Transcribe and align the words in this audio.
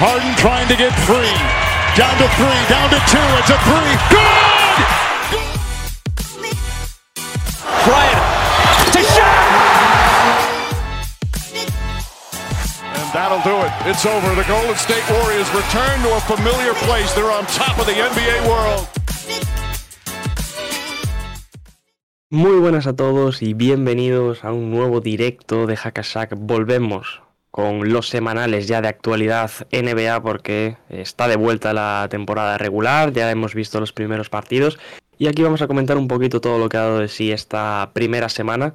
Harden 0.00 0.32
trying 0.40 0.64
to 0.72 0.76
get 0.80 0.96
free. 1.04 1.36
Down 1.92 2.16
to 2.16 2.28
three, 2.40 2.60
down 2.72 2.88
to 2.88 2.96
two. 3.04 3.20
It's 3.36 3.52
a 3.52 3.58
three. 3.68 3.92
Good! 4.08 4.88
Bryant 7.84 8.24
to 8.96 9.02
shot. 9.04 9.44
And 12.96 13.08
that'll 13.12 13.44
do 13.44 13.52
it. 13.60 13.72
It's 13.92 14.06
over. 14.08 14.34
The 14.34 14.48
Golden 14.48 14.72
State 14.80 15.04
Warriors 15.20 15.52
return 15.52 16.00
to 16.08 16.16
a 16.16 16.20
familiar 16.24 16.72
place. 16.88 17.12
They're 17.12 17.30
on 17.30 17.44
top 17.52 17.78
of 17.78 17.84
the 17.84 17.92
NBA 17.92 18.48
world. 18.48 18.88
Muy 22.30 22.58
buenas 22.58 22.86
a 22.86 22.96
todos 22.96 23.42
y 23.42 23.52
bienvenidos 23.52 24.44
a 24.46 24.52
un 24.54 24.70
nuevo 24.70 25.02
directo 25.02 25.66
de 25.66 25.76
Hackashack. 25.76 26.32
Volvemos 26.38 27.20
con 27.50 27.92
los 27.92 28.08
semanales 28.08 28.68
ya 28.68 28.80
de 28.80 28.88
actualidad 28.88 29.50
NBA 29.72 30.22
porque 30.22 30.76
está 30.88 31.28
de 31.28 31.36
vuelta 31.36 31.72
la 31.72 32.06
temporada 32.10 32.58
regular, 32.58 33.12
ya 33.12 33.30
hemos 33.30 33.54
visto 33.54 33.80
los 33.80 33.92
primeros 33.92 34.30
partidos 34.30 34.78
y 35.20 35.26
aquí 35.26 35.42
vamos 35.42 35.60
a 35.60 35.66
comentar 35.66 35.98
un 35.98 36.08
poquito 36.08 36.40
todo 36.40 36.58
lo 36.58 36.68
que 36.68 36.78
ha 36.78 36.82
dado 36.82 37.00
de 37.00 37.08
sí 37.08 37.30
esta 37.30 37.90
primera 37.92 38.30
semana, 38.30 38.72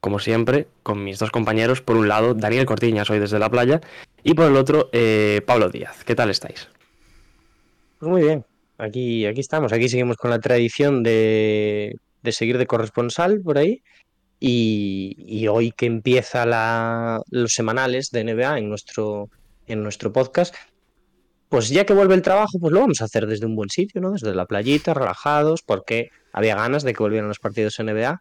como 0.00 0.20
siempre, 0.20 0.68
con 0.84 1.02
mis 1.02 1.18
dos 1.18 1.32
compañeros, 1.32 1.82
por 1.82 1.96
un 1.96 2.06
lado 2.06 2.34
Daniel 2.34 2.66
Cortiña, 2.66 3.04
soy 3.04 3.18
desde 3.18 3.40
la 3.40 3.50
playa, 3.50 3.80
y 4.22 4.34
por 4.34 4.46
el 4.46 4.56
otro 4.56 4.90
eh, 4.92 5.40
Pablo 5.44 5.70
Díaz. 5.70 6.04
¿Qué 6.04 6.14
tal 6.14 6.30
estáis? 6.30 6.68
Pues 7.98 8.08
muy 8.08 8.22
bien, 8.22 8.44
aquí, 8.78 9.26
aquí 9.26 9.40
estamos, 9.40 9.72
aquí 9.72 9.88
seguimos 9.88 10.16
con 10.16 10.30
la 10.30 10.38
tradición 10.38 11.02
de, 11.02 11.96
de 12.22 12.32
seguir 12.32 12.58
de 12.58 12.66
corresponsal 12.68 13.40
por 13.40 13.58
ahí. 13.58 13.82
Y, 14.40 15.46
hoy 15.48 15.72
que 15.72 15.86
empieza 15.86 16.46
la, 16.46 17.20
los 17.30 17.52
semanales 17.54 18.10
de 18.10 18.24
NBA 18.24 18.58
en 18.58 18.68
nuestro, 18.68 19.30
en 19.66 19.82
nuestro 19.82 20.12
podcast, 20.12 20.54
pues 21.48 21.68
ya 21.70 21.84
que 21.86 21.94
vuelve 21.94 22.14
el 22.14 22.22
trabajo, 22.22 22.58
pues 22.60 22.72
lo 22.72 22.80
vamos 22.80 23.00
a 23.00 23.06
hacer 23.06 23.26
desde 23.26 23.46
un 23.46 23.56
buen 23.56 23.70
sitio, 23.70 24.00
¿no? 24.00 24.12
Desde 24.12 24.34
la 24.34 24.46
playita, 24.46 24.94
relajados, 24.94 25.62
porque 25.62 26.10
había 26.32 26.54
ganas 26.54 26.82
de 26.82 26.92
que 26.92 27.02
volvieran 27.02 27.28
los 27.28 27.38
partidos 27.38 27.78
NBA. 27.78 28.20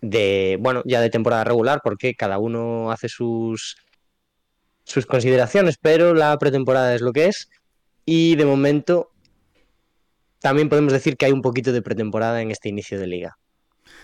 De, 0.00 0.58
bueno, 0.60 0.82
ya 0.84 1.00
de 1.00 1.10
temporada 1.10 1.44
regular, 1.44 1.80
porque 1.82 2.14
cada 2.14 2.38
uno 2.38 2.90
hace 2.92 3.08
sus, 3.08 3.76
sus 4.84 5.06
consideraciones, 5.06 5.76
pero 5.80 6.14
la 6.14 6.36
pretemporada 6.38 6.94
es 6.94 7.00
lo 7.00 7.12
que 7.12 7.26
es. 7.26 7.48
Y 8.04 8.36
de 8.36 8.44
momento, 8.44 9.10
también 10.40 10.68
podemos 10.68 10.92
decir 10.92 11.16
que 11.16 11.26
hay 11.26 11.32
un 11.32 11.42
poquito 11.42 11.72
de 11.72 11.82
pretemporada 11.82 12.42
en 12.42 12.50
este 12.50 12.68
inicio 12.68 12.98
de 12.98 13.06
liga. 13.06 13.38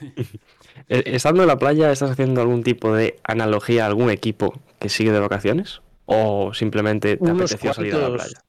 Eh, 0.89 1.03
Estando 1.06 1.42
en 1.42 1.48
la 1.48 1.58
playa, 1.58 1.91
¿estás 1.92 2.11
haciendo 2.11 2.41
algún 2.41 2.62
tipo 2.62 2.94
de 2.94 3.19
analogía 3.25 3.84
a 3.84 3.86
algún 3.86 4.11
equipo 4.11 4.61
que 4.78 4.89
sigue 4.89 5.12
de 5.12 5.20
vacaciones? 5.20 5.83
¿O 6.06 6.53
simplemente 6.53 7.17
te 7.17 7.22
Unos 7.22 7.53
apeteció 7.53 7.72
salir 7.72 7.94
a 7.94 7.98
la 7.98 8.14
playa? 8.14 8.41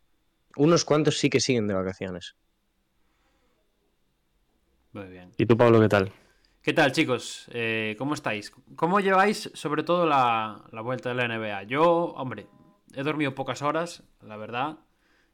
Unos 0.57 0.85
cuantos 0.85 1.17
sí 1.17 1.29
que 1.29 1.39
siguen 1.39 1.67
de 1.67 1.73
vacaciones. 1.73 2.35
Muy 4.93 5.07
bien. 5.07 5.31
¿Y 5.37 5.45
tú, 5.45 5.57
Pablo, 5.57 5.79
qué 5.81 5.89
tal? 5.89 6.11
¿Qué 6.61 6.73
tal, 6.73 6.91
chicos? 6.91 7.45
Eh, 7.53 7.95
¿Cómo 7.97 8.13
estáis? 8.13 8.51
¿Cómo 8.75 8.99
lleváis, 8.99 9.51
sobre 9.53 9.83
todo, 9.83 10.05
la, 10.07 10.63
la 10.71 10.81
vuelta 10.81 11.09
de 11.09 11.15
la 11.15 11.25
NBA? 11.25 11.63
Yo, 11.63 11.83
hombre, 12.15 12.47
he 12.93 13.03
dormido 13.03 13.35
pocas 13.35 13.61
horas, 13.61 14.03
la 14.21 14.37
verdad. 14.37 14.79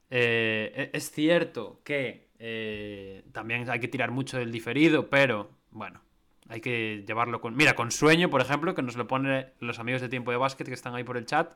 Eh, 0.10 0.74
e- 0.76 0.98
es 0.98 1.12
cierto 1.12 1.82
que 1.86 2.32
eh, 2.40 3.24
también 3.32 3.70
hay 3.70 3.80
que 3.80 3.88
tirar 3.88 4.12
mucho 4.12 4.38
del 4.38 4.52
diferido, 4.52 5.10
pero 5.10 5.52
bueno, 5.70 6.02
hay 6.52 6.60
que 6.60 7.06
llevarlo 7.08 7.40
con. 7.40 7.56
Mira, 7.56 7.76
con 7.76 7.92
sueño, 7.92 8.30
por 8.30 8.42
ejemplo, 8.42 8.76
que 8.76 8.82
nos 8.82 8.98
lo 8.98 9.08
ponen 9.08 9.48
los 9.60 9.80
amigos 9.80 10.02
de 10.02 10.10
tiempo 10.10 10.32
de 10.32 10.38
básquet 10.38 10.68
que 10.68 10.74
están 10.74 10.94
ahí 10.94 11.06
por 11.06 11.16
el 11.16 11.26
chat. 11.26 11.56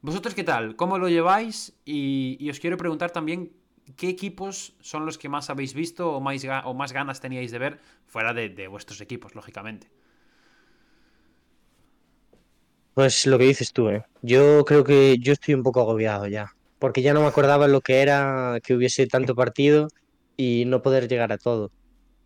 ¿Vosotros 0.00 0.34
qué 0.34 0.42
tal? 0.42 0.74
¿Cómo 0.74 0.98
lo 0.98 1.10
lleváis? 1.10 1.74
Y, 1.84 2.48
os 2.48 2.58
quiero 2.58 2.78
preguntar 2.78 3.10
también 3.10 3.52
qué 3.94 4.08
equipos 4.08 4.74
son 4.80 5.04
los 5.04 5.18
que 5.18 5.28
más 5.28 5.50
habéis 5.50 5.74
visto 5.74 6.12
o 6.12 6.20
más, 6.20 6.42
o 6.64 6.72
más 6.72 6.92
ganas 6.92 7.20
teníais 7.20 7.50
de 7.50 7.58
ver 7.58 7.78
fuera 8.06 8.32
de, 8.32 8.48
de 8.48 8.68
vuestros 8.68 9.02
equipos, 9.02 9.34
lógicamente. 9.34 9.90
Pues 12.94 13.26
lo 13.26 13.38
que 13.38 13.44
dices 13.44 13.72
tú, 13.72 13.90
¿eh? 13.90 14.02
Yo 14.22 14.64
creo 14.64 14.82
que 14.82 15.18
yo 15.18 15.34
estoy 15.34 15.52
un 15.52 15.62
poco 15.62 15.82
agobiado 15.82 16.26
ya, 16.26 16.54
porque 16.78 17.02
ya 17.02 17.12
no 17.12 17.20
me 17.20 17.26
acordaba 17.26 17.68
lo 17.68 17.82
que 17.82 18.00
era 18.00 18.58
que 18.64 18.74
hubiese 18.74 19.06
tanto 19.06 19.34
partido 19.34 19.88
y 20.38 20.64
no 20.66 20.80
poder 20.80 21.06
llegar 21.06 21.32
a 21.32 21.38
todo. 21.38 21.70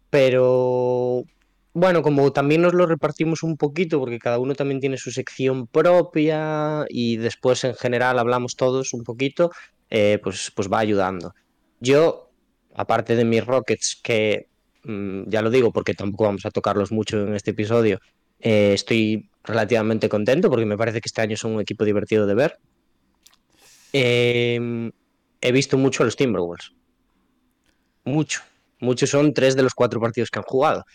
Pero 0.09 1.25
bueno, 1.77 2.01
como 2.01 2.33
también 2.33 2.63
nos 2.63 2.73
lo 2.73 2.87
repartimos 2.87 3.43
un 3.43 3.59
poquito, 3.59 3.99
porque 3.99 4.19
cada 4.19 4.39
uno 4.39 4.55
también 4.55 4.81
tiene 4.81 4.97
su 4.97 5.11
sección 5.11 5.67
propia 5.67 6.87
y 6.89 7.19
después 7.19 7.65
en 7.65 7.75
general 7.75 8.19
hablamos 8.19 8.57
todos 8.57 8.95
un 8.95 9.05
poquito, 9.05 9.51
eh, 9.91 10.19
pues, 10.23 10.51
pues 10.57 10.73
va 10.73 10.79
ayudando. 10.79 11.35
Yo, 11.79 12.31
aparte 12.75 13.15
de 13.15 13.27
mis 13.27 13.45
Rockets, 13.45 14.01
que 14.03 14.49
mm, 14.85 15.29
ya 15.29 15.43
lo 15.43 15.51
digo 15.51 15.71
porque 15.71 15.93
tampoco 15.93 16.25
vamos 16.25 16.47
a 16.47 16.51
tocarlos 16.51 16.93
mucho 16.93 17.21
en 17.27 17.35
este 17.35 17.51
episodio, 17.51 18.01
eh, 18.41 18.73
estoy 18.73 19.29
relativamente 19.45 20.09
contento 20.09 20.49
porque 20.49 20.65
me 20.65 20.79
parece 20.79 21.03
que 21.03 21.09
este 21.09 21.21
año 21.21 21.37
son 21.37 21.57
un 21.57 21.61
equipo 21.61 21.85
divertido 21.85 22.27
de 22.27 22.35
ver. 22.35 22.59
Eh, 23.93 24.91
he 25.43 25.53
visto 25.53 25.77
mucho 25.77 26.05
a 26.05 26.07
los 26.07 26.17
Timberwolves. 26.17 26.73
Mucho. 28.05 28.41
Muchos 28.81 29.11
son 29.11 29.35
tres 29.35 29.57
de 29.57 29.63
los 29.63 29.75
cuatro 29.75 30.01
partidos 30.01 30.31
que 30.31 30.39
han 30.39 30.45
jugado. 30.45 30.87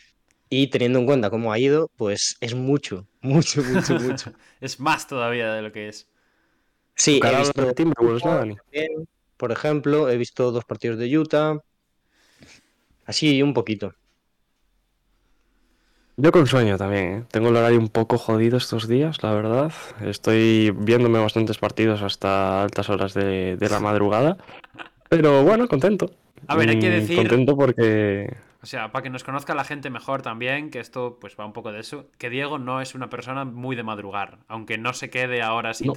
Y 0.53 0.67
teniendo 0.67 1.00
en 1.00 1.06
cuenta 1.06 1.29
cómo 1.29 1.53
ha 1.53 1.57
ido, 1.59 1.89
pues 1.95 2.35
es 2.41 2.53
mucho, 2.56 3.07
mucho, 3.22 3.63
mucho, 3.63 3.97
mucho. 4.00 4.34
es 4.59 4.79
más 4.81 5.07
todavía 5.07 5.53
de 5.53 5.62
lo 5.62 5.72
que 5.72 5.88
es. 5.88 6.07
Sí, 6.94 7.22
he 7.23 7.38
visto 7.38 7.73
Timberwolves, 7.73 8.25
¿no, 8.25 8.35
Dani? 8.35 8.57
por 9.38 9.51
ejemplo, 9.53 10.09
he 10.09 10.17
visto 10.17 10.51
dos 10.51 10.66
partidos 10.66 11.00
de 11.00 11.17
Utah. 11.17 11.57
Así 13.06 13.41
un 13.41 13.53
poquito. 13.53 13.95
Yo 16.17 16.31
con 16.31 16.45
sueño 16.45 16.78
también, 16.78 17.06
¿eh? 17.13 17.23
Tengo 17.31 17.47
el 17.50 17.56
horario 17.56 17.79
un 17.79 17.88
poco 17.88 18.17
jodido 18.17 18.57
estos 18.57 18.88
días, 18.90 19.23
la 19.23 19.34
verdad. 19.34 19.72
Estoy 20.01 20.72
viéndome 20.78 21.17
bastantes 21.19 21.57
partidos 21.57 22.01
hasta 22.01 22.61
altas 22.61 22.90
horas 22.90 23.13
de, 23.13 23.56
de 23.56 23.69
la 23.69 23.79
madrugada. 23.79 24.38
Pero 25.09 25.44
bueno, 25.44 25.67
contento. 25.67 26.11
A 26.47 26.56
ver, 26.57 26.69
hay 26.69 26.79
que 26.79 26.90
Mm, 26.90 26.94
decir- 26.94 27.16
Contento 27.16 27.56
porque... 27.56 28.35
O 28.63 28.67
sea, 28.67 28.91
para 28.91 29.01
que 29.01 29.09
nos 29.09 29.23
conozca 29.23 29.55
la 29.55 29.63
gente 29.63 29.89
mejor 29.89 30.22
también, 30.22 30.69
que 30.69 30.79
esto 30.79 31.17
pues 31.19 31.35
va 31.39 31.45
un 31.45 31.53
poco 31.53 31.72
de 31.72 31.79
eso, 31.79 32.05
que 32.19 32.29
Diego 32.29 32.59
no 32.59 32.79
es 32.79 32.94
una 32.94 33.09
persona 33.09 33.44
muy 33.44 33.75
de 33.75 33.81
madrugar, 33.81 34.39
aunque 34.47 34.77
no 34.77 34.94
se 34.94 35.09
quede 35.09 35.41
ahora 35.41 35.73
sin 35.73 35.88
No. 35.88 35.94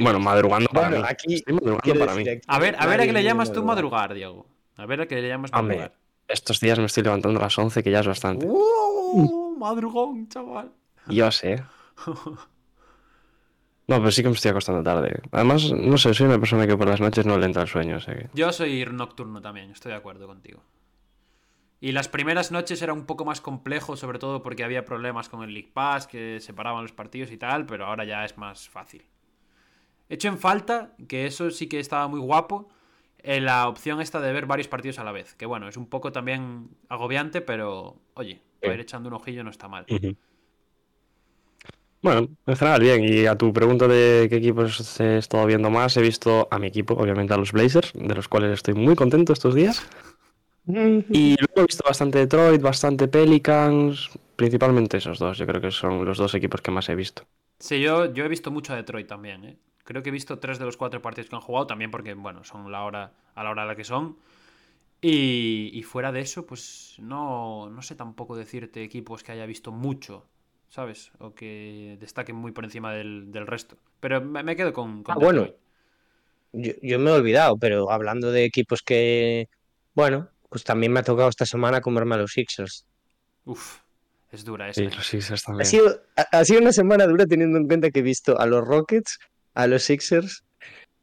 Bueno, 0.00 0.20
madrugando 0.20 0.68
para 0.68 0.88
Bueno, 0.90 1.02
mí. 1.02 1.08
aquí 1.10 1.34
Estoy 1.34 1.54
madrugando 1.54 1.98
para 2.06 2.14
mí. 2.14 2.24
A 2.46 2.58
ver, 2.60 2.76
a 2.78 2.86
ver 2.86 3.00
a 3.00 3.04
qué 3.06 3.12
le 3.12 3.24
llamas 3.24 3.52
tú 3.52 3.64
madrugar. 3.64 4.10
madrugar, 4.10 4.14
Diego. 4.14 4.46
A 4.76 4.86
ver 4.86 5.00
a 5.00 5.06
qué 5.06 5.20
le 5.20 5.28
llamas 5.28 5.50
Hombre, 5.52 5.76
madrugar. 5.76 5.98
Estos 6.28 6.60
días 6.60 6.78
me 6.78 6.86
estoy 6.86 7.02
levantando 7.02 7.40
a 7.40 7.42
las 7.42 7.58
11, 7.58 7.82
que 7.82 7.90
ya 7.90 8.00
es 8.00 8.06
bastante. 8.06 8.46
¡Uh! 8.48 9.56
Madrugón, 9.58 10.28
chaval. 10.28 10.70
Yo 11.08 11.30
sé. 11.32 11.64
No, 13.88 13.98
pero 13.98 14.10
sí 14.10 14.20
que 14.22 14.28
me 14.28 14.34
estoy 14.34 14.50
acostando 14.50 14.82
tarde. 14.82 15.20
Además, 15.30 15.70
no 15.72 15.96
sé, 15.96 16.12
soy 16.12 16.26
una 16.26 16.40
persona 16.40 16.66
que 16.66 16.76
por 16.76 16.88
las 16.88 17.00
noches 17.00 17.24
no 17.24 17.38
le 17.38 17.46
entra 17.46 17.62
el 17.62 17.68
sueño, 17.68 17.98
o 17.98 18.00
sea 18.00 18.16
que... 18.16 18.28
Yo 18.34 18.50
soy 18.50 18.84
nocturno 18.90 19.40
también, 19.40 19.70
estoy 19.70 19.92
de 19.92 19.98
acuerdo 19.98 20.26
contigo. 20.26 20.60
Y 21.80 21.92
las 21.92 22.08
primeras 22.08 22.50
noches 22.52 22.80
era 22.80 22.92
un 22.92 23.04
poco 23.04 23.24
más 23.24 23.40
complejo, 23.40 23.96
sobre 23.96 24.18
todo 24.18 24.42
porque 24.42 24.64
había 24.64 24.84
problemas 24.84 25.28
con 25.28 25.42
el 25.42 25.52
League 25.52 25.70
Pass, 25.72 26.06
que 26.06 26.40
separaban 26.40 26.82
los 26.82 26.92
partidos 26.92 27.30
y 27.30 27.36
tal, 27.36 27.66
pero 27.66 27.86
ahora 27.86 28.04
ya 28.04 28.24
es 28.24 28.38
más 28.38 28.68
fácil. 28.68 29.04
Hecho 30.08 30.28
en 30.28 30.38
falta, 30.38 30.94
que 31.08 31.26
eso 31.26 31.50
sí 31.50 31.68
que 31.68 31.80
estaba 31.80 32.08
muy 32.08 32.20
guapo, 32.20 32.68
eh, 33.18 33.40
la 33.40 33.68
opción 33.68 34.00
esta 34.00 34.20
de 34.20 34.32
ver 34.32 34.46
varios 34.46 34.68
partidos 34.68 34.98
a 34.98 35.04
la 35.04 35.12
vez. 35.12 35.34
Que 35.34 35.46
bueno, 35.46 35.68
es 35.68 35.76
un 35.76 35.86
poco 35.86 36.12
también 36.12 36.70
agobiante, 36.88 37.40
pero 37.40 37.96
oye, 38.14 38.40
para 38.60 38.74
ir 38.74 38.80
echando 38.80 39.08
un 39.08 39.14
ojillo 39.14 39.44
no 39.44 39.50
está 39.50 39.68
mal. 39.68 39.84
Bueno, 42.02 42.28
en 42.46 42.56
general 42.56 42.80
bien. 42.80 43.04
Y 43.04 43.26
a 43.26 43.36
tu 43.36 43.52
pregunta 43.52 43.88
de 43.88 44.28
qué 44.30 44.36
equipos 44.36 45.00
he 45.00 45.18
estado 45.18 45.44
viendo 45.44 45.70
más, 45.70 45.96
he 45.96 46.02
visto 46.02 46.46
a 46.50 46.58
mi 46.58 46.68
equipo, 46.68 46.94
obviamente 46.94 47.34
a 47.34 47.36
los 47.36 47.52
Blazers, 47.52 47.92
de 47.94 48.14
los 48.14 48.28
cuales 48.28 48.52
estoy 48.52 48.74
muy 48.74 48.94
contento 48.94 49.32
estos 49.32 49.54
días. 49.56 49.84
Y 50.66 51.36
luego 51.38 51.62
he 51.62 51.66
visto 51.66 51.84
bastante 51.86 52.18
Detroit, 52.18 52.60
bastante 52.60 53.08
Pelicans, 53.08 54.10
principalmente 54.36 54.98
esos 54.98 55.18
dos. 55.18 55.38
Yo 55.38 55.46
creo 55.46 55.60
que 55.60 55.70
son 55.70 56.04
los 56.04 56.18
dos 56.18 56.34
equipos 56.34 56.60
que 56.62 56.70
más 56.70 56.88
he 56.88 56.94
visto. 56.94 57.26
Sí, 57.58 57.80
yo, 57.80 58.12
yo 58.12 58.24
he 58.24 58.28
visto 58.28 58.50
mucho 58.50 58.72
a 58.72 58.76
Detroit 58.76 59.06
también, 59.08 59.44
¿eh? 59.44 59.58
Creo 59.84 60.02
que 60.02 60.08
he 60.10 60.12
visto 60.12 60.38
tres 60.38 60.58
de 60.58 60.64
los 60.64 60.76
cuatro 60.76 61.00
partidos 61.00 61.30
que 61.30 61.36
han 61.36 61.42
jugado, 61.42 61.66
también 61.66 61.90
porque, 61.90 62.14
bueno, 62.14 62.44
son 62.44 62.70
la 62.72 62.82
hora, 62.84 63.12
a 63.34 63.44
la 63.44 63.50
hora 63.50 63.62
a 63.62 63.66
la 63.66 63.76
que 63.76 63.84
son. 63.84 64.18
Y, 65.00 65.70
y 65.74 65.82
fuera 65.84 66.12
de 66.12 66.20
eso, 66.20 66.46
pues 66.46 66.96
no, 67.00 67.70
no 67.70 67.82
sé 67.82 67.96
tampoco 67.96 68.36
decirte 68.36 68.82
equipos 68.84 69.22
que 69.24 69.32
haya 69.32 69.46
visto 69.46 69.72
mucho, 69.72 70.28
¿sabes? 70.68 71.12
O 71.18 71.34
que 71.34 71.96
destaquen 72.00 72.36
muy 72.36 72.52
por 72.52 72.64
encima 72.64 72.92
del, 72.92 73.32
del 73.32 73.46
resto. 73.46 73.76
Pero 74.00 74.20
me, 74.22 74.42
me 74.42 74.56
quedo 74.56 74.72
con, 74.72 75.02
con 75.04 75.14
Ah, 75.14 75.18
bueno. 75.20 75.48
Yo, 76.52 76.72
yo 76.82 76.98
me 76.98 77.10
he 77.10 77.14
olvidado, 77.14 77.56
pero 77.58 77.90
hablando 77.90 78.30
de 78.32 78.44
equipos 78.44 78.82
que, 78.82 79.48
bueno, 79.94 80.30
pues 80.56 80.64
también 80.64 80.90
me 80.92 81.00
ha 81.00 81.02
tocado 81.02 81.28
esta 81.28 81.44
semana 81.44 81.80
comerme 81.82 82.14
a 82.14 82.18
los 82.18 82.32
Sixers. 82.32 82.86
Uf, 83.44 83.78
es 84.32 84.44
dura 84.44 84.70
esa. 84.70 84.80
Sí, 84.80 84.86
¿eh? 84.86 84.90
los 84.96 85.06
Sixers 85.06 85.42
Ha 85.42 85.46
también. 85.48 85.66
sido, 85.66 86.00
ha, 86.16 86.22
ha 86.38 86.44
sido 86.46 86.60
una 86.60 86.72
semana 86.72 87.06
dura 87.06 87.26
teniendo 87.26 87.58
en 87.58 87.66
cuenta 87.66 87.90
que 87.90 87.98
he 88.00 88.02
visto 88.02 88.40
a 88.40 88.46
los 88.46 88.66
Rockets, 88.66 89.18
a 89.54 89.66
los 89.66 89.82
Sixers 89.82 90.44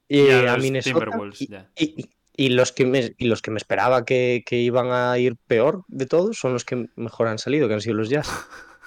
y, 0.07 0.21
Y 0.21 0.29
a 0.31 0.39
a 0.53 0.55
los 0.55 0.63
Minnesota. 0.63 0.99
Timberwolves, 0.99 1.41
y, 1.41 1.47
ya. 1.47 1.69
y- 1.77 2.01
y- 2.01 2.09
y 2.35 2.49
los 2.49 2.71
que 2.71 2.85
me, 2.87 3.13
y 3.19 3.27
los 3.27 3.43
que 3.43 3.51
me 3.51 3.57
esperaba 3.57 4.05
que, 4.05 4.41
que 4.43 4.57
iban 4.57 4.87
a 4.91 5.15
ir 5.19 5.35
peor 5.45 5.83
de 5.87 6.07
todos 6.07 6.35
son 6.39 6.51
los 6.53 6.65
que 6.65 6.87
mejor 6.95 7.27
han 7.27 7.37
salido, 7.37 7.67
que 7.67 7.75
han 7.75 7.81
sido 7.81 7.95
los 7.95 8.09
Jazz. 8.09 8.27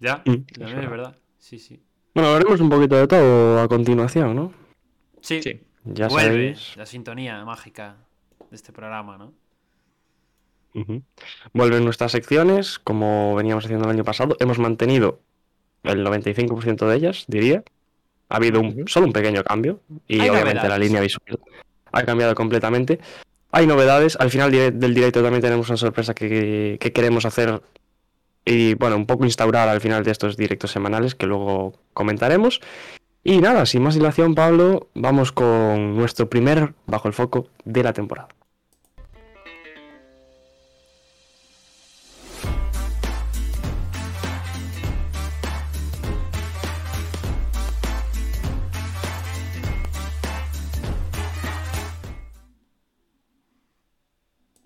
Ya, 0.00 0.16
Mm, 0.26 0.44
también 0.44 0.46
es 0.58 0.58
es 0.68 0.74
verdad. 0.74 0.90
verdad. 0.90 1.16
Sí, 1.38 1.58
sí. 1.60 1.80
Bueno, 2.14 2.32
veremos 2.34 2.60
un 2.60 2.68
poquito 2.68 2.96
de 2.96 3.06
todo 3.06 3.60
a 3.60 3.68
continuación, 3.68 4.34
¿no? 4.36 4.52
Sí, 5.22 5.40
Sí. 5.42 5.62
Ya 5.84 6.08
vuelve 6.08 6.54
sabéis. 6.56 6.76
la 6.76 6.84
sintonía 6.84 7.42
mágica 7.44 7.96
de 8.50 8.56
este 8.56 8.72
programa, 8.72 9.16
¿no? 9.16 9.32
Vuelven 11.52 11.84
nuestras 11.84 12.12
secciones, 12.12 12.78
como 12.78 13.34
veníamos 13.34 13.64
haciendo 13.64 13.84
el 13.86 13.90
año 13.90 14.04
pasado. 14.04 14.36
Hemos 14.40 14.58
mantenido 14.58 15.20
el 15.82 16.04
95% 16.04 16.86
de 16.86 16.96
ellas, 16.96 17.24
diría. 17.28 17.62
Ha 18.28 18.36
habido 18.36 18.60
un- 18.60 18.84
solo 18.88 19.06
un 19.06 19.12
pequeño 19.12 19.42
cambio 19.44 19.80
y 20.08 20.20
Hay 20.20 20.30
obviamente 20.30 20.68
la 20.68 20.78
línea 20.78 21.00
visual 21.00 21.38
ha 21.92 22.02
cambiado 22.02 22.34
completamente. 22.34 22.98
Hay 23.52 23.66
novedades. 23.66 24.16
Al 24.20 24.30
final 24.30 24.50
del 24.50 24.94
directo 24.94 25.22
también 25.22 25.40
tenemos 25.42 25.68
una 25.68 25.76
sorpresa 25.78 26.12
que, 26.14 26.76
que 26.80 26.92
queremos 26.92 27.24
hacer 27.24 27.62
y, 28.44 28.74
bueno, 28.74 28.96
un 28.96 29.06
poco 29.06 29.24
instaurar 29.24 29.68
al 29.68 29.80
final 29.80 30.04
de 30.04 30.10
estos 30.10 30.36
directos 30.36 30.70
semanales 30.72 31.14
que 31.14 31.26
luego 31.26 31.72
comentaremos. 31.94 32.60
Y 33.24 33.38
nada, 33.38 33.64
sin 33.66 33.82
más 33.82 33.94
dilación, 33.94 34.34
Pablo, 34.34 34.88
vamos 34.94 35.32
con 35.32 35.96
nuestro 35.96 36.28
primer 36.28 36.74
bajo 36.86 37.08
el 37.08 37.14
foco 37.14 37.48
de 37.64 37.82
la 37.82 37.92
temporada. 37.92 38.28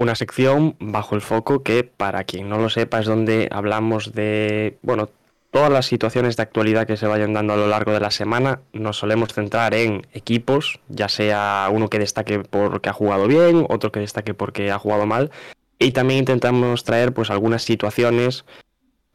Una 0.01 0.15
sección 0.15 0.77
bajo 0.81 1.15
el 1.15 1.21
foco 1.21 1.63
que, 1.63 1.85
para 1.85 2.25
quien 2.25 2.49
no 2.49 2.57
lo 2.57 2.71
sepa, 2.71 3.01
es 3.01 3.05
donde 3.05 3.51
hablamos 3.53 4.15
de, 4.15 4.79
bueno, 4.81 5.11
todas 5.51 5.71
las 5.71 5.85
situaciones 5.85 6.39
de 6.39 6.43
actualidad 6.43 6.87
que 6.87 6.97
se 6.97 7.07
vayan 7.07 7.35
dando 7.35 7.53
a 7.53 7.59
lo 7.59 7.67
largo 7.69 7.93
de 7.93 8.01
la 8.01 8.11
semana. 8.11 8.63
Nos 8.73 8.97
solemos 8.97 9.35
centrar 9.35 9.75
en 9.75 10.07
equipos, 10.15 10.81
ya 10.89 11.11
sea 11.11 11.69
uno 11.71 11.91
que 11.91 11.99
destaque 11.99 12.39
porque 12.39 12.89
ha 12.89 12.95
jugado 12.95 13.27
bien, 13.27 13.67
otro 13.69 13.93
que 13.93 14.01
destaque 14.01 14.33
porque 14.33 14.71
ha 14.71 14.79
jugado 14.79 15.05
mal. 15.05 15.31
Y 15.79 15.93
también 15.93 16.21
intentamos 16.21 16.83
traer 16.85 17.13
pues 17.13 17.29
algunas 17.29 17.63
situaciones 17.63 18.47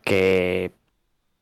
que 0.04 0.70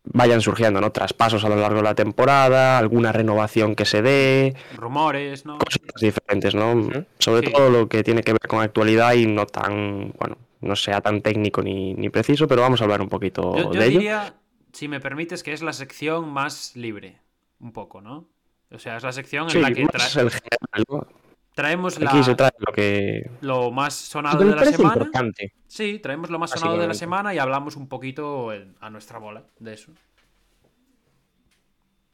vayan 0.05 0.41
surgiendo, 0.41 0.81
¿no? 0.81 0.91
Traspasos 0.91 1.43
a 1.45 1.49
lo 1.49 1.55
largo 1.55 1.77
de 1.77 1.83
la 1.83 1.95
temporada, 1.95 2.77
alguna 2.77 3.11
renovación 3.11 3.75
que 3.75 3.85
se 3.85 4.01
dé, 4.01 4.55
Rumores, 4.75 5.45
¿no? 5.45 5.57
cosas 5.59 5.81
diferentes, 5.99 6.53
¿no? 6.55 6.89
Sobre 7.19 7.47
Sí. 7.47 7.53
todo 7.53 7.69
lo 7.69 7.87
que 7.87 8.03
tiene 8.03 8.21
que 8.23 8.33
ver 8.33 8.47
con 8.47 8.61
actualidad 8.61 9.13
y 9.13 9.27
no 9.27 9.45
tan, 9.45 10.11
bueno, 10.19 10.37
no 10.61 10.75
sea 10.75 11.01
tan 11.01 11.21
técnico 11.21 11.61
ni, 11.61 11.93
ni 11.93 12.09
preciso, 12.09 12.47
pero 12.47 12.61
vamos 12.61 12.81
a 12.81 12.83
hablar 12.83 13.01
un 13.01 13.09
poquito 13.09 13.55
Yo, 13.55 13.63
yo 13.73 13.79
de 13.79 13.85
ello. 13.85 13.99
diría, 13.99 14.33
si 14.73 14.87
me 14.87 14.99
permites, 14.99 15.41
que 15.43 15.53
es 15.53 15.61
la 15.61 15.73
sección 15.73 16.29
más 16.29 16.75
libre, 16.75 17.21
un 17.59 17.71
poco, 17.71 18.01
¿no? 18.01 18.27
O 18.71 18.79
sea, 18.79 18.97
es 18.97 19.03
la 19.03 19.11
sección 19.11 19.49
Sí, 19.49 19.57
en 19.57 19.63
la 19.63 19.71
que 19.71 19.83
más 19.85 20.15
tra- 20.15 20.21
el 20.21 20.29
general, 20.31 20.83
¿no? 20.89 21.07
Traemos 21.55 21.99
la- 21.99 22.09
Aquí 22.09 22.23
se 22.23 22.35
trae 22.35 22.51
lo 22.57 22.71
que... 22.73 23.29
lo 23.41 23.71
más 23.71 23.93
sonado 23.93 24.39
de 24.43 24.55
la 24.55 24.65
semana. 24.65 24.93
importante. 24.95 25.53
Sí, 25.67 25.99
traemos 25.99 26.29
lo 26.29 26.39
más 26.39 26.51
sonado 26.51 26.77
de 26.77 26.87
la 26.87 26.93
semana 26.93 27.33
y 27.33 27.39
hablamos 27.39 27.75
un 27.75 27.87
poquito 27.87 28.51
a 28.79 28.89
nuestra 28.89 29.19
bola 29.19 29.43
de 29.59 29.73
eso. 29.73 29.91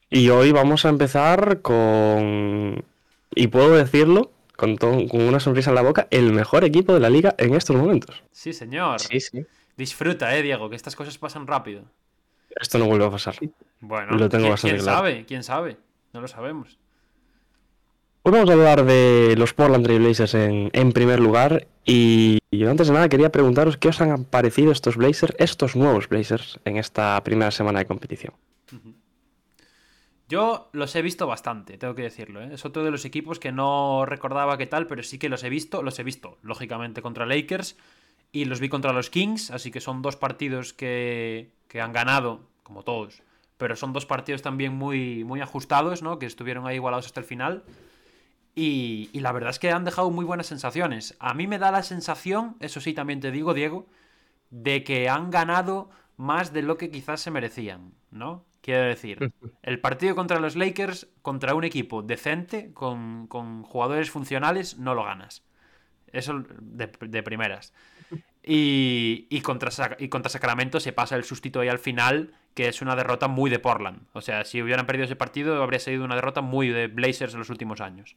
Y 0.08 0.28
hoy 0.30 0.50
vamos 0.52 0.84
a 0.84 0.88
empezar 0.88 1.60
con... 1.62 2.84
Y 3.34 3.46
puedo 3.46 3.74
decirlo, 3.76 4.32
con, 4.56 4.76
con 4.76 5.06
una 5.12 5.38
sonrisa 5.38 5.70
en 5.70 5.76
la 5.76 5.82
boca, 5.82 6.08
el 6.10 6.32
mejor 6.32 6.64
equipo 6.64 6.92
de 6.92 7.00
la 7.00 7.08
liga 7.10 7.34
en 7.38 7.54
estos 7.54 7.76
momentos. 7.76 8.22
Sí, 8.32 8.52
señor. 8.52 8.98
Sí, 8.98 9.20
sí. 9.20 9.46
Disfruta, 9.76 10.34
eh, 10.36 10.42
Diego, 10.42 10.68
que 10.68 10.74
estas 10.76 10.96
cosas 10.96 11.16
pasan 11.16 11.46
rápido. 11.46 11.84
Esto 12.60 12.78
no 12.78 12.86
vuelve 12.86 13.06
a 13.06 13.10
pasar. 13.10 13.36
Bueno, 13.78 14.16
Lo 14.16 14.28
tengo 14.28 14.42
¿quién, 14.42 14.50
bastante 14.50 14.74
quién 14.76 14.84
claro. 14.84 14.98
sabe? 14.98 15.24
¿Quién 15.26 15.44
sabe? 15.44 15.76
No 16.12 16.20
lo 16.20 16.26
sabemos. 16.26 16.79
Hoy 18.22 18.32
vamos 18.32 18.50
a 18.50 18.52
hablar 18.52 18.84
de 18.84 19.34
los 19.38 19.54
Portland 19.54 19.82
Trail 19.82 20.02
Blazers 20.02 20.34
en, 20.34 20.68
en 20.74 20.92
primer 20.92 21.20
lugar. 21.20 21.66
Y, 21.86 22.38
y 22.50 22.66
antes 22.66 22.88
de 22.88 22.92
nada 22.92 23.08
quería 23.08 23.32
preguntaros 23.32 23.78
qué 23.78 23.88
os 23.88 24.00
han 24.02 24.24
parecido 24.24 24.72
estos 24.72 24.96
Blazers, 24.96 25.34
estos 25.38 25.74
nuevos 25.74 26.06
Blazers, 26.06 26.60
en 26.66 26.76
esta 26.76 27.22
primera 27.24 27.50
semana 27.50 27.78
de 27.78 27.86
competición. 27.86 28.34
Yo 30.28 30.68
los 30.72 30.94
he 30.94 31.00
visto 31.02 31.26
bastante, 31.26 31.78
tengo 31.78 31.94
que 31.94 32.02
decirlo. 32.02 32.42
¿eh? 32.42 32.50
Es 32.52 32.66
otro 32.66 32.84
de 32.84 32.90
los 32.90 33.06
equipos 33.06 33.38
que 33.38 33.52
no 33.52 34.04
recordaba 34.04 34.58
qué 34.58 34.66
tal, 34.66 34.86
pero 34.86 35.02
sí 35.02 35.18
que 35.18 35.30
los 35.30 35.42
he 35.42 35.48
visto. 35.48 35.82
Los 35.82 35.98
he 35.98 36.02
visto, 36.02 36.36
lógicamente, 36.42 37.00
contra 37.00 37.24
Lakers 37.24 37.78
y 38.32 38.44
los 38.44 38.60
vi 38.60 38.68
contra 38.68 38.92
los 38.92 39.08
Kings, 39.08 39.50
así 39.50 39.70
que 39.70 39.80
son 39.80 40.02
dos 40.02 40.16
partidos 40.16 40.74
que, 40.74 41.52
que 41.68 41.80
han 41.80 41.94
ganado, 41.94 42.42
como 42.64 42.82
todos. 42.82 43.22
Pero 43.56 43.76
son 43.76 43.94
dos 43.94 44.04
partidos 44.04 44.42
también 44.42 44.74
muy, 44.74 45.24
muy 45.24 45.40
ajustados, 45.40 46.02
¿no? 46.02 46.18
Que 46.18 46.26
estuvieron 46.26 46.66
ahí 46.66 46.76
igualados 46.76 47.06
hasta 47.06 47.20
el 47.20 47.26
final. 47.26 47.64
Y, 48.54 49.10
y 49.12 49.20
la 49.20 49.32
verdad 49.32 49.50
es 49.50 49.58
que 49.58 49.70
han 49.70 49.84
dejado 49.84 50.10
muy 50.10 50.24
buenas 50.24 50.46
sensaciones. 50.46 51.16
A 51.20 51.34
mí 51.34 51.46
me 51.46 51.58
da 51.58 51.70
la 51.70 51.82
sensación, 51.82 52.56
eso 52.60 52.80
sí, 52.80 52.92
también 52.94 53.20
te 53.20 53.30
digo, 53.30 53.54
Diego, 53.54 53.86
de 54.50 54.84
que 54.84 55.08
han 55.08 55.30
ganado 55.30 55.90
más 56.16 56.52
de 56.52 56.62
lo 56.62 56.76
que 56.78 56.90
quizás 56.90 57.20
se 57.20 57.30
merecían, 57.30 57.94
¿no? 58.10 58.46
Quiero 58.62 58.84
decir, 58.84 59.22
el 59.62 59.80
partido 59.80 60.14
contra 60.16 60.40
los 60.40 60.56
Lakers, 60.56 61.08
contra 61.22 61.54
un 61.54 61.64
equipo 61.64 62.02
decente, 62.02 62.72
con, 62.74 63.26
con 63.28 63.62
jugadores 63.64 64.10
funcionales, 64.10 64.78
no 64.78 64.94
lo 64.94 65.04
ganas. 65.04 65.44
Eso 66.12 66.44
de, 66.60 66.90
de 67.00 67.22
primeras. 67.22 67.72
Y, 68.42 69.26
y, 69.30 69.42
contra, 69.42 69.70
y 69.98 70.08
contra 70.08 70.30
Sacramento 70.30 70.80
se 70.80 70.92
pasa 70.92 71.16
el 71.16 71.24
sustito 71.24 71.60
ahí 71.60 71.68
al 71.68 71.78
final, 71.78 72.34
que 72.54 72.68
es 72.68 72.82
una 72.82 72.96
derrota 72.96 73.28
muy 73.28 73.50
de 73.50 73.58
Portland. 73.58 74.06
O 74.12 74.22
sea, 74.22 74.44
si 74.44 74.62
hubieran 74.62 74.86
perdido 74.86 75.04
ese 75.04 75.16
partido, 75.16 75.62
habría 75.62 75.78
sido 75.80 76.04
una 76.04 76.14
derrota 76.16 76.40
muy 76.40 76.68
de 76.68 76.86
Blazers 76.88 77.34
en 77.34 77.40
los 77.40 77.50
últimos 77.50 77.80
años. 77.80 78.16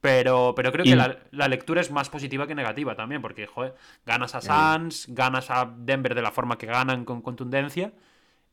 Pero, 0.00 0.54
pero 0.56 0.72
creo 0.72 0.84
Y- 0.84 0.90
que 0.90 0.96
la, 0.96 1.18
la 1.30 1.48
lectura 1.48 1.80
es 1.80 1.90
más 1.90 2.08
positiva 2.08 2.46
que 2.46 2.54
negativa 2.54 2.94
también, 2.94 3.20
porque, 3.20 3.46
joder, 3.46 3.74
ganas 4.06 4.34
a 4.34 4.40
Suns, 4.40 5.06
ganas 5.08 5.50
a 5.50 5.70
Denver 5.76 6.14
de 6.14 6.22
la 6.22 6.30
forma 6.30 6.56
que 6.56 6.66
ganan 6.66 7.04
con 7.04 7.20
contundencia, 7.20 7.92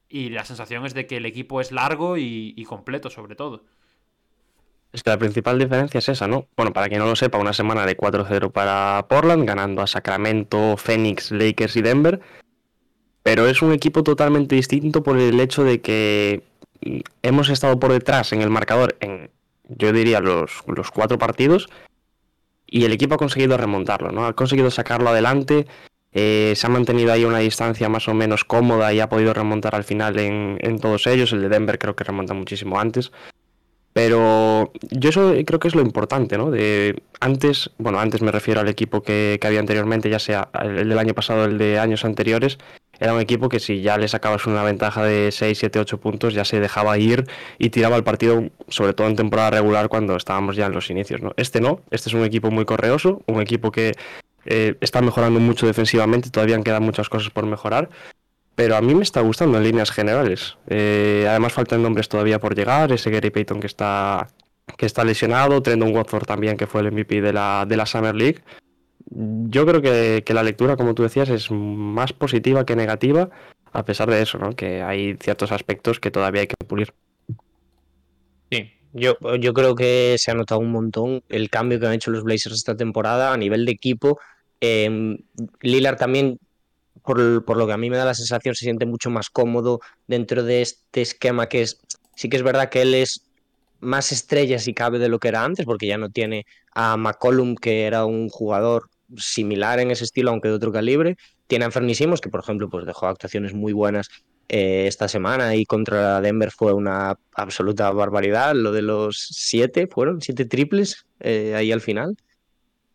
y 0.09 0.29
la 0.29 0.43
sensación 0.45 0.85
es 0.85 0.93
de 0.93 1.07
que 1.07 1.17
el 1.17 1.25
equipo 1.25 1.61
es 1.61 1.71
largo 1.71 2.17
y, 2.17 2.53
y 2.57 2.63
completo, 2.65 3.09
sobre 3.09 3.35
todo. 3.35 3.63
Es 4.93 5.03
que 5.03 5.09
la 5.09 5.17
principal 5.17 5.59
diferencia 5.59 5.99
es 5.99 6.09
esa, 6.09 6.27
¿no? 6.27 6.47
Bueno, 6.55 6.71
para 6.73 6.87
quien 6.87 6.99
no 6.99 7.05
lo 7.07 7.15
sepa, 7.15 7.37
una 7.37 7.53
semana 7.53 7.85
de 7.85 7.97
4-0 7.97 8.51
para 8.51 9.05
Portland, 9.09 9.45
ganando 9.45 9.81
a 9.81 9.87
Sacramento, 9.87 10.75
Phoenix, 10.77 11.31
Lakers 11.31 11.75
y 11.75 11.81
Denver. 11.81 12.19
Pero 13.23 13.47
es 13.47 13.61
un 13.61 13.73
equipo 13.73 14.03
totalmente 14.03 14.55
distinto 14.55 15.03
por 15.03 15.17
el 15.19 15.39
hecho 15.39 15.63
de 15.63 15.81
que 15.81 16.43
mm, 16.81 16.99
hemos 17.21 17.49
estado 17.49 17.77
por 17.79 17.91
detrás 17.91 18.31
en 18.31 18.41
el 18.41 18.49
marcador 18.49 18.95
en, 19.01 19.29
yo 19.69 19.91
diría, 19.93 20.19
los, 20.19 20.63
los 20.67 20.91
cuatro 20.91 21.17
partidos. 21.17 21.69
Y 22.65 22.83
el 22.85 22.91
equipo 22.91 23.15
ha 23.15 23.17
conseguido 23.17 23.55
remontarlo, 23.57 24.11
¿no? 24.11 24.25
Ha 24.25 24.33
conseguido 24.33 24.69
sacarlo 24.71 25.09
adelante. 25.09 25.67
eh, 26.11 26.53
se 26.55 26.65
ha 26.67 26.69
mantenido 26.69 27.13
ahí 27.13 27.25
una 27.25 27.39
distancia 27.39 27.89
más 27.89 28.07
o 28.07 28.13
menos 28.13 28.43
cómoda 28.43 28.91
y 28.93 28.99
ha 28.99 29.07
podido 29.09 29.33
remontar 29.33 29.75
al 29.75 29.83
final 29.83 30.17
en, 30.19 30.57
en 30.61 30.79
todos 30.79 31.05
ellos. 31.07 31.31
El 31.31 31.41
de 31.41 31.49
Denver 31.49 31.77
creo 31.77 31.95
que 31.95 32.03
remonta 32.03 32.33
muchísimo 32.33 32.79
antes. 32.79 33.11
Pero 33.93 34.71
yo 34.91 35.09
eso 35.09 35.33
creo 35.45 35.59
que 35.59 35.67
es 35.67 35.75
lo 35.75 35.81
importante, 35.81 36.37
¿no? 36.37 36.51
De 36.51 37.01
antes, 37.19 37.71
bueno, 37.77 37.99
antes 37.99 38.21
me 38.21 38.31
refiero 38.31 38.59
al 38.59 38.67
equipo 38.67 39.01
que, 39.01 39.37
que 39.41 39.47
había 39.47 39.59
anteriormente, 39.59 40.09
ya 40.09 40.19
sea 40.19 40.49
el 40.61 40.89
del 40.89 40.99
año 40.99 41.13
pasado 41.15 41.43
o 41.43 41.45
el 41.45 41.57
de 41.57 41.79
años 41.79 42.05
anteriores, 42.05 42.59
era 42.99 43.13
un 43.13 43.19
equipo 43.19 43.49
que 43.49 43.59
si 43.59 43.81
ya 43.81 43.97
le 43.97 44.07
sacabas 44.07 44.45
una 44.47 44.63
ventaja 44.63 45.03
de 45.03 45.31
6, 45.31 45.57
7, 45.57 45.79
8 45.79 45.99
puntos, 45.99 46.33
ya 46.33 46.45
se 46.45 46.59
dejaba 46.59 46.97
ir 46.97 47.25
y 47.57 47.69
tiraba 47.69 47.95
el 47.95 48.03
partido, 48.03 48.43
sobre 48.67 48.93
todo 48.93 49.07
en 49.07 49.15
temporada 49.15 49.51
regular, 49.51 49.89
cuando 49.89 50.15
estábamos 50.15 50.55
ya 50.55 50.65
en 50.65 50.73
los 50.73 50.89
inicios, 50.89 51.21
¿no? 51.21 51.33
Este 51.37 51.61
no, 51.61 51.81
este 51.91 52.09
es 52.09 52.13
un 52.13 52.23
equipo 52.23 52.51
muy 52.51 52.65
correoso, 52.65 53.21
un 53.27 53.41
equipo 53.41 53.71
que 53.71 53.93
eh, 54.45 54.75
está 54.81 55.01
mejorando 55.01 55.39
mucho 55.39 55.67
defensivamente, 55.67 56.29
todavía 56.29 56.61
quedan 56.61 56.83
muchas 56.83 57.09
cosas 57.09 57.29
por 57.29 57.45
mejorar, 57.45 57.89
pero 58.55 58.75
a 58.75 58.81
mí 58.81 58.95
me 58.95 59.03
está 59.03 59.21
gustando 59.21 59.57
en 59.57 59.63
líneas 59.63 59.91
generales. 59.91 60.57
Eh, 60.67 61.27
además 61.29 61.53
faltan 61.53 61.83
nombres 61.83 62.09
todavía 62.09 62.39
por 62.39 62.55
llegar, 62.55 62.91
ese 62.91 63.11
Gary 63.11 63.29
Payton 63.29 63.59
que 63.59 63.67
está, 63.67 64.29
que 64.77 64.87
está 64.87 65.03
lesionado, 65.03 65.61
Trendon 65.61 65.95
Watford 65.95 66.25
también, 66.25 66.57
que 66.57 66.65
fue 66.65 66.81
el 66.81 66.91
MVP 66.91 67.21
de 67.21 67.33
la, 67.33 67.65
de 67.67 67.77
la 67.77 67.85
Summer 67.85 68.15
League. 68.15 68.41
Yo 69.09 69.65
creo 69.65 69.81
que, 69.81 70.23
que 70.25 70.33
la 70.33 70.43
lectura, 70.43 70.75
como 70.75 70.93
tú 70.93 71.03
decías, 71.03 71.29
es 71.29 71.49
más 71.51 72.13
positiva 72.13 72.65
que 72.65 72.75
negativa, 72.75 73.29
a 73.71 73.85
pesar 73.85 74.09
de 74.09 74.21
eso, 74.21 74.37
¿no? 74.37 74.55
que 74.55 74.81
hay 74.81 75.15
ciertos 75.17 75.51
aspectos 75.51 75.99
que 75.99 76.11
todavía 76.11 76.41
hay 76.41 76.47
que 76.47 76.55
pulir. 76.65 76.93
Sí, 78.51 78.71
yo, 78.93 79.17
yo 79.39 79.53
creo 79.53 79.75
que 79.75 80.15
se 80.17 80.31
ha 80.31 80.33
notado 80.33 80.59
un 80.59 80.71
montón 80.71 81.23
el 81.29 81.49
cambio 81.49 81.79
que 81.79 81.87
han 81.87 81.93
hecho 81.93 82.11
los 82.11 82.23
Blazers 82.23 82.55
esta 82.55 82.75
temporada 82.75 83.33
a 83.33 83.37
nivel 83.37 83.65
de 83.65 83.71
equipo. 83.71 84.19
Eh, 84.61 85.17
Lillard 85.61 85.97
también, 85.97 86.39
por, 87.03 87.45
por 87.45 87.57
lo 87.57 87.67
que 87.67 87.73
a 87.73 87.77
mí 87.77 87.89
me 87.89 87.97
da 87.97 88.05
la 88.05 88.15
sensación, 88.15 88.55
se 88.55 88.65
siente 88.65 88.85
mucho 88.85 89.09
más 89.09 89.29
cómodo 89.29 89.79
dentro 90.07 90.43
de 90.43 90.61
este 90.61 91.01
esquema 91.01 91.47
que 91.47 91.61
es, 91.61 91.79
sí 92.15 92.29
que 92.29 92.37
es 92.37 92.43
verdad 92.43 92.69
que 92.69 92.81
él 92.81 92.93
es 92.93 93.23
más 93.79 94.11
estrella 94.11 94.59
si 94.59 94.73
cabe 94.73 94.99
de 94.99 95.09
lo 95.09 95.19
que 95.19 95.27
era 95.27 95.43
antes, 95.43 95.65
porque 95.65 95.87
ya 95.87 95.97
no 95.97 96.09
tiene 96.09 96.45
a 96.73 96.97
McCollum, 96.97 97.55
que 97.55 97.85
era 97.85 98.05
un 98.05 98.29
jugador 98.29 98.89
similar 99.15 99.79
en 99.79 99.91
ese 99.91 100.03
estilo, 100.03 100.31
aunque 100.31 100.49
de 100.49 100.55
otro 100.55 100.71
calibre. 100.71 101.17
Tiene 101.47 101.65
a 101.65 101.71
Fernisimos, 101.71 102.19
que 102.21 102.29
por 102.29 102.41
ejemplo 102.41 102.69
pues 102.69 102.85
dejó 102.85 103.07
actuaciones 103.07 103.53
muy 103.53 103.71
buenas 103.73 104.09
eh, 104.49 104.85
esta 104.87 105.07
semana 105.07 105.55
y 105.55 105.65
contra 105.65 106.19
Denver 106.21 106.51
fue 106.51 106.73
una 106.73 107.17
absoluta 107.33 107.89
barbaridad. 107.91 108.53
Lo 108.55 108.71
de 108.71 108.81
los 108.81 109.17
siete, 109.31 109.87
¿fueron 109.87 110.21
siete 110.21 110.45
triples 110.45 111.05
eh, 111.19 111.53
ahí 111.55 111.71
al 111.71 111.81
final? 111.81 112.17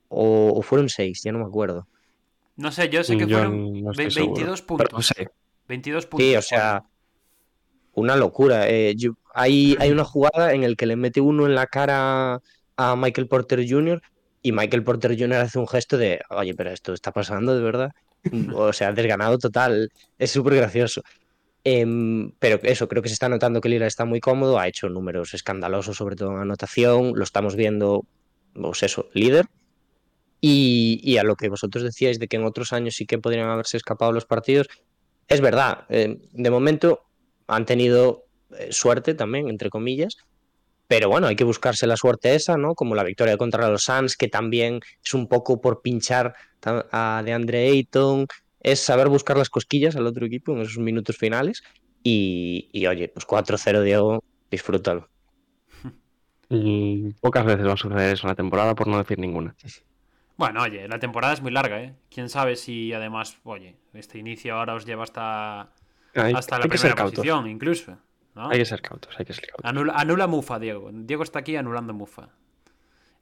O, 0.08 0.52
o, 0.54 0.62
fueron 0.62 0.88
seis, 0.90 1.22
ya 1.24 1.32
no 1.32 1.38
me 1.38 1.46
acuerdo. 1.46 1.86
No 2.56 2.70
sé, 2.70 2.90
yo 2.90 3.02
sé 3.02 3.16
que 3.16 3.26
Yo 3.26 3.38
fueron 3.38 3.82
no 3.82 3.90
estoy 3.92 4.04
22 4.04 4.58
seguro. 4.60 4.66
puntos. 4.66 4.86
Pero 4.88 5.02
sí. 5.02 5.34
22 5.68 6.06
puntos. 6.06 6.26
Sí, 6.26 6.36
o 6.36 6.42
sea, 6.42 6.84
una 7.94 8.16
locura. 8.16 8.68
Eh, 8.68 8.94
yo- 8.96 9.14
hay, 9.34 9.74
hay 9.80 9.90
una 9.90 10.04
jugada 10.04 10.52
en 10.52 10.62
el 10.62 10.76
que 10.76 10.84
le 10.84 10.96
mete 10.96 11.22
uno 11.22 11.46
en 11.46 11.54
la 11.54 11.66
cara 11.66 12.40
a 12.76 12.96
Michael 12.96 13.28
Porter 13.28 13.64
Jr. 13.66 14.02
y 14.42 14.52
Michael 14.52 14.84
Porter 14.84 15.16
Jr. 15.18 15.34
hace 15.34 15.58
un 15.58 15.68
gesto 15.68 15.96
de, 15.96 16.20
oye, 16.30 16.54
pero 16.54 16.70
esto 16.70 16.92
está 16.92 17.12
pasando 17.12 17.54
de 17.56 17.62
verdad. 17.62 17.92
O 18.54 18.72
sea, 18.72 18.92
desganado 18.92 19.36
total. 19.38 19.90
Es 20.18 20.30
súper 20.30 20.54
gracioso. 20.54 21.02
Em, 21.64 22.32
pero 22.38 22.60
eso, 22.62 22.88
creo 22.88 23.02
que 23.02 23.08
se 23.08 23.14
está 23.14 23.28
notando 23.28 23.60
que 23.60 23.68
Lillard 23.68 23.86
está 23.86 24.04
muy 24.04 24.20
cómodo, 24.20 24.58
ha 24.58 24.68
hecho 24.68 24.88
números 24.88 25.34
escandalosos, 25.34 25.96
sobre 25.96 26.16
todo 26.16 26.32
en 26.32 26.38
anotación, 26.38 27.12
lo 27.14 27.22
estamos 27.22 27.56
viendo, 27.56 28.04
pues 28.54 28.82
eso, 28.82 29.08
líder. 29.12 29.46
Y, 30.40 31.00
y 31.04 31.18
a 31.18 31.22
lo 31.22 31.36
que 31.36 31.48
vosotros 31.48 31.84
decíais 31.84 32.18
de 32.18 32.26
que 32.26 32.36
en 32.36 32.44
otros 32.44 32.72
años 32.72 32.96
sí 32.96 33.06
que 33.06 33.18
podrían 33.18 33.48
haberse 33.48 33.76
escapado 33.76 34.10
los 34.12 34.24
partidos, 34.24 34.68
es 35.28 35.40
verdad, 35.40 35.86
eh, 35.88 36.18
de 36.32 36.50
momento 36.50 37.04
han 37.46 37.64
tenido 37.64 38.24
eh, 38.58 38.68
suerte 38.72 39.14
también, 39.14 39.48
entre 39.48 39.70
comillas, 39.70 40.16
pero 40.92 41.08
bueno, 41.08 41.26
hay 41.26 41.36
que 41.36 41.44
buscarse 41.44 41.86
la 41.86 41.96
suerte 41.96 42.34
esa, 42.34 42.58
¿no? 42.58 42.74
Como 42.74 42.94
la 42.94 43.02
victoria 43.02 43.38
contra 43.38 43.66
los 43.70 43.84
Suns, 43.84 44.14
que 44.14 44.28
también 44.28 44.80
es 45.02 45.14
un 45.14 45.26
poco 45.26 45.58
por 45.58 45.80
pinchar 45.80 46.34
a 46.62 47.22
DeAndre 47.24 47.70
Ayton, 47.70 48.26
es 48.60 48.80
saber 48.80 49.08
buscar 49.08 49.38
las 49.38 49.48
cosquillas 49.48 49.96
al 49.96 50.06
otro 50.06 50.26
equipo 50.26 50.52
en 50.52 50.60
esos 50.60 50.76
minutos 50.76 51.16
finales. 51.16 51.62
Y, 52.02 52.68
y 52.74 52.86
oye, 52.88 53.08
pues 53.08 53.26
4-0, 53.26 53.80
Diego, 53.80 54.22
disfrútalo. 54.50 55.08
Y 56.50 57.14
pocas 57.22 57.46
veces 57.46 57.66
va 57.66 57.72
a 57.72 57.78
suceder 57.78 58.12
eso 58.12 58.26
en 58.26 58.32
la 58.32 58.36
temporada, 58.36 58.74
por 58.74 58.86
no 58.86 58.98
decir 58.98 59.18
ninguna. 59.18 59.54
Bueno, 60.36 60.60
oye, 60.60 60.86
la 60.88 60.98
temporada 60.98 61.32
es 61.32 61.40
muy 61.40 61.52
larga, 61.52 61.82
¿eh? 61.82 61.94
Quién 62.10 62.28
sabe 62.28 62.54
si 62.56 62.92
además, 62.92 63.38
oye, 63.44 63.78
este 63.94 64.18
inicio 64.18 64.56
ahora 64.56 64.74
os 64.74 64.84
lleva 64.84 65.04
hasta, 65.04 65.72
Hay, 66.14 66.34
hasta 66.34 66.58
la 66.58 66.66
primera 66.66 66.94
posición, 66.96 67.46
incluso. 67.48 67.96
¿No? 68.34 68.50
Hay 68.50 68.58
que 68.58 68.64
ser 68.64 68.82
cautos, 68.82 69.14
hay 69.18 69.24
que 69.24 69.32
ser 69.32 69.46
cautos. 69.46 69.64
Anula, 69.64 69.94
anula 69.94 70.26
Mufa, 70.26 70.58
Diego. 70.58 70.90
Diego 70.92 71.22
está 71.22 71.40
aquí 71.40 71.56
anulando 71.56 71.92
Mufa. 71.92 72.28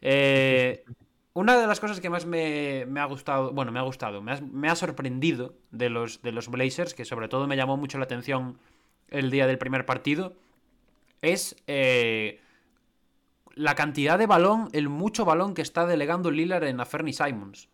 Eh, 0.00 0.84
una 1.32 1.58
de 1.58 1.66
las 1.66 1.80
cosas 1.80 2.00
que 2.00 2.10
más 2.10 2.26
me, 2.26 2.86
me 2.86 3.00
ha 3.00 3.04
gustado, 3.04 3.52
bueno, 3.52 3.72
me 3.72 3.78
ha 3.78 3.82
gustado, 3.82 4.22
me 4.22 4.32
ha, 4.32 4.40
me 4.40 4.68
ha 4.68 4.74
sorprendido 4.74 5.54
de 5.70 5.90
los, 5.90 6.22
de 6.22 6.32
los 6.32 6.48
Blazers, 6.48 6.94
que 6.94 7.04
sobre 7.04 7.28
todo 7.28 7.46
me 7.46 7.56
llamó 7.56 7.76
mucho 7.76 7.98
la 7.98 8.04
atención 8.04 8.58
el 9.08 9.30
día 9.30 9.46
del 9.46 9.58
primer 9.58 9.86
partido, 9.86 10.34
es 11.22 11.56
eh, 11.66 12.40
la 13.54 13.74
cantidad 13.74 14.18
de 14.18 14.26
balón, 14.26 14.68
el 14.72 14.88
mucho 14.88 15.24
balón 15.24 15.54
que 15.54 15.62
está 15.62 15.86
delegando 15.86 16.30
Lillard 16.30 16.64
en 16.64 16.84
Fernie 16.86 17.12
Simons. 17.12 17.68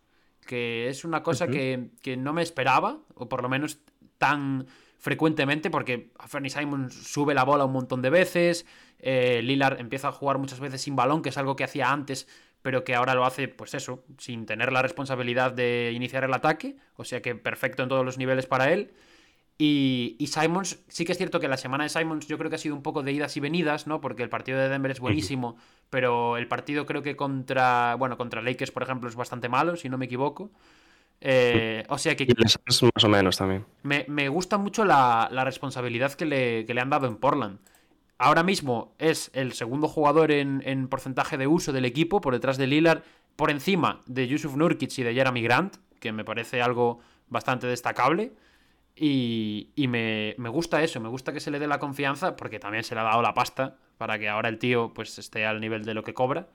Que 0.45 0.87
es 0.87 1.03
una 1.03 1.23
cosa 1.23 1.47
que, 1.47 1.89
que 2.01 2.15
no 2.15 2.31
me 2.31 2.41
esperaba, 2.41 2.99
o 3.15 3.27
por 3.27 3.41
lo 3.41 3.49
menos 3.49 3.79
tan 4.17 4.67
frecuentemente, 4.97 5.69
porque 5.69 6.11
Fernie 6.27 6.49
Simons 6.49 6.93
sube 6.93 7.33
la 7.33 7.43
bola 7.43 7.65
un 7.65 7.73
montón 7.73 8.01
de 8.01 8.09
veces, 8.09 8.65
eh, 8.99 9.41
Lillard 9.43 9.79
empieza 9.79 10.09
a 10.09 10.11
jugar 10.11 10.37
muchas 10.37 10.59
veces 10.59 10.81
sin 10.81 10.95
balón, 10.95 11.21
que 11.21 11.29
es 11.29 11.37
algo 11.37 11.55
que 11.55 11.63
hacía 11.63 11.91
antes, 11.91 12.27
pero 12.61 12.83
que 12.83 12.95
ahora 12.95 13.13
lo 13.13 13.25
hace, 13.25 13.47
pues 13.47 13.73
eso, 13.73 14.03
sin 14.17 14.45
tener 14.45 14.71
la 14.71 14.81
responsabilidad 14.81 15.53
de 15.53 15.91
iniciar 15.95 16.23
el 16.23 16.33
ataque, 16.33 16.77
o 16.95 17.03
sea 17.03 17.21
que 17.21 17.35
perfecto 17.35 17.83
en 17.83 17.89
todos 17.89 18.03
los 18.03 18.17
niveles 18.17 18.45
para 18.45 18.73
él. 18.73 18.91
Y, 19.59 20.15
y 20.19 20.27
Simons, 20.27 20.83
sí 20.87 21.03
que 21.03 21.13
es 21.13 21.17
cierto 21.17 21.39
que 21.39 21.47
la 21.47 21.57
semana 21.57 21.83
de 21.83 21.89
Simons 21.89 22.27
yo 22.27 22.37
creo 22.37 22.49
que 22.49 22.57
ha 22.57 22.59
sido 22.59 22.75
un 22.75 22.83
poco 22.83 23.01
de 23.01 23.11
idas 23.11 23.37
y 23.37 23.39
venidas, 23.39 23.87
¿no? 23.87 24.01
Porque 24.01 24.21
el 24.21 24.29
partido 24.29 24.59
de 24.59 24.69
Denver 24.69 24.91
es 24.91 24.99
buenísimo, 24.99 25.57
pero 25.89 26.37
el 26.37 26.47
partido 26.47 26.85
creo 26.85 27.01
que 27.01 27.15
contra, 27.15 27.95
bueno, 27.95 28.17
contra 28.17 28.41
Lakers, 28.41 28.71
por 28.71 28.83
ejemplo, 28.83 29.09
es 29.09 29.15
bastante 29.15 29.49
malo, 29.49 29.75
si 29.75 29.89
no 29.89 29.97
me 29.97 30.05
equivoco. 30.05 30.51
Eh, 31.21 31.83
o 31.89 31.97
sea 31.97 32.15
que 32.15 32.23
Y 32.23 32.33
les 32.33 32.59
más 32.65 33.03
o 33.03 33.09
menos 33.09 33.37
también. 33.37 33.65
me, 33.83 34.05
me 34.07 34.29
gusta 34.29 34.57
mucho 34.57 34.85
la, 34.85 35.29
la 35.31 35.43
responsabilidad 35.43 36.13
que 36.13 36.25
le, 36.25 36.65
que 36.65 36.73
le 36.73 36.81
han 36.81 36.89
dado 36.89 37.07
en 37.07 37.17
Portland. 37.17 37.59
Ahora 38.19 38.43
mismo 38.43 38.95
es 38.97 39.29
el 39.33 39.53
segundo 39.53 39.87
jugador 39.87 40.31
en, 40.31 40.61
en 40.65 40.87
porcentaje 40.87 41.37
de 41.37 41.47
uso 41.47 41.71
del 41.71 41.85
equipo, 41.85 42.19
por 42.21 42.33
detrás 42.33 42.57
de 42.57 42.67
Lillard, 42.67 43.03
por 43.35 43.51
encima 43.51 44.01
de 44.07 44.27
Yusuf 44.27 44.55
Nurkic 44.55 44.97
y 44.97 45.03
de 45.03 45.13
Jeremy 45.13 45.41
Grant, 45.43 45.77
que 45.99 46.11
me 46.11 46.25
parece 46.25 46.61
algo 46.61 46.99
bastante 47.29 47.67
destacable. 47.67 48.33
Y, 48.95 49.69
y 49.75 49.87
me, 49.87 50.33
me 50.39 50.49
gusta 50.49 50.81
eso, 50.81 50.99
me 50.99 51.09
gusta 51.09 51.31
que 51.31 51.39
se 51.39 51.51
le 51.51 51.59
dé 51.59 51.67
la 51.67 51.77
confianza, 51.77 52.35
porque 52.35 52.57
también 52.59 52.83
se 52.83 52.95
le 52.95 53.01
ha 53.01 53.03
dado 53.03 53.21
la 53.21 53.35
pasta 53.35 53.77
para 53.99 54.17
que 54.17 54.27
ahora 54.29 54.49
el 54.49 54.57
tío 54.57 54.91
pues 54.95 55.19
esté 55.19 55.45
al 55.45 55.61
nivel 55.61 55.85
de 55.85 55.93
lo 55.93 56.03
que 56.03 56.15
cobra. 56.15 56.47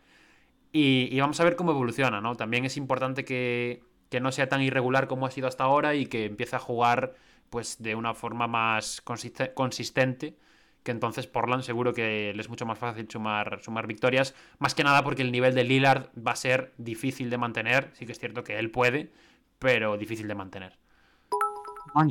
Y, 0.72 1.08
y 1.12 1.20
vamos 1.20 1.38
a 1.38 1.44
ver 1.44 1.54
cómo 1.54 1.70
evoluciona, 1.72 2.20
¿no? 2.20 2.34
También 2.34 2.64
es 2.64 2.76
importante 2.76 3.24
que, 3.24 3.84
que 4.12 4.20
no 4.20 4.30
sea 4.30 4.50
tan 4.50 4.60
irregular 4.60 5.08
como 5.08 5.24
ha 5.24 5.30
sido 5.30 5.48
hasta 5.48 5.64
ahora 5.64 5.94
y 5.94 6.04
que 6.04 6.26
empiece 6.26 6.54
a 6.54 6.58
jugar 6.58 7.14
pues 7.48 7.82
de 7.82 7.94
una 7.94 8.12
forma 8.12 8.46
más 8.46 9.00
consiste- 9.02 9.54
consistente 9.54 10.36
que 10.82 10.90
entonces 10.90 11.26
Portland 11.26 11.62
seguro 11.62 11.94
que 11.94 12.32
le 12.34 12.40
es 12.42 12.50
mucho 12.50 12.66
más 12.66 12.78
fácil 12.78 13.08
sumar, 13.10 13.60
sumar 13.62 13.86
victorias, 13.86 14.34
más 14.58 14.74
que 14.74 14.84
nada 14.84 15.02
porque 15.02 15.22
el 15.22 15.32
nivel 15.32 15.54
de 15.54 15.64
Lillard 15.64 16.10
va 16.14 16.32
a 16.32 16.36
ser 16.36 16.72
difícil 16.76 17.30
de 17.30 17.38
mantener, 17.38 17.88
sí 17.94 18.04
que 18.04 18.12
es 18.12 18.18
cierto 18.18 18.44
que 18.44 18.58
él 18.58 18.70
puede, 18.70 19.10
pero 19.58 19.96
difícil 19.96 20.28
de 20.28 20.34
mantener. 20.34 20.72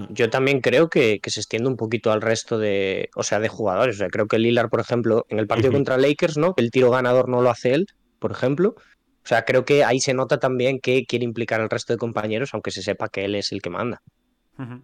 Yo 0.09 0.29
también 0.29 0.61
creo 0.61 0.89
que, 0.89 1.19
que 1.19 1.29
se 1.29 1.39
extiende 1.39 1.69
un 1.69 1.75
poquito 1.75 2.11
al 2.11 2.21
resto 2.21 2.57
de, 2.57 3.09
o 3.15 3.23
sea, 3.23 3.39
de 3.39 3.49
jugadores. 3.49 3.95
O 3.95 3.99
sea, 3.99 4.09
creo 4.09 4.27
que 4.27 4.39
Lillard, 4.39 4.69
por 4.69 4.79
ejemplo, 4.79 5.25
en 5.29 5.39
el 5.39 5.47
partido 5.47 5.69
Ujú. 5.69 5.77
contra 5.79 5.97
Lakers, 5.97 6.37
¿no? 6.37 6.53
El 6.57 6.71
tiro 6.71 6.91
ganador 6.91 7.29
no 7.29 7.41
lo 7.41 7.49
hace 7.49 7.73
él, 7.73 7.85
por 8.19 8.31
ejemplo. 8.31 8.75
O 9.23 9.27
sea, 9.27 9.45
creo 9.45 9.65
que 9.65 9.83
ahí 9.83 9.99
se 9.99 10.13
nota 10.13 10.39
también 10.39 10.79
que 10.79 11.05
quiere 11.05 11.25
implicar 11.25 11.61
al 11.61 11.69
resto 11.69 11.93
de 11.93 11.97
compañeros, 11.99 12.49
aunque 12.53 12.71
se 12.71 12.81
sepa 12.81 13.07
que 13.09 13.25
él 13.25 13.35
es 13.35 13.51
el 13.51 13.61
que 13.61 13.69
manda. 13.69 14.01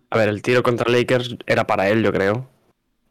A 0.10 0.18
ver, 0.18 0.30
el 0.30 0.42
tiro 0.42 0.64
contra 0.64 0.90
Lakers 0.92 1.38
era 1.46 1.68
para 1.68 1.88
él, 1.90 2.04
yo 2.04 2.12
creo. 2.12 2.50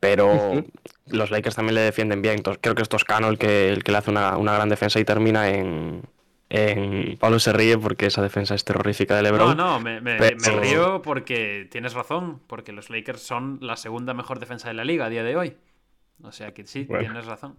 Pero 0.00 0.64
los 1.06 1.30
Lakers 1.30 1.56
también 1.56 1.74
le 1.76 1.80
defienden 1.80 2.22
bien. 2.22 2.34
Entonces, 2.36 2.60
creo 2.62 2.74
que 2.74 2.82
es 2.82 2.88
Toscano 2.88 3.28
el 3.28 3.38
que, 3.38 3.70
el 3.70 3.82
que 3.84 3.92
le 3.92 3.98
hace 3.98 4.10
una, 4.10 4.36
una 4.36 4.54
gran 4.54 4.68
defensa 4.68 4.98
y 5.00 5.04
termina 5.04 5.48
en, 5.50 6.02
en... 6.48 7.16
Pablo 7.18 7.38
se 7.38 7.52
ríe 7.52 7.78
porque 7.78 8.06
esa 8.06 8.22
defensa 8.22 8.54
es 8.54 8.64
terrorífica 8.64 9.16
de 9.16 9.22
No, 9.22 9.28
LeBron. 9.30 9.56
no, 9.56 9.80
me, 9.80 10.00
me- 10.00 10.16
Pero- 10.18 10.36
me 10.38 10.60
río 10.60 11.02
porque 11.02 11.66
tienes 11.70 11.94
razón, 11.94 12.40
porque 12.46 12.72
los 12.72 12.90
Lakers 12.90 13.22
son 13.22 13.58
la 13.62 13.76
segunda 13.76 14.12
mejor 14.14 14.38
defensa 14.38 14.68
de 14.68 14.74
la 14.74 14.84
liga 14.84 15.06
a 15.06 15.08
día 15.08 15.22
de 15.24 15.36
hoy. 15.36 15.56
O 16.22 16.32
sea 16.32 16.52
que 16.52 16.66
sí, 16.66 16.84
Bueno. 16.84 17.04
tienes 17.04 17.26
razón. 17.26 17.56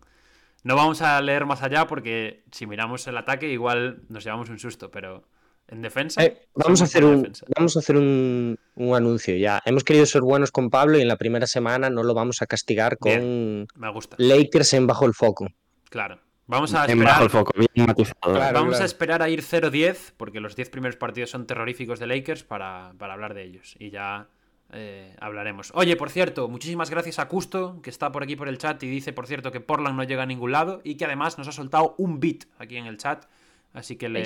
No 0.67 0.75
vamos 0.75 1.01
a 1.01 1.21
leer 1.21 1.45
más 1.45 1.63
allá 1.63 1.87
porque 1.87 2.43
si 2.51 2.67
miramos 2.67 3.07
el 3.07 3.15
ataque 3.15 3.49
igual 3.49 4.01
nos 4.09 4.25
llevamos 4.25 4.49
un 4.49 4.59
susto, 4.59 4.91
pero 4.91 5.23
en 5.69 5.81
defensa... 5.81 6.21
Eh, 6.21 6.45
vamos, 6.55 6.81
a 6.81 6.83
hacer 6.83 7.05
un, 7.05 7.21
defensa. 7.21 7.45
vamos 7.55 7.77
a 7.77 7.79
hacer 7.79 7.95
un, 7.95 8.59
un 8.75 8.93
anuncio 8.93 9.33
ya. 9.37 9.61
Hemos 9.63 9.85
querido 9.85 10.05
ser 10.05 10.23
buenos 10.23 10.51
con 10.51 10.69
Pablo 10.69 10.97
y 10.97 11.01
en 11.01 11.07
la 11.07 11.15
primera 11.15 11.47
semana 11.47 11.89
no 11.89 12.03
lo 12.03 12.13
vamos 12.13 12.41
a 12.41 12.47
castigar 12.47 12.97
con 12.97 13.65
Me 13.75 13.91
gusta, 13.93 14.17
Lakers 14.19 14.73
en 14.73 14.87
bajo 14.87 15.05
el 15.05 15.13
foco. 15.13 15.47
claro. 15.89 16.19
Vamos 16.47 16.73
a 16.73 16.85
En 16.85 16.99
bajo 16.99 17.23
esperar, 17.23 17.23
el 17.23 17.29
foco, 17.29 17.51
bien 17.57 17.87
matizado. 17.87 18.33
Claro. 18.33 18.59
vamos 18.59 18.81
a 18.81 18.85
esperar 18.85 19.21
a 19.21 19.29
ir 19.29 19.43
0-10 19.43 20.15
porque 20.17 20.41
los 20.41 20.57
10 20.57 20.69
primeros 20.69 20.97
partidos 20.97 21.29
son 21.29 21.47
terroríficos 21.47 21.99
de 21.99 22.07
Lakers 22.07 22.43
para, 22.43 22.93
para 22.97 23.13
hablar 23.13 23.33
de 23.33 23.43
ellos 23.43 23.75
y 23.79 23.89
ya 23.89 24.27
eh, 24.73 25.15
hablaremos. 25.19 25.71
Oye, 25.75 25.95
por 25.95 26.09
cierto, 26.09 26.47
muchísimas 26.49 26.89
gracias 26.89 27.19
a 27.19 27.27
Custo 27.27 27.79
que 27.81 27.89
está 27.89 28.11
por 28.11 28.23
aquí 28.23 28.35
por 28.35 28.47
el 28.47 28.57
chat 28.57 28.81
y 28.83 28.87
dice, 28.89 29.13
por 29.13 29.27
cierto, 29.27 29.51
que 29.51 29.59
Portland 29.61 29.95
no 29.95 30.03
llega 30.03 30.23
a 30.23 30.25
ningún 30.25 30.51
lado 30.51 30.81
y 30.83 30.95
que 30.95 31.05
además 31.05 31.37
nos 31.37 31.47
ha 31.47 31.51
soltado 31.51 31.95
un 31.97 32.19
beat 32.19 32.45
aquí 32.59 32.77
en 32.77 32.85
el 32.85 32.97
chat. 32.97 33.25
Así 33.73 33.95
que 33.95 34.09
le, 34.09 34.25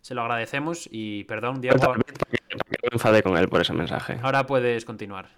se 0.00 0.14
lo 0.14 0.22
agradecemos 0.22 0.88
y 0.90 1.24
perdón, 1.24 1.60
Diego, 1.60 1.76
porque- 1.78 2.12
porque 2.12 2.78
me 2.82 2.88
enfadé 2.92 3.22
con 3.22 3.36
él 3.36 3.48
por 3.48 3.60
ese 3.60 3.72
mensaje. 3.72 4.18
ahora 4.22 4.46
puedes 4.46 4.84
continuar. 4.84 5.28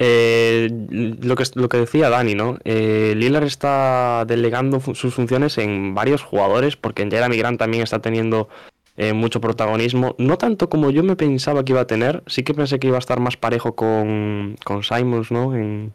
Eh, 0.00 0.68
lo, 0.90 1.34
que, 1.34 1.44
lo 1.54 1.68
que 1.68 1.78
decía 1.78 2.08
Dani, 2.08 2.34
¿no? 2.36 2.58
Eh, 2.64 3.14
Lillard 3.16 3.42
está 3.44 4.24
delegando 4.26 4.78
fu- 4.78 4.94
sus 4.94 5.12
funciones 5.12 5.58
en 5.58 5.92
varios 5.94 6.22
jugadores, 6.22 6.76
porque 6.76 7.02
en 7.02 7.10
Jeremy 7.10 7.36
Grant 7.36 7.58
también 7.58 7.82
está 7.82 7.98
teniendo 8.00 8.48
eh, 8.98 9.12
mucho 9.12 9.40
protagonismo. 9.40 10.16
No 10.18 10.36
tanto 10.36 10.68
como 10.68 10.90
yo 10.90 11.04
me 11.04 11.16
pensaba 11.16 11.64
que 11.64 11.72
iba 11.72 11.80
a 11.80 11.86
tener, 11.86 12.22
sí 12.26 12.42
que 12.42 12.52
pensé 12.52 12.80
que 12.80 12.88
iba 12.88 12.96
a 12.96 12.98
estar 12.98 13.20
más 13.20 13.36
parejo 13.36 13.74
con, 13.76 14.56
con 14.64 14.82
Simons, 14.82 15.30
¿no? 15.30 15.54
En, 15.54 15.92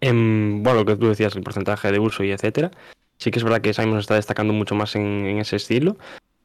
en, 0.00 0.62
bueno, 0.62 0.80
lo 0.80 0.86
que 0.86 0.96
tú 0.96 1.08
decías, 1.08 1.36
el 1.36 1.42
porcentaje 1.42 1.92
de 1.92 1.98
uso 1.98 2.24
y 2.24 2.32
etcétera. 2.32 2.70
Sí 3.18 3.30
que 3.30 3.38
es 3.38 3.44
verdad 3.44 3.60
que 3.60 3.74
Simons 3.74 4.00
está 4.00 4.14
destacando 4.14 4.52
mucho 4.54 4.74
más 4.74 4.96
en, 4.96 5.26
en 5.26 5.38
ese 5.38 5.56
estilo. 5.56 5.96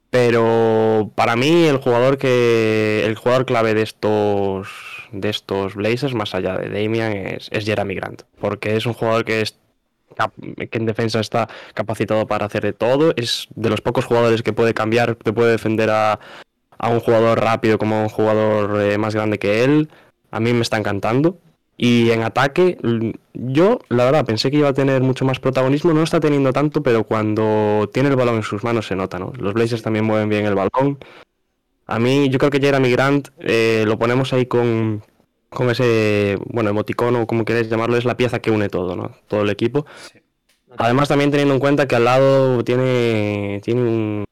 Pero 0.10 1.12
para 1.16 1.36
mí 1.36 1.66
el 1.66 1.78
jugador 1.78 2.18
que. 2.18 3.04
el 3.06 3.16
jugador 3.16 3.46
clave 3.46 3.74
de 3.74 3.84
estos. 3.84 4.68
de 5.12 5.30
estos 5.30 5.76
Blazers, 5.76 6.14
más 6.16 6.36
allá 6.36 6.58
de 6.58 6.70
Damian, 6.70 7.14
es, 7.14 7.48
es 7.52 7.66
Jeremy 7.66 7.96
Grant. 7.96 8.24
Porque 8.42 8.76
es 8.76 8.86
un 8.86 8.94
jugador 8.94 9.24
que 9.24 9.42
es 9.42 9.59
que 10.70 10.78
en 10.78 10.86
defensa 10.86 11.20
está 11.20 11.50
capacitado 11.74 12.28
para 12.28 12.46
hacer 12.46 12.64
de 12.64 12.74
todo. 12.74 13.14
Es 13.16 13.48
de 13.56 13.70
los 13.70 13.82
pocos 13.82 14.06
jugadores 14.06 14.44
que 14.44 14.54
puede 14.54 14.74
cambiar, 14.74 15.18
que 15.18 15.34
puede 15.34 15.52
defender 15.52 15.90
a, 15.90 16.20
a 16.78 16.90
un 16.90 17.00
jugador 17.00 17.40
rápido 17.40 17.78
como 17.78 17.96
a 17.96 18.04
un 18.04 18.10
jugador 18.10 18.82
eh, 18.82 18.98
más 18.98 19.14
grande 19.14 19.38
que 19.38 19.64
él. 19.64 19.90
A 20.32 20.40
mí 20.40 20.54
me 20.54 20.62
está 20.62 20.78
encantando. 20.78 21.38
Y 21.82 22.12
en 22.12 22.24
ataque, 22.24 22.78
yo 23.34 23.80
la 23.88 24.04
verdad 24.04 24.26
pensé 24.26 24.52
que 24.52 24.58
iba 24.58 24.68
a 24.68 24.74
tener 24.74 25.02
mucho 25.02 25.24
más 25.24 25.40
protagonismo, 25.40 25.94
no 25.94 26.04
está 26.04 26.20
teniendo 26.20 26.52
tanto, 26.52 26.84
pero 26.84 27.06
cuando 27.06 27.90
tiene 27.94 28.10
el 28.10 28.18
balón 28.18 28.36
en 28.36 28.44
sus 28.44 28.66
manos 28.66 28.88
se 28.88 28.98
nota, 28.98 29.18
¿no? 29.18 29.32
Los 29.38 29.54
Blazers 29.54 29.82
también 29.82 30.04
mueven 30.04 30.28
bien 30.28 30.46
el 30.46 30.56
balón. 30.56 30.98
A 31.88 31.98
mí, 31.98 32.28
yo 32.30 32.38
creo 32.38 32.52
que 32.52 32.60
Jeremy 32.60 32.92
Grant 32.92 33.30
eh, 33.40 33.86
lo 33.88 33.98
ponemos 33.98 34.34
ahí 34.34 34.46
con, 34.46 35.04
con 35.50 35.70
ese, 35.70 36.38
bueno, 36.46 36.70
emoticono, 36.72 37.28
como 37.28 37.46
queréis 37.46 37.70
llamarlo, 37.70 37.98
es 37.98 38.06
la 38.06 38.18
pieza 38.18 38.40
que 38.40 38.52
une 38.52 38.70
todo, 38.70 38.96
¿no? 38.96 39.12
Todo 39.28 39.42
el 39.44 39.50
equipo. 39.50 39.86
Además, 40.78 41.08
también 41.10 41.32
teniendo 41.32 41.54
en 41.56 41.60
cuenta 41.60 41.88
que 41.88 41.96
al 41.96 42.06
lado 42.06 42.64
tiene, 42.64 43.60
tiene 43.64 43.82
un, 43.82 44.26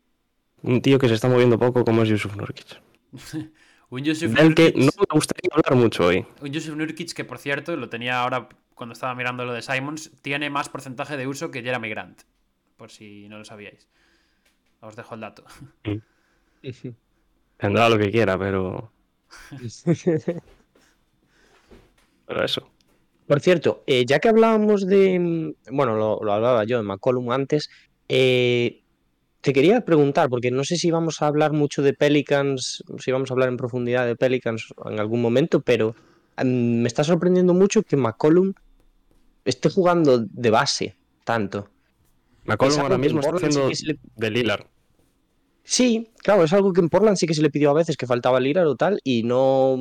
un 0.64 0.82
tío 0.82 1.00
que 1.00 1.08
se 1.08 1.16
está 1.16 1.28
moviendo 1.30 1.58
poco, 1.60 1.84
como 1.84 2.04
es 2.04 2.10
Yusuf 2.10 2.36
Nurkic. 2.36 2.82
Un 3.90 4.04
Yusuf 4.04 4.34
Del 4.34 4.54
que 4.54 4.74
no 4.76 4.92
me 4.98 5.06
gustaría 5.14 5.50
hablar 5.54 5.76
mucho 5.82 6.08
hoy. 6.08 6.26
un 6.42 6.52
Yusuf 6.52 6.76
Nurkic 6.76 7.14
que, 7.14 7.24
por 7.24 7.38
cierto, 7.38 7.78
lo 7.78 7.88
tenía 7.88 8.20
ahora 8.22 8.50
cuando 8.76 8.92
estaba 8.92 9.16
mirando 9.16 9.46
lo 9.46 9.54
de 9.54 9.62
Simons, 9.62 10.12
tiene 10.22 10.50
más 10.50 10.68
porcentaje 10.68 11.16
de 11.16 11.26
uso 11.26 11.52
que 11.52 11.64
Jeremy 11.64 11.90
Grant. 11.90 12.24
Por 12.76 12.92
si 12.92 13.30
no 13.30 13.38
lo 13.38 13.46
sabíais. 13.46 13.88
Os 14.82 14.96
dejo 14.98 15.16
el 15.16 15.22
dato. 15.22 15.46
Tendrá 17.58 17.90
lo 17.90 17.98
que 17.98 18.12
quiera, 18.12 18.38
pero, 18.38 18.92
pero 22.28 22.44
eso. 22.44 22.70
Por 23.28 23.40
cierto, 23.42 23.84
eh, 23.88 24.06
ya 24.06 24.20
que 24.20 24.30
hablábamos 24.30 24.86
de. 24.86 25.54
Bueno, 25.72 25.96
lo, 25.98 26.20
lo 26.24 26.34
hablaba 26.34 26.64
yo 26.66 26.78
de 26.78 26.84
McCollum 26.84 27.32
antes. 27.32 27.70
eh, 28.10 28.84
te 29.42 29.54
quería 29.54 29.82
preguntar, 29.82 30.30
porque 30.30 30.52
no 30.52 30.64
sé 30.66 30.76
si 30.78 30.92
vamos 30.92 31.22
a 31.22 31.28
hablar 31.28 31.54
mucho 31.54 31.82
de 31.82 31.94
Pelicans, 31.94 32.84
si 33.00 33.12
vamos 33.12 33.32
a 33.32 33.34
hablar 33.34 33.50
en 33.50 33.58
profundidad 33.58 34.06
de 34.06 34.16
Pelicans 34.16 34.74
en 34.86 35.00
algún 35.00 35.22
momento, 35.22 35.62
pero 35.62 35.96
mm, 36.44 36.82
me 36.82 36.88
está 36.88 37.04
sorprendiendo 37.04 37.54
mucho 37.54 37.84
que 37.84 37.96
McCollum 37.96 38.54
esté 39.46 39.70
jugando 39.70 40.20
de 40.20 40.50
base 40.50 40.96
tanto. 41.24 41.70
McCollum 42.46 42.80
ahora 42.80 42.98
mismo 42.98 43.20
está 43.22 43.38
sí 43.38 43.46
haciendo 43.46 43.70
le- 43.70 44.00
de 44.16 44.32
Lillard. 44.32 44.66
Sí, 45.64 46.10
claro, 46.18 46.44
es 46.44 46.54
algo 46.54 46.74
que 46.74 46.82
en 46.82 46.90
Portland 46.90 47.18
sí 47.18 47.28
que 47.28 47.34
se 47.34 47.42
le 47.42 47.50
pidió 47.50 47.70
a 47.72 47.74
veces 47.74 47.98
que 47.98 48.08
faltaba 48.08 48.40
Lillard 48.40 48.68
o 48.68 48.76
tal, 48.76 49.00
y 49.04 49.24
no. 49.24 49.78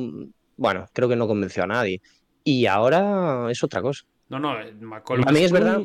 Bueno, 0.57 0.85
creo 0.93 1.07
que 1.07 1.15
no 1.15 1.27
convenció 1.27 1.63
a 1.63 1.67
nadie. 1.67 2.01
Y 2.49 2.65
ahora 2.65 3.51
es 3.51 3.61
otra 3.61 3.81
cosa. 3.81 4.05
No, 4.29 4.39
no, 4.39 4.57
eh, 4.57 4.71
McCollum. 4.79 5.25
También 5.25 5.45
es 5.47 5.51
verdad, 5.51 5.81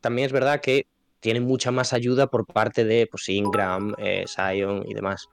también 0.00 0.26
es 0.26 0.32
verdad 0.32 0.60
que 0.60 0.86
tiene 1.18 1.40
mucha 1.40 1.72
más 1.72 1.92
ayuda 1.92 2.28
por 2.28 2.46
parte 2.46 2.84
de 2.84 3.08
pues, 3.08 3.28
Ingram, 3.28 3.92
eh, 3.98 4.26
Zion 4.28 4.84
y 4.86 4.94
demás. 4.94 5.26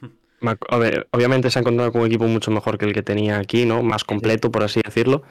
Mac- 0.40 0.64
a 0.70 0.78
ver, 0.78 1.06
obviamente 1.10 1.50
se 1.50 1.58
ha 1.58 1.60
encontrado 1.60 1.92
con 1.92 2.00
un 2.00 2.06
equipo 2.06 2.24
mucho 2.24 2.50
mejor 2.50 2.78
que 2.78 2.86
el 2.86 2.94
que 2.94 3.02
tenía 3.02 3.38
aquí, 3.38 3.66
¿no? 3.66 3.82
Más 3.82 4.04
completo, 4.04 4.50
por 4.50 4.62
así 4.62 4.80
decirlo. 4.82 5.22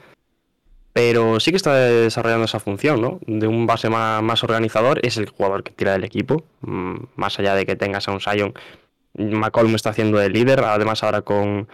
Pero 0.92 1.40
sí 1.40 1.50
que 1.50 1.56
está 1.56 1.74
desarrollando 1.74 2.44
esa 2.44 2.60
función, 2.60 3.00
¿no? 3.02 3.18
De 3.26 3.48
un 3.48 3.66
base 3.66 3.90
más, 3.90 4.22
más 4.22 4.44
organizador, 4.44 5.00
es 5.02 5.16
el 5.16 5.28
jugador 5.28 5.64
que 5.64 5.72
tira 5.72 5.90
del 5.94 6.04
equipo. 6.04 6.44
Mm, 6.60 7.06
Más 7.16 7.36
allá 7.40 7.56
de 7.56 7.66
que 7.66 7.74
tengas 7.74 8.06
a 8.06 8.12
un 8.12 8.20
Sion, 8.20 8.54
McCollum 9.14 9.74
está 9.74 9.90
haciendo 9.90 10.18
de 10.18 10.30
líder. 10.30 10.60
Además, 10.60 11.02
ahora 11.02 11.22
con, 11.22 11.66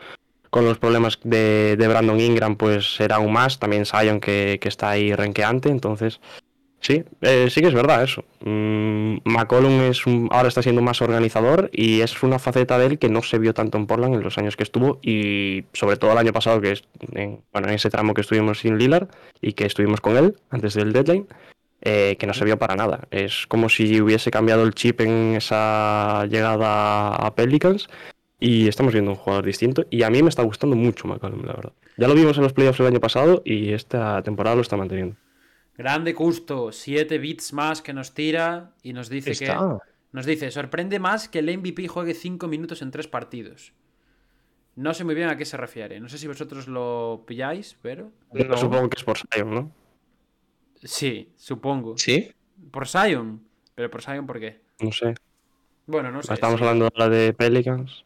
con 0.51 0.65
los 0.65 0.79
problemas 0.79 1.19
de, 1.25 1.77
de 1.77 1.89
Brandon 1.89 2.21
Ingram, 2.21 2.57
pues 2.57 2.95
será 2.97 3.17
aún 3.17 3.33
más. 3.33 3.59
También 3.59 3.87
Sion 3.87 4.21
que, 4.21 4.59
está 4.63 4.91
ahí 4.91 5.15
renqueante. 5.15 5.69
Entonces, 5.69 6.21
sí, 6.81 7.05
eh, 7.21 7.49
sí 7.51 7.61
que 7.61 7.69
es 7.69 7.75
verdad 7.75 8.03
eso. 8.03 8.25
Mm, 8.41 9.19
McCollum 9.25 9.83
es 9.83 10.07
un- 10.07 10.29
ahora 10.33 10.49
está 10.49 10.63
siendo 10.63 10.83
más 10.83 11.01
organizador 11.03 11.71
y 11.73 12.01
es 12.01 12.23
una 12.23 12.39
faceta 12.39 12.79
de 12.79 12.87
él 12.87 12.99
que 12.99 13.09
no 13.09 13.23
se 13.23 13.39
vio 13.39 13.55
tanto 13.55 13.79
en 13.79 13.87
Portland 13.87 14.15
en 14.15 14.23
los 14.23 14.39
años 14.39 14.57
que 14.57 14.65
estuvo 14.65 14.99
y 15.03 15.65
sobre 15.73 15.97
todo 15.97 16.13
el 16.13 16.19
año 16.19 16.33
pasado 16.33 16.61
que 16.61 16.73
es 16.73 16.85
en, 17.13 17.41
bueno, 17.53 17.69
en 17.69 17.75
ese 17.75 17.91
tramo 17.91 18.15
que 18.15 18.23
estuvimos 18.23 18.61
sin 18.61 18.77
Lillard 18.79 19.09
y 19.41 19.53
que 19.53 19.67
estuvimos 19.67 20.01
con 20.01 20.17
él 20.17 20.37
antes 20.51 20.75
del 20.75 20.93
deadline 20.93 21.27
eh, 21.83 22.17
que 22.19 22.27
no 22.27 22.35
se 22.35 22.45
vio 22.45 22.59
para 22.59 22.77
nada. 22.77 23.07
Es 23.11 23.47
como 23.47 23.69
si 23.69 24.01
hubiese 24.01 24.31
cambiado 24.31 24.65
el 24.65 24.75
chip 24.75 25.01
en 25.01 25.35
esa 25.37 26.27
llegada 26.27 27.15
a 27.15 27.35
Pelicans 27.35 27.89
y 28.41 28.67
estamos 28.67 28.93
viendo 28.95 29.11
un 29.11 29.17
jugador 29.17 29.45
distinto 29.45 29.87
y 29.91 30.03
a 30.03 30.11
mí 30.11 30.23
me 30.23 30.31
está 30.31 30.43
gustando 30.43 30.75
mucho 30.75 31.07
McCollum, 31.07 31.45
la 31.45 31.53
verdad. 31.53 31.73
Ya 31.99 32.09
lo 32.09 32.15
vimos 32.15 32.37
en 32.39 32.43
los 32.43 32.55
playoffs 32.55 32.81
el 32.81 32.87
año 32.87 33.01
pasado 33.01 33.43
y 33.45 33.73
esta 33.73 34.23
temporada 34.23 34.57
lo 34.57 34.63
está 34.63 34.77
manteniendo. 34.77 35.17
Grande 35.77 36.15
Custo, 36.15 36.73
7 36.73 37.19
bits 37.19 37.53
más 37.53 37.83
que 37.83 37.93
nos 37.93 38.13
tira 38.15 38.73
y 38.83 38.93
nos 38.93 39.09
dice 39.09 39.33
que. 39.33 39.55
Nos 40.13 40.27
dice, 40.27 40.51
sorprende 40.51 40.99
más 40.99 41.29
que 41.29 41.39
el 41.39 41.57
MVP 41.57 41.87
juegue 41.87 42.15
5 42.15 42.49
minutos 42.49 42.83
en 42.83 42.91
3 42.91 43.07
partidos. 43.07 43.73
No 44.75 44.93
sé 44.93 45.05
muy 45.05 45.15
bien 45.15 45.29
a 45.29 45.37
qué 45.37 45.45
se 45.45 45.57
refiere. 45.57 46.01
No 46.01 46.09
sé 46.09 46.19
si 46.19 46.27
vosotros 46.27 46.67
lo 46.67 47.25
pilláis, 47.27 47.77
pero. 47.81 48.11
No. 48.33 48.57
Supongo 48.57 48.89
que 48.91 48.97
es 48.97 49.05
por 49.05 49.19
Zion, 49.19 49.55
¿no? 49.55 49.73
Sí, 50.83 51.33
supongo. 51.37 51.97
¿Sí? 51.97 52.33
Por 52.71 52.89
Zion. 52.89 53.43
Pero 53.75 53.91
por 53.91 54.03
Zion, 54.03 54.27
¿por 54.27 54.41
qué? 54.41 54.61
No 54.81 54.91
sé. 54.91 55.15
Bueno, 55.87 56.11
no 56.11 56.23
sé. 56.23 56.35
Estamos 56.35 56.59
sí. 56.59 56.65
hablando 56.65 56.89
ahora 56.93 57.09
de 57.09 57.33
Pelicans. 57.33 58.05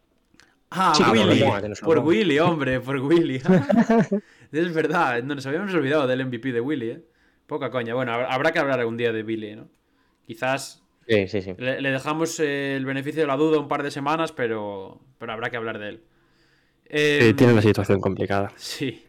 Ah, 0.77 0.93
Sí, 0.97 1.03
Willy. 1.11 1.45
por. 1.83 1.99
Willy, 2.01 2.39
hombre, 2.41 2.81
por 2.81 2.97
Willy. 3.01 3.41
es 4.53 4.75
verdad, 4.75 5.23
no 5.23 5.35
nos 5.35 5.47
habíamos 5.47 5.73
olvidado 5.75 6.07
del 6.07 6.27
MVP 6.27 6.53
de 6.53 6.61
Willy, 6.61 6.91
¿eh? 6.91 7.05
Poca 7.47 7.71
coña. 7.71 7.95
Bueno, 7.95 8.13
hab- 8.13 8.27
habrá 8.29 8.53
que 8.53 8.59
hablar 8.59 8.81
algún 8.81 8.97
día 8.97 9.13
de 9.13 9.23
Willy, 9.23 9.55
¿no? 9.57 9.69
Quizás 10.27 10.83
Sí, 11.07 11.29
sí, 11.29 11.43
sí. 11.43 11.55
le, 11.59 11.81
le 11.81 11.91
dejamos 11.91 12.41
eh, 12.41 12.75
el 12.77 12.85
beneficio 12.87 13.21
de 13.21 13.27
la 13.27 13.37
duda 13.37 13.59
un 13.59 13.69
par 13.69 13.83
de 13.83 13.91
semanas, 13.91 14.33
pero, 14.33 15.01
pero 15.19 15.33
habrá 15.33 15.51
que 15.51 15.57
hablar 15.57 15.79
de 15.79 15.89
él. 15.91 16.03
Eh, 16.87 17.19
Sí, 17.23 17.35
tiene 17.35 17.53
una 17.53 17.63
situación 17.63 18.01
complicada. 18.01 18.51
Sí. 18.57 19.05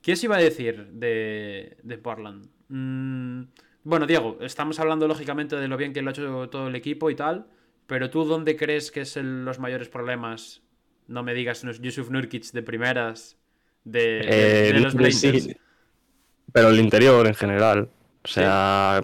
¿Qué 0.00 0.12
os 0.12 0.24
iba 0.24 0.36
a 0.36 0.40
decir 0.40 0.86
de, 0.92 1.76
de 1.82 1.98
Portland? 1.98 2.46
Mm, 2.68 3.42
bueno, 3.84 4.06
Diego, 4.06 4.38
estamos 4.40 4.78
hablando 4.80 5.06
lógicamente 5.08 5.56
de 5.56 5.68
lo 5.68 5.76
bien 5.76 5.92
que 5.92 6.02
lo 6.02 6.08
ha 6.10 6.12
hecho 6.12 6.48
todo 6.48 6.68
el 6.68 6.74
equipo 6.76 7.10
y 7.10 7.14
tal, 7.16 7.46
pero 7.86 8.10
tú 8.10 8.24
dónde 8.24 8.56
crees 8.56 8.90
que 8.90 9.00
es 9.02 9.16
el- 9.16 9.44
los 9.44 9.58
mayores 9.58 9.88
problemas? 9.88 10.62
No 11.08 11.22
me 11.22 11.34
digas 11.34 11.64
no 11.64 11.70
es 11.70 11.80
Yusuf 11.80 12.10
Nurkic 12.10 12.50
de 12.52 12.62
primeras 12.62 13.36
de, 13.84 14.00
de- 14.00 14.68
Eh, 14.68 14.72
de 14.72 14.80
los 14.80 14.92
sí, 14.92 14.98
Blazers. 14.98 15.48
Pero 16.52 16.68
el 16.68 16.78
interior 16.80 17.26
en 17.26 17.34
general. 17.34 17.88
O 18.24 18.28
sea, 18.28 19.02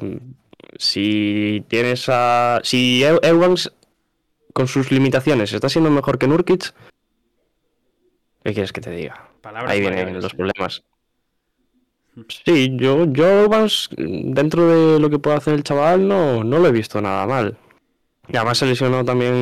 si 0.77 1.65
tienes 1.69 2.07
a. 2.09 2.61
Si 2.63 3.03
Evans, 3.05 3.73
con 4.53 4.69
sus 4.69 4.91
limitaciones, 4.93 5.53
está 5.53 5.69
siendo 5.69 5.91
mejor 5.91 6.19
que 6.19 6.29
Nurkic, 6.29 6.73
¿qué 8.45 8.53
quieres 8.53 8.73
que 8.73 8.81
te 8.81 8.91
diga? 8.91 9.29
Palabras 9.41 9.73
Ahí 9.73 9.81
vienen 9.81 10.15
los 10.21 10.33
¿eh? 10.33 10.37
problemas. 10.37 10.83
Sí, 12.45 12.77
yo, 12.77 13.07
yo 13.13 13.45
Evans, 13.45 13.89
dentro 13.97 14.67
de 14.69 14.99
lo 15.01 15.09
que 15.09 15.19
puede 15.21 15.37
hacer 15.37 15.55
el 15.55 15.63
chaval, 15.63 16.07
no, 16.09 16.43
no 16.43 16.59
lo 16.59 16.67
he 16.69 16.73
visto 16.73 17.01
nada 17.01 17.27
mal. 17.27 17.57
Y 18.29 18.37
además 18.37 18.59
se 18.59 18.67
lesionó 18.67 19.05
también 19.05 19.33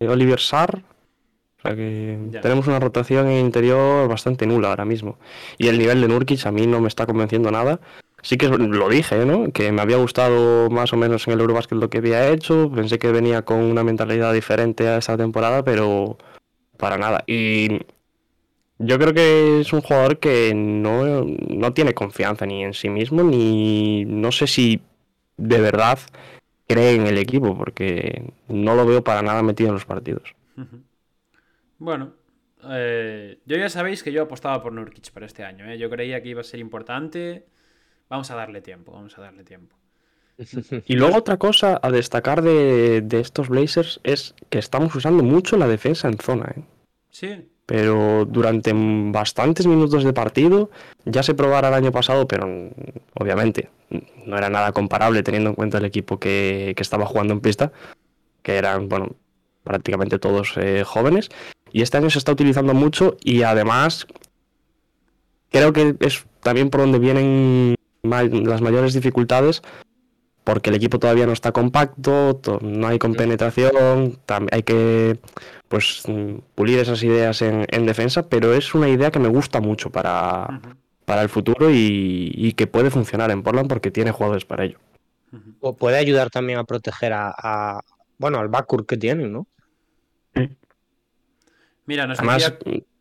eh, 0.00 0.08
Oliver 0.08 0.38
Sarr. 0.40 0.82
Sea 1.66 1.76
que 1.76 2.18
Ya. 2.30 2.40
tenemos 2.40 2.66
una 2.66 2.80
rotación 2.80 3.28
en 3.28 3.44
interior 3.44 4.08
bastante 4.08 4.46
nula 4.46 4.68
ahora 4.70 4.84
mismo. 4.84 5.18
Y 5.58 5.68
el 5.68 5.78
nivel 5.78 6.00
de 6.00 6.08
Nurkic 6.08 6.46
a 6.46 6.52
mí 6.52 6.66
no 6.66 6.80
me 6.80 6.88
está 6.88 7.06
convenciendo 7.06 7.50
nada. 7.50 7.80
Sí 8.22 8.36
que 8.36 8.48
lo 8.48 8.88
dije, 8.88 9.24
¿no? 9.24 9.52
Que 9.52 9.70
me 9.70 9.82
había 9.82 9.98
gustado 9.98 10.68
más 10.70 10.92
o 10.92 10.96
menos 10.96 11.26
en 11.28 11.34
el 11.34 11.40
Eurobasket 11.40 11.78
lo 11.78 11.88
que 11.90 11.98
había 11.98 12.28
hecho. 12.28 12.70
Pensé 12.74 12.98
que 12.98 13.12
venía 13.12 13.42
con 13.42 13.58
una 13.58 13.84
mentalidad 13.84 14.32
diferente 14.32 14.88
a 14.88 14.98
esta 14.98 15.16
temporada, 15.16 15.62
pero 15.62 16.16
para 16.76 16.98
nada. 16.98 17.22
Y 17.26 17.82
yo 18.78 18.98
creo 18.98 19.14
que 19.14 19.60
es 19.60 19.72
un 19.72 19.80
jugador 19.80 20.18
que 20.18 20.52
no, 20.54 21.24
no 21.24 21.72
tiene 21.72 21.94
confianza 21.94 22.46
ni 22.46 22.64
en 22.64 22.74
sí 22.74 22.88
mismo, 22.88 23.22
ni 23.22 24.04
no 24.06 24.32
sé 24.32 24.46
si 24.46 24.80
de 25.36 25.60
verdad 25.60 25.98
cree 26.66 26.96
en 26.96 27.06
el 27.06 27.18
equipo, 27.18 27.56
porque 27.56 28.32
no 28.48 28.74
lo 28.74 28.84
veo 28.86 29.04
para 29.04 29.22
nada 29.22 29.42
metido 29.42 29.68
en 29.68 29.74
los 29.74 29.84
partidos. 29.84 30.34
Ujú. 30.56 30.80
Bueno, 31.78 32.14
eh, 32.64 33.38
yo 33.44 33.56
ya 33.56 33.68
sabéis 33.68 34.02
que 34.02 34.12
yo 34.12 34.22
apostaba 34.22 34.62
por 34.62 34.72
Nurkic 34.72 35.10
para 35.10 35.26
este 35.26 35.44
año. 35.44 35.70
¿eh? 35.70 35.78
Yo 35.78 35.90
creía 35.90 36.22
que 36.22 36.30
iba 36.30 36.40
a 36.40 36.44
ser 36.44 36.60
importante. 36.60 37.46
Vamos 38.08 38.30
a 38.30 38.36
darle 38.36 38.60
tiempo, 38.60 38.92
vamos 38.92 39.16
a 39.18 39.22
darle 39.22 39.44
tiempo. 39.44 39.76
Y 40.86 40.94
luego 40.96 41.16
otra 41.16 41.38
cosa 41.38 41.80
a 41.82 41.90
destacar 41.90 42.42
de, 42.42 43.00
de 43.00 43.20
estos 43.20 43.48
Blazers 43.48 44.00
es 44.04 44.34
que 44.50 44.58
estamos 44.58 44.94
usando 44.94 45.22
mucho 45.22 45.56
la 45.56 45.66
defensa 45.66 46.08
en 46.08 46.18
zona, 46.18 46.52
¿eh? 46.56 46.62
Sí, 47.08 47.48
pero 47.66 48.24
durante 48.24 48.72
bastantes 48.74 49.66
minutos 49.66 50.04
de 50.04 50.12
partido 50.12 50.70
ya 51.04 51.24
se 51.24 51.34
probara 51.34 51.68
el 51.68 51.74
año 51.74 51.90
pasado, 51.90 52.28
pero 52.28 52.46
obviamente 53.14 53.70
no 54.24 54.38
era 54.38 54.48
nada 54.48 54.72
comparable 54.72 55.24
teniendo 55.24 55.50
en 55.50 55.56
cuenta 55.56 55.78
el 55.78 55.84
equipo 55.84 56.20
que, 56.20 56.74
que 56.76 56.82
estaba 56.82 57.06
jugando 57.06 57.34
en 57.34 57.40
pista, 57.40 57.72
que 58.42 58.56
eran, 58.56 58.88
bueno, 58.88 59.16
prácticamente 59.64 60.20
todos 60.20 60.54
eh, 60.56 60.84
jóvenes. 60.84 61.28
Y 61.72 61.82
este 61.82 61.98
año 61.98 62.10
se 62.10 62.18
está 62.18 62.32
utilizando 62.32 62.74
mucho 62.74 63.16
y 63.22 63.42
además 63.42 64.06
creo 65.50 65.72
que 65.72 65.96
es 66.00 66.24
también 66.42 66.70
por 66.70 66.80
donde 66.80 66.98
vienen 66.98 67.74
las 68.02 68.60
mayores 68.60 68.94
dificultades 68.94 69.62
porque 70.46 70.70
el 70.70 70.76
equipo 70.76 71.00
todavía 71.00 71.26
no 71.26 71.32
está 71.32 71.50
compacto, 71.50 72.40
no 72.62 72.86
hay 72.86 73.00
compenetración, 73.00 74.16
hay 74.52 74.62
que 74.62 75.18
pues 75.66 76.04
pulir 76.54 76.78
esas 76.78 77.02
ideas 77.02 77.42
en, 77.42 77.84
defensa, 77.84 78.28
pero 78.28 78.54
es 78.54 78.72
una 78.72 78.88
idea 78.88 79.10
que 79.10 79.18
me 79.18 79.26
gusta 79.26 79.60
mucho 79.60 79.90
para, 79.90 80.60
para 81.04 81.22
el 81.22 81.28
futuro 81.28 81.68
y, 81.72 82.54
que 82.56 82.68
puede 82.68 82.90
funcionar 82.92 83.32
en 83.32 83.42
Portland 83.42 83.68
porque 83.68 83.90
tiene 83.90 84.12
jugadores 84.12 84.44
para 84.44 84.66
ello. 84.66 84.78
O 85.58 85.74
puede 85.74 85.98
ayudar 85.98 86.30
también 86.30 86.60
a 86.60 86.64
proteger 86.64 87.12
a, 87.12 87.80
bueno, 88.16 88.38
al 88.38 88.46
backcourt 88.46 88.86
que 88.86 88.96
tienen, 88.96 89.32
¿no? 89.32 89.48
Mira, 91.86 92.06
nos, 92.06 92.18
decía, 92.18 92.58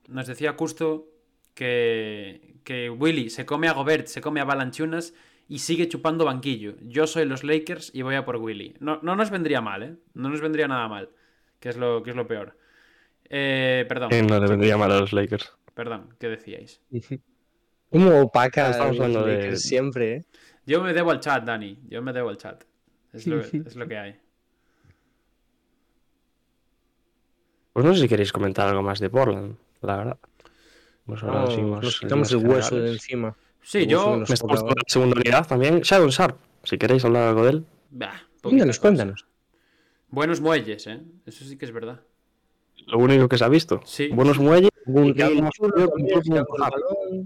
nos 0.08 0.28
decía 0.28 0.56
Justo 0.58 1.08
que, 1.54 2.56
que 2.64 2.90
Willy 2.90 3.30
se 3.30 3.46
come 3.46 3.68
a 3.68 3.74
Gobert, 3.74 4.08
se 4.08 4.22
come 4.22 4.40
a 4.40 4.46
Balanchunas 4.46 5.14
y 5.48 5.60
sigue 5.60 5.88
chupando 5.88 6.26
banquillo. 6.26 6.76
Yo 6.82 7.08
soy 7.08 7.26
los 7.26 7.44
Lakers 7.44 7.92
y 7.94 8.02
voy 8.02 8.16
a 8.16 8.26
por 8.26 8.38
Willy. 8.38 8.76
No, 8.80 9.00
no 9.02 9.16
nos 9.16 9.30
vendría 9.30 9.62
mal, 9.62 9.84
¿eh? 9.84 9.96
No 10.14 10.30
nos 10.30 10.42
vendría 10.42 10.68
nada 10.68 10.88
mal, 10.88 11.10
que 11.60 11.70
es 11.70 11.78
lo, 11.78 12.04
que 12.04 12.12
es 12.12 12.16
lo 12.16 12.28
peor. 12.28 12.58
Eh, 13.30 13.86
perdón. 13.88 14.12
no 14.28 14.40
le 14.40 14.48
vendría 14.48 14.78
mal 14.78 14.92
a 14.92 15.00
los 15.00 15.14
Lakers. 15.14 15.52
Perdón, 15.74 16.16
¿qué 16.20 16.30
decíais? 16.30 16.82
Como 17.90 18.22
opaca 18.22 18.72
estamos 18.72 19.00
hablando 19.00 19.26
de 19.26 19.56
siempre, 19.58 20.16
¿eh? 20.16 20.26
Yo 20.66 20.82
me 20.82 20.94
debo 20.94 21.12
al 21.12 21.20
chat, 21.20 21.44
Dani. 21.44 21.78
Yo 21.88 22.02
me 22.02 22.12
debo 22.12 22.30
al 22.30 22.38
chat. 22.38 22.64
Es 23.14 23.28
lo, 23.28 23.40
es 23.42 23.76
lo 23.76 23.88
que 23.88 23.98
hay. 23.98 24.16
Pues 27.76 27.86
no 27.86 27.94
sé 27.94 28.04
si 28.04 28.08
queréis 28.08 28.32
comentar 28.32 28.70
algo 28.70 28.82
más 28.82 29.02
de 29.02 29.10
Portland, 29.10 29.58
la 29.82 29.98
verdad. 29.98 30.18
Pues 31.06 31.22
nos 31.22 32.00
quitamos 32.00 32.32
el 32.32 32.38
hueso 32.38 32.78
de 32.78 32.94
encima. 32.94 33.36
Sí, 33.62 33.86
yo. 33.86 34.16
Me 34.16 34.24
estamos 34.24 34.64
la 34.64 34.82
segunda 34.88 35.18
unidad 35.20 35.46
también. 35.46 35.82
Shadow 35.82 36.10
Sharp, 36.10 36.38
si 36.64 36.78
queréis 36.78 37.04
hablar 37.04 37.28
algo 37.28 37.44
de 37.44 37.50
él. 37.50 37.66
Bah, 37.92 38.22
cuéntanos, 38.42 38.80
cuéntanos. 38.80 39.26
Buenos 40.08 40.40
muelles, 40.40 40.88
¿eh? 40.88 41.02
Eso 41.26 41.44
sí 41.44 41.58
que 41.58 41.66
es 41.66 41.74
verdad. 41.74 42.00
Lo 42.88 42.98
único 42.98 43.28
que 43.28 43.38
se 43.38 43.44
ha 43.44 43.50
visto. 43.50 43.82
Sí. 43.84 44.08
Buenos 44.08 44.40
muelles. 44.40 44.72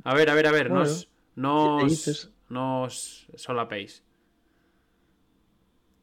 a 0.04 0.16
ver, 0.16 0.30
a 0.32 0.34
ver, 0.34 0.48
a 0.48 0.52
ver. 0.52 0.72
Nos, 0.72 1.10
nos, 1.36 2.32
nos 2.50 3.28
solapéis. 3.36 4.02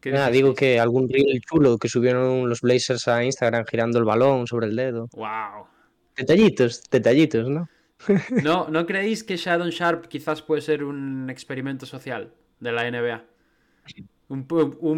Nada, 0.04 0.30
digo 0.30 0.54
que 0.54 0.78
algún 0.78 1.08
reel 1.08 1.40
chulo 1.40 1.78
que 1.78 1.88
subieron 1.88 2.48
los 2.48 2.60
Blazers 2.60 3.08
a 3.08 3.24
Instagram 3.24 3.64
girando 3.66 3.98
el 3.98 4.04
balón 4.04 4.46
sobre 4.46 4.66
el 4.66 4.76
dedo. 4.76 5.08
¡Wow! 5.12 5.66
Detallitos, 6.16 6.82
detallitos, 6.90 7.48
¿no? 7.48 7.68
¿No, 8.42 8.68
¿No 8.68 8.86
creéis 8.86 9.24
que 9.24 9.36
Shadow 9.36 9.68
Sharp 9.68 10.06
quizás 10.06 10.42
puede 10.42 10.60
ser 10.60 10.84
un 10.84 11.28
experimento 11.30 11.86
social 11.86 12.32
de 12.60 12.72
la 12.72 12.90
NBA? 12.90 13.24
Un, 14.28 14.44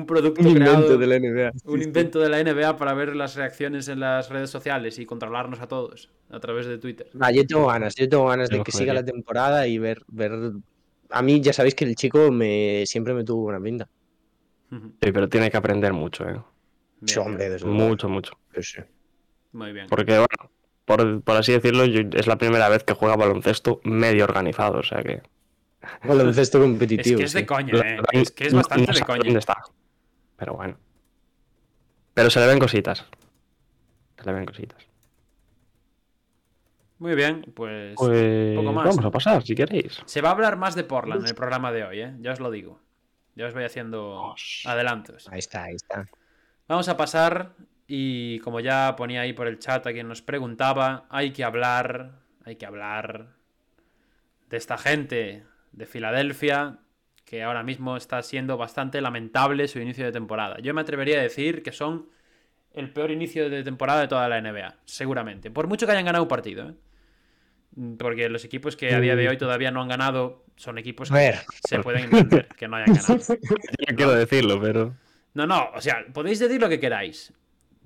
producto 0.07 0.41
un 0.41 0.55
creado, 0.55 0.97
de 0.97 1.07
la 1.07 1.19
NBA. 1.19 1.53
Un 1.65 1.83
invento 1.83 2.19
de 2.19 2.31
la 2.31 2.43
NBA 2.43 2.79
para 2.79 2.95
ver 2.95 3.15
las 3.15 3.37
reacciones 3.37 3.89
en 3.89 4.01
las 4.01 4.31
redes 4.31 4.49
sociales 4.49 4.99
y 4.99 5.05
controlarnos 5.05 5.61
a 5.61 5.69
todos 5.69 6.11
a 6.31 6.41
través 6.41 6.67
de 6.67 6.79
Twitter. 6.79 7.11
Ah, 7.21 7.31
yo 7.31 7.47
tengo 7.47 7.67
ganas, 7.67 7.95
yo 7.95 8.09
tengo 8.09 8.27
ganas 8.27 8.49
de 8.49 8.63
que 8.63 8.73
siga 8.73 8.95
la 8.95 9.05
temporada 9.05 9.67
y 9.67 9.79
ver, 9.79 10.03
ver. 10.09 10.33
A 11.11 11.23
mí 11.23 11.41
ya 11.43 11.53
sabéis 11.53 11.75
que 11.75 11.85
el 11.85 11.95
chico 11.95 12.31
me 12.31 12.85
siempre 12.87 13.13
me 13.13 13.23
tuvo 13.23 13.43
buena 13.43 13.61
pinta. 13.61 13.87
Sí, 14.71 15.13
pero 15.13 15.29
tiene 15.29 15.51
que 15.51 15.57
aprender 15.57 15.93
mucho, 15.93 16.29
¿eh? 16.29 16.41
hombre, 17.19 17.59
mucho, 17.65 18.09
mucho. 18.09 18.39
Muy 19.53 19.73
bien. 19.73 19.87
Porque, 19.89 20.19
bueno, 20.19 21.23
por, 21.25 21.37
así 21.37 21.53
decirlo, 21.53 21.85
es 21.85 22.27
la 22.27 22.37
primera 22.37 22.69
vez 22.69 22.85
que 22.85 22.95
juega 22.95 23.17
baloncesto 23.17 23.81
medio 23.85 24.25
organizado, 24.25 24.79
o 24.79 24.83
sea 24.83 25.03
que. 25.03 25.23
Baloncesto 26.05 26.61
competitivo. 26.61 27.21
Es 27.21 27.21
que 27.21 27.25
es 27.25 27.33
de 27.33 27.47
coña, 27.47 27.73
¿eh? 27.81 28.01
Es 28.13 28.31
que 28.31 28.47
es 28.47 28.55
bastante 28.55 28.93
de 28.93 29.01
coña. 29.01 29.23
¿Dónde 29.25 29.39
está? 29.39 29.63
Pero 30.37 30.55
bueno. 30.55 30.77
Pero 32.15 32.31
se 32.31 32.41
le 32.41 32.47
ven 32.47 32.59
cositas. 32.59 33.07
Se 34.19 34.25
le 34.25 34.33
ven 34.33 34.45
cositas. 34.45 34.89
Muy 36.99 37.15
bien, 37.15 37.43
pues, 37.55 37.95
pues 37.97 38.57
poco 38.57 38.73
más. 38.73 38.87
Vamos 38.87 39.05
a 39.05 39.11
pasar, 39.11 39.43
si 39.45 39.55
queréis. 39.55 40.03
Se 40.05 40.21
va 40.21 40.31
a 40.31 40.33
hablar 40.33 40.57
más 40.57 40.75
de 40.75 40.83
Portland 40.83 41.23
en 41.23 41.29
el 41.29 41.35
programa 41.35 41.71
de 41.71 41.85
hoy, 41.85 42.01
¿eh? 42.01 42.17
Ya 42.21 42.33
os 42.33 42.41
lo 42.41 42.51
digo. 42.51 42.81
Ya 43.39 43.47
os 43.47 43.55
voy 43.55 43.63
haciendo 43.63 44.35
adelantos. 44.65 45.29
Ahí 45.31 45.39
está, 45.39 45.63
ahí 45.63 45.77
está. 45.77 46.09
Vamos 46.67 46.89
a 46.89 46.97
pasar 46.97 47.53
y 47.87 48.41
como 48.41 48.59
ya 48.59 48.97
ponía 48.97 49.21
ahí 49.21 49.33
por 49.33 49.47
el 49.47 49.61
chat 49.61 49.87
a 49.87 49.93
quien 49.93 50.09
nos 50.09 50.23
preguntaba, 50.23 51.07
hay 51.09 51.33
que 51.33 51.45
hablar, 51.45 52.19
hay 52.45 52.57
que 52.57 52.67
hablar 52.67 53.37
de 54.51 54.57
esta 54.57 54.77
gente 54.77 55.45
de 55.71 55.87
Filadelfia 55.87 56.79
que 57.25 57.45
ahora 57.45 57.63
mismo 57.63 57.97
está 57.97 58.21
siendo 58.25 58.57
bastante 58.57 59.01
lamentable 59.01 59.69
su 59.69 59.79
inicio 59.79 60.05
de 60.05 60.11
temporada. 60.11 60.59
Yo 60.59 60.75
me 60.75 60.81
atrevería 60.81 61.21
a 61.21 61.23
decir 61.23 61.63
que 61.63 61.71
son 61.71 62.09
el 62.73 62.93
peor 62.93 63.13
inicio 63.13 63.49
de 63.49 63.63
temporada 63.63 64.01
de 64.01 64.09
toda 64.09 64.29
la 64.29 64.41
NBA, 64.41 64.81
seguramente. 64.85 65.53
Por 65.53 65.69
mucho 65.69 65.87
que 65.87 65.93
hayan 65.93 66.07
ganado 66.07 66.25
un 66.25 66.29
partido, 66.29 66.71
¿eh? 66.71 66.75
Porque 68.01 68.29
los 68.29 68.45
equipos 68.45 68.75
que 68.75 68.93
a 68.93 68.99
día 68.99 69.15
de 69.15 69.29
hoy 69.29 69.37
mm. 69.37 69.39
todavía 69.39 69.71
no 69.71 69.81
han 69.81 69.89
ganado 69.89 70.45
son 70.59 70.77
equipos 70.77 71.09
que 71.11 71.35
se 71.69 71.79
pueden 71.79 72.05
entender 72.05 72.49
que 72.49 72.67
no 72.69 72.77
hayan 72.77 72.95
ganado. 72.95 73.19
Yo 73.19 73.97
quiero 73.97 74.13
decirlo, 74.13 74.61
pero. 74.61 74.95
No, 75.35 75.47
no, 75.47 75.71
o 75.75 75.81
sea, 75.81 76.05
podéis 76.13 76.41
decir 76.41 76.61
lo 76.61 76.69
que 76.69 76.81
queráis. 76.81 77.33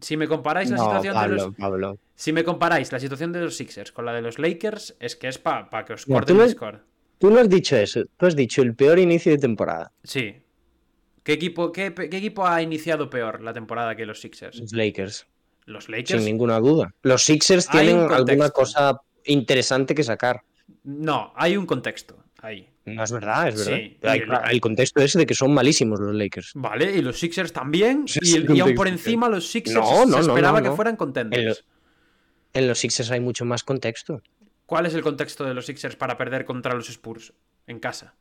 Si 0.00 0.16
me 0.16 0.26
comparáis 0.26 0.70
la 0.70 0.78
situación 0.78 1.14
de 1.20 1.28
los. 1.36 1.98
Si 2.14 2.32
me 2.32 2.42
comparáis 2.44 2.90
la 2.90 2.98
situación 2.98 3.30
de 3.32 3.40
los 3.40 3.56
Sixers 3.56 3.92
con 3.92 4.06
la 4.06 4.14
de 4.14 4.22
los 4.22 4.38
Lakers, 4.38 4.96
es 4.98 5.16
que 5.16 5.28
es 5.28 5.38
para 5.38 5.84
que 5.84 5.92
os 5.92 6.06
corten 6.06 6.40
el 6.40 6.50
score. 6.50 6.80
Tú 7.18 7.30
no 7.30 7.38
has 7.38 7.48
dicho 7.48 7.76
eso. 7.76 8.02
Tú 8.16 8.26
has 8.26 8.34
dicho 8.34 8.62
el 8.62 8.74
peor 8.74 8.98
inicio 8.98 9.30
de 9.30 9.38
temporada. 9.38 9.92
Sí. 10.02 10.42
¿Qué 11.22 11.34
equipo, 11.34 11.70
qué, 11.70 11.86
equipo 11.86 12.46
ha 12.46 12.62
iniciado 12.62 13.08
peor 13.08 13.42
la 13.42 13.52
temporada 13.52 13.94
que 13.94 14.06
los 14.06 14.20
Sixers? 14.20 14.58
Los 14.58 14.72
Lakers. 14.72 15.26
Los 15.66 15.88
Lakers. 15.88 16.20
Sin 16.20 16.24
ninguna 16.24 16.58
duda. 16.58 16.92
Los 17.02 17.24
Sixers 17.24 17.68
tienen 17.68 17.98
alguna 18.10 18.50
cosa 18.50 19.00
interesante 19.24 19.94
que 19.94 20.02
sacar. 20.02 20.42
No, 20.82 21.32
hay 21.36 21.56
un 21.56 21.66
contexto 21.66 22.21
ahí. 22.42 22.68
No 22.84 23.04
es 23.04 23.12
verdad, 23.12 23.48
es 23.48 23.66
verdad. 23.66 24.42
hay, 24.44 24.54
el... 24.54 24.60
contexto 24.60 25.00
es 25.00 25.12
de 25.12 25.24
que 25.24 25.34
son 25.34 25.54
malísimos 25.54 26.00
los 26.00 26.14
Lakers. 26.14 26.52
Vale, 26.54 26.96
y 26.96 27.00
los 27.00 27.18
Sixers 27.18 27.52
también. 27.52 28.04
y, 28.20 28.60
aún 28.60 28.74
por 28.74 28.88
encima 28.88 29.28
los 29.28 29.48
Sixers 29.50 29.86
se 29.86 30.20
esperaba 30.20 30.62
que 30.62 30.70
fueran 30.72 30.96
contenders. 30.96 31.64
En, 32.52 32.68
los 32.68 32.78
Sixers 32.78 33.10
hay 33.10 33.20
mucho 33.20 33.44
más 33.44 33.62
contexto. 33.62 34.20
¿Cuál 34.66 34.86
es 34.86 34.94
el 34.94 35.02
contexto 35.02 35.44
de 35.44 35.54
los 35.54 35.66
Sixers 35.66 35.96
para 35.96 36.18
perder 36.18 36.44
contra 36.44 36.74
los 36.74 36.88
Spurs 36.88 37.32
en 37.66 37.78
casa? 37.78 38.14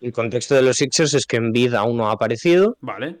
El 0.00 0.12
contexto 0.12 0.54
de 0.54 0.62
los 0.62 0.76
Sixers 0.76 1.14
es 1.14 1.26
que 1.26 1.36
en 1.36 1.52
vida 1.52 1.80
aún 1.80 1.96
no 1.96 2.08
ha 2.08 2.12
aparecido. 2.12 2.76
Vale. 2.80 3.18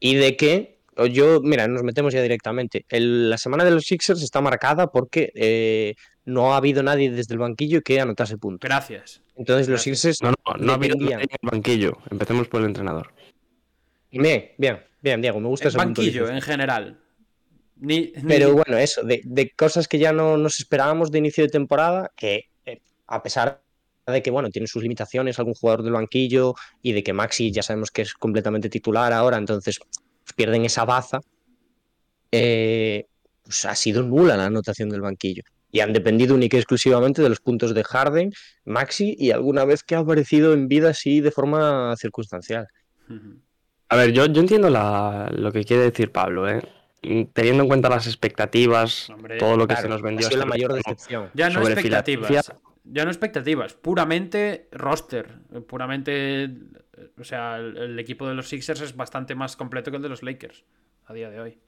Y 0.00 0.16
de 0.16 0.36
que 0.36 0.74
yo, 1.10 1.40
mira, 1.40 1.66
nos 1.68 1.82
metemos 1.82 2.12
ya 2.12 2.22
directamente. 2.22 2.84
la 2.90 3.38
semana 3.38 3.64
de 3.64 3.70
los 3.70 3.84
Sixers 3.84 4.22
está 4.22 4.40
marcada 4.40 4.90
porque 4.90 5.32
eh, 5.34 5.94
no 6.24 6.54
ha 6.54 6.56
habido 6.56 6.82
nadie 6.82 7.10
desde 7.10 7.34
el 7.34 7.38
banquillo 7.38 7.82
que 7.82 8.00
anotase 8.00 8.38
puntos. 8.38 8.68
Gracias. 8.68 9.20
Entonces 9.36 9.68
los 9.68 9.82
Sixers 9.82 10.22
no, 10.22 10.30
no, 10.30 10.54
no 10.58 10.72
ha 10.72 10.74
habido 10.76 10.96
nadie 10.96 11.14
en 11.14 11.20
el 11.20 11.50
banquillo. 11.50 11.98
Empecemos 12.10 12.48
por 12.48 12.60
el 12.60 12.68
entrenador. 12.68 13.12
Bien, 14.10 14.52
bien, 14.58 14.80
bien, 15.02 15.20
Diego, 15.20 15.40
me 15.40 15.48
gusta 15.48 15.68
el 15.68 15.76
banquillo 15.76 16.28
en 16.28 16.40
general. 16.40 17.00
Pero 18.26 18.54
bueno, 18.54 18.78
eso, 18.78 19.02
de, 19.02 19.52
cosas 19.56 19.88
que 19.88 19.98
ya 19.98 20.12
no 20.12 20.36
nos 20.36 20.58
esperábamos 20.58 21.10
de 21.10 21.18
inicio 21.18 21.44
de 21.44 21.50
temporada, 21.50 22.10
que 22.16 22.48
eh, 22.64 22.80
a 23.08 23.22
pesar 23.22 23.60
de 24.06 24.22
que, 24.22 24.30
bueno, 24.30 24.50
tiene 24.50 24.68
sus 24.68 24.82
limitaciones 24.82 25.38
algún 25.38 25.54
jugador 25.54 25.82
del 25.82 25.92
banquillo 25.92 26.54
y 26.80 26.92
de 26.92 27.02
que 27.02 27.12
Maxi 27.12 27.50
ya 27.50 27.62
sabemos 27.62 27.90
que 27.90 28.02
es 28.02 28.14
completamente 28.14 28.68
titular 28.68 29.12
ahora, 29.12 29.36
entonces 29.36 29.80
pierden 30.36 30.64
esa 30.64 30.84
baza, 30.84 31.20
eh, 32.30 33.06
pues 33.42 33.64
ha 33.64 33.74
sido 33.74 34.02
nula 34.02 34.36
la 34.36 34.46
anotación 34.46 34.88
del 34.88 35.00
banquillo 35.00 35.42
y 35.74 35.80
han 35.80 35.92
dependido 35.92 36.36
única 36.36 36.56
y 36.56 36.60
exclusivamente 36.60 37.20
de 37.20 37.28
los 37.28 37.40
puntos 37.40 37.74
de 37.74 37.82
Harden, 37.82 38.32
Maxi 38.64 39.16
y 39.18 39.32
alguna 39.32 39.64
vez 39.64 39.82
que 39.82 39.96
ha 39.96 39.98
aparecido 39.98 40.52
en 40.52 40.68
vida 40.68 40.90
así 40.90 41.20
de 41.20 41.32
forma 41.32 41.96
circunstancial. 41.96 42.68
A 43.88 43.96
ver, 43.96 44.12
yo, 44.12 44.26
yo 44.26 44.40
entiendo 44.40 44.70
lo 44.70 45.50
que 45.50 45.64
quiere 45.64 45.82
decir 45.82 46.12
Pablo, 46.12 46.48
¿eh? 46.48 46.62
teniendo 47.32 47.64
en 47.64 47.68
cuenta 47.68 47.88
las 47.88 48.06
expectativas, 48.06 49.08
todo 49.40 49.56
lo 49.56 49.66
que 49.66 49.74
se 49.74 49.88
nos 49.88 50.00
vendió. 50.00 50.28
Ha 50.28 50.36
la 50.36 50.44
mayor 50.44 50.74
decepción. 50.74 51.30
Ya 51.34 51.50
no 51.50 51.66
expectativas. 51.66 52.52
Ya 52.84 53.04
no 53.04 53.10
expectativas, 53.10 53.74
puramente 53.74 54.68
roster, 54.70 55.26
puramente, 55.66 56.50
o 57.18 57.24
sea, 57.24 57.56
el, 57.56 57.98
equipo 57.98 58.28
de 58.28 58.34
los 58.34 58.48
Sixers 58.48 58.80
es 58.80 58.94
bastante 58.94 59.34
más 59.34 59.56
completo 59.56 59.90
que 59.90 59.96
el 59.96 60.02
de 60.04 60.08
los 60.08 60.22
Lakers 60.22 60.62
a 61.06 61.14
día 61.14 61.30
de 61.30 61.40
hoy. 61.40 61.58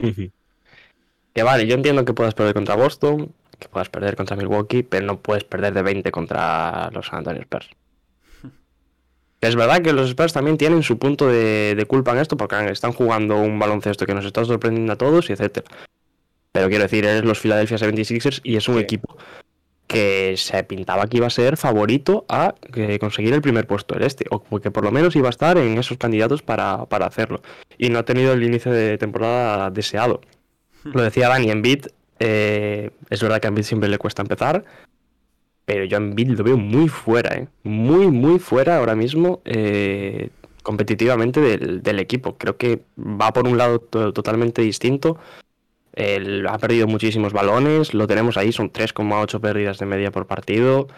Que 1.37 1.43
vale, 1.43 1.67
yo 1.67 1.75
entiendo 1.75 2.05
que 2.05 2.15
puedas 2.15 2.35
perder 2.35 2.55
contra 2.55 2.77
Boston, 2.77 3.35
que 3.59 3.69
puedas 3.69 3.89
perder 3.89 4.17
contra 4.17 4.37
Milwaukee, 4.37 4.83
pero 4.83 5.07
no 5.07 5.21
puedes 5.21 5.45
perder 5.45 5.75
de 5.75 5.83
20 5.83 6.11
contra 6.11 6.91
los 6.93 7.07
San 7.07 7.19
Antonio 7.19 7.43
Spurs. 7.43 7.71
Es 9.41 9.55
verdad 9.55 9.83
que 9.83 9.93
los 9.93 10.09
Spurs 10.09 10.33
también 10.33 10.57
tienen 10.57 10.83
su 10.83 10.99
punto 10.99 11.29
de, 11.29 11.85
culpa 11.87 12.13
en 12.13 12.19
esto 12.19 12.37
porque 12.37 12.57
están 12.71 12.93
jugando 12.93 13.37
un 13.37 13.59
baloncesto 13.59 14.07
que 14.07 14.15
nos 14.15 14.25
está 14.25 14.45
sorprendiendo 14.45 14.95
a 14.95 14.97
todos 14.97 15.29
y 15.29 15.35
etcétera. 15.35 15.67
Pero 16.53 16.69
quiero 16.69 16.85
decir, 16.85 17.05
eres 17.05 17.23
los 17.25 17.39
Philadelphia 17.39 17.77
76ers 17.77 18.41
y 18.43 18.57
es 18.57 18.67
un 18.67 18.79
equipo 18.79 19.17
que 19.87 20.35
se 20.37 20.65
pintaba 20.65 21.07
que 21.07 21.19
iba 21.19 21.27
a 21.27 21.31
ser 21.31 21.57
favorito 21.57 22.25
a 22.29 22.55
eh, 22.75 22.99
conseguir 22.99 23.35
el 23.35 23.43
primer 23.43 23.67
puesto 23.67 23.95
del 23.95 24.05
este, 24.05 24.25
o 24.31 24.43
que 24.61 24.71
por 24.71 24.85
lo 24.85 24.91
menos 24.91 25.15
iba 25.17 25.29
a 25.29 25.31
estar 25.31 25.59
en 25.59 25.79
esos 25.79 25.97
candidatos 25.99 26.43
para, 26.43 26.83
hacerlo. 26.83 27.41
Y 27.79 27.91
no 27.91 28.01
ha 28.01 28.05
tenido 28.05 28.33
el 28.33 28.43
inicio 28.43 28.73
de 28.73 28.99
temporada 28.99 29.71
deseado. 29.71 30.21
Lo 30.85 31.03
decía 31.03 31.29
Dani, 31.29 31.51
en 31.51 31.63
Beat, 31.63 31.89
eh, 32.19 32.91
es 33.11 33.23
verdad 33.23 33.41
que 33.41 33.47
a 33.47 33.49
Embiid 33.49 33.65
siempre 33.65 33.89
le 33.89 33.99
cuesta 33.99 34.23
empezar, 34.23 34.65
pero 35.65 35.85
yo 35.85 35.97
en 35.97 36.15
Beat 36.15 36.29
lo 36.29 36.45
veo 36.45 36.57
muy 36.57 36.89
fuera, 36.89 37.37
¿eh? 37.37 37.49
muy, 37.63 38.07
muy 38.09 38.39
fuera 38.39 38.79
ahora 38.79 38.95
mismo 38.95 39.41
eh, 39.45 40.31
competitivamente 40.63 41.41
del, 41.41 41.99
equipo. 41.99 42.37
Creo 42.37 42.57
que 42.57 42.83
va 42.99 43.33
por 43.33 43.47
un 43.47 43.59
lado 43.59 43.81
totalmente 43.81 44.63
distinto. 44.63 45.19
Ha 45.97 46.59
perdido 46.59 46.87
muchísimos 46.87 47.33
balones, 47.33 47.95
lo 47.95 48.07
tenemos 48.07 48.37
ahí, 48.37 48.53
son 48.53 48.71
3,8 48.71 49.41
pérdidas 49.41 49.79
de 49.79 49.87
media 49.87 50.11
por 50.11 50.27
partido. 50.27 50.89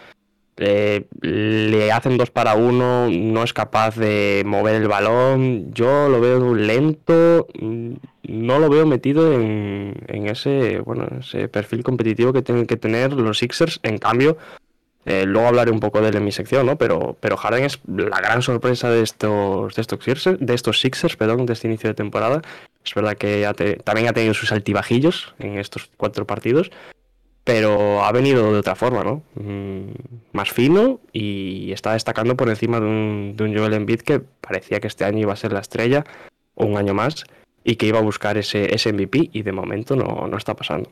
Eh, 0.61 1.05
le 1.21 1.89
hacen 1.93 2.17
dos 2.17 2.31
para 2.31 2.55
uno, 2.55 3.07
no 3.09 3.43
es 3.43 3.53
capaz 3.53 3.95
de 3.95 4.43
mover 4.45 4.75
el 4.75 4.89
balón. 4.89 5.73
Yo 5.73 6.09
lo 6.09 6.19
veo 6.19 6.53
lento, 6.53 7.47
mm, 7.57 7.93
no 8.23 8.59
lo 8.59 8.69
veo 8.69 8.85
metido 8.85 9.31
en, 9.31 9.95
ese, 10.27 10.81
bueno, 10.81 11.07
ese 11.21 11.47
perfil 11.47 11.81
competitivo 11.81 12.33
que 12.33 12.41
tienen 12.41 12.67
que 12.67 12.75
tener 12.75 13.13
los 13.13 13.37
Sixers. 13.37 13.79
En 13.83 13.99
cambio, 13.99 14.37
eh, 15.05 15.23
luego 15.25 15.47
hablaré 15.47 15.71
un 15.71 15.79
poco 15.79 16.01
de 16.01 16.09
él 16.09 16.17
en 16.17 16.25
mi 16.25 16.33
sección, 16.33 16.65
¿no? 16.65 16.77
Pero, 16.77 17.15
pero 17.21 17.37
Harden 17.37 17.63
es 17.63 17.79
la 17.87 18.19
gran 18.19 18.41
sorpresa 18.41 18.89
de 18.89 19.01
estos, 19.01 19.75
de 19.75 19.81
estos 19.81 20.03
Sixers, 20.03 20.39
de 20.41 20.53
estos 20.53 20.81
Sixers, 20.81 21.15
perdón, 21.15 21.45
de 21.45 21.53
este 21.53 21.69
inicio 21.69 21.89
de 21.89 21.93
temporada. 21.93 22.41
Es 22.83 22.93
verdad 22.93 23.15
que 23.15 23.47
también 23.85 24.09
ha 24.09 24.13
tenido 24.13 24.33
sus 24.33 24.51
altibajillos 24.51 25.33
en 25.39 25.57
estos 25.57 25.89
cuatro 25.95 26.27
partidos, 26.27 26.69
pero 27.49 28.03
ha 28.03 28.11
venido 28.11 28.53
de 28.53 28.59
otra 28.59 28.75
forma, 28.75 29.03
¿no? 29.03 29.23
Mm, 29.33 29.89
más 30.33 30.51
fino 30.51 31.01
y 31.11 31.71
está 31.71 31.93
destacando 31.93 32.37
por 32.37 32.47
encima 32.47 32.79
de 32.79 32.85
un, 32.85 33.33
de 33.35 33.43
un 33.43 33.57
Joel 33.57 33.73
Embiid 33.73 34.01
que 34.01 34.19
parecía 34.19 34.79
que 34.79 34.85
este 34.85 35.03
año 35.03 35.21
iba 35.21 35.33
a 35.33 35.35
ser 35.35 35.51
la 35.51 35.59
estrella, 35.59 36.03
o 36.53 36.67
un 36.67 36.77
año 36.77 36.93
más, 36.93 37.25
y 37.63 37.75
que 37.77 37.87
iba 37.87 37.97
a 37.97 38.03
buscar 38.03 38.37
ese, 38.37 38.67
MVP 38.93 39.31
y 39.33 39.41
de 39.41 39.51
momento 39.51 39.95
no, 39.95 40.27
no 40.27 40.37
está 40.37 40.55
pasando. 40.55 40.91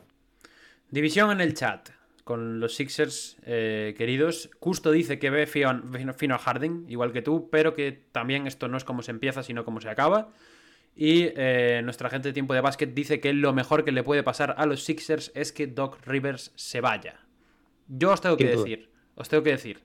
División 0.90 1.30
en 1.30 1.40
el 1.40 1.54
chat 1.54 1.90
con 2.24 2.58
los 2.58 2.74
Sixers 2.74 3.36
eh, 3.46 3.94
queridos. 3.96 4.50
Custo 4.58 4.90
dice 4.90 5.20
que 5.20 5.30
ve 5.30 5.46
fino 5.46 6.34
a 6.34 6.38
Harden, 6.38 6.86
igual 6.88 7.12
que 7.12 7.22
tú, 7.22 7.50
pero 7.52 7.76
que 7.76 7.92
también 8.10 8.48
esto 8.48 8.66
no 8.66 8.76
es 8.76 8.82
como 8.82 9.02
se 9.02 9.12
empieza, 9.12 9.44
sino 9.44 9.64
como 9.64 9.80
se 9.80 9.90
acaba. 9.90 10.30
Y 11.00 11.30
eh, 11.36 11.80
nuestra 11.84 12.10
gente 12.10 12.30
de 12.30 12.32
tiempo 12.32 12.54
de 12.54 12.60
básquet 12.60 12.92
dice 12.92 13.20
que 13.20 13.32
lo 13.32 13.52
mejor 13.52 13.84
que 13.84 13.92
le 13.92 14.02
puede 14.02 14.24
pasar 14.24 14.56
a 14.58 14.66
los 14.66 14.82
Sixers 14.82 15.30
es 15.36 15.52
que 15.52 15.68
Doc 15.68 16.04
Rivers 16.04 16.50
se 16.56 16.80
vaya. 16.80 17.20
Yo 17.86 18.10
os 18.10 18.20
tengo 18.20 18.36
que 18.36 18.48
decir, 18.48 18.90
os 19.14 19.28
tengo 19.28 19.44
que 19.44 19.52
decir, 19.52 19.78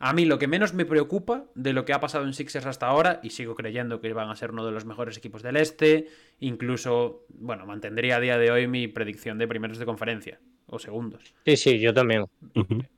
a 0.00 0.12
mí 0.12 0.24
lo 0.24 0.40
que 0.40 0.48
menos 0.48 0.74
me 0.74 0.84
preocupa 0.84 1.44
de 1.54 1.72
lo 1.72 1.84
que 1.84 1.92
ha 1.92 2.00
pasado 2.00 2.24
en 2.24 2.34
Sixers 2.34 2.66
hasta 2.66 2.88
ahora, 2.88 3.20
y 3.22 3.30
sigo 3.30 3.54
creyendo 3.54 4.00
que 4.00 4.12
van 4.12 4.30
a 4.30 4.34
ser 4.34 4.50
uno 4.50 4.66
de 4.66 4.72
los 4.72 4.84
mejores 4.84 5.16
equipos 5.16 5.44
del 5.44 5.56
este, 5.56 6.08
incluso, 6.40 7.24
bueno, 7.28 7.64
mantendría 7.64 8.16
a 8.16 8.20
día 8.20 8.36
de 8.36 8.50
hoy 8.50 8.66
mi 8.66 8.88
predicción 8.88 9.38
de 9.38 9.46
primeros 9.46 9.78
de 9.78 9.84
conferencia, 9.84 10.40
o 10.66 10.80
segundos. 10.80 11.36
Sí, 11.44 11.56
sí, 11.56 11.78
yo 11.78 11.94
también. 11.94 12.26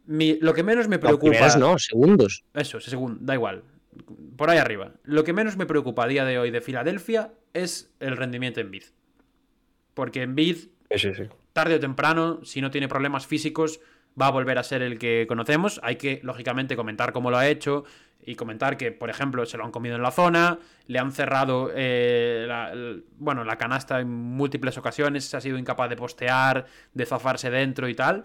lo 0.07 0.55
que 0.55 0.63
menos 0.63 0.89
me 0.89 0.99
preocupa... 0.99 1.47
No, 1.59 1.73
no, 1.73 1.79
segundos. 1.79 2.43
Eso, 2.55 2.81
segundo, 2.81 3.19
da 3.21 3.35
igual 3.35 3.63
por 4.37 4.51
ahí 4.51 4.59
arriba. 4.59 4.93
Lo 5.05 5.25
que 5.25 5.33
menos 5.33 5.57
me 5.57 5.67
preocupa 5.67 6.05
a 6.05 6.09
día 6.09 6.25
de 6.25 6.39
hoy 6.39 6.51
de 6.51 6.61
Filadelfia 6.61 7.33
es 7.53 7.93
el 8.01 8.17
rendimiento 8.17 8.61
en 8.61 8.71
Bid. 8.71 8.85
Porque 9.95 10.23
en 10.23 10.35
Bid, 10.35 10.69
tarde 11.53 11.77
o 11.77 11.81
temprano, 11.81 12.41
si 12.45 12.61
no 12.61 12.71
tiene 12.71 12.89
problemas 12.89 13.27
físicos, 13.27 13.81
va 14.21 14.27
a 14.27 14.31
volver 14.31 14.59
a 14.59 14.63
ser 14.63 14.83
el 14.83 14.99
que 14.99 15.27
conocemos. 15.29 15.81
Hay 15.83 15.97
que, 15.97 16.21
lógicamente, 16.23 16.77
comentar 16.77 17.13
cómo 17.13 17.31
lo 17.31 17.37
ha 17.37 17.49
hecho 17.49 17.85
y 18.27 18.37
comentar 18.37 18.77
que, 18.77 18.91
por 18.91 19.11
ejemplo, 19.11 19.45
se 19.47 19.59
lo 19.59 19.65
han 19.65 19.71
comido 19.71 19.97
en 19.97 20.03
la 20.03 20.11
zona, 20.11 20.59
le 20.87 20.99
han 20.99 21.13
cerrado 21.13 21.71
eh, 21.75 22.45
la, 22.49 22.73
bueno, 23.19 23.45
la 23.45 23.59
canasta 23.59 24.01
en 24.01 24.09
múltiples 24.09 24.79
ocasiones, 24.79 25.27
se 25.27 25.37
ha 25.37 25.41
sido 25.41 25.59
incapaz 25.59 25.91
de 25.91 25.97
postear, 25.97 26.67
de 26.95 27.07
zafarse 27.07 27.51
dentro 27.51 27.89
y 27.89 27.95
tal 27.95 28.25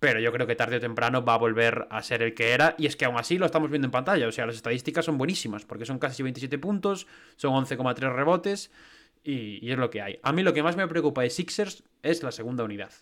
pero 0.00 0.20
yo 0.20 0.32
creo 0.32 0.46
que 0.46 0.54
tarde 0.54 0.76
o 0.76 0.80
temprano 0.80 1.24
va 1.24 1.34
a 1.34 1.38
volver 1.38 1.88
a 1.90 2.02
ser 2.02 2.22
el 2.22 2.34
que 2.34 2.52
era. 2.52 2.74
Y 2.78 2.86
es 2.86 2.96
que 2.96 3.04
aún 3.04 3.16
así 3.16 3.36
lo 3.36 3.46
estamos 3.46 3.70
viendo 3.70 3.86
en 3.86 3.90
pantalla. 3.90 4.28
O 4.28 4.32
sea, 4.32 4.46
las 4.46 4.56
estadísticas 4.56 5.04
son 5.04 5.18
buenísimas, 5.18 5.64
porque 5.64 5.84
son 5.84 5.98
casi 5.98 6.22
27 6.22 6.58
puntos, 6.58 7.06
son 7.36 7.52
11,3 7.54 8.14
rebotes, 8.14 8.70
y, 9.24 9.70
es 9.70 9.78
lo 9.78 9.90
que 9.90 10.00
hay. 10.00 10.20
A 10.22 10.32
mí 10.32 10.42
lo 10.42 10.54
que 10.54 10.62
más 10.62 10.76
me 10.76 10.86
preocupa 10.86 11.22
de 11.22 11.30
Sixers 11.30 11.82
es 12.02 12.22
la 12.22 12.30
segunda 12.30 12.64
unidad. 12.64 12.92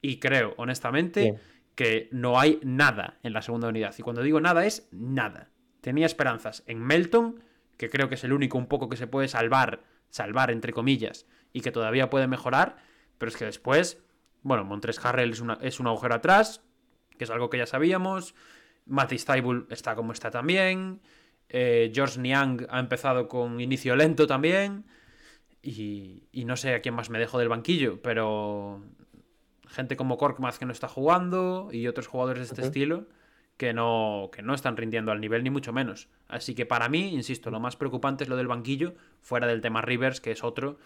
Y 0.00 0.18
creo, 0.18 0.54
honestamente, 0.56 1.38
que 1.74 2.08
no 2.12 2.40
hay 2.40 2.58
nada 2.62 3.18
en 3.22 3.32
la 3.32 3.42
segunda 3.42 3.68
unidad. 3.68 3.94
Y 3.98 4.02
cuando 4.02 4.22
digo 4.22 4.40
nada 4.40 4.64
es 4.64 4.88
nada. 4.90 5.50
Tenía 5.82 6.06
esperanzas 6.06 6.64
en 6.66 6.80
Melton, 6.80 7.42
que 7.76 7.90
creo 7.90 8.08
que 8.08 8.14
es 8.14 8.24
el 8.24 8.32
único 8.32 8.58
un 8.58 8.66
poco 8.66 8.88
que 8.88 8.96
se 8.96 9.06
puede 9.06 9.28
salvar, 9.28 9.82
salvar 10.08 10.50
entre 10.50 10.72
comillas, 10.72 11.26
y 11.52 11.60
que 11.60 11.70
todavía 11.70 12.10
puede 12.10 12.26
mejorar, 12.26 12.76
pero 13.18 13.30
es 13.30 13.36
que 13.36 13.44
después 13.44 14.02
bueno, 14.48 14.64
Montres 14.64 15.04
Harrell 15.04 15.30
es, 15.30 15.40
una, 15.40 15.58
es 15.60 15.78
un 15.78 15.86
agujero 15.86 16.14
atrás, 16.14 16.62
que 17.16 17.24
es 17.24 17.30
algo 17.30 17.50
que 17.50 17.58
ya 17.58 17.66
sabíamos. 17.66 18.34
Matty 18.86 19.18
Staibul 19.18 19.66
está 19.70 19.94
como 19.94 20.12
está 20.12 20.30
también. 20.30 21.00
Eh, 21.50 21.92
George 21.94 22.18
Niang 22.18 22.66
ha 22.70 22.80
empezado 22.80 23.28
con 23.28 23.60
inicio 23.60 23.94
lento 23.94 24.26
también. 24.26 24.86
Y, 25.62 26.22
no 26.46 26.56
sé 26.56 26.74
a 26.74 26.80
quién 26.80 26.94
más 26.94 27.10
me 27.10 27.18
dejo 27.18 27.38
del 27.38 27.48
banquillo, 27.48 28.00
pero 28.00 28.82
gente 29.66 29.96
como 29.96 30.16
Korkmaz 30.16 30.58
que 30.58 30.64
no 30.64 30.72
está 30.72 30.88
jugando 30.88 31.68
y 31.70 31.86
otros 31.88 32.06
jugadores 32.06 32.48
de 32.48 32.54
este 32.54 32.66
estilo 32.66 33.06
que 33.58 33.74
no, 33.74 34.30
que 34.32 34.40
no 34.40 34.54
están 34.54 34.78
rindiendo 34.78 35.12
al 35.12 35.20
nivel 35.20 35.44
ni 35.44 35.50
mucho 35.50 35.74
menos. 35.74 36.08
Así 36.26 36.54
que 36.54 36.64
para 36.64 36.88
mí, 36.88 37.12
insisto, 37.12 37.50
lo 37.50 37.60
más 37.60 37.76
preocupante 37.76 38.24
es 38.24 38.30
lo 38.30 38.36
del 38.36 38.46
banquillo, 38.46 38.94
fuera 39.20 39.46
del 39.46 39.60
tema 39.60 39.82
Rivers, 39.82 40.22
que 40.22 40.30
es 40.30 40.42
otro, 40.42 40.78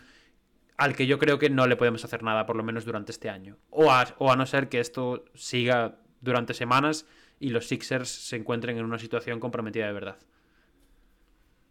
al 0.83 0.97
que 0.97 1.07
yo 1.07 1.19
creo 1.19 1.39
que 1.39 1.49
no 1.49 1.67
le 1.67 1.77
podemos 1.77 2.05
hacer 2.05 2.23
nada, 2.23 2.45
por 2.45 2.57
lo 2.57 2.63
menos 2.63 2.85
durante 2.85 3.13
este 3.13 3.29
año. 3.29 3.57
O 3.71 3.91
a, 3.91 4.15
o 4.19 4.33
a 4.33 4.37
no 4.37 4.47
ser 4.47 4.69
que 4.69 4.81
esto 4.81 5.25
siga 5.35 5.99
durante 6.21 6.55
semanas 6.55 7.07
y 7.39 7.51
los 7.51 7.69
Sixers 7.69 8.09
se 8.09 8.37
encuentren 8.37 8.79
en 8.79 8.85
una 8.85 8.99
situación 8.99 9.39
comprometida 9.41 9.87
de 9.87 9.93
verdad. 9.93 10.17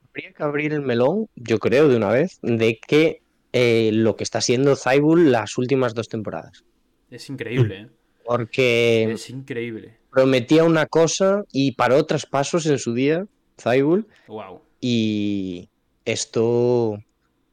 Habría 0.09 0.31
que 0.33 0.43
abrir 0.43 0.73
el 0.73 0.81
melón, 0.81 1.27
yo 1.35 1.59
creo, 1.59 1.87
de 1.87 1.97
una 1.97 2.09
vez, 2.09 2.39
de 2.41 2.79
que 2.79 3.21
eh, 3.53 3.91
lo 3.93 4.15
que 4.15 4.23
está 4.23 4.39
haciendo 4.39 4.75
Zaibul 4.75 5.31
las 5.31 5.57
últimas 5.57 5.93
dos 5.93 6.07
temporadas. 6.07 6.63
Es 7.09 7.29
increíble, 7.29 7.81
¿eh? 7.81 7.87
Porque. 8.25 9.11
Es 9.11 9.29
increíble. 9.29 9.97
Prometía 10.09 10.63
una 10.63 10.85
cosa 10.85 11.43
y 11.51 11.73
paró 11.73 12.05
pasos 12.29 12.65
en 12.65 12.77
su 12.77 12.93
día, 12.93 13.25
Zaibul. 13.59 14.07
Wow. 14.27 14.61
Y 14.79 15.69
esto 16.05 16.97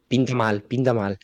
pinta 0.09 0.35
mal, 0.35 0.63
pinta 0.63 0.95
mal. 0.95 1.19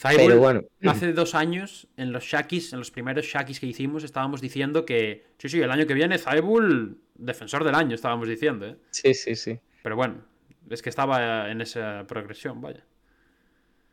Pero 0.00 0.38
bueno. 0.38 0.62
Hace 0.86 1.12
dos 1.12 1.34
años, 1.34 1.86
en 1.96 2.12
los 2.12 2.24
Shakis, 2.24 2.72
en 2.72 2.78
los 2.78 2.90
primeros 2.90 3.26
Shakis 3.26 3.60
que 3.60 3.66
hicimos, 3.66 4.04
estábamos 4.04 4.40
diciendo 4.40 4.84
que. 4.84 5.26
Sí, 5.38 5.48
sí, 5.48 5.60
el 5.60 5.70
año 5.70 5.86
que 5.86 5.94
viene, 5.94 6.18
Zaibul, 6.18 6.98
defensor 7.14 7.64
del 7.64 7.74
año, 7.74 7.94
estábamos 7.94 8.28
diciendo. 8.28 8.66
¿eh? 8.66 8.76
Sí, 8.90 9.14
sí, 9.14 9.36
sí. 9.36 9.58
Pero 9.82 9.96
bueno, 9.96 10.24
es 10.70 10.82
que 10.82 10.88
estaba 10.88 11.50
en 11.50 11.60
esa 11.60 12.04
progresión, 12.06 12.60
vaya. 12.60 12.84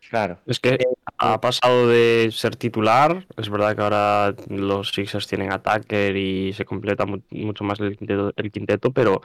Claro. 0.09 0.39
Es 0.45 0.59
que 0.59 0.77
ha 1.17 1.41
pasado 1.41 1.89
de 1.89 2.29
ser 2.31 2.55
titular. 2.55 3.27
Es 3.35 3.49
verdad 3.49 3.75
que 3.75 3.81
ahora 3.81 4.35
los 4.47 4.91
Sixers 4.91 5.27
tienen 5.27 5.51
attacker 5.51 6.15
y 6.15 6.53
se 6.53 6.63
completa 6.63 7.05
mucho 7.05 7.63
más 7.65 7.79
el 7.81 7.97
quinteto, 7.97 8.31
el 8.35 8.51
quinteto 8.51 8.91
pero 8.91 9.21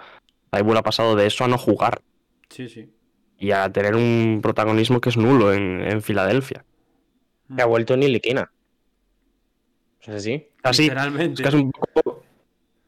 Zaibul 0.51 0.77
ha 0.77 0.83
pasado 0.83 1.15
de 1.15 1.27
eso 1.27 1.45
a 1.45 1.49
no 1.49 1.59
jugar. 1.59 2.03
Sí, 2.49 2.69
sí 2.69 2.91
y 3.39 3.51
a 3.51 3.71
tener 3.73 3.95
un 3.95 4.41
protagonismo 4.43 5.01
que 5.01 5.09
es 5.09 5.17
nulo 5.17 5.53
en, 5.53 6.03
Filadelfia. 6.03 6.65
Que 7.55 7.63
ha 7.63 7.67
vuelto 7.67 7.97
ni 7.97 8.09
liquina. 8.09 8.51
¿Es 10.01 10.09
así? 10.09 10.49
Así. 10.63 10.87
Es 10.87 11.41
casi 11.41 11.57
un 11.57 11.73
poco 11.73 12.23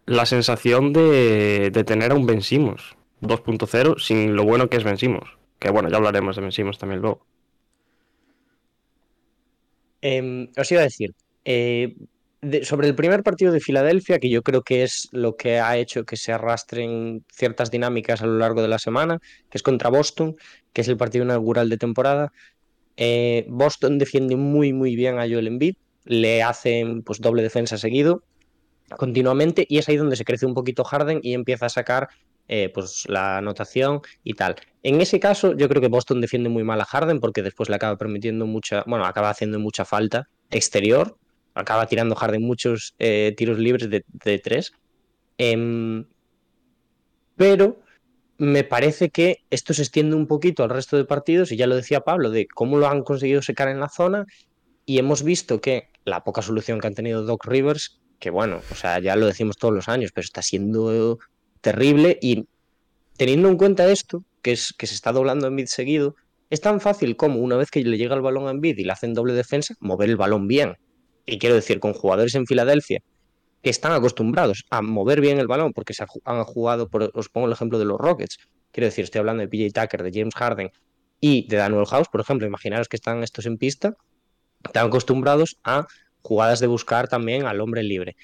la 0.06 0.24
sensación 0.26 0.92
de, 0.92 1.70
tener 1.86 2.12
a 2.12 2.14
un 2.14 2.26
Vencimos 2.26 2.96
2.0 3.22 3.98
sin 3.98 4.36
lo 4.36 4.44
bueno 4.44 4.68
que 4.68 4.76
es 4.76 4.84
Vencimos. 4.84 5.38
Que 5.58 5.70
bueno, 5.70 5.88
ya 5.88 5.96
hablaremos 5.96 6.36
de 6.36 6.42
Vencimos 6.42 6.78
también 6.78 7.00
luego. 7.00 7.26
Em, 10.00 10.48
os 10.56 10.70
iba 10.70 10.82
a 10.82 10.84
decir, 10.84 11.14
eh, 11.44 11.96
sobre 12.62 12.88
el 12.88 12.94
primer 12.94 13.22
partido 13.22 13.52
de 13.52 13.60
Filadelfia, 13.60 14.18
que 14.18 14.28
yo 14.28 14.42
creo 14.42 14.62
que 14.62 14.82
es 14.82 15.08
lo 15.12 15.36
que 15.36 15.58
ha 15.58 15.76
hecho 15.76 16.04
que 16.04 16.16
se 16.16 16.32
arrastren 16.32 17.24
ciertas 17.32 17.70
dinámicas 17.70 18.22
a 18.22 18.26
lo 18.26 18.38
largo 18.38 18.62
de 18.62 18.68
la 18.68 18.78
semana, 18.78 19.18
que 19.50 19.58
es 19.58 19.62
contra 19.62 19.90
Boston, 19.90 20.36
que 20.72 20.82
es 20.82 20.88
el 20.88 20.96
partido 20.96 21.24
inaugural 21.24 21.68
de 21.68 21.78
temporada. 21.78 22.32
Eh, 22.96 23.46
Boston 23.48 23.98
defiende 23.98 24.36
muy, 24.36 24.72
muy 24.72 24.96
bien 24.96 25.18
a 25.18 25.28
Joel 25.28 25.46
Embiid, 25.46 25.76
le 26.04 26.42
hacen 26.42 27.02
pues 27.02 27.20
doble 27.20 27.42
defensa 27.42 27.78
seguido 27.78 28.22
continuamente 28.96 29.66
y 29.68 29.78
es 29.78 29.88
ahí 29.88 29.96
donde 29.96 30.16
se 30.16 30.24
crece 30.24 30.46
un 30.46 30.54
poquito 30.54 30.84
Harden 30.84 31.20
y 31.22 31.34
empieza 31.34 31.66
a 31.66 31.68
sacar 31.68 32.08
eh, 32.48 32.70
pues 32.72 33.04
la 33.08 33.38
anotación 33.38 34.02
y 34.22 34.34
tal. 34.34 34.54
En 34.82 35.00
ese 35.00 35.18
caso, 35.18 35.56
yo 35.56 35.68
creo 35.68 35.82
que 35.82 35.88
Boston 35.88 36.20
defiende 36.20 36.48
muy 36.48 36.62
mal 36.62 36.80
a 36.80 36.84
Harden 36.84 37.18
porque 37.18 37.42
después 37.42 37.68
le 37.68 37.76
acaba 37.76 37.96
permitiendo 37.96 38.46
mucha, 38.46 38.84
bueno, 38.86 39.04
acaba 39.04 39.30
haciendo 39.30 39.58
mucha 39.58 39.84
falta 39.84 40.28
exterior, 40.50 41.16
acaba 41.56 41.86
tirando 41.86 42.14
Harden 42.14 42.42
muchos 42.42 42.94
eh, 42.98 43.34
tiros 43.36 43.58
libres 43.58 43.88
de, 43.90 44.38
tres. 44.38 44.72
Em, 45.38 46.04
pero 47.34 47.80
me 48.38 48.62
parece 48.62 49.10
que 49.10 49.38
esto 49.50 49.72
se 49.72 49.82
extiende 49.82 50.14
un 50.14 50.26
poquito 50.26 50.62
al 50.62 50.70
resto 50.70 50.96
de 50.96 51.06
partidos, 51.06 51.50
y 51.50 51.56
ya 51.56 51.66
lo 51.66 51.74
decía 51.74 52.00
Pablo, 52.00 52.30
de 52.30 52.46
cómo 52.46 52.76
lo 52.76 52.86
han 52.86 53.02
conseguido 53.02 53.42
secar 53.42 53.68
en 53.68 53.80
la 53.80 53.88
zona, 53.88 54.26
y 54.84 54.98
hemos 54.98 55.22
visto 55.22 55.60
que 55.60 55.88
la 56.04 56.22
poca 56.22 56.42
solución 56.42 56.78
que 56.78 56.86
han 56.86 56.94
tenido 56.94 57.22
Doc 57.22 57.46
Rivers, 57.46 58.00
que 58.18 58.30
bueno, 58.30 58.60
o 58.70 58.74
sea, 58.74 59.00
ya 59.00 59.16
lo 59.16 59.26
decimos 59.26 59.56
todos 59.56 59.74
los 59.74 59.88
años, 59.88 60.12
pero 60.14 60.26
está 60.26 60.42
siendo 60.42 61.18
terrible, 61.62 62.18
y 62.20 62.46
teniendo 63.16 63.48
en 63.48 63.56
cuenta 63.56 63.90
esto, 63.90 64.22
que 64.42 64.52
es 64.52 64.74
que 64.76 64.86
se 64.86 64.94
está 64.94 65.12
doblando 65.12 65.46
en 65.46 65.54
mid 65.54 65.66
seguido, 65.66 66.14
es 66.50 66.60
tan 66.60 66.80
fácil 66.80 67.16
como 67.16 67.40
una 67.40 67.56
vez 67.56 67.70
que 67.70 67.82
le 67.82 67.96
llega 67.96 68.14
el 68.14 68.20
balón 68.20 68.46
a 68.46 68.50
Embiid 68.50 68.78
y 68.78 68.84
le 68.84 68.92
hacen 68.92 69.14
doble 69.14 69.32
defensa, 69.32 69.74
mover 69.80 70.10
el 70.10 70.16
balón 70.16 70.46
bien. 70.46 70.76
Y 71.26 71.38
quiero 71.38 71.54
decir, 71.54 71.80
con 71.80 71.92
jugadores 71.92 72.34
en 72.34 72.46
Filadelfia 72.46 73.02
que 73.62 73.70
están 73.70 73.92
acostumbrados 73.92 74.64
a 74.70 74.80
mover 74.80 75.20
bien 75.20 75.38
el 75.38 75.48
balón 75.48 75.72
porque 75.72 75.92
se 75.92 76.04
han 76.24 76.44
jugado, 76.44 76.88
por, 76.88 77.10
os 77.14 77.28
pongo 77.28 77.48
el 77.48 77.52
ejemplo 77.52 77.78
de 77.80 77.84
los 77.84 77.98
Rockets, 77.98 78.38
quiero 78.70 78.86
decir, 78.86 79.04
estoy 79.04 79.18
hablando 79.18 79.40
de 79.40 79.48
PJ 79.48 79.80
Tucker, 79.80 80.04
de 80.04 80.12
James 80.12 80.34
Harden 80.34 80.70
y 81.20 81.48
de 81.48 81.56
Daniel 81.56 81.86
House, 81.86 82.08
por 82.08 82.20
ejemplo, 82.20 82.46
imaginaros 82.46 82.88
que 82.88 82.96
están 82.96 83.24
estos 83.24 83.44
en 83.46 83.58
pista, 83.58 83.96
están 84.64 84.86
acostumbrados 84.86 85.58
a 85.64 85.86
jugadas 86.22 86.60
de 86.60 86.68
buscar 86.68 87.08
también 87.08 87.46
al 87.46 87.60
hombre 87.60 87.82
libre. 87.82 88.16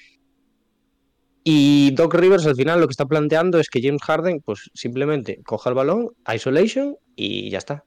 Y 1.43 1.91
Doc 1.91 2.13
Rivers 2.13 2.45
al 2.45 2.55
final 2.55 2.79
lo 2.79 2.87
que 2.87 2.91
está 2.91 3.05
planteando 3.05 3.59
es 3.59 3.69
que 3.69 3.81
James 3.81 4.01
Harden 4.01 4.39
pues 4.39 4.71
simplemente 4.73 5.41
coja 5.43 5.69
el 5.69 5.75
balón, 5.75 6.11
isolation 6.33 6.95
y 7.15 7.49
ya 7.49 7.57
está. 7.57 7.83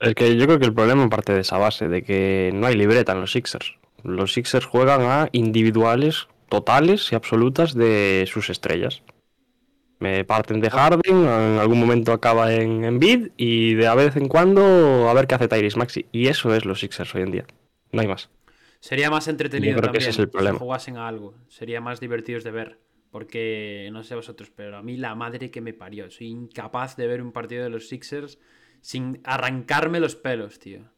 Es 0.00 0.14
que 0.14 0.36
yo 0.36 0.44
creo 0.44 0.58
que 0.58 0.66
el 0.66 0.74
problema 0.74 1.08
parte 1.08 1.32
de 1.32 1.40
esa 1.40 1.56
base, 1.56 1.88
de 1.88 2.02
que 2.02 2.50
no 2.52 2.66
hay 2.66 2.74
libreta 2.74 3.12
en 3.12 3.20
los 3.20 3.32
Sixers. 3.32 3.74
Los 4.04 4.34
Sixers 4.34 4.66
juegan 4.66 5.02
a 5.02 5.28
individuales 5.32 6.28
totales 6.48 7.10
y 7.10 7.16
absolutas 7.16 7.74
de 7.74 8.28
sus 8.30 8.50
estrellas. 8.50 9.02
Me 9.98 10.24
parten 10.24 10.60
de 10.60 10.70
Harden, 10.70 11.24
en 11.24 11.58
algún 11.58 11.80
momento 11.80 12.12
acaba 12.12 12.52
en, 12.52 12.84
en 12.84 12.98
bid 12.98 13.28
y 13.36 13.74
de 13.74 13.86
a 13.86 13.94
vez 13.94 14.16
en 14.16 14.28
cuando 14.28 15.08
a 15.08 15.14
ver 15.14 15.26
qué 15.26 15.34
hace 15.34 15.48
Tyrese 15.48 15.78
Maxi. 15.78 16.06
Y 16.12 16.28
eso 16.28 16.54
es 16.54 16.64
los 16.64 16.80
Sixers 16.80 17.14
hoy 17.14 17.22
en 17.22 17.30
día. 17.30 17.46
No 17.90 18.02
hay 18.02 18.06
más. 18.06 18.28
Sería 18.80 19.10
más 19.10 19.28
entretenido 19.28 19.80
también 19.80 20.12
si 20.12 20.26
jugasen 20.58 20.98
a 20.98 21.08
algo. 21.08 21.34
Sería 21.48 21.80
más 21.80 22.00
divertidos 22.00 22.44
de 22.44 22.50
ver. 22.50 22.78
Porque 23.10 23.88
no 23.92 24.02
sé 24.02 24.16
vosotros, 24.16 24.50
pero 24.54 24.76
a 24.76 24.82
mí 24.82 24.96
la 24.96 25.14
madre 25.14 25.50
que 25.50 25.60
me 25.60 25.72
parió. 25.72 26.10
Soy 26.10 26.26
incapaz 26.26 26.96
de 26.96 27.06
ver 27.06 27.22
un 27.22 27.30
partido 27.30 27.62
de 27.62 27.70
los 27.70 27.88
Sixers 27.88 28.40
sin 28.80 29.20
arrancarme 29.24 30.00
los 30.00 30.16
pelos, 30.16 30.58
tío. 30.58 30.90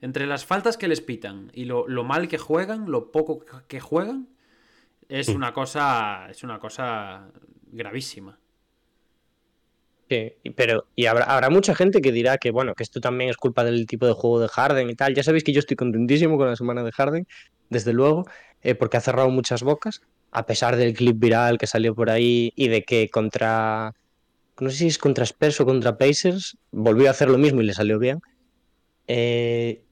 Entre 0.00 0.26
las 0.26 0.44
faltas 0.44 0.76
que 0.76 0.88
les 0.88 1.00
pitan 1.00 1.50
y 1.54 1.64
lo, 1.64 1.86
lo 1.86 2.04
mal 2.04 2.28
que 2.28 2.38
juegan, 2.38 2.90
lo 2.90 3.12
poco 3.12 3.44
que 3.68 3.80
juegan, 3.80 4.28
es 5.08 5.28
una 5.28 5.52
cosa. 5.52 6.28
Es 6.30 6.42
una 6.42 6.58
cosa 6.58 7.30
gravísima. 7.72 8.38
Sí, 10.08 10.32
pero 10.56 10.86
y 10.96 11.06
habrá, 11.06 11.24
habrá, 11.26 11.50
mucha 11.50 11.74
gente 11.74 12.00
que 12.00 12.10
dirá 12.10 12.38
que 12.38 12.50
bueno, 12.50 12.74
que 12.74 12.82
esto 12.82 13.00
también 13.00 13.30
es 13.30 13.36
culpa 13.36 13.62
del 13.62 13.86
tipo 13.86 14.06
de 14.06 14.12
juego 14.12 14.40
de 14.40 14.48
Harden 14.48 14.90
y 14.90 14.94
tal. 14.94 15.14
Ya 15.14 15.22
sabéis 15.22 15.44
que 15.44 15.52
yo 15.52 15.60
estoy 15.60 15.76
contentísimo 15.76 16.36
con 16.36 16.48
la 16.48 16.56
semana 16.56 16.82
de 16.82 16.90
Harden, 16.90 17.28
desde 17.68 17.92
luego, 17.92 18.26
eh, 18.62 18.74
porque 18.74 18.96
ha 18.96 19.00
cerrado 19.00 19.28
muchas 19.30 19.62
bocas, 19.62 20.02
a 20.32 20.46
pesar 20.46 20.76
del 20.76 20.94
clip 20.94 21.16
viral 21.18 21.58
que 21.58 21.68
salió 21.68 21.94
por 21.94 22.10
ahí 22.10 22.52
y 22.56 22.68
de 22.68 22.82
que 22.82 23.08
contra 23.08 23.94
no 24.60 24.70
sé 24.70 24.76
si 24.76 24.86
es 24.88 24.98
contra 24.98 25.24
Spurs 25.24 25.60
o 25.60 25.64
contra 25.64 25.96
Pacers, 25.96 26.58
volvió 26.70 27.08
a 27.08 27.12
hacer 27.12 27.30
lo 27.30 27.38
mismo 27.38 27.62
y 27.62 27.66
le 27.66 27.72
salió 27.72 27.98
bien. 27.98 28.20
Eh, 29.06 29.82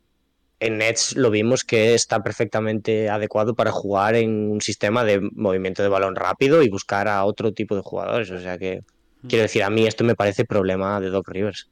en 0.60 0.78
Nets 0.78 1.16
lo 1.16 1.30
vimos 1.30 1.64
que 1.64 1.94
está 1.94 2.22
perfectamente 2.22 3.08
adecuado 3.08 3.54
para 3.54 3.70
jugar 3.70 4.16
en 4.16 4.50
un 4.50 4.60
sistema 4.60 5.04
de 5.04 5.20
movimiento 5.20 5.82
de 5.82 5.88
balón 5.88 6.16
rápido 6.16 6.62
y 6.62 6.68
buscar 6.68 7.08
a 7.08 7.24
otro 7.24 7.52
tipo 7.52 7.76
de 7.76 7.82
jugadores. 7.82 8.30
O 8.30 8.40
sea 8.40 8.58
que, 8.58 8.82
quiero 9.28 9.42
decir, 9.42 9.62
a 9.62 9.70
mí 9.70 9.86
esto 9.86 10.04
me 10.04 10.16
parece 10.16 10.44
problema 10.44 11.00
de 11.00 11.10
Doc 11.10 11.28
Rivers. 11.28 11.70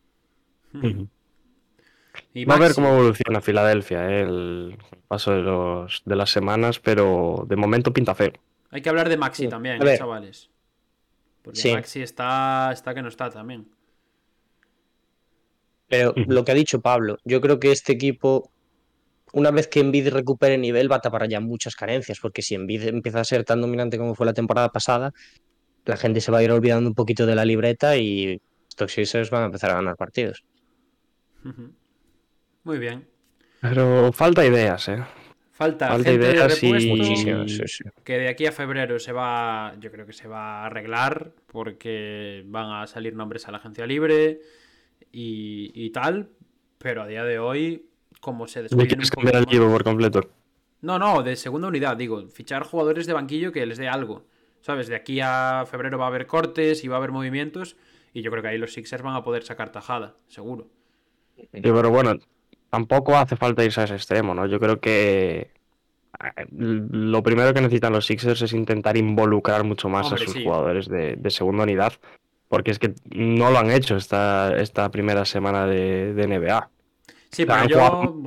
Va 0.74 2.54
a 2.54 2.58
ver 2.58 2.74
cómo 2.74 2.88
evoluciona 2.88 3.40
Filadelfia 3.40 4.08
¿eh? 4.10 4.22
el 4.22 4.78
paso 5.08 5.32
de, 5.32 5.42
los, 5.42 6.02
de 6.04 6.16
las 6.16 6.30
semanas, 6.30 6.78
pero 6.78 7.44
de 7.48 7.56
momento 7.56 7.92
pinta 7.92 8.14
feo. 8.14 8.32
Hay 8.70 8.82
que 8.82 8.88
hablar 8.88 9.08
de 9.08 9.16
Maxi 9.16 9.48
también, 9.48 9.82
¿eh, 9.86 9.98
chavales. 9.98 10.50
Porque 11.42 11.72
Maxi 11.74 12.02
está, 12.02 12.70
está 12.72 12.94
que 12.94 13.02
no 13.02 13.08
está 13.08 13.30
también. 13.30 13.68
Pero 15.88 16.14
lo 16.16 16.44
que 16.44 16.52
ha 16.52 16.54
dicho 16.54 16.80
Pablo, 16.80 17.18
yo 17.24 17.40
creo 17.40 17.60
que 17.60 17.70
este 17.70 17.92
equipo 17.92 18.50
una 19.32 19.50
vez 19.50 19.68
que 19.68 19.80
Envid 19.80 20.08
recupere 20.08 20.58
nivel 20.58 20.90
va 20.90 20.96
a 20.96 21.00
tapar 21.00 21.28
ya 21.28 21.40
muchas 21.40 21.76
carencias, 21.76 22.20
porque 22.20 22.42
si 22.42 22.54
Envid 22.54 22.84
empieza 22.84 23.20
a 23.20 23.24
ser 23.24 23.44
tan 23.44 23.60
dominante 23.60 23.98
como 23.98 24.14
fue 24.14 24.26
la 24.26 24.32
temporada 24.32 24.70
pasada, 24.70 25.12
la 25.84 25.96
gente 25.96 26.20
se 26.20 26.32
va 26.32 26.38
a 26.38 26.42
ir 26.42 26.50
olvidando 26.50 26.88
un 26.88 26.94
poquito 26.94 27.26
de 27.26 27.34
la 27.34 27.44
libreta 27.44 27.96
y 27.96 28.40
estos 28.68 28.92
Sixers 28.92 29.30
van 29.30 29.42
a 29.42 29.46
empezar 29.46 29.70
a 29.70 29.74
ganar 29.74 29.96
partidos. 29.96 30.44
Muy 32.64 32.78
bien. 32.78 33.06
Pero 33.60 34.12
falta 34.12 34.44
ideas, 34.44 34.88
¿eh? 34.88 35.02
Falta, 35.52 35.88
falta 35.88 36.12
ideas 36.12 36.62
y... 36.62 37.24
que 38.04 38.18
de 38.18 38.28
aquí 38.28 38.44
a 38.44 38.52
febrero 38.52 38.98
se 38.98 39.12
va, 39.12 39.74
yo 39.80 39.90
creo 39.90 40.04
que 40.04 40.12
se 40.12 40.28
va 40.28 40.60
a 40.60 40.66
arreglar 40.66 41.32
porque 41.46 42.42
van 42.46 42.82
a 42.82 42.86
salir 42.86 43.14
nombres 43.14 43.48
a 43.48 43.52
la 43.52 43.58
agencia 43.58 43.86
libre 43.86 44.40
y, 45.10 45.72
y 45.74 45.90
tal, 45.90 46.28
pero 46.76 47.02
a 47.02 47.06
día 47.06 47.24
de 47.24 47.38
hoy 47.38 47.85
como 48.20 48.46
se 48.46 48.62
¿De 48.62 48.68
quieres 48.68 49.10
cambiar 49.10 49.36
el 49.36 49.42
equipo 49.44 49.68
por 49.68 49.84
completo? 49.84 50.20
No, 50.80 50.98
no, 50.98 51.22
de 51.22 51.36
segunda 51.36 51.68
unidad, 51.68 51.96
digo, 51.96 52.26
fichar 52.28 52.62
jugadores 52.62 53.06
de 53.06 53.12
banquillo 53.12 53.52
que 53.52 53.64
les 53.66 53.78
dé 53.78 53.88
algo. 53.88 54.24
¿Sabes? 54.60 54.88
De 54.88 54.96
aquí 54.96 55.20
a 55.22 55.64
febrero 55.70 55.98
va 55.98 56.06
a 56.06 56.08
haber 56.08 56.26
cortes 56.26 56.84
y 56.84 56.88
va 56.88 56.96
a 56.96 56.98
haber 56.98 57.12
movimientos. 57.12 57.76
Y 58.12 58.22
yo 58.22 58.30
creo 58.30 58.42
que 58.42 58.48
ahí 58.48 58.58
los 58.58 58.72
Sixers 58.72 59.02
van 59.02 59.14
a 59.14 59.22
poder 59.22 59.44
sacar 59.44 59.70
tajada, 59.70 60.16
seguro. 60.26 60.68
pero 61.52 61.90
bueno, 61.90 62.18
tampoco 62.70 63.16
hace 63.16 63.36
falta 63.36 63.64
irse 63.64 63.80
a 63.80 63.84
ese 63.84 63.94
extremo, 63.94 64.34
¿no? 64.34 64.46
Yo 64.46 64.58
creo 64.58 64.80
que 64.80 65.52
eh, 66.36 66.46
lo 66.50 67.22
primero 67.22 67.52
que 67.52 67.60
necesitan 67.60 67.92
los 67.92 68.06
Sixers 68.06 68.42
es 68.42 68.52
intentar 68.52 68.96
involucrar 68.96 69.64
mucho 69.64 69.88
más 69.88 70.12
a 70.12 70.16
sus 70.16 70.34
jugadores 70.34 70.88
de, 70.88 71.18
segunda 71.30 71.64
unidad. 71.64 71.92
Porque 72.48 72.70
es 72.70 72.78
que 72.78 72.94
no 73.10 73.50
lo 73.50 73.58
han 73.58 73.70
hecho 73.70 73.96
esta, 73.96 74.56
esta 74.56 74.88
primera 74.90 75.24
semana 75.24 75.66
de 75.66 76.14
NBA. 76.26 76.70
Sí, 77.36 77.44
pero 77.44 77.68
yo... 77.68 78.24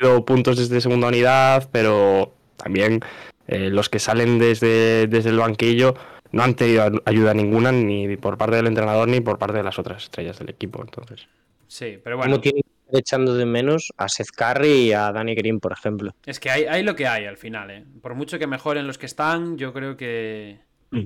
Han 0.00 0.24
puntos 0.24 0.56
desde 0.56 0.80
segunda 0.80 1.08
unidad, 1.08 1.68
pero 1.70 2.32
también 2.56 3.00
eh, 3.46 3.68
los 3.68 3.90
que 3.90 3.98
salen 3.98 4.38
desde, 4.38 5.06
desde 5.06 5.28
el 5.28 5.36
banquillo 5.36 5.94
no 6.32 6.44
han 6.44 6.54
tenido 6.54 6.90
ayuda 7.04 7.34
ninguna 7.34 7.72
ni 7.72 8.16
por 8.16 8.38
parte 8.38 8.56
del 8.56 8.66
entrenador 8.66 9.06
ni 9.06 9.20
por 9.20 9.38
parte 9.38 9.58
de 9.58 9.64
las 9.64 9.78
otras 9.78 10.04
estrellas 10.04 10.38
del 10.38 10.48
equipo. 10.48 10.80
Entonces. 10.82 11.28
Sí, 11.66 11.98
pero 12.02 12.16
bueno. 12.16 12.40
tiene 12.40 12.62
echando 12.90 13.34
de 13.34 13.44
menos 13.44 13.92
a 13.98 14.08
Seth 14.08 14.30
Curry 14.30 14.86
y 14.86 14.92
a 14.92 15.12
Danny 15.12 15.34
Green, 15.34 15.60
por 15.60 15.72
ejemplo. 15.72 16.14
Es 16.24 16.40
que 16.40 16.48
hay, 16.48 16.64
hay 16.64 16.82
lo 16.82 16.96
que 16.96 17.06
hay 17.06 17.26
al 17.26 17.36
final, 17.36 17.70
¿eh? 17.70 17.84
Por 18.00 18.14
mucho 18.14 18.38
que 18.38 18.46
mejoren 18.46 18.86
los 18.86 18.96
que 18.96 19.04
están, 19.04 19.58
yo 19.58 19.74
creo 19.74 19.98
que. 19.98 20.58
Mm. 20.90 21.04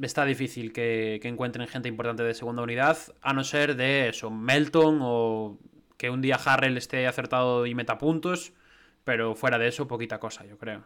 Está 0.00 0.24
difícil 0.24 0.72
que, 0.72 1.18
que, 1.20 1.28
encuentren 1.28 1.68
gente 1.68 1.90
importante 1.90 2.22
de 2.22 2.32
segunda 2.32 2.62
unidad, 2.62 2.96
a 3.20 3.34
no 3.34 3.44
ser 3.44 3.76
de 3.76 4.08
eso, 4.08 4.30
Melton 4.30 5.00
o 5.02 5.58
que 6.00 6.08
un 6.08 6.22
día 6.22 6.40
Harrell 6.42 6.78
esté 6.78 7.06
acertado 7.06 7.66
y 7.66 7.74
meta 7.74 7.98
puntos, 7.98 8.54
pero 9.04 9.34
fuera 9.34 9.58
de 9.58 9.68
eso, 9.68 9.86
poquita 9.86 10.18
cosa, 10.18 10.46
yo 10.46 10.56
creo. 10.56 10.80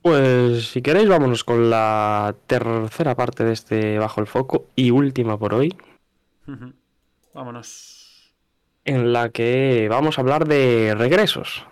Pues 0.00 0.68
si 0.68 0.80
queréis, 0.80 1.08
vámonos 1.08 1.42
con 1.42 1.70
la 1.70 2.36
tercera 2.46 3.16
parte 3.16 3.42
de 3.42 3.52
este 3.52 3.98
Bajo 3.98 4.20
el 4.20 4.28
Foco 4.28 4.68
y 4.76 4.92
última 4.92 5.36
por 5.36 5.54
hoy. 5.54 5.76
Vámonos. 7.34 8.32
En 8.84 9.12
la 9.12 9.30
que 9.30 9.88
vamos 9.90 10.16
a 10.16 10.20
hablar 10.20 10.46
de 10.46 10.94
regresos. 10.96 11.66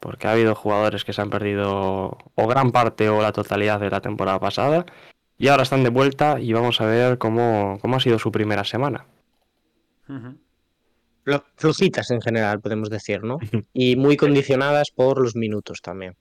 Porque 0.00 0.26
ha 0.26 0.32
habido 0.32 0.54
jugadores 0.54 1.06
que 1.06 1.14
se 1.14 1.22
han 1.22 1.30
perdido 1.30 2.18
o 2.34 2.46
gran 2.46 2.72
parte 2.72 3.08
o 3.08 3.22
la 3.22 3.32
totalidad 3.32 3.80
de 3.80 3.88
la 3.88 4.02
temporada 4.02 4.38
pasada. 4.38 4.84
Y 5.38 5.48
ahora 5.48 5.62
están 5.62 5.82
de 5.82 5.88
vuelta 5.88 6.38
y 6.38 6.52
vamos 6.52 6.82
a 6.82 6.84
ver 6.84 7.16
cómo, 7.16 7.78
cómo 7.80 7.96
ha 7.96 8.00
sido 8.00 8.18
su 8.18 8.30
primera 8.30 8.64
semana. 8.64 9.06
Flojitas 11.56 12.10
en 12.10 12.20
general, 12.20 12.60
podemos 12.60 12.90
decir, 12.90 13.22
¿no? 13.22 13.38
Y 13.72 13.96
muy 13.96 14.16
condicionadas 14.16 14.90
por 14.90 15.20
los 15.20 15.36
minutos 15.36 15.80
también. 15.80 16.16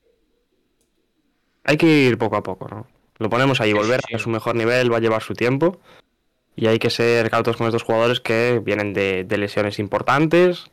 Hay 1.63 1.77
que 1.77 1.87
ir 1.87 2.17
poco 2.17 2.35
a 2.35 2.43
poco, 2.43 2.67
¿no? 2.67 2.87
Lo 3.17 3.29
ponemos 3.29 3.61
ahí, 3.61 3.73
volver 3.73 3.99
a 4.13 4.17
su 4.17 4.29
mejor 4.29 4.55
nivel 4.55 4.91
va 4.91 4.97
a 4.97 4.99
llevar 4.99 5.21
su 5.21 5.33
tiempo. 5.33 5.79
Y 6.55 6.67
hay 6.67 6.79
que 6.79 6.89
ser 6.89 7.29
cautos 7.29 7.55
con 7.55 7.67
estos 7.67 7.83
jugadores 7.83 8.19
que 8.19 8.61
vienen 8.63 8.93
de, 8.93 9.25
lesiones 9.37 9.79
importantes, 9.79 10.65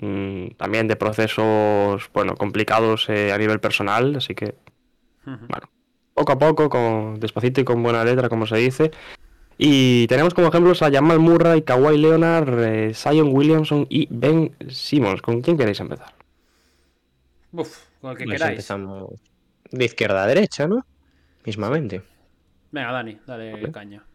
mm, 0.00 0.48
también 0.56 0.88
de 0.88 0.96
procesos, 0.96 2.10
bueno, 2.12 2.34
complicados 2.34 3.08
eh, 3.08 3.32
a 3.32 3.38
nivel 3.38 3.60
personal, 3.60 4.16
así 4.16 4.34
que, 4.34 4.54
bueno, 5.24 5.70
poco 6.14 6.32
a 6.32 6.38
poco, 6.38 6.68
con 6.68 7.20
despacito 7.20 7.60
y 7.60 7.64
con 7.64 7.82
buena 7.82 8.04
letra, 8.04 8.28
como 8.28 8.46
se 8.46 8.56
dice. 8.56 8.90
Y 9.58 10.06
tenemos 10.08 10.34
como 10.34 10.48
ejemplos 10.48 10.82
a 10.82 10.90
Jamal 10.90 11.18
Murray, 11.18 11.62
Kawhi 11.62 11.96
Leonard, 11.98 12.58
eh, 12.64 12.94
Zion 12.94 13.34
Williamson 13.34 13.86
y 13.88 14.06
Ben 14.10 14.54
Simmons. 14.68 15.22
¿Con 15.22 15.40
quién 15.40 15.56
queréis 15.56 15.80
empezar? 15.80 16.14
Uf, 17.52 17.88
con 18.00 18.10
el 18.12 18.16
que 18.18 18.24
Pues 18.24 18.42
queráis. 18.42 18.50
empezamos 18.50 19.20
de 19.70 19.84
izquierda 19.84 20.24
a 20.24 20.26
derecha, 20.26 20.66
¿no? 20.68 20.86
Mismamente. 21.44 22.02
Venga, 22.70 22.92
Dani, 22.92 23.18
dale 23.26 23.70
caña. 23.72 24.06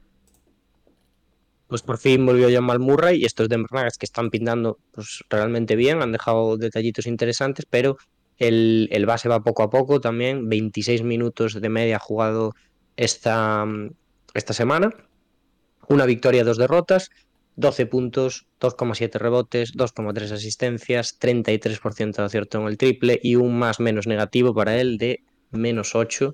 Pues 1.67 1.83
por 1.83 1.97
fin 1.97 2.25
volvió 2.25 2.49
Jamal 2.51 2.79
Murray 2.79 3.21
y 3.21 3.25
estos 3.25 3.47
Denver 3.47 3.71
Nuggets 3.71 3.97
que 3.97 4.05
están 4.05 4.29
pintando 4.29 4.79
pues, 4.91 5.23
realmente 5.29 5.75
bien, 5.75 6.01
han 6.01 6.11
dejado 6.11 6.57
detallitos 6.57 7.07
interesantes, 7.07 7.65
pero 7.69 7.97
el, 8.37 8.89
el 8.91 9.05
base 9.05 9.29
va 9.29 9.41
poco 9.43 9.63
a 9.63 9.69
poco 9.69 10.01
también, 10.01 10.49
26 10.49 11.03
minutos 11.03 11.59
de 11.61 11.69
media 11.69 11.97
jugado 11.99 12.53
esta, 12.97 13.65
esta 14.33 14.53
semana, 14.53 14.91
una 15.91 16.05
victoria, 16.05 16.43
dos 16.43 16.57
derrotas, 16.57 17.09
12 17.57 17.85
puntos, 17.85 18.47
2,7 18.59 19.19
rebotes, 19.19 19.73
2,3 19.75 20.31
asistencias, 20.31 21.19
33% 21.19 22.15
de 22.21 22.23
acierto 22.23 22.59
en 22.61 22.67
el 22.67 22.77
triple 22.77 23.19
y 23.21 23.35
un 23.35 23.59
más 23.59 23.79
menos 23.79 24.07
negativo 24.07 24.53
para 24.53 24.79
él 24.79 24.97
de 24.97 25.23
menos 25.51 25.93
8. 25.95 26.33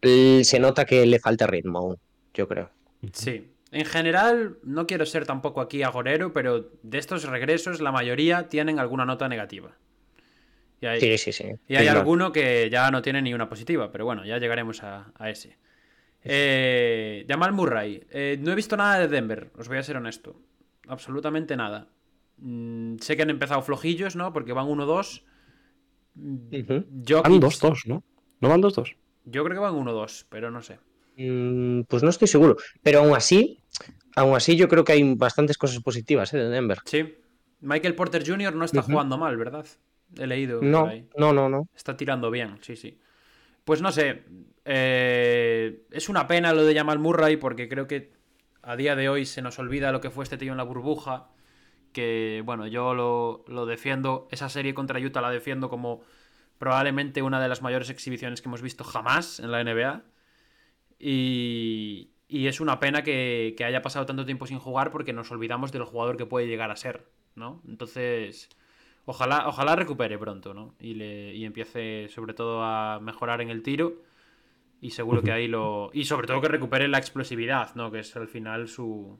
El- 0.00 0.44
Se 0.44 0.58
nota 0.58 0.84
que 0.84 1.06
le 1.06 1.18
falta 1.18 1.46
ritmo 1.46 1.78
aún, 1.78 1.96
yo 2.34 2.48
creo. 2.48 2.70
Sí. 3.12 3.46
En 3.72 3.84
general, 3.84 4.56
no 4.64 4.86
quiero 4.88 5.06
ser 5.06 5.26
tampoco 5.26 5.60
aquí 5.60 5.82
agorero, 5.84 6.32
pero 6.32 6.70
de 6.82 6.98
estos 6.98 7.22
regresos 7.24 7.80
la 7.80 7.92
mayoría 7.92 8.48
tienen 8.48 8.80
alguna 8.80 9.04
nota 9.04 9.28
negativa. 9.28 9.76
Y 10.80 10.86
hay, 10.86 11.00
Sí, 11.00 11.18
sí, 11.18 11.32
sí. 11.32 11.44
y 11.68 11.76
hay 11.76 11.84
claro. 11.84 12.00
alguno 12.00 12.32
que 12.32 12.68
ya 12.70 12.90
no 12.90 13.00
tiene 13.02 13.22
ni 13.22 13.32
una 13.34 13.48
positiva, 13.48 13.92
pero 13.92 14.04
bueno, 14.06 14.24
ya 14.24 14.38
llegaremos 14.38 14.82
a, 14.82 15.12
a 15.16 15.30
ese. 15.30 15.56
Eh, 16.22 17.24
Jamal 17.28 17.52
Murray. 17.52 18.02
eh, 18.10 18.38
no 18.40 18.52
he 18.52 18.54
visto 18.54 18.76
nada 18.76 18.98
de 18.98 19.08
Denver, 19.08 19.50
os 19.56 19.68
voy 19.68 19.78
a 19.78 19.82
ser 19.82 19.96
honesto. 19.96 20.36
Absolutamente 20.88 21.56
nada. 21.56 21.88
Mm, 22.38 22.96
sé 22.98 23.16
que 23.16 23.22
han 23.22 23.30
empezado 23.30 23.62
flojillos, 23.62 24.16
¿no? 24.16 24.32
Porque 24.32 24.52
van 24.52 24.66
1-2. 24.66 25.24
Ujú. 26.16 26.84
Jokic- 27.04 27.22
Van 27.22 27.40
2-2, 27.40 27.86
¿no? 27.86 28.02
¿No 28.40 28.48
van 28.48 28.60
2-2? 28.60 28.96
Yo 29.24 29.44
creo 29.44 29.54
que 29.56 29.60
van 29.60 29.74
1-2, 29.74 30.26
pero 30.28 30.50
no 30.50 30.62
sé. 30.62 30.78
Mm, 31.16 31.82
Pues 31.82 32.02
no 32.02 32.10
estoy 32.10 32.28
seguro. 32.28 32.56
Pero 32.82 33.00
aún 33.00 33.14
así, 33.14 33.62
aún 34.16 34.34
así 34.34 34.56
yo 34.56 34.68
creo 34.68 34.84
que 34.84 34.92
hay 34.92 35.14
bastantes 35.14 35.56
cosas 35.58 35.80
positivas 35.82 36.32
¿eh? 36.34 36.38
de 36.38 36.48
Denver. 36.48 36.78
Sí. 36.84 37.14
Michael 37.60 37.94
Porter 37.94 38.24
Jr. 38.26 38.54
no 38.54 38.64
está 38.64 38.80
Ujú. 38.80 38.92
jugando 38.92 39.18
mal, 39.18 39.36
¿verdad? 39.36 39.66
He 40.18 40.26
leído. 40.26 40.60
No, 40.62 40.86
ahí. 40.86 41.06
no, 41.16 41.32
no, 41.32 41.48
no. 41.48 41.68
Está 41.76 41.96
tirando 41.96 42.30
bien, 42.30 42.56
sí, 42.62 42.74
sí. 42.74 42.98
Pues 43.64 43.82
no 43.82 43.92
sé. 43.92 44.24
Eh, 44.64 45.86
es 45.90 46.08
una 46.08 46.26
pena 46.26 46.52
lo 46.52 46.64
de 46.64 46.74
Jamal 46.74 46.98
Murray 46.98 47.36
porque 47.36 47.68
creo 47.68 47.86
que 47.86 48.12
a 48.62 48.76
día 48.76 48.96
de 48.96 49.08
hoy 49.08 49.26
se 49.26 49.42
nos 49.42 49.58
olvida 49.58 49.92
lo 49.92 50.00
que 50.00 50.10
fue 50.10 50.24
este 50.24 50.36
tío 50.38 50.52
en 50.52 50.58
la 50.58 50.64
burbuja. 50.64 51.28
Que 51.92 52.42
bueno, 52.44 52.66
yo 52.66 52.94
lo, 52.94 53.44
lo 53.48 53.66
defiendo. 53.66 54.28
Esa 54.30 54.48
serie 54.48 54.74
contra 54.74 55.00
Utah 55.00 55.20
la 55.20 55.30
defiendo 55.30 55.68
como 55.68 56.02
probablemente 56.58 57.22
una 57.22 57.40
de 57.40 57.48
las 57.48 57.62
mayores 57.62 57.90
exhibiciones 57.90 58.42
que 58.42 58.48
hemos 58.48 58.62
visto 58.62 58.84
jamás 58.84 59.40
en 59.40 59.50
la 59.50 59.64
NBA. 59.64 60.02
Y, 60.98 62.10
y 62.28 62.46
es 62.46 62.60
una 62.60 62.78
pena 62.78 63.02
que, 63.02 63.54
que 63.56 63.64
haya 63.64 63.82
pasado 63.82 64.06
tanto 64.06 64.24
tiempo 64.24 64.46
sin 64.46 64.58
jugar 64.58 64.90
porque 64.92 65.12
nos 65.12 65.30
olvidamos 65.32 65.72
del 65.72 65.84
jugador 65.84 66.16
que 66.16 66.26
puede 66.26 66.46
llegar 66.46 66.70
a 66.70 66.76
ser, 66.76 67.06
¿no? 67.34 67.62
Entonces, 67.66 68.50
ojalá, 69.04 69.48
ojalá 69.48 69.74
recupere 69.74 70.18
pronto, 70.18 70.54
¿no? 70.54 70.74
Y, 70.78 70.94
le, 70.94 71.34
y 71.34 71.44
empiece 71.44 72.08
sobre 72.10 72.34
todo 72.34 72.62
a 72.62 73.00
mejorar 73.00 73.40
en 73.40 73.50
el 73.50 73.62
tiro. 73.62 73.94
Y 74.80 74.90
seguro 74.90 75.22
que 75.22 75.32
ahí 75.32 75.46
lo... 75.46 75.90
Y 75.92 76.04
sobre 76.04 76.26
todo 76.26 76.40
que 76.40 76.48
recupere 76.48 76.88
la 76.88 76.98
explosividad, 76.98 77.74
¿no? 77.74 77.90
Que 77.90 78.00
es 78.00 78.16
al 78.16 78.28
final 78.28 78.66
su, 78.66 79.18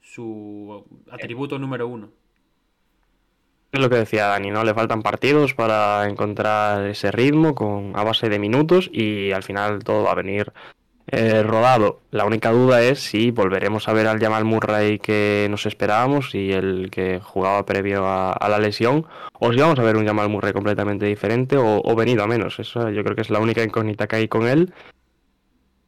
su 0.00 0.84
atributo 1.10 1.58
número 1.58 1.86
uno. 1.86 2.10
Es 3.72 3.80
lo 3.80 3.88
que 3.88 3.96
decía 3.96 4.26
Dani, 4.26 4.50
¿no? 4.50 4.64
Le 4.64 4.74
faltan 4.74 5.02
partidos 5.02 5.54
para 5.54 6.08
encontrar 6.08 6.86
ese 6.88 7.12
ritmo 7.12 7.54
con, 7.54 7.92
a 7.94 8.02
base 8.02 8.28
de 8.28 8.40
minutos 8.40 8.90
y 8.92 9.30
al 9.30 9.44
final 9.44 9.84
todo 9.84 10.02
va 10.02 10.12
a 10.12 10.16
venir 10.16 10.52
eh, 11.12 11.42
rodado. 11.42 12.00
La 12.10 12.24
única 12.24 12.50
duda 12.50 12.82
es 12.82 13.00
si 13.00 13.30
volveremos 13.32 13.88
a 13.88 13.92
ver 13.92 14.06
al 14.06 14.20
Jamal 14.20 14.44
Murray 14.44 14.98
que 14.98 15.48
nos 15.50 15.66
esperábamos 15.66 16.34
y 16.34 16.52
el 16.52 16.88
que 16.90 17.20
jugaba 17.20 17.66
previo 17.66 18.06
a, 18.06 18.48
la 18.48 18.58
lesión, 18.58 19.06
o 19.38 19.52
si 19.52 19.58
vamos 19.58 19.78
a 19.78 19.82
ver 19.82 19.96
un 19.96 20.06
Jamal 20.06 20.28
Murray 20.28 20.52
completamente 20.52 21.06
diferente 21.06 21.56
o, 21.58 21.96
venido 21.96 22.22
a 22.22 22.28
menos. 22.28 22.60
Eso 22.60 22.90
yo 22.90 23.02
creo 23.02 23.16
que 23.16 23.22
es 23.22 23.30
la 23.30 23.40
única 23.40 23.62
incógnita 23.64 24.06
que 24.06 24.16
hay 24.16 24.28
con 24.28 24.46
él 24.46 24.72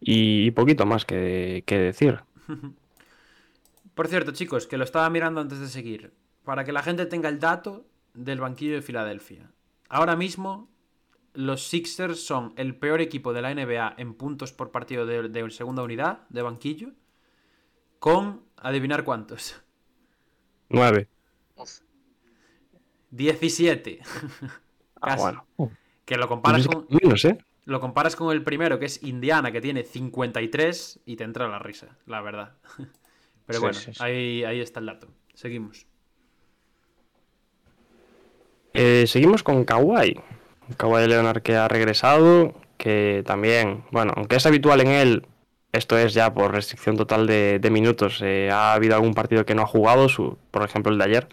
y, 0.01 0.47
y 0.47 0.51
poquito 0.51 0.87
más 0.87 1.05
que, 1.05 1.63
que 1.67 1.79
decir. 1.79 2.21
Por 3.95 4.09
cierto, 4.09 4.33
chicos, 4.33 4.67
que 4.67 4.79
lo 4.79 4.85
estaba 4.85 5.09
mirando 5.11 5.41
antes 5.41 5.61
de 5.61 5.69
seguir. 5.69 6.13
Para 6.45 6.65
que 6.65 6.73
la 6.73 6.83
gente 6.83 7.07
tenga 7.07 7.29
el 7.29 7.39
dato 7.39 7.87
del 8.15 8.41
banquillo 8.41 8.75
de 8.75 8.83
Filadelfia. 8.83 9.51
Ahora 9.89 10.17
mismo, 10.17 10.72
los 11.35 11.67
Sixers 11.67 12.25
son 12.25 12.53
el 12.57 12.77
peor 12.77 13.01
equipo 13.01 13.33
de 13.33 13.43
la 13.43 13.55
NBA 13.55 13.95
en 13.99 14.15
puntos 14.15 14.53
por 14.53 14.71
partido 14.71 15.07
de, 15.07 15.29
de 15.29 15.51
segunda 15.51 15.83
unidad 15.83 16.29
de 16.29 16.43
banquillo. 16.43 16.91
Con, 17.99 18.43
adivinar 18.57 19.05
cuántos. 19.05 19.63
9. 20.69 21.09
17. 23.11 24.01
Ah, 25.05 25.17
Casi. 25.17 25.23
bueno. 25.23 25.73
Que 26.05 26.17
lo 26.17 26.29
comparas, 26.29 26.65
con, 26.69 26.87
menos, 26.89 27.25
¿eh? 27.25 27.37
lo 27.65 27.81
comparas 27.81 28.15
con 28.15 28.33
el 28.33 28.45
primero, 28.45 28.79
que 28.79 28.87
es 28.87 29.03
Indiana, 29.03 29.51
que 29.51 29.61
tiene 29.61 29.83
53, 29.83 31.01
y 31.05 31.17
te 31.17 31.25
entra 31.25 31.49
la 31.49 31.59
risa, 31.59 31.99
la 32.07 32.21
verdad. 32.21 32.55
Pero 33.47 33.59
Sí, 33.59 33.63
bueno, 33.65 33.75
sí, 33.75 33.95
sí. 33.95 33.99
Ahí, 34.01 34.45
ahí 34.45 34.61
está 34.61 34.79
el 34.79 34.87
dato. 34.87 35.09
Seguimos. 35.35 35.89
Eh, 38.75 39.09
seguimos 39.09 39.43
con 39.43 39.65
Kawhi. 39.65 40.21
Kawhi 40.77 41.07
Leonard 41.07 41.43
que 41.43 41.57
ha 41.57 41.69
regresado, 41.69 42.55
que 42.77 43.23
también, 43.27 43.85
bueno, 43.91 44.13
aunque 44.17 44.37
es 44.37 44.47
habitual 44.47 44.81
en 44.81 44.89
él, 44.89 45.27
esto 45.73 45.97
es 45.99 46.15
ya 46.15 46.35
por 46.35 46.53
restricción 46.53 46.97
total 46.97 47.27
de, 47.27 47.59
de 47.59 47.71
minutos. 47.71 48.21
eh, 48.23 48.51
ha 48.53 48.75
habido 48.75 48.95
algún 48.95 49.15
partido 49.15 49.47
que 49.47 49.55
no 49.55 49.63
ha 49.63 49.67
jugado, 49.67 50.09
su, 50.09 50.37
por 50.51 50.63
ejemplo 50.65 50.93
el 50.93 50.99
de 50.99 51.05
ayer. 51.05 51.29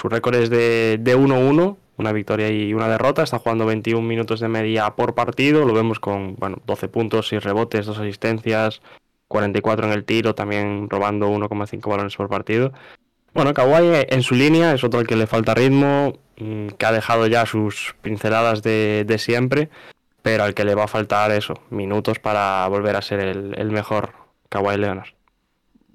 Su 0.00 0.08
récord 0.08 0.34
es 0.36 0.50
de 0.50 0.98
de 1.00 1.16
1-1, 1.16 1.76
una 1.96 2.12
victoria 2.12 2.48
y 2.50 2.74
una 2.74 2.88
derrota. 2.88 3.22
Está 3.22 3.38
jugando 3.38 3.66
21 3.66 4.06
minutos 4.06 4.40
de 4.40 4.48
media 4.48 4.90
por 4.96 5.14
partido. 5.14 5.64
Lo 5.64 5.74
vemos 5.74 6.00
con 6.00 6.36
bueno, 6.36 6.58
12 6.66 6.88
puntos, 6.88 7.28
6 7.28 7.42
rebotes, 7.42 7.86
2 7.86 7.98
asistencias, 7.98 8.82
44 9.28 9.86
en 9.86 9.92
el 9.92 10.04
tiro, 10.04 10.34
también 10.34 10.88
robando 10.90 11.28
1,5 11.28 11.88
balones 11.88 12.16
por 12.16 12.28
partido. 12.28 12.72
Bueno, 13.34 13.54
Kawhi 13.54 13.86
eh, 13.86 14.06
en 14.10 14.22
su 14.22 14.34
línea 14.34 14.74
es 14.74 14.84
otro 14.84 15.00
al 15.00 15.06
que 15.06 15.16
le 15.16 15.26
falta 15.26 15.54
ritmo, 15.54 16.18
mm, 16.38 16.68
que 16.68 16.86
ha 16.86 16.92
dejado 16.92 17.26
ya 17.26 17.46
sus 17.46 17.94
pinceladas 18.02 18.62
de, 18.62 19.04
de 19.06 19.18
siempre, 19.18 19.70
pero 20.20 20.44
al 20.44 20.54
que 20.54 20.64
le 20.64 20.74
va 20.74 20.84
a 20.84 20.88
faltar 20.88 21.30
eso, 21.30 21.54
minutos 21.70 22.18
para 22.18 22.66
volver 22.68 22.96
a 22.96 23.02
ser 23.02 23.20
el, 23.20 23.58
el 23.58 23.70
mejor 23.70 24.12
Kawhi 24.48 24.76
Leonard. 24.76 25.08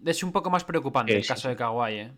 Es 0.05 0.23
un 0.23 0.31
poco 0.31 0.49
más 0.49 0.63
preocupante 0.63 1.15
el 1.15 1.25
caso 1.25 1.49
de 1.49 1.55
Kawhi, 1.55 1.93
¿eh? 1.93 2.11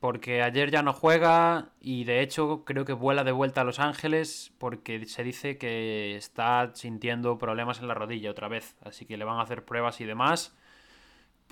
Porque 0.00 0.42
ayer 0.42 0.70
ya 0.70 0.82
no 0.82 0.92
juega 0.92 1.70
y 1.80 2.04
de 2.04 2.20
hecho 2.20 2.64
creo 2.66 2.84
que 2.84 2.92
vuela 2.92 3.24
de 3.24 3.32
vuelta 3.32 3.62
a 3.62 3.64
Los 3.64 3.78
Ángeles 3.78 4.52
porque 4.58 5.06
se 5.06 5.24
dice 5.24 5.56
que 5.56 6.14
está 6.16 6.72
sintiendo 6.74 7.38
problemas 7.38 7.80
en 7.80 7.88
la 7.88 7.94
rodilla 7.94 8.30
otra 8.30 8.48
vez. 8.48 8.76
Así 8.82 9.06
que 9.06 9.16
le 9.16 9.24
van 9.24 9.38
a 9.38 9.42
hacer 9.42 9.64
pruebas 9.64 10.02
y 10.02 10.04
demás. 10.04 10.54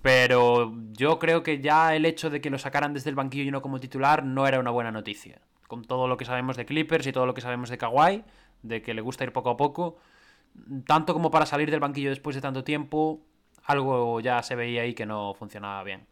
Pero 0.02 0.74
yo 0.92 1.18
creo 1.18 1.42
que 1.42 1.60
ya 1.60 1.94
el 1.94 2.04
hecho 2.04 2.28
de 2.28 2.40
que 2.40 2.50
lo 2.50 2.58
sacaran 2.58 2.92
desde 2.92 3.10
el 3.10 3.16
banquillo 3.16 3.44
y 3.44 3.50
no 3.50 3.62
como 3.62 3.78
titular 3.78 4.24
no 4.24 4.46
era 4.46 4.58
una 4.58 4.70
buena 4.70 4.90
noticia. 4.90 5.40
Con 5.68 5.84
todo 5.84 6.08
lo 6.08 6.16
que 6.16 6.24
sabemos 6.24 6.56
de 6.56 6.66
Clippers 6.66 7.06
y 7.06 7.12
todo 7.12 7.24
lo 7.24 7.34
que 7.34 7.40
sabemos 7.40 7.70
de 7.70 7.78
Kawhi, 7.78 8.24
de 8.62 8.82
que 8.82 8.94
le 8.94 9.00
gusta 9.00 9.24
ir 9.24 9.32
poco 9.32 9.50
a 9.50 9.56
poco, 9.56 9.98
tanto 10.86 11.14
como 11.14 11.30
para 11.30 11.46
salir 11.46 11.70
del 11.70 11.80
banquillo 11.80 12.10
después 12.10 12.34
de 12.34 12.42
tanto 12.42 12.64
tiempo, 12.64 13.20
algo 13.64 14.20
ya 14.20 14.42
se 14.42 14.56
veía 14.56 14.82
ahí 14.82 14.94
que 14.94 15.06
no 15.06 15.34
funcionaba 15.34 15.82
bien. 15.84 16.06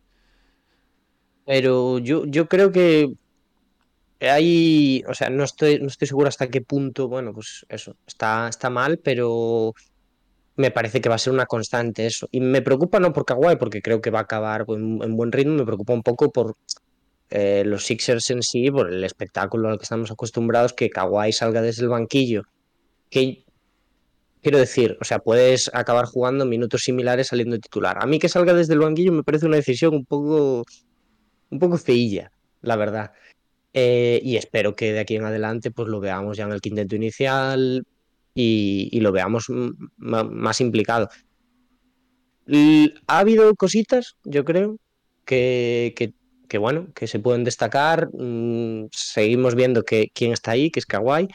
Pero 1.45 1.99
yo, 1.99 2.27
yo 2.27 2.49
creo 2.49 2.71
que 2.71 3.13
hay, 4.21 5.03
o 5.09 5.15
sea, 5.15 5.31
no 5.31 5.45
estoy, 5.45 5.81
no 5.81 5.89
estoy 5.89 6.07
seguro 6.07 6.29
hasta 6.29 6.49
qué 6.49 6.61
punto, 6.61 7.09
bueno, 7.09 7.33
pues 7.33 7.67
eso, 7.69 7.97
está, 8.07 8.49
está 8.49 8.71
mal, 8.71 8.99
pero 8.99 9.75
me 10.61 10.71
parece 10.71 11.01
que 11.01 11.09
va 11.09 11.17
a 11.17 11.19
ser 11.19 11.33
una 11.33 11.47
constante 11.47 12.07
eso. 12.07 12.29
Y 12.31 12.41
me 12.41 12.63
preocupa 12.63 13.01
no 13.01 13.13
por 13.13 13.25
Kawhi, 13.25 13.57
porque 13.57 13.83
creo 13.83 14.01
que 14.01 14.11
va 14.11 14.21
a 14.21 14.23
acabar 14.23 14.65
en, 14.69 15.03
en 15.03 15.17
buen 15.17 15.33
ritmo, 15.33 15.55
me 15.55 15.65
preocupa 15.65 15.93
un 15.93 16.03
poco 16.03 16.31
por 16.31 16.57
eh, 17.31 17.63
los 17.65 17.87
Sixers 17.87 18.31
en 18.31 18.43
sí, 18.43 18.71
por 18.71 18.93
el 18.93 19.05
espectáculo 19.05 19.69
al 19.69 19.79
que 19.79 19.85
estamos 19.85 20.11
acostumbrados, 20.11 20.73
que 20.73 20.91
Kawhi 20.91 21.33
salga 21.33 21.63
desde 21.63 21.83
el 21.83 21.89
banquillo, 21.89 22.43
quiero 23.11 24.59
decir, 24.59 24.97
o 25.01 25.05
sea, 25.05 25.21
puedes 25.21 25.71
acabar 25.75 26.07
jugando 26.07 26.45
minutos 26.45 26.83
similares 26.83 27.29
saliendo 27.29 27.59
titular. 27.59 27.99
A 28.01 28.07
mí 28.07 28.19
que 28.19 28.29
salga 28.29 28.55
desde 28.55 28.75
el 28.75 28.81
banquillo 28.81 29.13
me 29.13 29.23
parece 29.23 29.47
una 29.47 29.57
decisión 29.57 29.95
un 29.95 30.05
poco, 30.05 30.65
un 31.51 31.59
poco 31.59 31.79
feilla, 31.79 32.33
la 32.63 32.77
verdad. 32.77 33.13
Eh, 33.73 34.21
y 34.25 34.37
espero 34.37 34.75
que 34.75 34.93
de 34.93 35.01
aquí 35.01 35.17
en 35.17 35.25
adelante 35.25 35.71
pues 35.71 35.89
lo 35.89 36.01
veamos 36.01 36.37
ya 36.37 36.45
en 36.45 36.53
el 36.53 36.61
quinteto 36.61 36.97
inicial, 36.97 37.87
y, 38.35 38.99
lo 39.01 39.13
veamos 39.13 39.47
más 39.99 40.61
implicado. 40.61 41.09
ha 43.07 43.19
habido 43.19 43.55
cositas, 43.55 44.17
yo 44.25 44.45
creo, 44.45 44.77
que, 45.25 46.15
que, 46.49 46.59
bueno, 46.59 46.89
que 46.95 47.07
se 47.07 47.21
pueden 47.21 47.45
destacar. 47.45 48.11
Mm, 48.13 48.89
seguimos 48.91 49.55
viendo 49.55 49.85
que 49.85 50.11
quién 50.13 50.33
está 50.33 50.53
ahí, 50.53 50.71
que 50.71 50.81
es 50.81 50.87
Kawhi, 50.87 51.29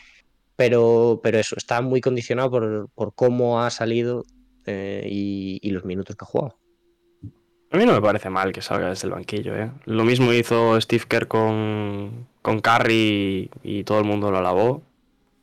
pero, 0.56 1.20
pero 1.24 1.39
eso, 1.39 1.56
está 1.58 1.82
muy 1.82 2.02
condicionado 2.02 2.52
por, 2.52 2.89
por 2.93 3.14
cómo 3.14 3.62
ha 3.62 3.70
salido 3.70 4.26
eh, 4.66 5.08
y, 5.10 5.70
los 5.72 5.86
minutos 5.86 6.16
que 6.16 6.26
ha 6.26 6.28
jugado. 6.28 6.58
A 7.72 7.78
mí 7.78 7.86
no 7.86 7.93
me 7.93 8.02
parece 8.02 8.30
mal 8.30 8.52
que 8.52 8.62
salga 8.62 8.89
desde 8.89 9.08
el 9.08 9.14
banquillo. 9.14 9.56
¿eh? 9.56 9.72
Lo 9.86 10.04
mismo 10.04 10.32
hizo 10.34 10.80
Steve 10.80 11.04
Kerr 11.08 11.28
con, 11.28 12.28
con 12.41 12.60
Curry 12.62 13.50
y, 13.64 13.84
todo 13.84 14.00
el 14.00 14.06
mundo 14.06 14.32
lo 14.32 14.38
alabó. 14.38 14.82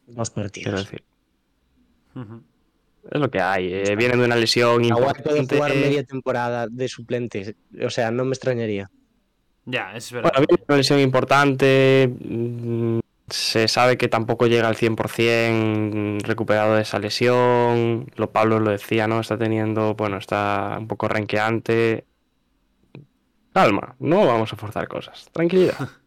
Dos 0.06 0.30
partidos. 0.30 0.84
Decir. 0.84 1.02
Es 2.14 3.20
lo 3.20 3.30
que 3.30 3.40
hay. 3.40 3.72
Eh. 3.72 3.96
Viene 3.96 4.16
de 4.16 4.24
una 4.24 4.36
lesión 4.36 4.84
importante. 4.84 5.22
puede 5.22 5.46
jugar 5.46 5.74
media 5.74 6.04
temporada 6.04 6.68
de 6.68 6.88
suplente. 6.88 7.56
O 7.84 7.90
sea, 7.90 8.10
no 8.10 8.24
me 8.24 8.30
extrañaría. 8.30 8.90
Ya, 9.64 9.94
es 9.94 10.12
verdad. 10.12 10.32
viene 10.36 10.56
de 10.56 10.64
una 10.68 10.76
lesión 10.76 11.00
importante. 11.00 12.10
Mm, 12.20 13.00
se 13.28 13.66
sabe 13.66 13.96
que 13.96 14.08
tampoco 14.08 14.46
llega 14.46 14.68
al 14.68 14.76
100% 14.76 16.22
recuperado 16.22 16.76
de 16.76 16.82
esa 16.82 16.98
lesión. 16.98 18.06
Lo 18.16 18.30
Pablo 18.30 18.60
lo 18.60 18.70
decía, 18.70 19.08
¿no? 19.08 19.20
Está 19.20 19.38
teniendo, 19.38 19.94
bueno, 19.94 20.18
está 20.18 20.76
un 20.78 20.86
poco 20.86 21.08
renqueante. 21.08 22.04
Calma, 23.52 23.96
no 23.98 24.26
vamos 24.26 24.52
a 24.52 24.56
forzar 24.56 24.88
cosas. 24.88 25.28
Tranquilidad. 25.32 25.76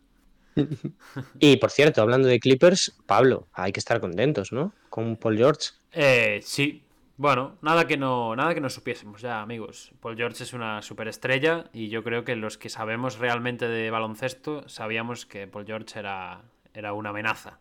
y 1.39 1.57
por 1.57 1.71
cierto, 1.71 2.01
hablando 2.01 2.27
de 2.27 2.39
Clippers, 2.39 2.97
Pablo, 3.05 3.47
hay 3.53 3.71
que 3.71 3.79
estar 3.79 3.99
contentos, 3.99 4.51
¿no? 4.51 4.73
Con 4.89 5.17
Paul 5.17 5.37
George. 5.37 5.71
Eh, 5.91 6.39
sí. 6.43 6.81
Bueno, 7.17 7.57
nada 7.61 7.87
que 7.87 7.95
no, 7.95 8.35
nada 8.35 8.53
que 8.53 8.59
no 8.59 8.69
supiésemos 8.69 9.21
ya, 9.21 9.41
amigos. 9.41 9.93
Paul 10.01 10.17
George 10.17 10.43
es 10.43 10.51
una 10.51 10.81
superestrella 10.81 11.69
y 11.71 11.87
yo 11.87 12.03
creo 12.03 12.25
que 12.25 12.35
los 12.35 12.57
que 12.57 12.69
sabemos 12.69 13.19
realmente 13.19 13.69
de 13.69 13.89
baloncesto 13.89 14.67
sabíamos 14.67 15.25
que 15.25 15.47
Paul 15.47 15.65
George 15.65 15.97
era 15.97 16.43
era 16.75 16.93
una 16.93 17.09
amenaza 17.09 17.59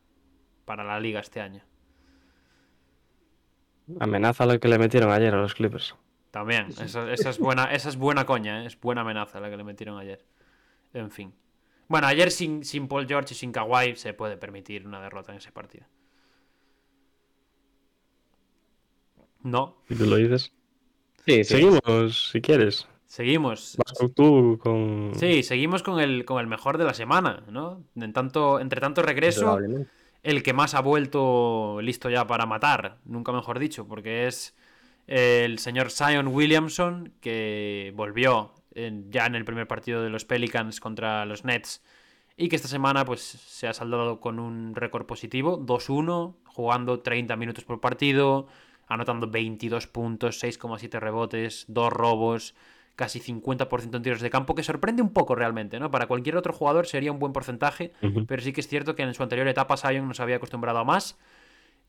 para 0.64 0.84
la 0.84 1.00
liga 1.00 1.20
este 1.20 1.40
año. 1.40 1.62
Amenaza 4.00 4.46
la 4.46 4.58
que 4.58 4.68
le 4.68 4.78
metieron 4.78 5.10
ayer 5.12 5.34
a 5.34 5.40
los 5.40 5.54
Clippers. 5.54 5.94
También, 6.30 6.68
esa, 6.82 7.12
es, 7.12 7.38
buena, 7.38 7.66
esa 7.66 7.88
es 7.88 7.96
buena 7.96 8.26
coña, 8.26 8.62
¿eh? 8.62 8.66
es 8.66 8.80
buena 8.80 9.02
amenaza 9.02 9.38
la 9.40 9.50
que 9.50 9.56
le 9.56 9.62
metieron 9.62 9.98
ayer. 9.98 10.24
En 10.92 11.10
fin. 11.10 11.32
Bueno, 11.88 12.06
ayer 12.06 12.30
sin, 12.30 12.64
sin 12.64 12.88
Paul 12.88 13.06
George 13.06 13.34
y 13.34 13.36
sin 13.36 13.52
Kawhi 13.52 13.96
se 13.96 14.14
puede 14.14 14.36
permitir 14.36 14.86
una 14.86 15.00
derrota 15.00 15.32
en 15.32 15.38
ese 15.38 15.52
partido. 15.52 15.86
No. 19.42 19.76
¿Y 19.88 19.94
tú 19.94 20.06
lo 20.06 20.16
dices? 20.16 20.52
Sí, 21.26 21.44
Seguimos, 21.44 22.30
si 22.30 22.40
quieres. 22.40 22.88
Seguimos. 23.06 23.76
tú 24.14 24.58
con... 24.60 25.12
Sí, 25.14 25.42
seguimos 25.42 25.82
con 25.82 26.00
el, 26.00 26.24
con 26.24 26.40
el 26.40 26.46
mejor 26.46 26.78
de 26.78 26.84
la 26.84 26.94
semana, 26.94 27.44
¿no? 27.48 27.84
En 27.94 28.12
tanto, 28.12 28.58
entre 28.58 28.80
tanto 28.80 29.02
regreso, 29.02 29.58
el 30.22 30.42
que 30.42 30.52
más 30.52 30.74
ha 30.74 30.80
vuelto 30.80 31.80
listo 31.80 32.10
ya 32.10 32.26
para 32.26 32.46
matar, 32.46 32.98
nunca 33.04 33.30
mejor 33.30 33.58
dicho, 33.58 33.86
porque 33.86 34.26
es 34.26 34.56
el 35.06 35.58
señor 35.58 35.90
Zion 35.90 36.28
Williamson, 36.28 37.12
que 37.20 37.92
volvió 37.94 38.52
ya 38.74 39.26
en 39.26 39.34
el 39.34 39.44
primer 39.44 39.66
partido 39.66 40.02
de 40.02 40.10
los 40.10 40.24
Pelicans 40.24 40.80
contra 40.80 41.24
los 41.26 41.44
Nets 41.44 41.82
y 42.36 42.48
que 42.48 42.56
esta 42.56 42.68
semana 42.68 43.04
pues 43.04 43.20
se 43.20 43.68
ha 43.68 43.72
saldado 43.72 44.20
con 44.20 44.38
un 44.38 44.74
récord 44.74 45.06
positivo, 45.06 45.58
2-1, 45.60 46.34
jugando 46.46 47.00
30 47.00 47.36
minutos 47.36 47.64
por 47.64 47.80
partido, 47.80 48.48
anotando 48.88 49.28
22 49.28 49.86
puntos, 49.86 50.42
6,7 50.42 50.98
rebotes, 50.98 51.64
2 51.68 51.92
robos, 51.92 52.54
casi 52.96 53.20
50% 53.20 53.96
en 53.96 54.02
tiros 54.02 54.20
de 54.20 54.30
campo, 54.30 54.54
que 54.54 54.62
sorprende 54.62 55.02
un 55.02 55.12
poco 55.12 55.34
realmente, 55.34 55.78
¿no? 55.78 55.90
Para 55.90 56.06
cualquier 56.06 56.36
otro 56.36 56.52
jugador 56.52 56.86
sería 56.86 57.12
un 57.12 57.18
buen 57.18 57.32
porcentaje, 57.32 57.92
pero 58.26 58.42
sí 58.42 58.52
que 58.52 58.60
es 58.60 58.68
cierto 58.68 58.94
que 58.94 59.02
en 59.02 59.14
su 59.14 59.22
anterior 59.22 59.46
etapa 59.48 59.76
Sion 59.76 60.08
nos 60.08 60.20
había 60.20 60.36
acostumbrado 60.36 60.78
a 60.78 60.84
más. 60.84 61.18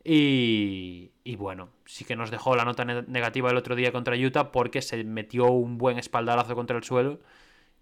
Y, 0.08 1.12
y, 1.24 1.36
bueno, 1.36 1.70
sí 1.86 2.06
que 2.06 2.16
nos 2.16 2.30
dejó 2.30 2.56
la 2.56 2.64
nota 2.64 2.86
negativa 2.86 3.50
el 3.50 3.58
otro 3.58 3.76
día 3.76 3.92
contra 3.92 4.16
Utah 4.16 4.52
porque 4.52 4.82
se 4.84 5.04
metió 5.04 5.48
un 5.48 5.80
buen 5.80 5.98
espaldarazo 5.98 6.54
contra 6.56 6.78
el 6.78 6.84
suelo 6.84 7.20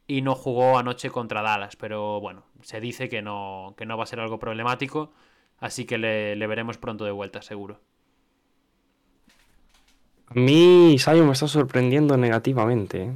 y 0.07 0.21
no 0.21 0.33
jugó 0.33 0.77
anoche 0.77 1.09
contra 1.09 1.41
Dallas. 1.41 1.75
Pero 1.75 2.21
bueno, 2.21 2.45
se 2.61 2.79
dice 2.79 3.09
que 3.09 3.21
no, 3.21 3.75
que 3.77 3.85
no 3.85 3.97
va 3.97 4.05
a 4.05 4.07
ser 4.07 4.21
algo 4.21 4.39
problemático, 4.39 5.11
así 5.59 5.85
que 5.85 5.97
le, 5.97 6.37
le 6.37 6.47
veremos 6.47 6.77
pronto 6.77 7.03
de 7.03 7.11
vuelta, 7.11 7.41
seguro. 7.41 7.81
A 10.27 10.39
mí 10.39 10.97
Sion 10.97 11.27
me 11.27 11.33
está 11.33 11.47
sorprendiendo 11.47 12.17
negativamente. 12.17 13.11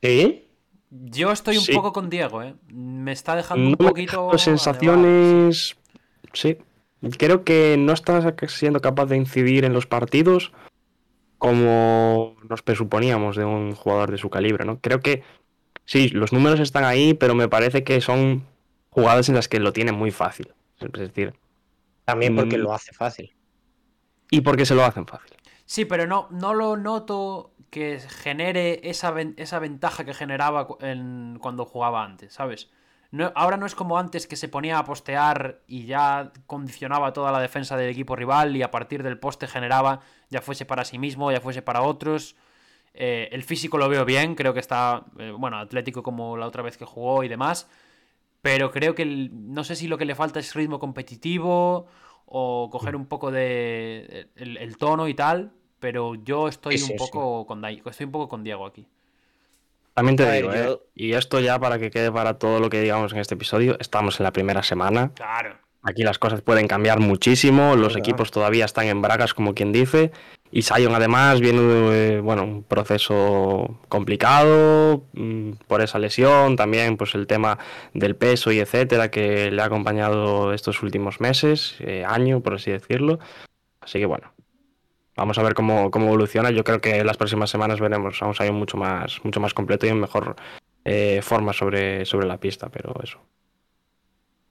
¿Eh? 0.00 0.48
Yo 0.90 1.30
estoy 1.30 1.58
un 1.58 1.66
poco 1.74 1.92
con 1.92 2.10
Diego, 2.10 2.42
¿eh? 2.42 2.54
Me 2.68 3.12
está 3.12 3.36
dejando 3.36 3.68
un 3.68 3.76
poquito. 3.76 4.36
sensaciones. 4.36 5.76
Sí. 6.32 6.58
Creo 7.18 7.44
que 7.44 7.76
no 7.78 7.92
está 7.92 8.34
siendo 8.48 8.80
capaz 8.80 9.06
de 9.06 9.16
incidir 9.16 9.64
en 9.64 9.72
los 9.72 9.86
partidos 9.86 10.52
como 11.38 12.36
nos 12.48 12.62
presuponíamos 12.62 13.34
de 13.34 13.44
un 13.44 13.74
jugador 13.74 14.12
de 14.12 14.18
su 14.18 14.30
calibre, 14.30 14.64
¿no? 14.64 14.80
Creo 14.80 15.00
que 15.00 15.24
sí, 15.84 16.08
los 16.10 16.32
números 16.32 16.60
están 16.60 16.84
ahí, 16.84 17.14
pero 17.14 17.34
me 17.34 17.48
parece 17.48 17.82
que 17.82 18.00
son 18.00 18.46
jugadas 18.90 19.28
en 19.28 19.34
las 19.34 19.48
que 19.48 19.58
lo 19.58 19.72
tiene 19.72 19.90
muy 19.90 20.12
fácil. 20.12 20.54
Es 20.78 20.92
decir. 20.92 21.34
También 22.04 22.36
porque 22.36 22.58
mm, 22.58 22.60
lo 22.60 22.72
hace 22.72 22.92
fácil. 22.92 23.34
Y 24.30 24.42
porque 24.42 24.66
se 24.66 24.76
lo 24.76 24.84
hacen 24.84 25.06
fácil. 25.06 25.36
Sí, 25.64 25.84
pero 25.84 26.06
no, 26.06 26.28
no 26.30 26.54
lo 26.54 26.76
noto 26.76 27.52
que 27.70 27.98
genere 27.98 28.80
esa, 28.84 29.14
esa 29.36 29.58
ventaja 29.58 30.04
que 30.04 30.14
generaba 30.14 30.68
en, 30.80 31.38
cuando 31.40 31.64
jugaba 31.64 32.04
antes, 32.04 32.34
¿sabes? 32.34 32.70
No, 33.12 33.30
ahora 33.34 33.56
no 33.56 33.66
es 33.66 33.74
como 33.74 33.98
antes 33.98 34.26
que 34.26 34.36
se 34.36 34.48
ponía 34.48 34.78
a 34.78 34.84
postear 34.84 35.60
y 35.66 35.84
ya 35.84 36.32
condicionaba 36.46 37.12
toda 37.12 37.30
la 37.30 37.40
defensa 37.40 37.76
del 37.76 37.90
equipo 37.90 38.16
rival 38.16 38.56
y 38.56 38.62
a 38.62 38.70
partir 38.70 39.02
del 39.02 39.18
poste 39.18 39.46
generaba, 39.46 40.00
ya 40.30 40.40
fuese 40.40 40.64
para 40.64 40.84
sí 40.84 40.98
mismo, 40.98 41.30
ya 41.30 41.40
fuese 41.40 41.62
para 41.62 41.82
otros. 41.82 42.34
Eh, 42.94 43.28
el 43.32 43.44
físico 43.44 43.78
lo 43.78 43.88
veo 43.88 44.04
bien, 44.04 44.34
creo 44.34 44.54
que 44.54 44.60
está, 44.60 45.04
eh, 45.18 45.30
bueno, 45.30 45.58
atlético 45.58 46.02
como 46.02 46.36
la 46.36 46.46
otra 46.46 46.62
vez 46.62 46.76
que 46.76 46.84
jugó 46.84 47.22
y 47.22 47.28
demás. 47.28 47.68
Pero 48.40 48.72
creo 48.72 48.94
que 48.94 49.04
no 49.04 49.62
sé 49.62 49.76
si 49.76 49.86
lo 49.86 49.98
que 49.98 50.04
le 50.06 50.14
falta 50.14 50.40
es 50.40 50.54
ritmo 50.54 50.80
competitivo 50.80 51.86
o 52.26 52.68
coger 52.72 52.96
un 52.96 53.06
poco 53.06 53.30
de 53.30 54.30
el 54.36 54.76
tono 54.78 55.06
y 55.06 55.14
tal 55.14 55.52
pero 55.82 56.14
yo 56.14 56.46
estoy 56.46 56.80
un 56.80 56.96
poco 56.96 57.44
con 57.44 57.64
estoy 57.64 58.06
un 58.06 58.12
poco 58.12 58.28
con 58.28 58.44
Diego 58.44 58.64
aquí. 58.64 58.86
También 59.94 60.16
te 60.16 60.30
digo, 60.32 60.52
¿eh? 60.52 60.78
y 60.94 61.12
esto 61.12 61.40
ya 61.40 61.58
para 61.58 61.78
que 61.78 61.90
quede 61.90 62.10
para 62.10 62.38
todo 62.38 62.60
lo 62.60 62.70
que 62.70 62.80
digamos 62.80 63.12
en 63.12 63.18
este 63.18 63.34
episodio, 63.34 63.76
estamos 63.78 64.20
en 64.20 64.24
la 64.24 64.32
primera 64.32 64.62
semana. 64.62 65.12
Claro. 65.14 65.56
Aquí 65.82 66.02
las 66.02 66.18
cosas 66.18 66.40
pueden 66.42 66.68
cambiar 66.68 67.00
muchísimo, 67.00 67.74
los 67.74 67.96
equipos 67.96 68.30
todavía 68.30 68.64
están 68.64 68.86
en 68.86 69.02
bragas, 69.02 69.34
como 69.34 69.52
quien 69.52 69.72
dice, 69.72 70.12
y 70.52 70.62
Sion 70.62 70.94
además 70.94 71.40
viene 71.40 71.60
de 71.62 72.20
bueno, 72.20 72.44
un 72.44 72.62
proceso 72.62 73.80
complicado 73.88 75.06
mm, 75.14 75.52
por 75.66 75.82
esa 75.82 75.98
lesión, 75.98 76.56
también 76.56 76.96
pues 76.96 77.14
el 77.14 77.26
tema 77.26 77.58
del 77.94 78.14
peso 78.14 78.52
y 78.52 78.60
etcétera 78.60 79.10
que 79.10 79.50
le 79.50 79.60
ha 79.60 79.64
acompañado 79.64 80.52
estos 80.52 80.82
últimos 80.82 81.20
meses, 81.20 81.76
eh, 81.80 82.04
año 82.06 82.40
por 82.40 82.54
así 82.54 82.70
decirlo. 82.70 83.18
Así 83.80 83.98
que 83.98 84.06
bueno, 84.06 84.31
Vamos 85.22 85.38
a 85.38 85.44
ver 85.44 85.54
cómo, 85.54 85.88
evoluciona. 85.94 86.50
Yo 86.50 86.64
creo 86.64 86.80
que 86.80 86.96
en 86.96 87.06
las 87.06 87.16
próximas 87.16 87.48
semanas 87.48 87.78
veremos 87.78 88.20
a 88.20 88.44
ir 88.44 88.52
mucho 88.52 88.76
más, 88.76 89.24
mucho 89.24 89.38
más 89.38 89.54
completo 89.54 89.86
y 89.86 89.90
en 89.90 90.00
mejor 90.00 90.34
eh, 90.84 91.20
forma 91.22 91.52
sobre, 91.52 92.04
sobre 92.04 92.26
la 92.26 92.40
pista, 92.40 92.68
pero 92.70 92.92
eso. 93.00 93.20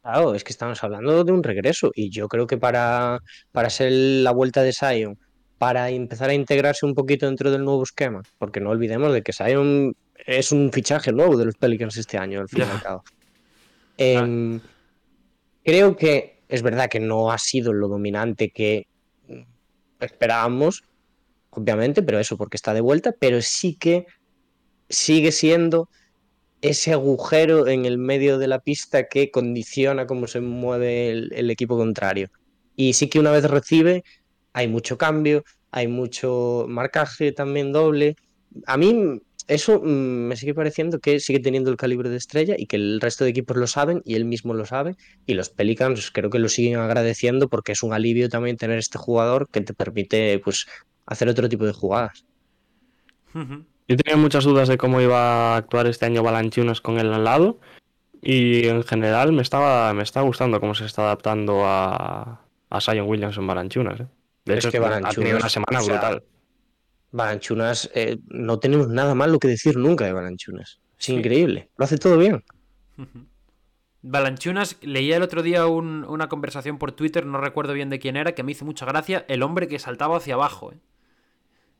Claro, 0.02 0.34
es 0.34 0.46
que 0.46 0.54
estamos 0.54 0.82
hablando 0.82 1.26
de 1.26 1.32
un 1.34 1.44
regreso 1.44 1.92
y 1.94 2.10
yo 2.10 2.30
creo 2.30 2.48
que 2.48 2.58
para, 2.58 3.20
para 3.52 3.70
ser 3.70 3.92
la 3.92 4.32
vuelta 4.32 4.64
de 4.64 4.72
Sion, 4.72 5.20
para 5.58 5.90
empezar 5.90 6.30
a 6.30 6.34
integrarse 6.34 6.86
un 6.86 6.96
poquito 6.96 7.26
dentro 7.26 7.52
del 7.52 7.66
nuevo 7.66 7.84
esquema, 7.84 8.22
porque 8.38 8.62
no 8.62 8.70
olvidemos 8.70 9.12
de 9.12 9.24
que 9.24 9.34
Sion 9.34 9.94
es 10.26 10.54
un 10.54 10.72
fichaje 10.72 11.12
nuevo 11.12 11.36
de 11.36 11.44
los 11.44 11.56
Pelicans 11.56 11.98
este 11.98 12.18
año, 12.18 12.40
al 12.40 12.48
fin 12.48 12.60
y 12.60 12.72
al 12.72 12.82
cabo. 12.82 13.04
Em, 13.98 14.62
creo 15.66 15.98
que 15.98 16.44
es 16.48 16.62
verdad 16.62 16.90
que 16.90 17.02
no 17.02 17.30
ha 17.30 17.38
sido 17.38 17.74
lo 17.74 17.90
dominante 17.90 18.52
que 18.52 18.88
esperábamos, 20.06 20.84
obviamente, 21.50 22.02
pero 22.04 22.20
eso 22.20 22.38
porque 22.38 22.58
está 22.58 22.74
de 22.74 22.82
vuelta, 22.82 23.14
pero 23.18 23.42
sí 23.42 23.76
que 23.76 24.06
sigue 24.90 25.32
siendo 25.32 25.90
ese 26.62 26.94
agujero 26.94 27.68
en 27.68 27.86
el 27.86 27.98
medio 27.98 28.38
de 28.38 28.48
la 28.48 28.60
pista 28.60 29.08
que 29.08 29.32
condiciona 29.32 30.06
cómo 30.06 30.28
se 30.28 30.42
mueve 30.42 31.10
el, 31.12 31.50
equipo 31.50 31.78
contrario. 31.78 32.30
Y 32.76 32.94
sí 32.94 33.10
que 33.10 33.20
una 33.20 33.32
vez 33.32 33.50
recibe, 33.50 34.04
hay 34.54 34.68
mucho 34.68 34.98
cambio, 34.98 35.44
hay 35.72 35.88
mucho 35.88 36.66
marcaje 36.68 37.32
también 37.32 37.72
doble. 37.72 38.16
A 38.68 38.78
mí 38.78 39.22
eso 39.52 39.82
mm, 39.82 40.28
me 40.28 40.38
sigue 40.38 40.54
pareciendo 40.54 41.00
que 41.00 41.20
sigue 41.20 41.40
teniendo 41.40 41.70
el 41.70 41.76
calibre 41.76 42.10
de 42.10 42.16
estrella 42.16 42.56
y 42.58 42.68
que 42.68 42.78
el 42.78 43.02
resto 43.02 43.26
de 43.26 43.32
equipos 43.32 43.58
lo 43.58 43.68
saben 43.68 44.02
y 44.06 44.16
él 44.16 44.24
mismo 44.24 44.54
lo 44.54 44.66
sabe. 44.66 44.96
Y 45.26 45.34
los 45.34 45.50
Pelicans 45.50 46.10
creo 46.12 46.30
que 46.30 46.40
lo 46.40 46.48
siguen 46.48 46.80
agradeciendo 46.80 47.50
porque 47.50 47.74
es 47.74 47.84
un 47.84 47.92
alivio 47.92 48.30
también 48.30 48.56
tener 48.56 48.78
este 48.78 48.98
jugador 48.98 49.50
que 49.50 49.60
te 49.60 49.74
permite 49.74 50.40
pues 50.40 50.68
hacer 51.06 51.28
otro 51.28 51.50
tipo 51.50 51.66
de 51.66 51.74
jugadas. 51.74 52.26
Yo 53.34 53.98
tenía 53.98 54.16
muchas 54.16 54.46
dudas 54.46 54.70
de 54.70 54.78
cómo 54.78 55.02
iba 55.02 55.54
a 55.54 55.58
actuar 55.58 55.86
este 55.88 56.06
año 56.06 56.24
Balanchunas 56.24 56.80
con 56.80 56.98
él 56.98 57.14
al 57.14 57.26
lado. 57.26 57.60
Y 58.22 58.68
en 58.68 58.84
general 58.84 59.34
me 59.34 59.42
estaba, 59.42 59.94
me 59.94 60.04
está 60.04 60.22
gustando 60.22 60.62
cómo 60.62 60.76
se 60.76 60.86
está 60.86 61.02
adaptando 61.02 61.66
a, 61.66 62.40
a 62.70 62.82
Sion 62.82 63.06
Williams 63.06 63.36
en 63.38 63.48
Balanchunas. 63.48 64.00
¿eh? 64.00 64.08
De 64.46 64.54
Es 64.54 64.66
hecho, 64.66 64.72
que 64.72 64.78
ha 64.78 65.10
tenido 65.10 65.38
una 65.38 65.50
semana 65.50 65.80
o 65.80 65.82
sea, 65.82 65.94
brutal. 65.96 66.24
Balanchunas, 67.12 67.90
eh, 67.94 68.18
no 68.28 68.60
tenemos 68.60 68.88
nada 68.88 69.16
malo 69.16 69.40
que 69.40 69.48
decir 69.48 69.78
nunca 69.78 70.06
de 70.06 70.14
Balanchunas. 70.14 70.80
Es 70.98 71.06
Sí. 71.06 71.14
increíble, 71.14 71.70
lo 71.78 71.86
hace 71.86 71.98
todo 71.98 72.18
bien. 72.18 72.44
Balanchunas, 74.04 74.78
leía 74.82 75.18
el 75.18 75.24
otro 75.24 75.44
día 75.44 75.68
un- 75.68 76.06
una 76.06 76.28
conversación 76.30 76.78
por 76.78 76.92
Twitter, 76.92 77.26
no 77.26 77.40
recuerdo 77.40 77.74
bien 77.74 77.90
de 77.90 78.00
quién 78.00 78.16
era, 78.16 78.34
que 78.34 78.44
me 78.44 78.52
hizo 78.54 78.66
mucha 78.66 78.86
gracia, 78.86 79.26
el 79.28 79.44
hombre 79.44 79.68
que 79.68 79.78
saltaba 79.80 80.18
hacia 80.18 80.34
abajo. 80.36 80.72
¿eh? 80.72 80.78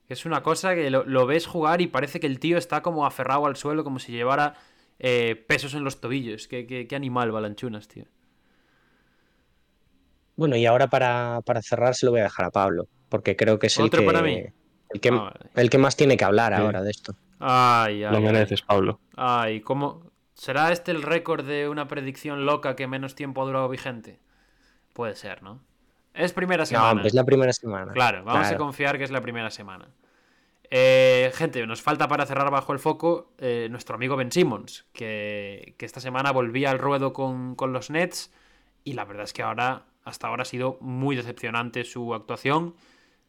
Es 0.10 0.26
una 0.26 0.44
cosa 0.44 0.76
que 0.76 0.90
lo, 0.90 1.04
lo 1.06 1.26
ves 1.26 1.48
jugar 1.48 1.82
y 1.82 1.88
parece 1.88 2.20
que 2.20 2.28
el 2.28 2.40
tío 2.40 2.58
está 2.58 2.82
como 2.82 3.06
aferrado 3.06 3.46
al 3.46 3.56
suelo, 3.56 3.84
como 3.84 4.00
si 4.00 4.12
llevara 4.12 4.56
eh, 5.00 5.36
pesos 5.48 5.74
en 5.74 5.84
los 5.84 6.00
tobillos. 6.00 6.48
Qué, 6.48 6.68
qué- 6.68 6.86
qué 6.88 6.96
animal 6.96 7.32
Balanchunas, 7.32 7.88
tío. 7.88 8.06
Bueno, 10.36 10.56
y 10.58 10.66
ahora 10.68 10.88
para, 10.90 11.40
para 11.46 11.62
cerrar 11.64 11.96
se 11.96 12.06
lo 12.06 12.12
voy 12.12 12.22
a 12.22 12.26
dejar 12.26 12.46
a 12.46 12.52
Pablo, 12.52 12.88
porque 13.10 13.36
creo 13.36 13.58
que 13.58 13.68
es 13.68 13.78
el 13.80 13.86
¿Otro 13.86 14.02
que, 14.02 14.06
para 14.06 14.22
mí? 14.22 14.44
El 14.94 15.00
que, 15.00 15.10
Ah, 15.10 15.14
vale. 15.34 15.50
el 15.56 15.70
que 15.70 15.78
más 15.78 15.96
tiene 15.96 16.18
que 16.18 16.26
hablar 16.26 16.56
Sí. 16.56 16.62
ahora 16.62 16.82
de 16.82 16.92
esto. 16.92 17.16
Ay, 17.40 18.04
ay, 18.04 18.14
Lo 18.14 18.22
mereces, 18.22 18.62
Pablo. 18.62 19.00
Ay, 19.16 19.62
¿cómo? 19.62 20.04
¿Será 20.34 20.72
este 20.72 20.92
el 20.92 21.02
récord 21.04 21.46
de 21.46 21.70
una 21.70 21.88
predicción 21.88 22.46
loca 22.46 22.76
que 22.76 22.88
menos 22.88 23.16
tiempo 23.16 23.42
ha 23.42 23.46
durado 23.46 23.70
vigente? 23.70 24.20
Puede 24.94 25.16
ser, 25.16 25.42
¿no? 25.44 25.60
Es 26.14 26.34
primera 26.34 26.66
semana. 26.66 27.04
es 27.06 27.14
la 27.14 27.24
primera 27.24 27.54
semana. 27.54 27.94
Claro, 27.94 28.24
vamos 28.26 28.48
a 28.48 28.58
confiar 28.58 28.98
que 28.98 29.04
es 29.06 29.12
la 29.12 29.22
primera 29.22 29.50
semana. 29.50 29.88
Eh, 30.74 31.32
gente, 31.36 31.66
nos 31.68 31.82
falta 31.82 32.08
para 32.08 32.26
cerrar 32.26 32.50
bajo 32.50 32.72
el 32.74 32.80
foco 32.80 33.34
eh, 33.40 33.68
nuestro 33.70 33.96
amigo 33.96 34.16
Ben 34.16 34.32
Simmons, 34.32 34.86
que, 34.94 35.76
que 35.78 35.86
esta 35.86 36.00
semana 36.00 36.32
volvía 36.32 36.72
al 36.72 36.80
ruedo 36.80 37.12
con, 37.12 37.56
con 37.56 37.74
los 37.74 37.90
Nets 37.90 38.32
y 38.86 38.94
la 38.94 39.04
verdad 39.06 39.24
es 39.26 39.34
que 39.34 39.42
ahora, 39.44 39.84
hasta 40.06 40.28
ahora 40.28 40.44
ha 40.44 40.46
sido 40.46 40.78
muy 40.80 41.16
decepcionante 41.16 41.84
su 41.84 42.14
actuación. 42.14 42.76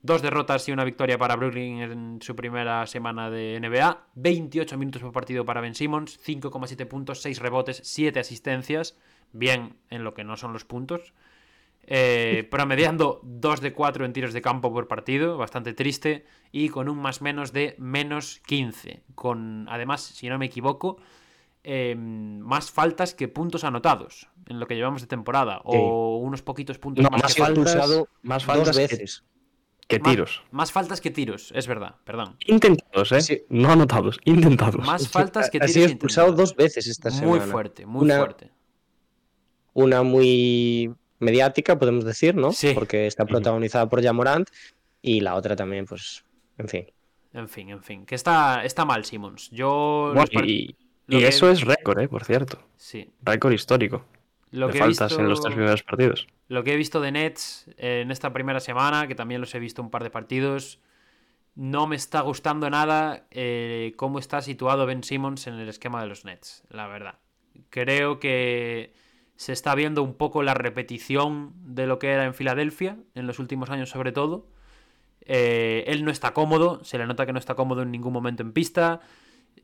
Dos 0.04 0.20
derrotas 0.20 0.68
y 0.68 0.72
una 0.72 0.82
victoria 0.82 1.16
para 1.16 1.36
Brooklyn 1.36 1.78
en 1.80 2.18
su 2.22 2.34
primera 2.34 2.84
semana 2.88 3.30
de 3.30 3.60
NBA. 3.60 4.08
28 4.16 4.76
minutos 4.76 5.00
por 5.00 5.12
partido 5.12 5.44
para 5.44 5.60
Ben 5.60 5.76
Simmons, 5.76 6.18
5,7 6.26 6.88
puntos, 6.88 7.22
6 7.22 7.38
rebotes, 7.38 7.80
7 7.84 8.18
asistencias. 8.18 8.98
Bien 9.32 9.76
en 9.90 10.02
lo 10.02 10.12
que 10.12 10.24
no 10.24 10.36
son 10.36 10.52
los 10.52 10.64
puntos. 10.64 11.14
Eh, 11.84 12.46
promediando 12.50 13.20
2 13.22 13.60
de 13.60 13.72
4 13.72 14.04
en 14.04 14.12
tiros 14.12 14.32
de 14.32 14.42
campo 14.42 14.72
por 14.72 14.88
partido, 14.88 15.36
bastante 15.38 15.72
triste, 15.72 16.26
y 16.50 16.68
con 16.68 16.88
un 16.88 16.98
más 16.98 17.22
menos 17.22 17.52
de 17.52 17.76
menos 17.78 18.40
15. 18.46 19.04
Con, 19.14 19.68
además, 19.68 20.02
si 20.02 20.28
no 20.28 20.36
me 20.36 20.46
equivoco, 20.46 20.98
eh, 21.62 21.94
más 21.96 22.72
faltas 22.72 23.14
que 23.14 23.28
puntos 23.28 23.62
anotados 23.62 24.28
en 24.48 24.58
lo 24.58 24.66
que 24.66 24.74
llevamos 24.74 25.00
de 25.02 25.06
temporada, 25.06 25.60
o 25.62 26.16
unos 26.16 26.42
poquitos 26.42 26.78
puntos 26.78 27.04
No, 27.04 27.10
más, 27.10 27.22
más 27.22 27.34
que 27.34 27.42
faltas, 27.42 27.76
más 28.22 28.44
Dos 28.44 28.44
faltas 28.44 28.76
que, 28.76 28.82
veces. 28.82 29.24
Que 29.88 29.98
más- 29.98 30.10
tiros. 30.10 30.42
más 30.50 30.72
faltas 30.72 31.00
que 31.00 31.10
tiros, 31.10 31.52
es 31.54 31.66
verdad, 31.66 31.96
perdón. 32.04 32.36
Intentados, 32.46 33.12
¿eh? 33.12 33.20
Sí. 33.20 33.42
No 33.50 33.70
anotados, 33.72 34.18
intentados. 34.24 34.86
Más 34.86 35.08
faltas 35.08 35.50
que 35.50 35.58
ha 35.58 35.60
tiros. 35.62 35.72
sido 35.72 35.86
expulsado 35.86 36.28
intentados. 36.28 36.50
dos 36.50 36.56
veces 36.56 36.86
esta 36.86 37.10
Muy 37.10 37.18
semana. 37.18 37.46
fuerte, 37.46 37.86
muy 37.86 38.04
Una- 38.04 38.18
fuerte. 38.18 38.50
Una 39.74 40.02
muy 40.02 40.94
mediática, 41.18 41.78
podemos 41.78 42.04
decir, 42.04 42.34
¿no? 42.34 42.52
Sí. 42.52 42.72
Porque 42.74 43.06
está 43.06 43.24
protagonizada 43.24 43.88
por 43.88 44.02
Jamorant 44.02 44.48
y 45.00 45.20
la 45.20 45.34
otra 45.34 45.56
también, 45.56 45.86
pues, 45.86 46.24
en 46.58 46.68
fin. 46.68 46.86
En 47.32 47.48
fin, 47.48 47.70
en 47.70 47.82
fin. 47.82 48.04
Que 48.04 48.14
está, 48.14 48.62
está 48.64 48.84
mal, 48.84 49.04
Simmons. 49.06 49.50
Yo. 49.50 50.10
Bueno, 50.14 50.28
par- 50.32 50.44
y 50.46 50.76
lo 51.06 51.16
y 51.18 51.20
que- 51.22 51.28
eso 51.28 51.50
es 51.50 51.62
récord, 51.62 51.98
¿eh? 52.00 52.08
Por 52.08 52.24
cierto. 52.24 52.58
Sí. 52.76 53.10
Récord 53.22 53.52
histórico. 53.52 54.04
Lo 54.50 54.66
de 54.66 54.74
que, 54.74 54.78
faltas 54.80 55.10
visto, 55.12 55.22
en 55.22 55.28
los 55.30 55.40
tres 55.40 55.54
primeros 55.54 55.82
partidos. 55.82 56.26
Lo 56.52 56.64
que 56.64 56.74
he 56.74 56.76
visto 56.76 57.00
de 57.00 57.12
Nets 57.12 57.66
eh, 57.78 58.02
en 58.02 58.10
esta 58.10 58.34
primera 58.34 58.60
semana, 58.60 59.08
que 59.08 59.14
también 59.14 59.40
los 59.40 59.54
he 59.54 59.58
visto 59.58 59.80
un 59.80 59.90
par 59.90 60.02
de 60.02 60.10
partidos, 60.10 60.80
no 61.54 61.86
me 61.86 61.96
está 61.96 62.20
gustando 62.20 62.68
nada 62.68 63.26
eh, 63.30 63.94
cómo 63.96 64.18
está 64.18 64.42
situado 64.42 64.84
Ben 64.84 65.02
Simmons 65.02 65.46
en 65.46 65.54
el 65.54 65.70
esquema 65.70 66.02
de 66.02 66.08
los 66.08 66.26
Nets, 66.26 66.64
la 66.68 66.86
verdad. 66.88 67.20
Creo 67.70 68.20
que 68.20 68.92
se 69.36 69.54
está 69.54 69.74
viendo 69.74 70.02
un 70.02 70.12
poco 70.14 70.42
la 70.42 70.52
repetición 70.52 71.54
de 71.74 71.86
lo 71.86 71.98
que 71.98 72.08
era 72.08 72.26
en 72.26 72.34
Filadelfia, 72.34 72.98
en 73.14 73.26
los 73.26 73.38
últimos 73.38 73.70
años 73.70 73.88
sobre 73.88 74.12
todo. 74.12 74.46
Eh, 75.22 75.84
él 75.86 76.04
no 76.04 76.10
está 76.10 76.34
cómodo, 76.34 76.84
se 76.84 76.98
le 76.98 77.06
nota 77.06 77.24
que 77.24 77.32
no 77.32 77.38
está 77.38 77.54
cómodo 77.54 77.80
en 77.80 77.90
ningún 77.90 78.12
momento 78.12 78.42
en 78.42 78.52
pista. 78.52 79.00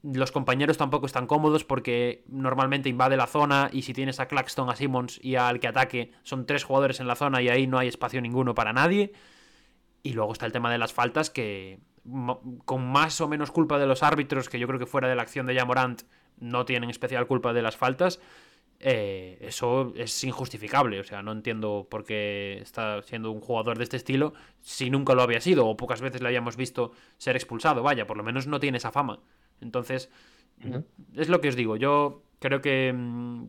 Los 0.03 0.31
compañeros 0.31 0.79
tampoco 0.79 1.07
están 1.07 1.27
cómodos 1.27 1.65
porque 1.65 2.25
normalmente 2.29 2.89
invade 2.89 3.17
la 3.17 3.27
zona 3.27 3.69
y 3.73 3.83
si 3.83 3.93
tienes 3.93 4.21
a 4.21 4.29
Claxton, 4.29 4.71
a 4.71 4.77
Simmons 4.77 5.19
y 5.23 5.35
al 5.35 5.59
que 5.59 5.69
ataque 5.69 6.13
son 6.23 6.47
tres 6.47 6.65
jugadores 6.65 7.01
en 7.01 7.09
la 7.09 7.17
zona 7.17 7.43
y 7.43 7.49
ahí 7.49 7.67
no 7.67 7.79
hay 7.79 7.89
espacio 7.89 8.21
ninguno 8.21 8.55
para 8.55 8.73
nadie. 8.73 9.13
Y 10.03 10.13
luego 10.13 10.33
está 10.33 10.47
el 10.47 10.53
tema 10.53 10.71
de 10.71 10.79
las 10.79 10.93
faltas 10.93 11.31
que 11.31 11.81
con 12.65 12.87
más 12.87 13.21
o 13.21 13.29
menos 13.29 13.51
culpa 13.51 13.79
de 13.79 13.87
los 13.87 14.03
árbitros, 14.03 14.49
que 14.49 14.59
yo 14.59 14.67
creo 14.67 14.79
que 14.79 14.87
fuera 14.87 15.09
de 15.09 15.17
la 15.17 15.23
acción 15.23 15.47
de 15.47 15.55
Jamorant 15.55 16.03
no 16.39 16.65
tienen 16.65 16.91
especial 16.91 17.27
culpa 17.27 17.53
de 17.53 17.63
las 17.63 17.77
faltas, 17.77 18.21
eh, 18.81 19.39
eso 19.41 19.93
es 19.97 20.23
injustificable. 20.25 21.01
O 21.01 21.05
sea, 21.05 21.23
no 21.23 21.33
entiendo 21.33 21.87
por 21.91 22.05
qué 22.05 22.59
está 22.63 23.03
siendo 23.03 23.31
un 23.31 23.41
jugador 23.41 23.77
de 23.79 23.85
este 23.85 23.97
estilo 23.97 24.35
si 24.61 24.91
nunca 24.91 25.15
lo 25.15 25.23
había 25.23 25.41
sido 25.41 25.67
o 25.67 25.77
pocas 25.77 26.01
veces 26.01 26.23
le 26.23 26.29
habíamos 26.29 26.57
visto 26.57 26.93
ser 27.19 27.37
expulsado. 27.37 27.83
Vaya, 27.83 28.07
por 28.07 28.17
lo 28.17 28.23
menos 28.23 28.47
no 28.47 28.61
tiene 28.61 28.79
esa 28.79 28.93
fama. 28.93 29.21
Entonces, 29.61 30.11
es 31.15 31.29
lo 31.29 31.41
que 31.41 31.49
os 31.49 31.57
digo. 31.57 31.77
Yo 31.77 32.23
creo 32.39 32.61
que 32.61 32.93
mm, 32.93 33.45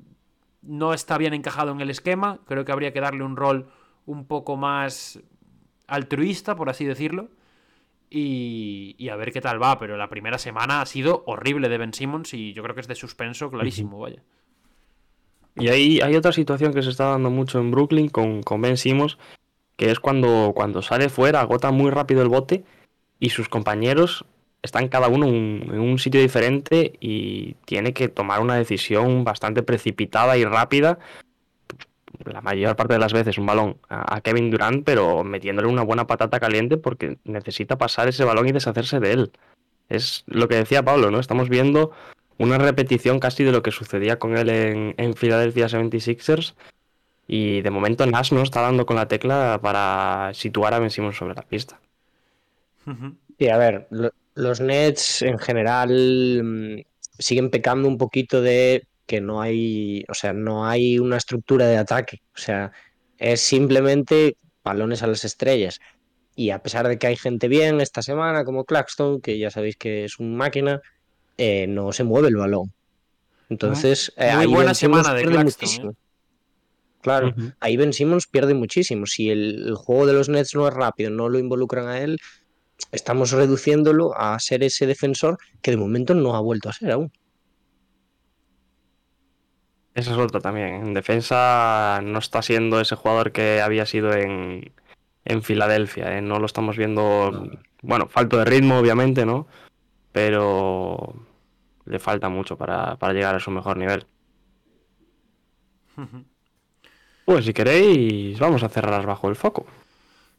no 0.63 0.93
está 0.93 1.17
bien 1.17 1.33
encajado 1.33 1.71
en 1.71 1.81
el 1.81 1.89
esquema. 1.89 2.39
Creo 2.45 2.65
que 2.65 2.71
habría 2.71 2.93
que 2.93 3.01
darle 3.01 3.23
un 3.23 3.35
rol 3.35 3.69
un 4.05 4.25
poco 4.25 4.57
más 4.57 5.19
altruista, 5.87 6.55
por 6.55 6.69
así 6.69 6.85
decirlo. 6.85 7.29
Y, 8.09 8.95
y 8.97 9.09
a 9.09 9.15
ver 9.15 9.31
qué 9.31 9.41
tal 9.41 9.61
va. 9.61 9.77
Pero 9.79 9.97
la 9.97 10.09
primera 10.09 10.37
semana 10.37 10.81
ha 10.81 10.85
sido 10.85 11.23
horrible 11.27 11.69
de 11.69 11.77
Ben 11.77 11.93
Simmons 11.93 12.33
y 12.33 12.53
yo 12.53 12.63
creo 12.63 12.75
que 12.75 12.81
es 12.81 12.87
de 12.87 12.95
suspenso 12.95 13.49
clarísimo, 13.49 13.99
vaya. 13.99 14.23
Y 15.55 15.67
ahí 15.67 15.99
hay 16.01 16.15
otra 16.15 16.31
situación 16.31 16.73
que 16.73 16.81
se 16.81 16.89
está 16.89 17.05
dando 17.05 17.29
mucho 17.29 17.59
en 17.59 17.71
Brooklyn 17.71 18.07
con, 18.07 18.43
con 18.43 18.61
Ben 18.61 18.77
Simmons, 18.77 19.17
que 19.75 19.91
es 19.91 19.99
cuando, 19.99 20.53
cuando 20.55 20.81
sale 20.81 21.09
fuera, 21.09 21.41
agota 21.41 21.71
muy 21.71 21.91
rápido 21.91 22.21
el 22.21 22.29
bote 22.29 22.63
y 23.19 23.29
sus 23.31 23.49
compañeros 23.49 24.25
están 24.61 24.87
cada 24.89 25.07
uno 25.07 25.27
un- 25.27 25.69
en 25.71 25.79
un 25.79 25.99
sitio 25.99 26.19
diferente 26.21 26.93
y 26.99 27.53
tiene 27.65 27.93
que 27.93 28.07
tomar 28.09 28.41
una 28.41 28.55
decisión 28.55 29.23
bastante 29.23 29.63
precipitada 29.63 30.37
y 30.37 30.45
rápida. 30.45 30.99
La 32.25 32.41
mayor 32.41 32.75
parte 32.75 32.93
de 32.93 32.99
las 32.99 33.13
veces 33.13 33.37
un 33.37 33.45
balón 33.45 33.77
a, 33.87 34.15
a 34.15 34.21
Kevin 34.21 34.49
Durant, 34.51 34.83
pero 34.83 35.23
metiéndole 35.23 35.67
una 35.67 35.83
buena 35.83 36.07
patata 36.07 36.39
caliente 36.39 36.77
porque 36.77 37.17
necesita 37.23 37.77
pasar 37.77 38.07
ese 38.07 38.23
balón 38.25 38.47
y 38.47 38.51
deshacerse 38.51 38.99
de 38.99 39.11
él. 39.13 39.31
Es 39.89 40.23
lo 40.27 40.47
que 40.47 40.55
decía 40.55 40.83
Pablo, 40.83 41.11
¿no? 41.11 41.19
Estamos 41.19 41.49
viendo 41.49 41.91
una 42.37 42.57
repetición 42.57 43.19
casi 43.19 43.43
de 43.43 43.51
lo 43.51 43.61
que 43.63 43.71
sucedía 43.71 44.17
con 44.19 44.37
él 44.37 44.49
en, 44.49 44.93
en 44.97 45.13
Philadelphia 45.13 45.67
76ers. 45.67 46.53
Y 47.27 47.61
de 47.61 47.69
momento 47.69 48.05
Nash 48.07 48.33
no 48.33 48.41
está 48.41 48.61
dando 48.61 48.85
con 48.87 48.95
la 48.95 49.07
tecla 49.07 49.59
para 49.61 50.31
situar 50.33 50.73
a 50.73 50.79
Ben 50.79 50.89
Simmons 50.89 51.15
sobre 51.15 51.35
la 51.35 51.43
pista. 51.43 51.79
Sí, 53.37 53.47
a 53.49 53.57
ver, 53.57 53.87
lo- 53.91 54.11
los 54.39 54.61
Nets 54.61 55.21
en 55.21 55.37
general 55.37 56.41
mm, 56.43 56.81
siguen 57.17 57.49
pecando 57.49 57.87
un 57.87 57.97
poquito 57.97 58.41
de 58.41 58.87
que 59.05 59.21
no 59.21 59.41
hay, 59.41 60.05
o 60.07 60.13
sea, 60.13 60.33
no 60.33 60.65
hay 60.65 60.99
una 60.99 61.17
estructura 61.17 61.67
de 61.67 61.77
ataque. 61.77 62.21
O 62.35 62.37
sea, 62.37 62.71
es 63.17 63.41
simplemente 63.41 64.37
balones 64.63 65.03
a 65.03 65.07
las 65.07 65.25
estrellas. 65.25 65.79
Y 66.35 66.51
a 66.51 66.59
pesar 66.59 66.87
de 66.87 66.97
que 66.97 67.07
hay 67.07 67.15
gente 67.15 67.47
bien 67.47 67.81
esta 67.81 68.01
semana, 68.01 68.45
como 68.45 68.65
Claxton, 68.65 69.19
que 69.19 69.37
ya 69.37 69.51
sabéis 69.51 69.75
que 69.75 70.05
es 70.05 70.19
un 70.19 70.37
máquina, 70.37 70.81
eh, 71.37 71.67
no 71.67 71.91
se 71.91 72.03
mueve 72.03 72.29
el 72.29 72.37
balón. 72.37 72.71
Entonces, 73.49 74.13
eh, 74.15 74.31
Muy 74.31 74.41
ahí 74.41 74.47
buena 74.47 74.65
Ben 74.67 74.75
semana 74.75 75.13
de 75.13 75.23
Claxton, 75.23 75.43
muchísimo. 75.43 75.91
¿eh? 75.91 75.95
Claro, 77.01 77.33
ahí 77.59 77.77
Ben 77.77 77.93
Simmons 77.93 78.27
pierde 78.27 78.53
muchísimo. 78.53 79.05
Si 79.05 79.29
el, 79.29 79.67
el 79.67 79.75
juego 79.75 80.05
de 80.05 80.13
los 80.13 80.29
Nets 80.29 80.53
no 80.53 80.67
es 80.67 80.73
rápido, 80.73 81.09
no 81.09 81.29
lo 81.29 81.39
involucran 81.39 81.87
a 81.87 81.99
él, 81.99 82.19
estamos 82.91 83.31
reduciéndolo 83.31 84.17
a 84.17 84.37
ser 84.39 84.63
ese 84.63 84.87
defensor 84.87 85.37
que 85.61 85.71
de 85.71 85.77
momento 85.77 86.13
no 86.13 86.35
ha 86.35 86.39
vuelto 86.39 86.69
a 86.69 86.73
ser 86.73 86.91
aún. 86.91 87.11
Esa 89.95 90.11
es 90.11 90.17
otra 90.17 90.39
también. 90.39 90.75
En 90.75 90.93
defensa 90.93 91.99
no 92.03 92.19
está 92.19 92.41
siendo 92.41 92.79
ese 92.79 92.95
jugador 92.95 93.31
que 93.31 93.61
había 93.61 93.85
sido 93.85 94.13
en, 94.13 94.71
en 95.25 95.43
Filadelfia. 95.43 96.17
¿eh? 96.17 96.21
No 96.21 96.39
lo 96.39 96.45
estamos 96.45 96.77
viendo. 96.77 97.49
Bueno, 97.81 98.07
falto 98.07 98.37
de 98.37 98.45
ritmo, 98.45 98.77
obviamente, 98.77 99.25
¿no? 99.25 99.47
pero 100.11 101.13
le 101.85 101.99
falta 101.99 102.29
mucho 102.29 102.57
para, 102.57 102.95
para 102.97 103.13
llegar 103.13 103.35
a 103.35 103.39
su 103.39 103.51
mejor 103.51 103.77
nivel. 103.77 104.05
Pues 107.25 107.45
si 107.45 107.53
queréis, 107.53 108.39
vamos 108.39 108.63
a 108.63 108.69
cerrar 108.69 109.05
bajo 109.05 109.29
el 109.29 109.35
foco. 109.35 109.65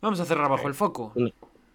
Vamos 0.01 0.21
a 0.21 0.25
cerrar 0.25 0.49
bajo 0.49 0.69
el 0.69 0.75
foco. 0.75 1.13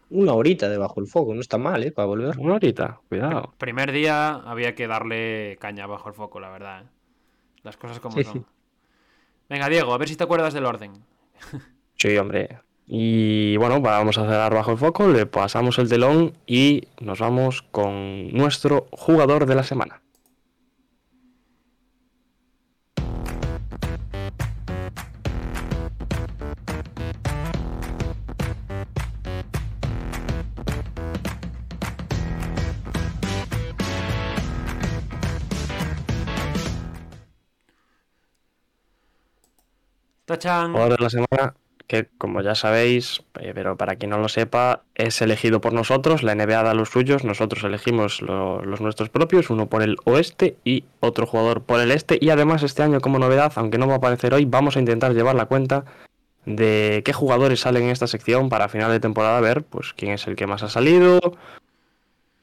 Una 0.10 0.34
horita 0.34 0.70
debajo 0.70 1.02
del 1.02 1.10
foco, 1.10 1.34
no 1.34 1.42
está 1.42 1.58
mal, 1.58 1.84
¿eh? 1.84 1.92
Para 1.92 2.06
volver. 2.08 2.38
Una 2.38 2.56
horita, 2.56 3.00
cuidado. 3.10 3.54
Primer 3.58 3.92
día 3.92 4.34
había 4.36 4.76
que 4.76 4.88
darle 4.88 5.58
caña 5.60 5.88
bajo 5.88 6.10
el 6.10 6.16
foco, 6.16 6.40
la 6.40 6.50
verdad. 6.50 6.84
¿eh? 6.84 6.88
Las 7.64 7.78
cosas 7.78 8.00
como 8.00 8.16
Sí, 8.18 8.24
son. 8.24 8.34
sí. 8.34 8.46
Venga, 9.50 9.68
Diego, 9.70 9.94
a 9.94 9.98
ver 9.98 10.08
si 10.08 10.16
te 10.16 10.24
acuerdas 10.24 10.54
del 10.54 10.66
orden. 10.66 10.94
Sí, 11.98 12.16
hombre. 12.18 12.60
Y 12.88 13.56
bueno, 13.58 13.80
vamos 13.80 14.18
a 14.18 14.24
cerrar 14.26 14.54
bajo 14.54 14.72
el 14.74 14.78
foco, 14.78 15.08
le 15.08 15.26
pasamos 15.26 15.80
el 15.80 15.88
telón 15.90 16.34
y 16.46 16.84
nos 17.00 17.20
vamos 17.20 17.62
con 17.72 18.32
nuestro 18.34 18.88
jugador 18.92 19.46
de 19.46 19.56
la 19.56 19.64
semana. 19.64 20.02
Tachan. 40.26 40.72
Jugador 40.74 40.98
de 40.98 41.04
la 41.04 41.10
semana 41.10 41.56
que, 41.88 42.08
como 42.18 42.42
ya 42.42 42.56
sabéis, 42.56 43.22
eh, 43.40 43.52
pero 43.54 43.78
para 43.78 43.96
quien 43.96 44.10
no 44.10 44.18
lo 44.18 44.28
sepa, 44.28 44.82
es 44.96 45.22
elegido 45.22 45.62
por 45.62 45.72
nosotros. 45.74 46.24
La 46.24 46.34
NBA 46.34 46.64
da 46.64 46.74
los 46.74 46.90
suyos, 46.90 47.24
nosotros 47.24 47.64
elegimos 47.64 48.22
lo- 48.24 48.64
los 48.66 48.82
nuestros 48.82 49.10
propios, 49.10 49.52
uno 49.52 49.68
por 49.68 49.84
el 49.84 49.98
oeste 50.06 50.58
y 50.64 50.86
otro 51.00 51.28
jugador 51.28 51.62
por 51.62 51.80
el 51.80 51.92
este. 51.92 52.18
Y 52.20 52.32
además, 52.32 52.64
este 52.64 52.82
año, 52.82 53.02
como 53.02 53.20
novedad, 53.20 53.54
aunque 53.56 53.78
no 53.78 53.86
va 53.88 53.94
a 53.94 53.98
aparecer 53.98 54.34
hoy, 54.34 54.46
vamos 54.46 54.78
a 54.78 54.80
intentar 54.80 55.14
llevar 55.14 55.36
la 55.36 55.46
cuenta 55.46 55.86
de 56.46 57.04
qué 57.06 57.14
jugadores 57.14 57.60
salen 57.60 57.84
en 57.84 57.90
esta 57.90 58.08
sección 58.08 58.50
para 58.50 58.68
final 58.70 58.92
de 58.92 59.00
temporada, 59.00 59.40
ver 59.42 59.64
pues 59.64 59.94
quién 59.94 60.12
es 60.14 60.26
el 60.28 60.36
que 60.36 60.48
más 60.48 60.64
ha 60.64 60.70
salido. 60.70 61.20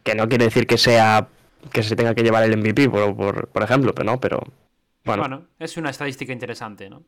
Que 0.05 0.15
no 0.15 0.29
quiere 0.29 0.45
decir 0.47 0.67
que 0.69 0.79
sea 0.79 1.27
que 1.73 1.83
se 1.83 1.95
tenga 1.97 2.15
que 2.15 2.23
llevar 2.23 2.43
el 2.45 2.57
MVP, 2.57 2.89
por, 2.91 3.17
por, 3.17 3.49
por 3.49 3.63
ejemplo, 3.63 3.93
pero 3.95 4.05
no, 4.13 4.21
pero 4.21 4.41
bueno, 5.05 5.23
Bueno, 5.23 5.43
es 5.61 5.77
una 5.77 5.91
estadística 5.91 6.33
interesante, 6.33 6.89
¿no? 6.91 7.03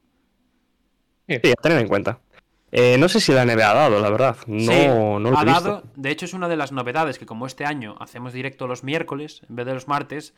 Sí, 1.29 1.51
a 1.51 1.55
tener 1.63 1.79
en 1.79 1.89
cuenta. 1.89 2.19
Eh, 2.73 2.97
no 2.99 3.09
sé 3.09 3.21
si 3.21 3.33
la 3.33 3.45
NBA 3.45 3.71
ha 3.71 3.75
dado, 3.75 4.01
la 4.01 4.11
verdad. 4.11 4.37
No, 4.47 4.59
Sí, 4.73 4.87
no 4.89 5.19
lo 5.21 5.39
ha 5.39 5.43
he 5.43 5.45
visto. 5.45 5.63
dado, 5.63 5.83
de 5.95 6.11
hecho 6.11 6.25
es 6.25 6.35
una 6.35 6.49
de 6.49 6.57
las 6.57 6.73
novedades 6.73 7.19
que 7.19 7.27
como 7.27 7.47
este 7.47 7.65
año 7.65 7.95
hacemos 8.01 8.33
directo 8.33 8.67
los 8.67 8.83
miércoles 8.83 9.43
en 9.49 9.57
vez 9.57 9.67
de 9.67 9.75
los 9.75 9.87
martes, 9.87 10.35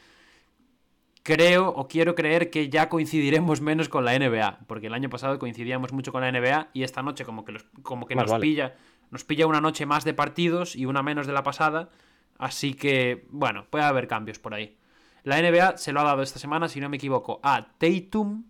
creo 1.23 1.69
o 1.71 1.89
quiero 1.89 2.15
creer 2.15 2.51
que 2.51 2.69
ya 2.69 2.89
coincidiremos 2.89 3.61
menos 3.61 3.89
con 3.89 4.05
la 4.05 4.15
NBA, 4.15 4.61
porque 4.67 4.87
el 4.87 4.95
año 4.95 5.09
pasado 5.11 5.39
coincidíamos 5.39 5.93
mucho 5.93 6.13
con 6.13 6.21
la 6.21 6.29
NBA 6.29 6.69
y 6.73 6.83
esta 6.85 7.03
noche 7.03 7.25
como 7.25 7.45
que, 7.45 7.53
los- 7.53 7.65
como 7.83 8.07
que 8.07 8.15
Más 8.15 8.25
nos 8.25 8.33
vale. 8.33 8.43
pilla 8.43 8.75
nos 9.09 9.23
pilla 9.25 9.47
una 9.47 9.61
noche 9.61 9.87
más 9.87 10.05
de 10.05 10.15
partidos 10.15 10.75
y 10.75 10.85
una 10.85 11.01
menos 11.01 11.29
de 11.29 11.33
la 11.33 11.45
pasada, 11.45 11.91
así 12.39 12.75
que 12.75 13.25
bueno, 13.31 13.65
puede 13.71 13.85
haber 13.85 14.09
cambios 14.09 14.41
por 14.41 14.53
ahí. 14.53 14.77
La 15.23 15.39
NBA 15.39 15.77
se 15.79 15.93
lo 15.93 16.01
ha 16.01 16.05
dado 16.05 16.23
esta 16.23 16.41
semana, 16.41 16.69
si 16.69 16.81
no 16.81 16.89
me 16.89 16.97
equivoco, 16.97 17.39
a 17.45 17.69
Tatum 17.79 18.45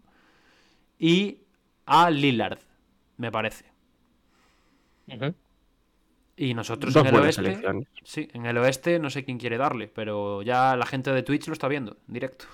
y 0.98 1.40
a 1.86 2.10
Lillard, 2.10 2.58
me 3.16 3.30
parece. 3.32 3.64
Y 6.36 6.52
nosotros 6.54 6.92
Dos 6.92 7.06
en 7.06 7.14
el 7.14 7.20
oeste. 7.22 7.40
elecciones. 7.40 7.88
Sí, 8.04 8.28
en 8.34 8.44
el 8.46 8.58
oeste 8.58 8.98
no 8.98 9.08
sé 9.08 9.24
quién 9.24 9.38
quiere 9.38 9.56
darle, 9.56 9.88
pero 9.88 10.42
ya 10.42 10.76
la 10.76 10.84
gente 10.84 11.10
de 11.12 11.22
Twitch 11.22 11.46
lo 11.46 11.52
está 11.54 11.68
viendo 11.68 11.96
en 12.08 12.14
directo. 12.14 12.44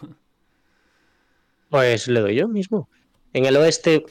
Pues 1.68 2.07
le 2.07 2.20
doy 2.20 2.35
yo 2.37 2.49
mismo. 2.49 2.89
En 3.33 3.47
el 3.47 3.57
oeste, 3.57 4.05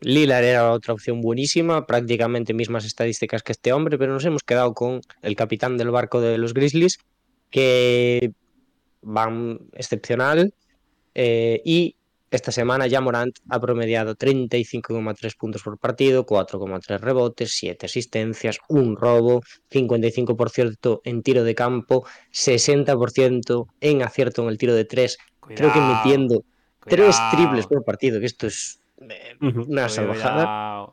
Lillard 0.00 0.44
era 0.44 0.70
otra 0.72 0.94
opción 0.94 1.20
buenísima, 1.20 1.86
prácticamente 1.86 2.54
mismas 2.54 2.84
estadísticas 2.84 3.42
que 3.42 3.52
este 3.52 3.72
hombre, 3.72 3.98
pero 3.98 4.12
nos 4.12 4.24
hemos 4.24 4.42
quedado 4.42 4.72
con 4.74 5.00
el 5.22 5.34
capitán 5.36 5.76
del 5.76 5.90
barco 5.90 6.20
de 6.20 6.38
los 6.38 6.54
Grizzlies, 6.54 6.98
que 7.50 8.32
van 9.02 9.58
excepcional. 9.72 10.54
eh, 11.14 11.60
y 11.64 11.96
esta 12.30 12.52
semana 12.52 12.86
ya 12.86 13.00
Morant 13.00 13.38
ha 13.48 13.60
promediado 13.60 14.14
35,3 14.14 15.36
puntos 15.36 15.62
por 15.62 15.78
partido, 15.78 16.24
4,3 16.24 17.00
rebotes, 17.00 17.52
7 17.52 17.86
asistencias, 17.86 18.58
un 18.68 18.96
robo, 18.96 19.42
55% 19.70 21.00
en 21.04 21.22
tiro 21.22 21.42
de 21.44 21.54
campo, 21.54 22.06
60% 22.32 23.66
en 23.80 24.02
acierto 24.02 24.42
en 24.42 24.48
el 24.48 24.58
tiro 24.58 24.74
de 24.74 24.84
3. 24.84 25.18
Creo 25.56 25.72
que 25.72 25.80
metiendo 25.80 26.44
tres 26.86 27.16
cuidado, 27.16 27.36
triples 27.36 27.66
por 27.66 27.84
partido, 27.84 28.20
que 28.20 28.26
esto 28.26 28.46
es 28.46 28.80
eh, 29.00 29.36
una 29.40 29.88
salvajada. 29.88 30.90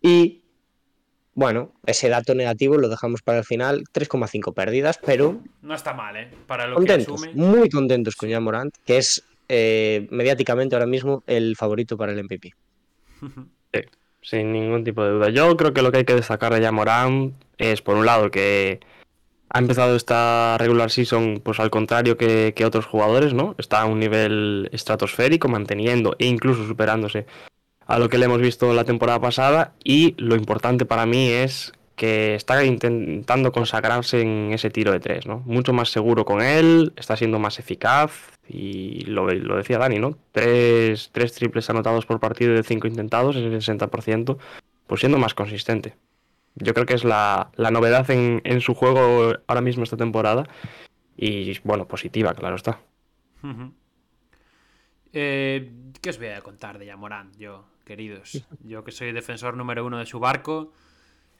Y 0.00 0.42
bueno, 1.34 1.72
ese 1.86 2.08
dato 2.08 2.34
negativo 2.34 2.76
lo 2.76 2.88
dejamos 2.88 3.22
para 3.22 3.38
el 3.38 3.44
final, 3.44 3.84
3,5 3.92 4.52
pérdidas, 4.54 4.98
pero 5.04 5.40
No 5.62 5.74
está 5.74 5.94
mal, 5.94 6.16
¿eh? 6.16 6.30
Para 6.46 6.66
lo 6.66 6.76
contentos, 6.76 7.22
que 7.22 7.28
asume. 7.30 7.46
muy 7.46 7.68
contentos 7.68 8.16
con 8.16 8.30
Jan 8.30 8.42
Morant, 8.42 8.74
que 8.84 8.98
es 8.98 9.24
eh, 9.52 10.06
mediáticamente 10.10 10.76
ahora 10.76 10.86
mismo 10.86 11.24
el 11.26 11.56
favorito 11.56 11.96
para 11.96 12.12
el 12.12 12.22
MVP. 12.24 12.54
Sí, 13.72 13.82
sin 14.22 14.52
ningún 14.52 14.82
tipo 14.82 15.04
de 15.04 15.10
duda. 15.10 15.28
Yo 15.28 15.56
creo 15.56 15.72
que 15.72 15.82
lo 15.82 15.92
que 15.92 15.98
hay 15.98 16.04
que 16.04 16.16
destacar 16.16 16.52
de 16.52 16.70
Morán 16.72 17.34
es, 17.56 17.82
por 17.82 17.94
un 17.94 18.04
lado, 18.04 18.32
que 18.32 18.80
ha 19.48 19.58
empezado 19.60 19.94
esta 19.94 20.58
regular 20.58 20.90
season, 20.90 21.40
pues 21.44 21.60
al 21.60 21.70
contrario 21.70 22.16
que 22.16 22.52
otros 22.66 22.86
jugadores, 22.86 23.32
¿no? 23.32 23.54
Está 23.58 23.82
a 23.82 23.84
un 23.84 24.00
nivel 24.00 24.68
estratosférico, 24.72 25.46
manteniendo 25.46 26.16
e 26.18 26.26
incluso 26.26 26.66
superándose 26.66 27.26
a 27.86 28.00
lo 28.00 28.08
que 28.08 28.18
le 28.18 28.24
hemos 28.24 28.40
visto 28.40 28.74
la 28.74 28.84
temporada 28.84 29.20
pasada. 29.20 29.74
Y 29.84 30.16
lo 30.18 30.34
importante 30.34 30.84
para 30.84 31.06
mí 31.06 31.28
es 31.28 31.72
que 32.00 32.34
está 32.34 32.64
intentando 32.64 33.52
consagrarse 33.52 34.22
en 34.22 34.54
ese 34.54 34.70
tiro 34.70 34.90
de 34.90 35.00
tres, 35.00 35.26
¿no? 35.26 35.40
Mucho 35.40 35.74
más 35.74 35.90
seguro 35.90 36.24
con 36.24 36.40
él, 36.40 36.94
está 36.96 37.14
siendo 37.14 37.38
más 37.38 37.58
eficaz 37.58 38.38
y 38.48 39.02
lo, 39.02 39.28
lo 39.28 39.58
decía 39.58 39.76
Dani, 39.76 39.98
¿no? 39.98 40.16
Tres, 40.32 41.10
tres 41.12 41.34
triples 41.34 41.68
anotados 41.68 42.06
por 42.06 42.18
partido 42.18 42.54
de 42.54 42.62
cinco 42.62 42.86
intentados, 42.86 43.36
es 43.36 43.42
el 43.42 43.78
60%, 43.78 44.38
pues 44.86 45.00
siendo 45.00 45.18
más 45.18 45.34
consistente. 45.34 45.94
Yo 46.54 46.72
creo 46.72 46.86
que 46.86 46.94
es 46.94 47.04
la, 47.04 47.50
la 47.56 47.70
novedad 47.70 48.10
en, 48.10 48.40
en 48.44 48.62
su 48.62 48.72
juego 48.72 49.34
ahora 49.46 49.60
mismo 49.60 49.82
esta 49.82 49.98
temporada 49.98 50.48
y, 51.18 51.58
bueno, 51.64 51.86
positiva, 51.86 52.32
claro 52.32 52.56
está. 52.56 52.80
Eh, 55.12 55.70
¿Qué 56.00 56.08
os 56.08 56.16
voy 56.16 56.28
a 56.28 56.40
contar 56.40 56.78
de 56.78 56.86
Yamorán, 56.86 57.32
yo, 57.36 57.66
queridos? 57.84 58.42
Yo 58.64 58.84
que 58.84 58.90
soy 58.90 59.12
defensor 59.12 59.54
número 59.54 59.84
uno 59.84 59.98
de 59.98 60.06
su 60.06 60.18
barco. 60.18 60.72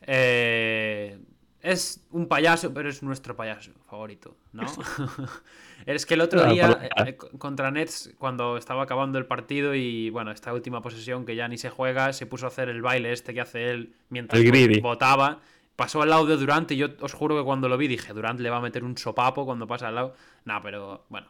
Eh, 0.03 1.19
es 1.63 2.07
un 2.11 2.27
payaso, 2.27 2.73
pero 2.73 2.89
es 2.89 3.03
nuestro 3.03 3.37
payaso 3.37 3.73
favorito, 3.89 4.37
¿no? 4.53 4.63
es 5.87 6.07
que 6.07 6.15
el 6.15 6.23
otro 6.23 6.45
día 6.47 6.89
eh, 7.07 7.17
contra 7.17 7.71
Nets, 7.71 8.15
cuando 8.19 8.57
estaba 8.57 8.85
acabando 8.85 9.19
el 9.19 9.27
partido 9.27 9.75
y 9.75 10.11
bueno, 10.11 10.31
esta 10.31 10.53
última 10.53 10.81
posesión 10.81 11.27
que 11.27 11.37
ya 11.37 11.49
ni 11.49 11.59
se 11.59 11.71
juega, 11.71 12.13
se 12.13 12.27
puso 12.27 12.47
a 12.47 12.49
hacer 12.49 12.69
el 12.69 12.83
baile 12.83 13.13
este 13.13 13.35
que 13.35 13.41
hace 13.41 13.71
él 13.71 13.95
mientras 14.09 14.43
votaba. 14.81 15.41
Pasó 15.77 16.03
al 16.03 16.11
lado 16.11 16.27
de 16.27 16.37
Durant 16.37 16.71
y 16.73 16.77
yo 16.77 16.89
os 17.01 17.15
juro 17.15 17.37
que 17.39 17.45
cuando 17.45 17.69
lo 17.69 17.79
vi 17.79 17.89
dije, 17.89 18.13
Durant 18.13 18.41
le 18.41 18.51
va 18.51 18.59
a 18.59 18.61
meter 18.61 18.85
un 18.85 18.99
sopapo 18.99 19.47
cuando 19.47 19.67
pasa 19.67 19.89
al 19.89 19.95
lado. 19.95 20.15
No, 20.45 20.61
pero 20.63 21.07
bueno, 21.09 21.29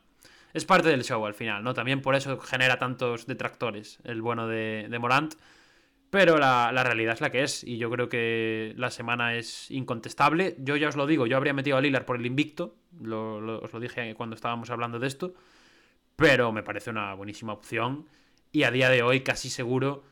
es 0.53 0.64
parte 0.64 0.89
del 0.89 1.05
show 1.05 1.25
al 1.25 1.35
final, 1.35 1.62
¿no? 1.62 1.73
También 1.75 2.03
por 2.03 2.16
eso 2.16 2.39
genera 2.41 2.79
tantos 2.79 3.27
detractores 3.27 4.01
el 4.05 4.23
bueno 4.23 4.49
de, 4.49 4.87
de 4.91 4.99
Morant. 4.99 5.35
Pero 6.11 6.38
la, 6.38 6.72
la 6.72 6.82
realidad 6.82 7.14
es 7.14 7.20
la 7.20 7.30
que 7.30 7.42
es. 7.44 7.62
Y 7.64 7.78
yo 7.78 7.88
creo 7.90 8.08
que 8.08 8.74
la 8.76 8.90
semana 8.90 9.36
es 9.36 9.70
incontestable. 9.70 10.56
Yo 10.58 10.76
ya 10.76 10.88
os 10.88 10.96
lo 10.96 11.06
digo, 11.06 11.26
yo 11.26 11.36
habría 11.36 11.52
metido 11.52 11.76
a 11.76 11.80
Lillard 11.80 12.04
por 12.04 12.16
el 12.16 12.26
invicto. 12.26 12.76
Lo- 13.00 13.40
lo- 13.40 13.61
os 13.61 13.72
lo 13.72 13.78
dije 13.80 14.14
cuando 14.14 14.34
estábamos 14.34 14.70
hablando 14.70 14.98
de 14.98 15.06
esto. 15.06 15.34
Pero 16.16 16.52
me 16.52 16.62
parece 16.62 16.90
una 16.90 17.14
buenísima 17.14 17.52
opción. 17.52 18.06
Y 18.52 18.64
a 18.64 18.70
día 18.72 18.88
de 18.90 19.02
hoy 19.02 19.20
casi 19.20 19.48
seguro 19.50 20.02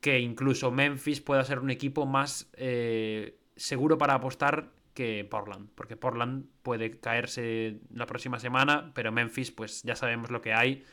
que 0.00 0.18
incluso 0.18 0.70
Memphis 0.70 1.20
pueda 1.20 1.44
ser 1.44 1.60
un 1.60 1.70
equipo 1.70 2.06
más 2.06 2.50
eh, 2.54 3.38
seguro 3.56 3.96
para 3.98 4.14
apostar 4.14 4.70
que 4.94 5.24
Portland. 5.24 5.68
Porque 5.76 5.96
Portland 5.96 6.46
puede 6.62 6.98
caerse 6.98 7.78
la 7.94 8.06
próxima 8.06 8.38
semana, 8.40 8.90
pero 8.94 9.12
Memphis 9.12 9.52
pues 9.52 9.82
ya 9.84 9.94
sabemos 9.96 10.30
lo 10.30 10.42
que 10.42 10.52
hay 10.52 10.84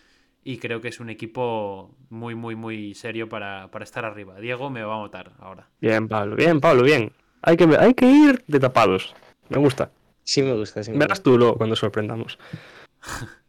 y 0.44 0.58
creo 0.58 0.82
que 0.82 0.88
es 0.88 1.00
un 1.00 1.10
equipo 1.10 1.92
muy, 2.10 2.36
muy, 2.36 2.56
muy 2.56 2.94
serio 2.96 3.30
para, 3.30 3.70
para 3.70 3.84
estar 3.84 4.06
arriba. 4.06 4.40
Diego 4.40 4.70
me 4.70 4.84
va 4.84 4.96
a 4.96 5.00
votar 5.00 5.32
ahora. 5.40 5.68
Bien, 5.80 6.08
Pablo, 6.08 6.36
bien, 6.36 6.60
Pablo, 6.60 6.84
bien. 6.84 7.12
Hay 7.44 7.58
que, 7.58 7.68
hay 7.80 7.94
que 7.94 8.06
ir 8.06 8.44
de 8.48 8.60
tapados. 8.60 9.16
Me 9.50 9.58
gusta. 9.58 9.92
Sí 10.24 10.42
me 10.44 10.54
gusta, 10.54 10.84
sí 10.84 10.92
me 10.92 11.00
Verás 11.00 11.24
tú 11.24 11.38
luego 11.38 11.56
cuando 11.56 11.76
sorprendamos. 11.76 12.38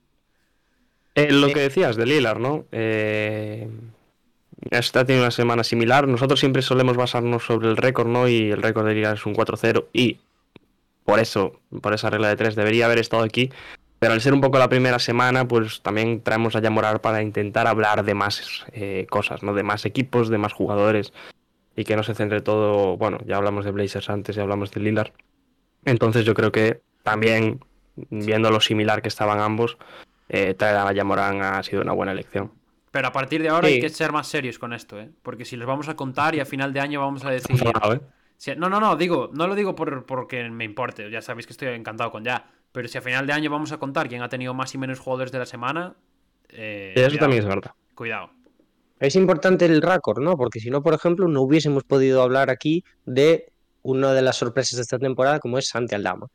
Eh, 1.14 1.30
lo 1.30 1.48
Sí. 1.48 1.52
que 1.52 1.60
decías 1.60 1.96
de 1.96 2.06
Lillard, 2.06 2.38
¿no? 2.38 2.64
Eh, 2.72 3.68
está 4.70 5.04
teniendo 5.04 5.24
una 5.26 5.30
semana 5.30 5.62
similar. 5.62 6.08
Nosotros 6.08 6.40
siempre 6.40 6.62
solemos 6.62 6.96
basarnos 6.96 7.42
sobre 7.44 7.68
el 7.68 7.76
récord, 7.76 8.06
¿no? 8.08 8.28
Y 8.28 8.50
el 8.50 8.62
récord 8.62 8.86
de 8.86 8.94
Lillard 8.94 9.16
es 9.16 9.26
un 9.26 9.34
4-0 9.34 9.88
y 9.92 10.20
por 11.04 11.18
eso, 11.18 11.60
por 11.82 11.92
esa 11.92 12.08
regla 12.08 12.28
de 12.28 12.36
tres, 12.36 12.54
debería 12.54 12.86
haber 12.86 12.98
estado 12.98 13.24
aquí. 13.24 13.50
Pero 14.02 14.14
al 14.14 14.20
ser 14.20 14.34
un 14.34 14.40
poco 14.40 14.58
la 14.58 14.68
primera 14.68 14.98
semana, 14.98 15.46
pues 15.46 15.80
también 15.80 16.22
traemos 16.24 16.56
a 16.56 16.60
Yamorar 16.60 17.00
para 17.00 17.22
intentar 17.22 17.68
hablar 17.68 18.04
de 18.04 18.14
más 18.14 18.64
eh, 18.72 19.06
cosas, 19.08 19.44
¿no? 19.44 19.54
De 19.54 19.62
más 19.62 19.86
equipos, 19.86 20.28
de 20.28 20.38
más 20.38 20.52
jugadores. 20.52 21.12
Y 21.76 21.84
que 21.84 21.94
no 21.94 22.02
se 22.02 22.12
centre 22.12 22.40
todo. 22.40 22.96
Bueno, 22.96 23.18
ya 23.24 23.36
hablamos 23.36 23.64
de 23.64 23.70
Blazers 23.70 24.10
antes 24.10 24.36
y 24.36 24.40
hablamos 24.40 24.72
de 24.72 24.80
Lillard. 24.80 25.12
Entonces 25.84 26.24
yo 26.24 26.34
creo 26.34 26.50
que 26.50 26.80
también, 27.04 27.60
viendo 28.10 28.50
lo 28.50 28.60
similar 28.60 29.02
que 29.02 29.08
estaban 29.08 29.38
ambos, 29.38 29.78
eh, 30.28 30.54
traer 30.54 30.78
a 30.78 30.92
Yamorán 30.92 31.40
ha 31.40 31.62
sido 31.62 31.82
una 31.82 31.92
buena 31.92 32.10
elección. 32.10 32.50
Pero 32.90 33.06
a 33.06 33.12
partir 33.12 33.40
de 33.40 33.50
ahora 33.50 33.68
Sí. 33.68 33.74
hay 33.74 33.80
que 33.82 33.88
ser 33.88 34.10
más 34.10 34.26
serios 34.26 34.58
con 34.58 34.72
esto, 34.72 34.98
¿eh? 34.98 35.10
Porque 35.22 35.44
si 35.44 35.54
los 35.54 35.68
vamos 35.68 35.88
a 35.88 35.94
contar 35.94 36.34
y 36.34 36.40
a 36.40 36.44
final 36.44 36.72
de 36.72 36.80
año 36.80 36.98
vamos 36.98 37.24
a 37.24 37.30
decir. 37.30 37.56
¿eh? 37.64 38.54
No, 38.56 38.68
no, 38.68 38.80
no, 38.80 38.96
digo, 38.96 39.30
no 39.32 39.46
lo 39.46 39.54
digo 39.54 39.76
por, 39.76 40.06
porque 40.06 40.50
me 40.50 40.64
importe, 40.64 41.08
ya 41.08 41.22
sabéis 41.22 41.46
que 41.46 41.52
estoy 41.52 41.68
encantado 41.68 42.10
con 42.10 42.24
ya. 42.24 42.50
Pero 42.72 42.88
si 42.88 42.98
a 42.98 43.02
final 43.02 43.26
de 43.26 43.32
año 43.34 43.50
vamos 43.50 43.72
a 43.72 43.78
contar 43.78 44.08
quién 44.08 44.22
ha 44.22 44.28
tenido 44.28 44.54
más 44.54 44.74
y 44.74 44.78
menos 44.78 44.98
jugadores 44.98 45.30
de 45.32 45.38
la 45.38 45.46
semana. 45.46 45.94
Eh, 46.48 46.92
Eso 46.96 47.06
cuidado, 47.08 47.18
también 47.20 47.42
es 47.42 47.48
verdad. 47.48 47.70
Cuidado. 47.94 48.30
Es 48.98 49.16
importante 49.16 49.64
el 49.66 49.82
récord, 49.82 50.20
¿no? 50.22 50.36
Porque 50.36 50.60
si 50.60 50.70
no, 50.70 50.82
por 50.82 50.94
ejemplo, 50.94 51.28
no 51.28 51.42
hubiésemos 51.42 51.84
podido 51.84 52.22
hablar 52.22 52.50
aquí 52.50 52.84
de 53.04 53.52
una 53.82 54.12
de 54.12 54.22
las 54.22 54.36
sorpresas 54.36 54.76
de 54.76 54.82
esta 54.82 54.98
temporada, 54.98 55.40
como 55.40 55.58
es 55.58 55.68
Santi 55.68 55.94
Aldama, 55.94 56.28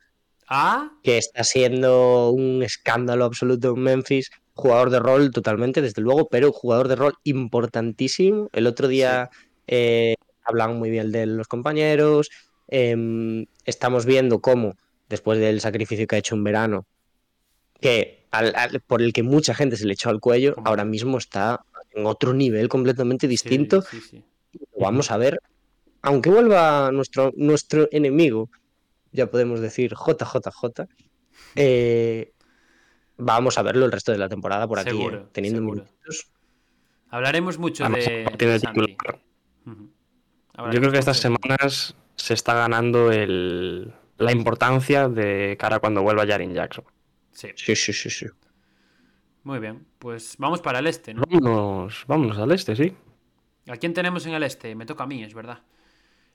Ah, 0.50 0.92
que 1.02 1.18
está 1.18 1.44
siendo 1.44 2.30
un 2.30 2.62
escándalo 2.62 3.24
absoluto 3.26 3.74
en 3.74 3.82
Memphis. 3.82 4.30
Jugador 4.54 4.90
de 4.90 4.98
rol 4.98 5.30
totalmente, 5.30 5.82
desde 5.82 6.02
luego, 6.02 6.28
pero 6.28 6.52
jugador 6.52 6.88
de 6.88 6.96
rol 6.96 7.14
importantísimo. 7.24 8.48
El 8.52 8.66
otro 8.66 8.88
día 8.88 9.30
eh, 9.66 10.14
hablan 10.44 10.78
muy 10.78 10.90
bien 10.90 11.12
de 11.12 11.26
los 11.26 11.48
compañeros. 11.48 12.30
em, 12.70 13.46
estamos 13.64 14.04
viendo 14.04 14.40
cómo, 14.40 14.74
después 15.08 15.38
del 15.38 15.60
sacrificio 15.60 16.06
que 16.06 16.16
ha 16.16 16.18
hecho 16.18 16.34
en 16.34 16.44
verano, 16.44 16.86
que 17.80 18.26
al- 18.30 18.54
al- 18.56 18.80
por 18.80 19.02
el 19.02 19.12
que 19.12 19.22
mucha 19.22 19.54
gente 19.54 19.76
se 19.76 19.86
le 19.86 19.92
echó 19.94 20.10
al 20.10 20.20
cuello, 20.20 20.54
ahora 20.64 20.84
mismo 20.84 21.18
está 21.18 21.60
en 21.92 22.06
otro 22.06 22.34
nivel 22.34 22.68
completamente 22.68 23.26
distinto. 23.28 23.82
sí, 23.82 24.00
sí. 24.00 24.24
Lo 24.74 24.84
vamos 24.84 25.10
a 25.10 25.16
ver. 25.16 25.40
Aunque 26.02 26.30
vuelva 26.30 26.90
nuestro, 26.92 27.32
nuestro 27.36 27.88
enemigo, 27.92 28.50
ya 29.12 29.30
podemos 29.30 29.60
decir 29.60 29.92
JJJ, 29.94 30.86
eh, 31.56 32.32
vamos 33.16 33.58
a 33.58 33.62
verlo 33.62 33.84
el 33.84 33.92
resto 33.92 34.12
de 34.12 34.18
la 34.18 34.28
temporada 34.28 34.66
por 34.68 34.78
aquí, 34.78 34.90
Seguro, 34.90 35.18
eh, 35.18 35.26
teniendo 35.32 35.60
seguro. 35.60 35.82
minutos. 35.84 36.28
Hablaremos 37.10 37.58
mucho 37.58 37.84
Además, 37.84 38.38
de, 38.38 38.58
Santi. 38.60 38.96
Yo 39.64 40.80
creo 40.80 40.90
que 40.92 40.98
estas 40.98 41.18
semanas 41.18 41.94
se 42.16 42.34
está 42.34 42.54
ganando 42.54 43.10
el, 43.12 43.92
la 44.18 44.32
importancia 44.32 45.08
de 45.08 45.56
cara 45.58 45.76
a 45.76 45.78
cuando 45.80 46.02
vuelva 46.02 46.26
Jaren 46.26 46.52
Jackson. 46.54 46.84
Sí, 47.32 47.48
Sí, 47.54 47.74
sí, 47.76 47.92
sí, 47.92 48.10
sí. 48.10 48.26
muy 49.44 49.58
bien. 49.60 49.86
Pues 49.98 50.34
vamos 50.38 50.60
para 50.60 50.80
el 50.80 50.86
este, 50.86 51.14
¿no? 51.14 51.22
Vámonos, 51.28 52.04
vámonos 52.06 52.38
al 52.38 52.52
este, 52.52 52.76
sí. 52.76 52.94
¿A 53.68 53.76
quién 53.76 53.94
tenemos 53.94 54.26
en 54.26 54.34
el 54.34 54.42
este? 54.42 54.74
Me 54.74 54.86
toca 54.86 55.04
a 55.04 55.06
mí, 55.06 55.22
es 55.22 55.34
verdad. 55.34 55.60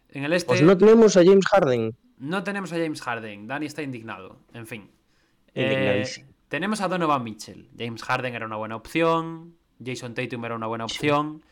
En 0.09 0.23
el 0.23 0.33
este 0.33 0.47
Pues 0.47 0.61
no 0.61 0.77
tenemos 0.77 1.17
a 1.17 1.23
James 1.23 1.45
Harden. 1.47 1.95
no 2.17 2.43
tenemos 2.43 2.71
a 2.73 2.77
James 2.77 3.01
Harden. 3.01 3.47
Dani 3.47 3.65
está 3.65 3.81
indignado. 3.81 4.37
En 4.53 4.67
fin. 4.67 4.89
Eh, 5.55 5.63
Indignadísimo. 5.63 6.27
tenemos 6.47 6.81
a 6.81 6.87
Donovan 6.87 7.23
Mitchell. 7.23 7.69
James 7.77 8.03
Harden 8.03 8.35
era 8.35 8.45
una 8.45 8.55
buena 8.55 8.75
opción. 8.75 9.55
Jason 9.83 10.13
Tatum 10.13 10.45
era 10.45 10.55
una 10.55 10.67
buena 10.67 10.85
opción. 10.85 11.43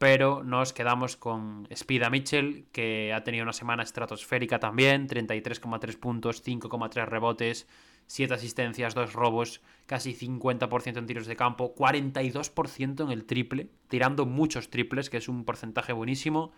Pero 0.00 0.42
nos 0.42 0.72
quedamos 0.72 1.18
con 1.18 1.68
Spida 1.76 2.08
Mitchell, 2.08 2.64
que 2.72 3.12
ha 3.12 3.22
tenido 3.22 3.42
una 3.42 3.52
semana 3.52 3.82
estratosférica 3.82 4.58
también. 4.58 5.06
33,3 5.06 5.98
puntos, 5.98 6.42
5,3 6.42 7.04
rebotes, 7.04 7.68
7 8.06 8.32
asistencias, 8.32 8.94
2 8.94 9.12
robos, 9.12 9.60
casi 9.84 10.14
50% 10.14 10.96
en 10.96 11.06
tiros 11.06 11.26
de 11.26 11.36
campo, 11.36 11.74
42% 11.74 13.04
en 13.04 13.10
el 13.10 13.26
triple, 13.26 13.68
tirando 13.88 14.24
muchos 14.24 14.70
triples, 14.70 15.10
que 15.10 15.18
es 15.18 15.28
un 15.28 15.44
porcentaje 15.44 15.92
buenísimo. 15.92 16.50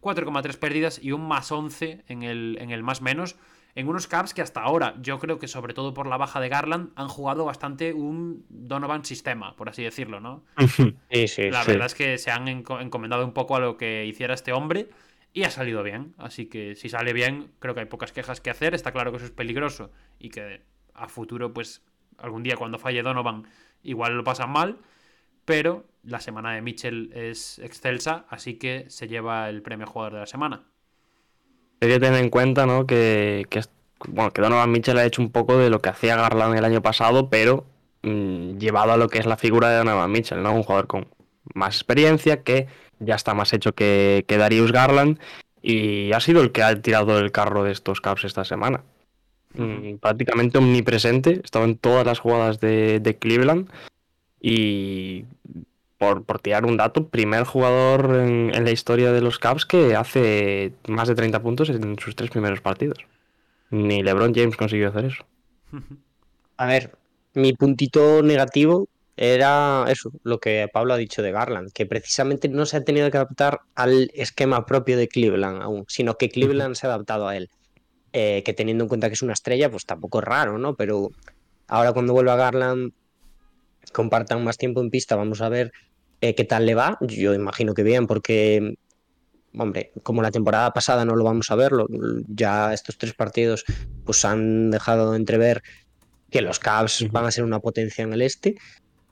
4,3 0.00 0.56
pérdidas 0.56 0.98
y 1.02 1.12
un 1.12 1.28
más 1.28 1.52
11 1.52 2.04
en 2.08 2.22
el, 2.22 2.56
en 2.58 2.70
el 2.70 2.82
más 2.82 3.02
menos. 3.02 3.36
En 3.78 3.88
unos 3.88 4.08
Caps 4.08 4.34
que 4.34 4.42
hasta 4.42 4.60
ahora, 4.60 4.96
yo 5.00 5.20
creo 5.20 5.38
que 5.38 5.46
sobre 5.46 5.72
todo 5.72 5.94
por 5.94 6.08
la 6.08 6.16
baja 6.16 6.40
de 6.40 6.48
Garland, 6.48 6.90
han 6.96 7.06
jugado 7.06 7.44
bastante 7.44 7.92
un 7.92 8.44
Donovan 8.48 9.04
sistema, 9.04 9.54
por 9.54 9.68
así 9.68 9.84
decirlo, 9.84 10.18
¿no? 10.18 10.42
Sí, 11.12 11.28
sí, 11.28 11.48
La 11.48 11.62
sí. 11.62 11.70
verdad 11.70 11.86
es 11.86 11.94
que 11.94 12.18
se 12.18 12.32
han 12.32 12.46
enco- 12.48 12.80
encomendado 12.82 13.24
un 13.24 13.32
poco 13.32 13.54
a 13.54 13.60
lo 13.60 13.76
que 13.76 14.04
hiciera 14.04 14.34
este 14.34 14.52
hombre 14.52 14.88
y 15.32 15.44
ha 15.44 15.50
salido 15.50 15.84
bien. 15.84 16.12
Así 16.18 16.46
que 16.46 16.74
si 16.74 16.88
sale 16.88 17.12
bien, 17.12 17.52
creo 17.60 17.74
que 17.74 17.80
hay 17.80 17.86
pocas 17.86 18.10
quejas 18.10 18.40
que 18.40 18.50
hacer. 18.50 18.74
Está 18.74 18.90
claro 18.90 19.12
que 19.12 19.18
eso 19.18 19.26
es 19.26 19.30
peligroso 19.30 19.92
y 20.18 20.30
que 20.30 20.62
a 20.94 21.06
futuro, 21.08 21.54
pues 21.54 21.82
algún 22.18 22.42
día 22.42 22.56
cuando 22.56 22.80
falle 22.80 23.02
Donovan, 23.04 23.44
igual 23.84 24.16
lo 24.16 24.24
pasan 24.24 24.50
mal. 24.50 24.78
Pero 25.44 25.86
la 26.02 26.18
semana 26.18 26.52
de 26.52 26.62
Mitchell 26.62 27.12
es 27.14 27.60
excelsa, 27.60 28.26
así 28.28 28.54
que 28.58 28.90
se 28.90 29.06
lleva 29.06 29.48
el 29.48 29.62
premio 29.62 29.86
jugador 29.86 30.14
de 30.14 30.18
la 30.20 30.26
semana. 30.26 30.64
Hay 31.80 31.88
que 31.88 32.00
tener 32.00 32.20
en 32.20 32.30
cuenta, 32.30 32.66
¿no? 32.66 32.86
Que, 32.86 33.46
bueno, 34.08 34.32
que 34.32 34.42
Donovan 34.42 34.70
Mitchell 34.70 34.98
ha 34.98 35.04
hecho 35.04 35.22
un 35.22 35.30
poco 35.30 35.58
de 35.58 35.70
lo 35.70 35.80
que 35.80 35.88
hacía 35.88 36.16
Garland 36.16 36.56
el 36.56 36.64
año 36.64 36.82
pasado, 36.82 37.28
pero 37.30 37.64
mm, 38.02 38.58
llevado 38.58 38.92
a 38.92 38.96
lo 38.96 39.08
que 39.08 39.18
es 39.18 39.26
la 39.26 39.36
figura 39.36 39.70
de 39.70 39.78
Donovan 39.78 40.10
Mitchell, 40.10 40.42
¿no? 40.42 40.52
Un 40.52 40.62
jugador 40.62 40.86
con 40.86 41.08
más 41.54 41.76
experiencia, 41.76 42.42
que 42.42 42.66
ya 42.98 43.14
está 43.14 43.34
más 43.34 43.52
hecho 43.52 43.74
que, 43.74 44.24
que 44.26 44.38
Darius 44.38 44.72
Garland, 44.72 45.18
y 45.62 46.12
ha 46.12 46.20
sido 46.20 46.40
el 46.42 46.52
que 46.52 46.62
ha 46.62 46.80
tirado 46.80 47.18
el 47.18 47.32
carro 47.32 47.64
de 47.64 47.72
estos 47.72 48.00
Caps 48.00 48.24
esta 48.24 48.44
semana. 48.44 48.82
Mm, 49.54 49.94
prácticamente 49.96 50.58
omnipresente, 50.58 51.40
estaba 51.44 51.64
en 51.64 51.76
todas 51.76 52.04
las 52.04 52.18
jugadas 52.18 52.60
de, 52.60 53.00
de 53.00 53.16
Cleveland, 53.16 53.68
y 54.40 55.24
por, 55.98 56.24
por 56.24 56.38
tirar 56.38 56.64
un 56.64 56.76
dato, 56.76 57.08
primer 57.08 57.44
jugador 57.44 58.14
en, 58.16 58.64
la 58.64 58.70
historia 58.70 59.12
de 59.12 59.20
los 59.20 59.38
Cavs 59.38 59.66
que 59.66 59.96
hace 59.96 60.72
más 60.86 61.08
de 61.08 61.14
30 61.14 61.42
puntos 61.42 61.68
en 61.68 61.98
sus 61.98 62.14
tres 62.14 62.30
primeros 62.30 62.60
partidos. 62.60 62.98
Ni 63.70 64.02
LeBron 64.02 64.34
James 64.34 64.56
consiguió 64.56 64.88
hacer 64.88 65.06
eso. 65.06 65.26
A 66.56 66.66
ver, 66.66 66.96
mi 67.34 67.52
puntito 67.52 68.22
negativo 68.22 68.88
era 69.16 69.84
eso, 69.88 70.12
lo 70.22 70.38
que 70.38 70.68
Pablo 70.72 70.94
ha 70.94 70.96
dicho 70.96 71.22
de 71.22 71.32
Garland, 71.32 71.72
que 71.72 71.86
precisamente 71.86 72.48
no 72.48 72.64
se 72.66 72.76
ha 72.76 72.84
tenido 72.84 73.10
que 73.10 73.16
adaptar 73.16 73.60
al 73.74 74.10
esquema 74.14 74.64
propio 74.64 74.96
de 74.96 75.08
Cleveland 75.08 75.60
aún, 75.60 75.84
sino 75.88 76.16
que 76.16 76.28
Cleveland 76.28 76.76
se 76.76 76.86
ha 76.86 76.90
adaptado 76.90 77.26
a 77.26 77.36
él. 77.36 77.50
Eh, 78.12 78.42
que 78.44 78.54
teniendo 78.54 78.84
en 78.84 78.88
cuenta 78.88 79.08
que 79.08 79.14
es 79.14 79.22
una 79.22 79.34
estrella, 79.34 79.70
pues 79.70 79.84
tampoco 79.84 80.20
es 80.20 80.24
raro, 80.24 80.56
¿no? 80.56 80.76
Pero 80.76 81.10
ahora 81.66 81.92
cuando 81.92 82.12
vuelva 82.12 82.36
Garland, 82.36 82.92
compartan 83.92 84.42
más 84.44 84.56
tiempo 84.56 84.80
en 84.80 84.90
pista, 84.90 85.16
vamos 85.16 85.40
a 85.40 85.48
ver 85.48 85.72
eh, 86.20 86.34
qué 86.34 86.44
tal 86.44 86.66
le 86.66 86.74
va. 86.74 86.98
Yo 87.00 87.34
imagino 87.34 87.74
que 87.74 87.82
bien, 87.82 88.06
porque, 88.06 88.76
hombre, 89.56 89.92
como 90.02 90.22
la 90.22 90.30
temporada 90.30 90.72
pasada 90.72 91.04
no 91.04 91.16
lo 91.16 91.24
vamos 91.24 91.50
a 91.50 91.56
ver, 91.56 91.72
lo- 91.72 91.88
ya 92.28 92.72
estos 92.72 92.98
tres 92.98 93.14
partidos 93.14 93.64
pues 94.04 94.24
han 94.24 94.70
dejado 94.70 95.14
entrever 95.14 95.62
que 96.30 96.42
los 96.42 96.58
Cavs 96.58 97.06
van 97.10 97.24
a 97.24 97.30
ser 97.30 97.44
una 97.44 97.60
potencia 97.60 98.04
en 98.04 98.12
el 98.12 98.22
este. 98.22 98.56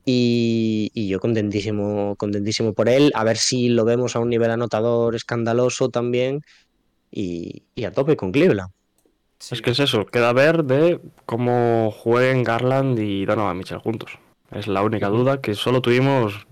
Y, 0.04 0.90
y 0.94 1.08
yo 1.08 1.18
contentísimo, 1.18 2.14
contentísimo 2.16 2.74
por 2.74 2.88
él. 2.88 3.10
A 3.14 3.24
ver 3.24 3.38
si 3.38 3.68
lo 3.68 3.84
vemos 3.84 4.14
a 4.14 4.20
un 4.20 4.30
nivel 4.30 4.50
anotador 4.50 5.16
escandaloso 5.16 5.88
también. 5.88 6.42
Y, 7.10 7.62
y 7.74 7.84
a 7.84 7.92
tope 7.92 8.16
con 8.16 8.30
Cleveland. 8.32 8.70
Sí. 9.38 9.54
Es 9.54 9.62
que 9.62 9.70
es 9.70 9.80
eso, 9.80 10.06
queda 10.06 10.32
ver 10.32 10.64
de 10.64 11.00
cómo 11.24 11.90
jueguen 11.90 12.42
Garland 12.42 12.98
y 12.98 13.24
Donovan 13.26 13.58
Mitchell 13.58 13.78
juntos. 13.78 14.18
Es 14.50 14.66
la 14.66 14.82
única 14.82 15.08
duda, 15.08 15.40
que 15.40 15.54
solo 15.54 15.82
tuvimos 15.82 16.46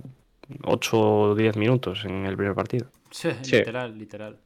8 0.64 1.00
o 1.00 1.34
10 1.34 1.56
minutos 1.56 2.04
en 2.04 2.26
el 2.26 2.36
primer 2.36 2.54
partido. 2.54 2.88
Sí, 3.10 3.30
Sí. 3.42 3.56
literal, 3.56 3.96
literal. 3.98 4.38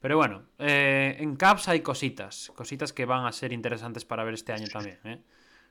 Pero 0.00 0.16
bueno, 0.16 0.42
eh, 0.58 1.16
en 1.18 1.34
Caps 1.36 1.68
hay 1.68 1.80
cositas, 1.80 2.52
cositas 2.54 2.92
que 2.92 3.04
van 3.04 3.26
a 3.26 3.32
ser 3.32 3.52
interesantes 3.52 4.04
para 4.04 4.22
ver 4.24 4.34
este 4.34 4.52
año 4.52 4.66
también, 4.72 4.98
¿eh? 5.04 5.20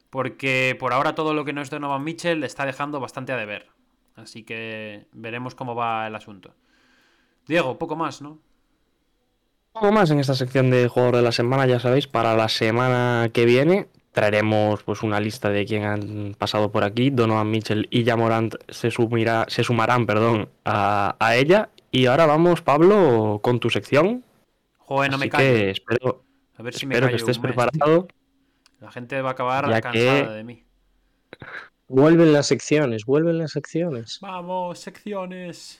Porque 0.09 0.75
por 0.79 0.93
ahora 0.93 1.15
todo 1.15 1.33
lo 1.33 1.45
que 1.45 1.53
no 1.53 1.61
es 1.61 1.69
Donovan 1.69 2.03
Mitchell 2.03 2.43
está 2.43 2.65
dejando 2.65 2.99
bastante 2.99 3.31
a 3.31 3.37
deber. 3.37 3.67
Así 4.15 4.43
que 4.43 5.05
veremos 5.13 5.55
cómo 5.55 5.75
va 5.75 6.07
el 6.07 6.15
asunto. 6.15 6.53
Diego, 7.47 7.77
poco 7.77 7.95
más, 7.95 8.21
¿no? 8.21 8.39
Algo 9.73 9.91
más 9.91 10.09
en 10.11 10.19
esta 10.19 10.33
sección 10.33 10.71
de 10.71 10.87
jugador 10.87 11.17
de 11.17 11.21
la 11.21 11.31
semana, 11.31 11.65
ya 11.67 11.79
sabéis, 11.79 12.07
para 12.07 12.35
la 12.35 12.49
semana 12.49 13.29
que 13.31 13.45
viene 13.45 13.87
traeremos 14.17 14.81
pues 14.81 15.03
una 15.03 15.19
lista 15.19 15.47
de 15.51 15.63
quién 15.63 15.83
han 15.83 16.33
pasado 16.35 16.71
por 16.71 16.83
aquí. 16.83 17.11
Donovan 17.11 17.51
Mitchell 17.51 17.87
y 17.91 18.03
Jamorant 18.03 18.55
se, 18.67 18.89
sumirá, 18.89 19.45
se 19.47 19.63
sumarán 19.63 20.07
perdón, 20.07 20.49
a, 20.65 21.15
a 21.19 21.35
ella. 21.35 21.69
Y 21.91 22.07
ahora 22.07 22.25
vamos, 22.25 22.63
Pablo, 22.63 23.39
con 23.43 23.59
tu 23.59 23.69
sección. 23.69 24.23
Joder, 24.79 25.11
no 25.11 25.19
me 25.19 25.29
callo. 25.29 25.43
que 25.43 25.69
espero, 25.69 26.23
A 26.57 26.63
ver 26.63 26.73
si 26.73 26.87
me 26.87 26.95
espero 26.95 27.09
que 27.11 27.17
estés 27.17 27.37
preparado. 27.37 28.07
La 28.79 28.91
gente 28.91 29.21
va 29.21 29.29
a 29.29 29.31
acabar 29.33 29.69
ya 29.69 29.81
cansada 29.81 30.23
que- 30.25 30.33
de 30.33 30.43
mí. 30.43 30.63
Vuelven 31.87 32.33
las 32.33 32.47
secciones, 32.47 33.05
vuelven 33.05 33.37
las 33.37 33.51
secciones. 33.51 34.17
Vamos, 34.19 34.79
secciones. 34.79 35.79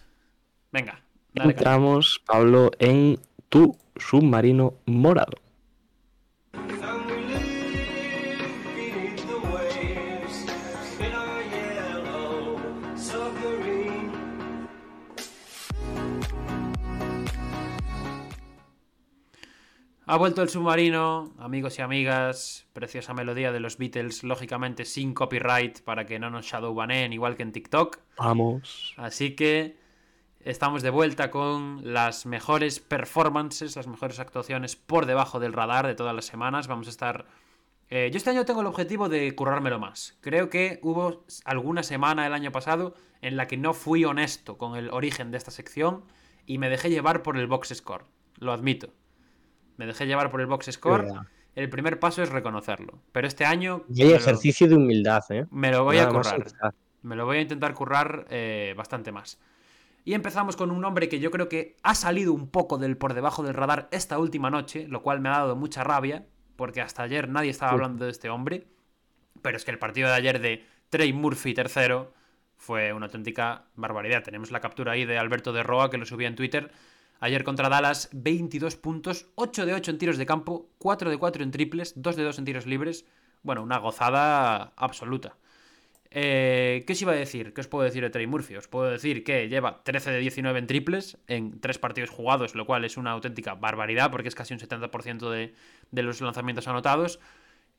Venga, 0.72 1.02
dale. 1.34 1.54
Entramos, 1.54 2.22
Pablo, 2.24 2.70
en 2.78 3.20
tu 3.50 3.76
submarino 3.96 4.76
morado. 4.86 5.34
Ha 20.10 20.16
vuelto 20.16 20.42
el 20.42 20.48
submarino, 20.48 21.34
amigos 21.38 21.78
y 21.80 21.82
amigas, 21.82 22.66
preciosa 22.72 23.14
melodía 23.14 23.52
de 23.52 23.60
los 23.60 23.78
Beatles, 23.78 24.24
lógicamente 24.24 24.86
sin 24.86 25.14
copyright 25.14 25.82
para 25.82 26.06
que 26.06 26.18
no 26.18 26.30
nos 26.30 26.46
shadowbaneen 26.46 27.12
igual 27.12 27.36
que 27.36 27.44
en 27.44 27.52
TikTok. 27.52 28.00
Vamos. 28.18 28.94
Así 28.96 29.36
que 29.36 29.76
estamos 30.40 30.82
de 30.82 30.92
vuelta 30.92 31.30
con 31.30 31.82
las 31.84 32.26
mejores 32.26 32.80
performances, 32.80 33.76
las 33.76 33.88
mejores 33.88 34.20
actuaciones 34.20 34.78
por 34.78 35.08
debajo 35.08 35.42
del 35.42 35.52
radar 35.52 35.86
de 35.86 35.96
todas 35.96 36.16
las 36.16 36.24
semanas. 36.24 36.68
Vamos 36.68 36.88
a 36.88 36.92
estar... 36.92 37.26
Eh, 37.90 38.10
yo 38.10 38.16
este 38.16 38.30
año 38.30 38.46
tengo 38.46 38.62
el 38.62 38.68
objetivo 38.68 39.10
de 39.10 39.36
currármelo 39.36 39.78
más. 39.78 40.18
Creo 40.22 40.50
que 40.50 40.80
hubo 40.84 41.26
alguna 41.44 41.84
semana 41.84 42.26
el 42.26 42.34
año 42.34 42.54
pasado 42.54 42.96
en 43.22 43.36
la 43.36 43.48
que 43.48 43.58
no 43.58 43.74
fui 43.74 44.06
honesto 44.06 44.58
con 44.58 44.78
el 44.78 44.90
origen 44.92 45.32
de 45.32 45.38
esta 45.38 45.52
sección 45.52 46.06
y 46.46 46.60
me 46.60 46.70
dejé 46.70 46.90
llevar 46.90 47.24
por 47.24 47.36
el 47.36 47.48
box 47.48 47.74
score. 47.76 48.06
Lo 48.40 48.54
admito. 48.54 48.94
Me 49.78 49.86
dejé 49.86 50.06
llevar 50.06 50.30
por 50.32 50.42
el 50.42 50.48
box 50.48 50.68
score. 50.72 51.04
Verdad. 51.04 51.22
El 51.56 51.70
primer 51.70 52.00
paso 52.00 52.22
es 52.22 52.30
reconocerlo. 52.30 53.00
Pero 53.12 53.28
este 53.28 53.46
año 53.46 53.84
Y 53.94 54.04
hay 54.04 54.10
lo- 54.10 54.16
ejercicio 54.16 54.68
de 54.68 54.76
humildad, 54.76 55.24
¿eh? 55.30 55.46
me 55.52 55.72
lo 55.72 55.84
voy 55.84 55.98
a 55.98 56.06
Nada 56.08 56.14
currar. 56.14 56.74
Me 57.02 57.16
lo 57.16 57.26
voy 57.26 57.38
a 57.38 57.42
intentar 57.42 57.74
currar 57.74 58.26
eh, 58.30 58.74
bastante 58.78 59.12
más. 59.12 59.40
Y 60.04 60.14
empezamos 60.14 60.56
con 60.56 60.72
un 60.72 60.80
nombre 60.82 61.10
que 61.10 61.20
yo 61.20 61.32
creo 61.32 61.50
que 61.50 61.76
ha 61.84 61.94
salido 61.96 62.32
un 62.34 62.48
poco 62.50 62.78
del 62.78 62.96
por 62.98 63.14
debajo 63.14 63.44
del 63.44 63.54
radar 63.56 63.88
esta 63.92 64.20
última 64.20 64.50
noche, 64.50 64.88
lo 64.88 65.02
cual 65.02 65.20
me 65.20 65.30
ha 65.30 65.34
dado 65.34 65.56
mucha 65.56 65.84
rabia, 65.84 66.26
porque 66.56 66.82
hasta 66.82 67.04
ayer 67.04 67.28
nadie 67.28 67.50
estaba 67.50 67.72
Sí. 67.72 67.76
hablando 67.76 68.06
de 68.06 68.12
este 68.12 68.30
hombre. 68.30 68.68
Pero 69.42 69.58
es 69.58 69.66
que 69.66 69.72
el 69.72 69.80
partido 69.80 70.08
de 70.10 70.16
ayer 70.16 70.40
de 70.40 70.66
Trey 70.90 71.12
Murphy 71.14 71.54
tercero 71.54 72.14
fue 72.56 72.94
una 72.94 73.08
auténtica 73.08 73.66
barbaridad. 73.76 74.24
Tenemos 74.24 74.50
la 74.52 74.60
captura 74.62 74.94
ahí 74.94 75.06
de 75.06 75.18
Alberto 75.18 75.54
de 75.54 75.62
Roa 75.64 75.90
que 75.90 75.98
lo 75.98 76.06
subía 76.06 76.28
en 76.28 76.36
Twitter. 76.36 76.72
Ayer 77.20 77.44
contra 77.44 77.70
Dallas, 77.70 78.10
22 78.14 78.76
puntos, 78.76 79.28
8 79.36 79.66
de 79.66 79.74
8 79.74 79.92
en 79.92 79.98
tiros 79.98 80.18
de 80.18 80.26
campo, 80.26 80.70
4 80.78 81.10
de 81.10 81.18
4 81.18 81.44
en 81.44 81.52
triples, 81.52 81.94
2 81.96 82.16
de 82.16 82.24
2 82.24 82.40
en 82.40 82.46
tiros 82.46 82.66
libres. 82.66 83.06
Bueno, 83.44 83.64
una 83.64 83.78
gozada 83.80 84.74
absoluta. 84.76 85.38
Eh, 86.12 86.84
¿Qué 86.88 86.94
os 86.94 87.02
iba 87.02 87.12
a 87.12 87.16
decir? 87.16 87.54
¿Qué 87.54 87.62
os 87.62 87.68
puedo 87.68 87.84
decir 87.84 88.04
de 88.04 88.10
Trey 88.10 88.28
Murphy? 88.28 88.56
Os 88.56 88.68
puedo 88.68 88.90
decir 88.90 89.24
que 89.24 89.50
lleva 89.50 89.84
13 89.84 90.12
de 90.12 90.20
19 90.20 90.60
en 90.60 90.68
triples 90.68 91.18
en 91.28 91.60
3 91.60 91.80
partidos 91.80 92.10
jugados, 92.10 92.56
lo 92.56 92.66
cual 92.66 92.86
es 92.86 92.98
una 92.98 93.12
auténtica 93.12 93.56
barbaridad 93.56 94.10
porque 94.12 94.30
es 94.30 94.36
casi 94.36 94.54
un 94.54 94.60
70% 94.60 95.30
de, 95.30 96.04
los 96.04 96.22
lanzamientos 96.22 96.68
anotados. 96.68 97.20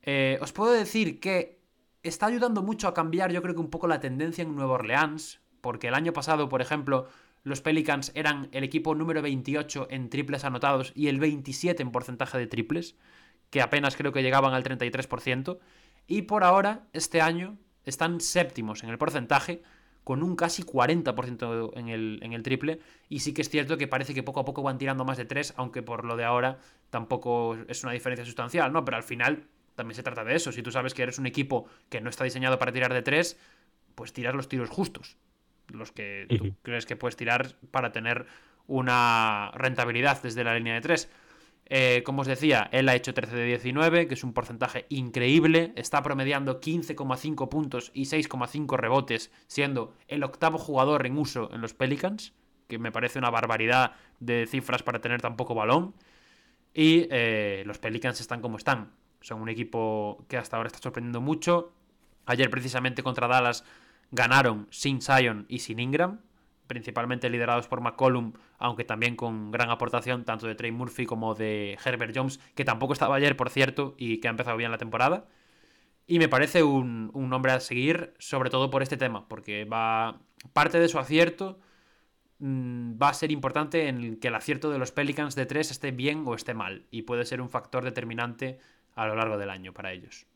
Eh, 0.02 0.38
os 0.40 0.52
puedo 0.52 0.72
decir 0.72 1.20
que 1.20 1.58
está 2.02 2.26
ayudando 2.26 2.62
mucho 2.62 2.88
a 2.88 2.94
cambiar 2.94 3.32
yo 3.32 3.42
creo 3.42 3.54
que 3.54 3.60
un 3.60 3.70
poco 3.70 3.88
la 3.88 4.00
tendencia 4.00 4.42
en 4.42 4.54
Nueva 4.54 4.74
Orleans, 4.74 5.40
porque 5.60 5.88
el 5.88 5.94
año 5.94 6.12
pasado, 6.12 6.48
por 6.48 6.60
ejemplo, 6.60 7.08
los 7.42 7.60
Pelicans 7.60 8.12
eran 8.14 8.48
el 8.52 8.64
equipo 8.64 8.94
número 8.94 9.22
28 9.22 9.88
en 9.90 10.10
triples 10.10 10.44
anotados 10.44 10.92
y 10.94 11.08
el 11.08 11.18
27 11.18 11.82
en 11.82 11.90
porcentaje 11.90 12.38
de 12.38 12.46
triples, 12.46 12.96
que 13.50 13.62
apenas 13.62 13.96
creo 13.96 14.12
que 14.12 14.22
llegaban 14.22 14.54
al 14.54 14.64
33%, 14.64 15.58
y 16.06 16.22
por 16.22 16.44
ahora, 16.44 16.86
este 16.92 17.20
año, 17.20 17.58
están 17.84 18.20
séptimos 18.20 18.82
en 18.82 18.90
el 18.90 18.98
porcentaje, 18.98 19.62
con 20.04 20.22
un 20.22 20.36
casi 20.36 20.62
40% 20.62 21.72
en 21.76 21.88
el, 21.88 22.18
en 22.22 22.32
el 22.32 22.42
triple, 22.42 22.80
y 23.10 23.20
sí 23.20 23.34
que 23.34 23.42
es 23.42 23.50
cierto 23.50 23.76
que 23.76 23.86
parece 23.86 24.14
que 24.14 24.22
poco 24.22 24.40
a 24.40 24.44
poco 24.46 24.62
van 24.62 24.78
tirando 24.78 25.04
más 25.04 25.18
de 25.18 25.26
3, 25.26 25.52
aunque 25.56 25.82
por 25.82 26.06
lo 26.06 26.16
de 26.16 26.24
ahora 26.24 26.58
tampoco 26.88 27.58
es 27.68 27.82
una 27.84 27.92
diferencia 27.92 28.24
sustancial, 28.24 28.72
¿no? 28.72 28.86
Pero 28.86 28.96
al 28.96 29.02
final 29.02 29.48
también 29.74 29.96
se 29.96 30.02
trata 30.02 30.24
de 30.24 30.34
eso, 30.34 30.50
si 30.50 30.62
tú 30.62 30.70
sabes 30.70 30.94
que 30.94 31.02
eres 31.02 31.18
un 31.18 31.26
equipo 31.26 31.66
que 31.90 32.00
no 32.00 32.08
está 32.08 32.24
diseñado 32.24 32.58
para 32.58 32.72
tirar 32.72 32.94
de 32.94 33.02
3, 33.02 33.38
pues 33.94 34.14
tirar 34.14 34.34
los 34.34 34.48
tiros 34.48 34.70
justos, 34.70 35.18
los 35.68 35.92
que 35.92 36.26
tú 36.28 36.54
crees 36.62 36.86
que 36.86 36.96
puedes 36.96 37.16
tirar 37.16 37.54
para 37.70 37.92
tener 37.92 38.26
una 38.66 39.50
rentabilidad 39.54 40.22
desde 40.22 40.44
la 40.44 40.54
línea 40.54 40.74
de 40.74 40.80
3. 40.80 41.10
Eh, 41.70 42.02
como 42.04 42.22
os 42.22 42.26
decía, 42.26 42.68
él 42.72 42.88
ha 42.88 42.94
hecho 42.94 43.12
13 43.12 43.36
de 43.36 43.44
19, 43.44 44.08
que 44.08 44.14
es 44.14 44.24
un 44.24 44.32
porcentaje 44.32 44.86
increíble. 44.88 45.72
Está 45.76 46.02
promediando 46.02 46.60
15,5 46.60 47.48
puntos 47.48 47.90
y 47.94 48.04
6,5 48.04 48.76
rebotes, 48.76 49.30
siendo 49.46 49.94
el 50.06 50.22
octavo 50.22 50.58
jugador 50.58 51.06
en 51.06 51.18
uso 51.18 51.50
en 51.52 51.60
los 51.60 51.74
Pelicans, 51.74 52.32
que 52.68 52.78
me 52.78 52.92
parece 52.92 53.18
una 53.18 53.30
barbaridad 53.30 53.92
de 54.20 54.46
cifras 54.46 54.82
para 54.82 55.00
tener 55.00 55.20
tan 55.20 55.36
poco 55.36 55.54
balón. 55.54 55.94
Y 56.72 57.06
eh, 57.10 57.64
los 57.66 57.78
Pelicans 57.78 58.20
están 58.20 58.40
como 58.40 58.56
están. 58.56 58.92
Son 59.20 59.42
un 59.42 59.48
equipo 59.48 60.24
que 60.28 60.36
hasta 60.36 60.56
ahora 60.56 60.68
está 60.68 60.78
sorprendiendo 60.78 61.20
mucho. 61.20 61.72
Ayer, 62.24 62.50
precisamente 62.50 63.02
contra 63.02 63.26
Dallas, 63.26 63.64
ganaron 64.10 64.66
sin 64.70 65.00
Zion 65.00 65.46
y 65.48 65.60
sin 65.60 65.78
Ingram, 65.78 66.20
principalmente 66.66 67.30
liderados 67.30 67.66
por 67.68 67.80
McCollum, 67.80 68.32
aunque 68.58 68.84
también 68.84 69.16
con 69.16 69.50
gran 69.50 69.70
aportación 69.70 70.24
tanto 70.24 70.46
de 70.46 70.54
Trey 70.54 70.70
Murphy 70.70 71.06
como 71.06 71.34
de 71.34 71.78
Herbert 71.84 72.14
Jones, 72.14 72.40
que 72.54 72.64
tampoco 72.64 72.92
estaba 72.92 73.16
ayer, 73.16 73.36
por 73.36 73.50
cierto, 73.50 73.94
y 73.98 74.18
que 74.20 74.28
ha 74.28 74.30
empezado 74.30 74.56
bien 74.56 74.70
la 74.70 74.78
temporada. 74.78 75.26
Y 76.06 76.18
me 76.18 76.28
parece 76.28 76.62
un, 76.62 77.10
un 77.12 77.28
nombre 77.28 77.52
a 77.52 77.60
seguir, 77.60 78.14
sobre 78.18 78.50
todo 78.50 78.70
por 78.70 78.82
este 78.82 78.96
tema, 78.96 79.28
porque 79.28 79.64
va 79.64 80.20
parte 80.52 80.78
de 80.78 80.88
su 80.88 80.98
acierto 80.98 81.58
mm, 82.38 82.94
va 83.00 83.10
a 83.10 83.14
ser 83.14 83.32
importante 83.32 83.88
en 83.88 84.18
que 84.18 84.28
el 84.28 84.34
acierto 84.34 84.70
de 84.70 84.78
los 84.78 84.92
Pelicans 84.92 85.34
de 85.34 85.46
3 85.46 85.70
esté 85.70 85.90
bien 85.90 86.24
o 86.26 86.34
esté 86.34 86.54
mal, 86.54 86.86
y 86.90 87.02
puede 87.02 87.24
ser 87.24 87.40
un 87.40 87.50
factor 87.50 87.84
determinante 87.84 88.58
a 88.94 89.06
lo 89.06 89.16
largo 89.16 89.38
del 89.38 89.50
año 89.50 89.72
para 89.72 89.92
ellos. 89.92 90.26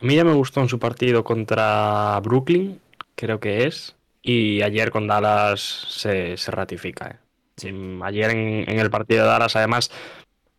A 0.00 0.04
mí 0.06 0.16
ya 0.16 0.24
me 0.24 0.32
gustó 0.32 0.60
en 0.60 0.68
su 0.68 0.78
partido 0.78 1.24
contra 1.24 2.18
Brooklyn, 2.22 2.80
creo 3.14 3.38
que 3.40 3.66
es. 3.66 3.96
Y 4.22 4.62
ayer 4.62 4.90
con 4.90 5.06
Dallas 5.06 5.60
se, 5.60 6.36
se 6.36 6.50
ratifica. 6.50 7.18
¿eh? 7.62 7.72
Mm, 7.72 8.02
Ayer 8.02 8.30
en, 8.30 8.64
en 8.70 8.78
el 8.78 8.90
partido 8.90 9.22
de 9.24 9.28
Dallas, 9.30 9.56
además, 9.56 9.90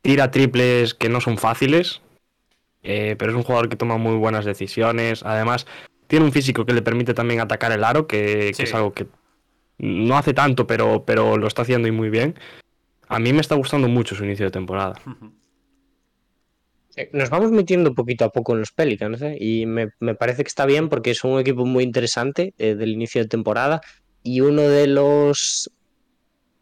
tira 0.02 0.32
triples 0.32 0.94
que 0.94 1.10
no 1.10 1.22
son 1.22 1.38
fáciles. 1.38 2.02
eh, 2.84 3.16
pero 3.20 3.32
es 3.32 3.38
un 3.38 3.44
jugador 3.44 3.70
que 3.70 3.76
toma 3.76 3.98
muy 3.98 4.16
buenas 4.18 4.46
decisiones. 4.46 5.24
Además, 5.24 5.68
tiene 6.08 6.26
un 6.26 6.32
físico 6.32 6.66
que 6.66 6.74
le 6.74 6.82
permite 6.82 7.14
también 7.14 7.40
atacar 7.40 7.72
el 7.72 7.84
aro, 7.84 8.08
que, 8.08 8.52
que 8.56 8.64
es 8.64 8.74
algo 8.76 8.94
que 8.94 9.08
no 9.80 10.18
hace 10.18 10.34
tanto, 10.34 10.68
pero, 10.68 11.04
pero 11.06 11.38
lo 11.38 11.48
está 11.48 11.64
haciendo 11.64 11.88
y 11.88 11.92
muy 11.92 12.10
bien. 12.10 12.36
A 13.08 13.20
mí 13.20 13.34
me 13.34 13.42
está 13.42 13.56
gustando 13.56 13.88
mucho 13.88 14.16
su 14.16 14.24
inicio 14.26 14.46
de 14.46 14.52
temporada. 14.52 14.96
Nos 17.14 17.30
vamos 17.30 17.52
metiendo 17.52 17.94
poquito 17.94 18.26
a 18.26 18.30
poco 18.32 18.54
en 18.54 18.60
los 18.60 18.72
Pelicans, 18.72 19.22
¿eh? 19.22 19.38
y 19.40 19.66
me, 19.66 19.90
me 20.00 20.14
parece 20.16 20.44
que 20.44 20.50
está 20.50 20.66
bien 20.66 20.90
porque 20.90 21.16
son 21.16 21.32
un 21.32 21.40
equipo 21.40 21.66
muy 21.66 21.84
interesante 21.84 22.54
eh, 22.58 22.76
del 22.76 22.90
inicio 22.92 23.22
de 23.22 23.28
temporada 23.30 23.82
y 24.24 24.42
uno 24.42 24.62
de 24.64 24.88
los 24.88 25.72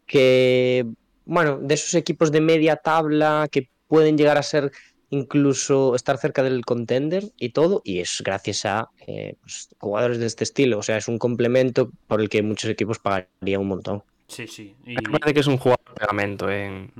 que, 0.06 0.86
bueno, 1.24 1.58
de 1.60 1.74
esos 1.74 1.94
equipos 1.94 2.32
de 2.32 2.40
media 2.40 2.76
tabla 2.76 3.48
que 3.50 3.68
pueden 3.86 4.16
llegar 4.16 4.38
a 4.38 4.42
ser 4.42 4.70
incluso 5.10 5.96
estar 5.96 6.18
cerca 6.18 6.42
del 6.44 6.64
contender 6.64 7.24
y 7.36 7.48
todo, 7.50 7.82
y 7.84 7.98
es 7.98 8.22
gracias 8.24 8.64
a 8.64 8.88
eh, 9.08 9.34
pues, 9.40 9.68
jugadores 9.80 10.18
de 10.20 10.26
este 10.26 10.44
estilo, 10.44 10.78
o 10.78 10.82
sea, 10.82 10.96
es 10.96 11.08
un 11.08 11.18
complemento 11.18 11.90
por 12.06 12.20
el 12.20 12.28
que 12.28 12.42
muchos 12.42 12.70
equipos 12.70 13.00
pagarían 13.00 13.60
un 13.60 13.68
montón. 13.68 14.04
Sí, 14.28 14.46
sí. 14.46 14.74
y- 14.86 14.94
Me 14.94 15.18
parece 15.18 15.34
que 15.34 15.40
es 15.40 15.48
un 15.48 15.58
jugador 15.58 15.80
de 15.88 15.94
pegamento 15.94 16.48
en, 16.50 16.92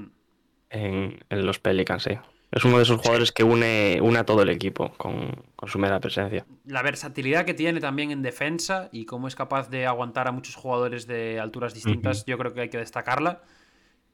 en, 0.71 1.21
en 1.31 1.47
los 1.47 1.61
Pelicans, 1.61 2.03
sí. 2.03 2.19
Es 2.53 2.65
uno 2.65 2.79
de 2.79 2.83
esos 2.83 3.01
jugadores 3.01 3.31
que 3.31 3.45
une, 3.45 4.01
une 4.03 4.19
a 4.19 4.25
todo 4.25 4.43
el 4.43 4.49
equipo 4.49 4.93
con, 4.97 5.31
con 5.55 5.69
su 5.69 5.79
mera 5.79 6.01
presencia. 6.01 6.45
la 6.65 6.83
versatilidad 6.83 7.45
que 7.45 7.55
tiene 7.55 7.79
también 7.81 8.11
en 8.11 8.23
defensa 8.23 8.89
y 8.91 9.05
cómo 9.05 9.29
es 9.29 9.37
capaz 9.37 9.71
de 9.71 9.87
aguantar 9.87 10.27
a 10.27 10.33
muchos 10.33 10.57
jugadores 10.57 11.07
de 11.07 11.39
alturas 11.39 11.75
distintas, 11.75 12.25
yo 12.27 12.37
creo 12.39 12.53
que 12.53 12.63
hay 12.63 12.69
que 12.69 12.79
destacarla. 12.79 13.43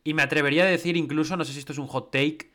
Y 0.04 0.14
me 0.14 0.22
atrevería 0.22 0.64
a 0.64 0.66
decir 0.66 0.96
incluso, 0.96 1.36
no 1.36 1.44
sé 1.44 1.52
si 1.52 1.58
esto 1.58 1.72
es 1.72 1.78
un 1.78 1.86
hot 1.86 2.10
take, 2.10 2.50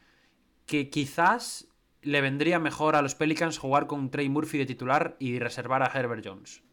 que 0.67 0.89
quizás 0.89 1.67
le 2.03 2.21
vendría 2.21 2.59
mejor 2.59 2.95
a 2.95 3.01
los 3.01 3.15
Pelicans 3.15 3.57
jugar 3.57 3.87
con 3.87 4.09
Trey 4.09 4.29
Murphy 4.29 4.57
de 4.59 4.65
titular 4.65 5.15
y 5.19 5.39
reservar 5.39 5.83
a 5.83 5.91
Herbert 5.93 6.25
Jones. 6.25 6.63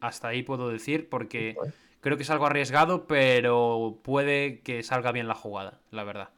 Hasta 0.00 0.28
ahí 0.28 0.42
puedo 0.42 0.68
decir 0.68 1.08
porque 1.08 1.56
creo 2.00 2.16
que 2.16 2.22
es 2.22 2.30
algo 2.30 2.46
arriesgado, 2.46 3.06
pero 3.06 4.00
puede 4.02 4.60
que 4.60 4.82
salga 4.82 5.12
bien 5.12 5.28
la 5.28 5.34
jugada, 5.34 5.80
la 5.90 6.04
verdad. 6.04 6.30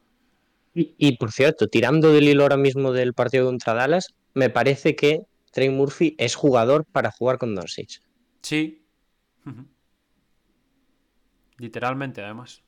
Y, 0.73 0.93
y, 0.97 1.17
por 1.17 1.31
cierto, 1.31 1.67
tirando 1.67 2.13
del 2.13 2.27
hilo 2.27 2.43
ahora 2.43 2.57
mismo 2.57 2.91
del 2.91 3.13
partido 3.13 3.45
contra 3.45 3.73
Dallas, 3.73 4.13
me 4.33 4.49
parece 4.49 4.95
que 4.95 5.23
Trey 5.51 5.69
Murphy 5.69 6.15
es 6.17 6.35
jugador 6.35 6.85
para 6.85 7.11
jugar 7.11 7.37
con 7.37 7.55
Doncic. 7.55 8.01
Sí. 8.41 8.85
Literalmente, 11.57 12.21
además. 12.21 12.63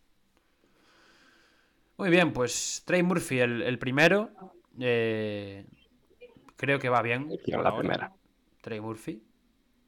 Muy 1.97 2.10
bien, 2.10 2.34
pues 2.34 2.82
Trey 2.86 3.04
Murphy, 3.04 3.39
el, 3.39 3.62
el 3.62 3.78
primero. 3.78 4.32
eh, 4.80 5.66
creo 6.56 6.80
que 6.80 6.89
va 6.89 7.02
bien. 7.02 7.30
Por 7.30 7.64
la 7.64 7.78
primera. 7.78 8.14
Trey 8.62 8.82
Murphy. 8.82 9.24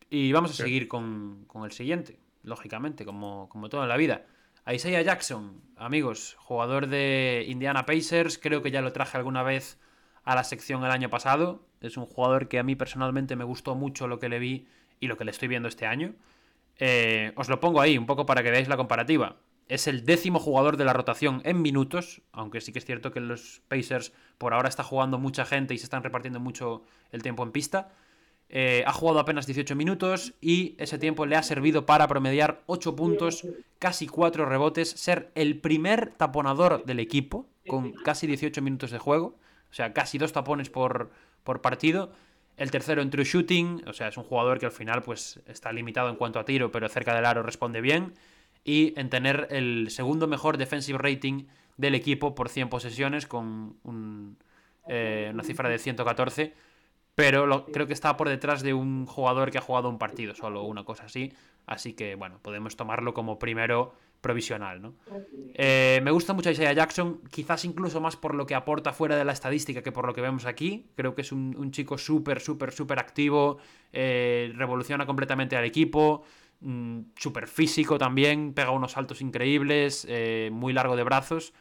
Y 0.09 0.31
vamos 0.31 0.51
a 0.51 0.53
seguir 0.53 0.87
con, 0.87 1.45
con 1.45 1.63
el 1.63 1.71
siguiente, 1.71 2.19
lógicamente, 2.43 3.03
como, 3.03 3.49
como 3.49 3.67
todo 3.67 3.81
en 3.81 3.89
la 3.89 3.97
vida. 3.97 4.27
Isaiah 4.71 5.01
Jackson, 5.01 5.61
amigos, 5.75 6.37
jugador 6.39 6.87
de 6.87 7.45
Indiana 7.49 7.85
Pacers, 7.85 8.37
creo 8.37 8.61
que 8.61 8.71
ya 8.71 8.81
lo 8.81 8.93
traje 8.93 9.17
alguna 9.17 9.43
vez 9.43 9.77
a 10.23 10.35
la 10.35 10.45
sección 10.45 10.85
el 10.85 10.91
año 10.91 11.09
pasado. 11.09 11.67
Es 11.81 11.97
un 11.97 12.05
jugador 12.05 12.47
que 12.47 12.59
a 12.59 12.63
mí 12.63 12.75
personalmente 12.75 13.35
me 13.35 13.43
gustó 13.43 13.75
mucho 13.75 14.07
lo 14.07 14.19
que 14.19 14.29
le 14.29 14.39
vi 14.39 14.65
y 15.01 15.07
lo 15.07 15.17
que 15.17 15.25
le 15.25 15.31
estoy 15.31 15.49
viendo 15.49 15.67
este 15.67 15.85
año. 15.85 16.15
Eh, 16.79 17.33
os 17.35 17.49
lo 17.49 17.59
pongo 17.59 17.81
ahí, 17.81 17.97
un 17.97 18.05
poco 18.05 18.25
para 18.25 18.41
que 18.41 18.51
veáis 18.51 18.69
la 18.69 18.77
comparativa. 18.77 19.35
es 19.67 19.87
el 19.87 20.05
décimo 20.05 20.39
jugador 20.39 20.77
de 20.77 20.85
la 20.85 20.93
rotación 20.93 21.41
en 21.45 21.61
minutos, 21.61 22.21
aunque 22.31 22.61
sí 22.61 22.71
que 22.71 22.79
es 22.79 22.85
cierto 22.85 23.11
que 23.11 23.19
los 23.19 23.61
Pacers 23.67 24.13
por 24.37 24.53
ahora 24.53 24.69
está 24.69 24.83
jugando 24.83 25.17
mucha 25.17 25.45
gente 25.45 25.73
y 25.73 25.77
se 25.77 25.85
están 25.85 26.03
repartiendo 26.03 26.39
mucho 26.39 26.83
el 27.11 27.21
tiempo 27.23 27.43
en 27.43 27.51
pista. 27.51 27.91
Eh, 28.55 28.83
ha 28.85 28.93
jugado 28.93 29.17
apenas 29.17 29.47
18 29.47 29.75
minutos 29.75 30.35
y 30.39 30.75
ese 30.77 30.99
tiempo 30.99 31.25
le 31.25 31.35
ha 31.35 31.41
servido 31.41 31.87
para 31.87 32.07
promediar 32.07 32.61
8 32.67 32.95
puntos, 32.95 33.47
casi 33.79 34.05
4 34.05 34.45
rebotes, 34.45 34.91
ser 34.91 35.31
el 35.33 35.59
primer 35.59 36.13
taponador 36.17 36.85
del 36.85 36.99
equipo 36.99 37.47
con 37.65 37.93
casi 37.93 38.27
18 38.27 38.61
minutos 38.61 38.91
de 38.91 38.99
juego, 38.99 39.39
o 39.71 39.73
sea, 39.73 39.91
casi 39.93 40.19
dos 40.19 40.33
tapones 40.33 40.69
por, 40.69 41.09
por 41.43 41.61
partido. 41.61 42.11
El 42.55 42.69
tercero 42.69 43.01
en 43.01 43.09
true 43.09 43.23
shooting, 43.25 43.85
o 43.87 43.93
sea, 43.93 44.09
es 44.09 44.17
un 44.17 44.23
jugador 44.23 44.59
que 44.59 44.67
al 44.67 44.71
final 44.71 45.01
pues 45.01 45.39
está 45.47 45.73
limitado 45.73 46.09
en 46.09 46.15
cuanto 46.15 46.37
a 46.37 46.45
tiro, 46.45 46.71
pero 46.71 46.87
cerca 46.89 47.15
del 47.15 47.25
aro 47.25 47.41
responde 47.41 47.81
bien. 47.81 48.13
Y 48.63 48.93
en 48.99 49.09
tener 49.09 49.47
el 49.49 49.89
segundo 49.89 50.27
mejor 50.27 50.57
defensive 50.57 50.99
rating 50.99 51.47
del 51.77 51.95
equipo 51.95 52.35
por 52.35 52.49
100 52.49 52.69
posesiones 52.69 53.25
con 53.25 53.77
eh, 54.87 55.31
una 55.33 55.43
cifra 55.43 55.69
de 55.69 55.79
114 55.79 56.53
pero 57.15 57.65
creo 57.65 57.85
que 57.87 57.93
está 57.93 58.17
por 58.17 58.29
detrás 58.29 58.63
de 58.63 58.73
un 58.73 59.05
jugador 59.05 59.51
que 59.51 59.59
ha 59.59 59.61
jugado 59.61 59.89
un 59.89 59.99
partido 59.99 60.33
solo, 60.33 60.63
una 60.63 60.83
cosa 60.83 61.05
así. 61.05 61.31
Así 61.65 61.93
que, 61.93 62.15
bueno, 62.15 62.39
podemos 62.41 62.75
tomarlo 62.75 63.13
como 63.13 63.37
primero 63.39 63.93
provisional, 64.19 64.81
¿no? 64.81 64.95
Eh, 65.53 65.99
me 66.03 66.09
gusta 66.09 66.33
mucho 66.33 66.49
Isaiah 66.49 66.73
Jackson, 66.73 67.21
quizás 67.29 67.65
incluso 67.65 68.01
más 68.01 68.15
por 68.15 68.35
lo 68.35 68.45
que 68.45 68.55
aporta 68.55 68.93
fuera 68.93 69.15
de 69.15 69.25
la 69.25 69.33
estadística 69.33 69.83
que 69.83 69.91
por 69.91 70.07
lo 70.07 70.13
que 70.13 70.21
vemos 70.21 70.45
aquí. 70.45 70.87
Creo 70.95 71.13
que 71.13 71.21
es 71.21 71.31
un, 71.31 71.71
chico 71.71 71.97
súper, 71.97 72.39
súper, 72.39 72.71
súper 72.71 72.99
activo, 72.99 73.57
eh, 73.91 74.51
revoluciona 74.55 75.05
completamente 75.05 75.55
al 75.55 75.65
equipo, 75.65 76.23
mm, 76.61 76.99
súper 77.15 77.47
físico 77.47 77.97
también, 77.97 78.53
pega 78.53 78.71
unos 78.71 78.93
saltos 78.93 79.21
increíbles, 79.21 80.07
eh, 80.09 80.49
muy 80.51 80.73
largo 80.73 80.95
de 80.95 81.03
brazos 81.03 81.53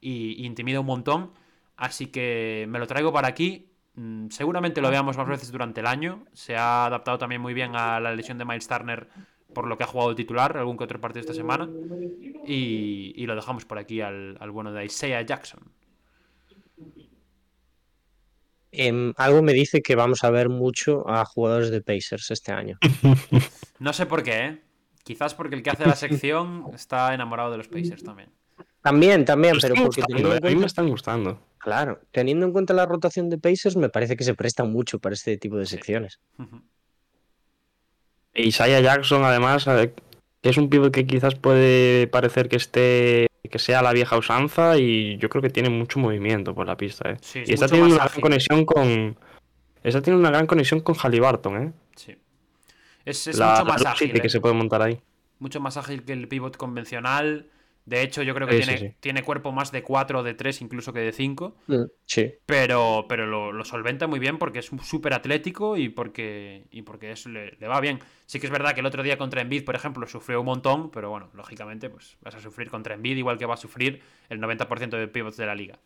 y 0.00 0.44
intimida 0.44 0.80
un 0.80 0.86
montón. 0.86 1.32
Así 1.76 2.06
que 2.06 2.66
me 2.68 2.78
lo 2.78 2.86
traigo 2.86 3.12
para 3.12 3.28
aquí 3.28 3.71
seguramente 4.30 4.80
lo 4.80 4.90
veamos 4.90 5.16
más 5.16 5.28
veces 5.28 5.50
durante 5.52 5.80
el 5.80 5.86
año. 5.86 6.24
Se 6.32 6.56
ha 6.56 6.86
adaptado 6.86 7.18
también 7.18 7.40
muy 7.40 7.54
bien 7.54 7.76
a 7.76 8.00
la 8.00 8.14
lesión 8.14 8.38
de 8.38 8.44
Miles 8.44 8.68
Turner 8.68 9.08
por 9.52 9.66
lo 9.66 9.76
que 9.76 9.84
ha 9.84 9.86
jugado 9.86 10.14
titular, 10.14 10.56
algún 10.56 10.76
que 10.76 10.84
otro 10.84 11.00
partido 11.00 11.20
esta 11.20 11.34
semana. 11.34 11.68
Y, 12.46 13.24
lo 13.26 13.34
dejamos 13.34 13.64
por 13.64 13.78
aquí 13.78 14.00
al, 14.00 14.36
bueno 14.50 14.72
de 14.72 14.84
Isaiah 14.84 15.22
Jackson. 15.22 15.60
Em, 18.74 19.12
algo 19.18 19.42
me 19.42 19.52
dice 19.52 19.82
que 19.82 19.94
vamos 19.94 20.24
a 20.24 20.30
ver 20.30 20.48
mucho 20.48 21.06
a 21.08 21.24
jugadores 21.26 21.70
de 21.70 21.82
Pacers 21.82 22.30
este 22.30 22.52
año. 22.52 22.78
No 23.78 23.92
sé 23.92 24.06
por 24.06 24.22
qué, 24.22 24.46
¿eh? 24.46 24.62
Quizás 25.02 25.34
porque 25.34 25.56
el 25.56 25.64
que 25.64 25.70
hace 25.70 25.84
la 25.84 25.96
sección 25.96 26.66
está 26.72 27.12
enamorado 27.14 27.50
de 27.50 27.56
los 27.56 27.66
Pacers 27.66 28.04
también. 28.04 28.30
También, 28.82 29.24
también, 29.24 29.56
pero 29.60 29.74
porque 29.76 30.02
a 30.02 30.48
mí 30.48 30.56
me 30.56 30.66
están 30.66 30.88
gustando. 30.88 31.40
Claro, 31.58 32.00
teniendo 32.10 32.44
en 32.44 32.52
cuenta 32.52 32.74
la 32.74 32.86
rotación 32.86 33.30
de 33.30 33.38
Pacers, 33.38 33.76
me 33.76 33.88
parece 33.88 34.16
que 34.16 34.24
se 34.24 34.34
presta 34.34 34.64
mucho 34.64 34.98
para 34.98 35.14
este 35.14 35.36
tipo 35.36 35.56
de 35.56 35.66
secciones. 35.66 36.18
Isaiah 38.34 38.80
Jackson, 38.80 39.22
además, 39.24 39.66
es 40.42 40.56
un 40.56 40.68
pivot 40.68 40.92
que 40.92 41.06
quizás 41.06 41.36
puede 41.36 42.08
parecer 42.08 42.48
que 42.48 42.56
esté 42.56 43.28
que 43.50 43.58
sea 43.58 43.82
la 43.82 43.92
vieja 43.92 44.16
usanza 44.16 44.78
y 44.78 45.18
yo 45.18 45.28
creo 45.28 45.42
que 45.42 45.50
tiene 45.50 45.68
mucho 45.68 45.98
movimiento 45.98 46.54
por 46.54 46.66
la 46.66 46.76
pista, 46.76 47.10
¿eh? 47.10 47.16
y 47.34 47.52
está 47.52 47.68
teniendo 47.68 47.94
una 47.94 48.06
gran 48.06 48.20
conexión 48.20 48.64
con 48.64 49.16
está 49.82 50.00
teniendo 50.00 50.20
una 50.26 50.30
gran 50.30 50.46
conexión 50.46 50.80
con 50.80 50.94
Halliburton, 50.94 51.62
¿eh? 51.62 51.72
Sí. 51.94 52.16
Es, 53.04 53.26
mucho 53.26 53.64
más 53.66 53.84
ágil. 53.84 54.12
que 54.12 54.26
¿eh? 54.26 54.30
se 54.30 54.40
puede 54.40 54.54
montar 54.54 54.80
ahí. 54.80 54.98
Mucho 55.38 55.60
más 55.60 55.76
ágil 55.76 56.04
que 56.04 56.12
el 56.12 56.28
pivot 56.28 56.56
convencional. 56.56 57.50
De 57.84 58.02
hecho, 58.02 58.22
yo 58.22 58.32
creo 58.34 58.46
que 58.46 58.60
tiene, 58.60 58.96
tiene, 59.00 59.24
cuerpo 59.24 59.50
más 59.50 59.72
de 59.72 59.82
4 59.82 60.20
o 60.20 60.22
de 60.22 60.34
3 60.34 60.62
incluso 60.62 60.92
que 60.92 61.00
de 61.00 61.12
5. 61.12 61.56
Mm, 61.66 61.82
sí. 62.06 62.32
Pero, 62.46 63.06
pero 63.08 63.26
lo, 63.26 63.64
solventa 63.64 64.06
muy 64.06 64.20
bien 64.20 64.38
porque 64.38 64.60
es 64.60 64.70
súper 64.82 65.14
atlético 65.14 65.76
y 65.76 65.88
porque, 65.88 66.66
y 66.70 66.82
porque 66.82 67.10
eso 67.10 67.28
le, 67.28 67.56
va 67.66 67.80
bien. 67.80 67.98
Sí 68.26 68.38
que 68.38 68.46
es 68.46 68.52
verdad 68.52 68.74
que 68.74 68.80
el 68.80 68.86
otro 68.86 69.02
día 69.02 69.18
contra 69.18 69.42
Envid, 69.42 69.64
por 69.64 69.74
ejemplo, 69.74 70.06
sufrió 70.06 70.40
un 70.40 70.46
montón, 70.46 70.90
pero 70.90 71.10
bueno, 71.10 71.30
lógicamente 71.34 71.90
pues 71.90 72.16
vas 72.22 72.36
a 72.36 72.40
sufrir 72.40 72.70
contra 72.70 72.94
Envid 72.94 73.16
igual 73.16 73.36
que 73.36 73.46
va 73.46 73.54
a 73.54 73.58
sufrir 73.58 74.00
el 74.28 74.40
90% 74.40 74.90
de 74.90 75.08
pivots 75.08 75.36
de 75.36 75.46
la 75.46 75.56
liga. 75.56 75.80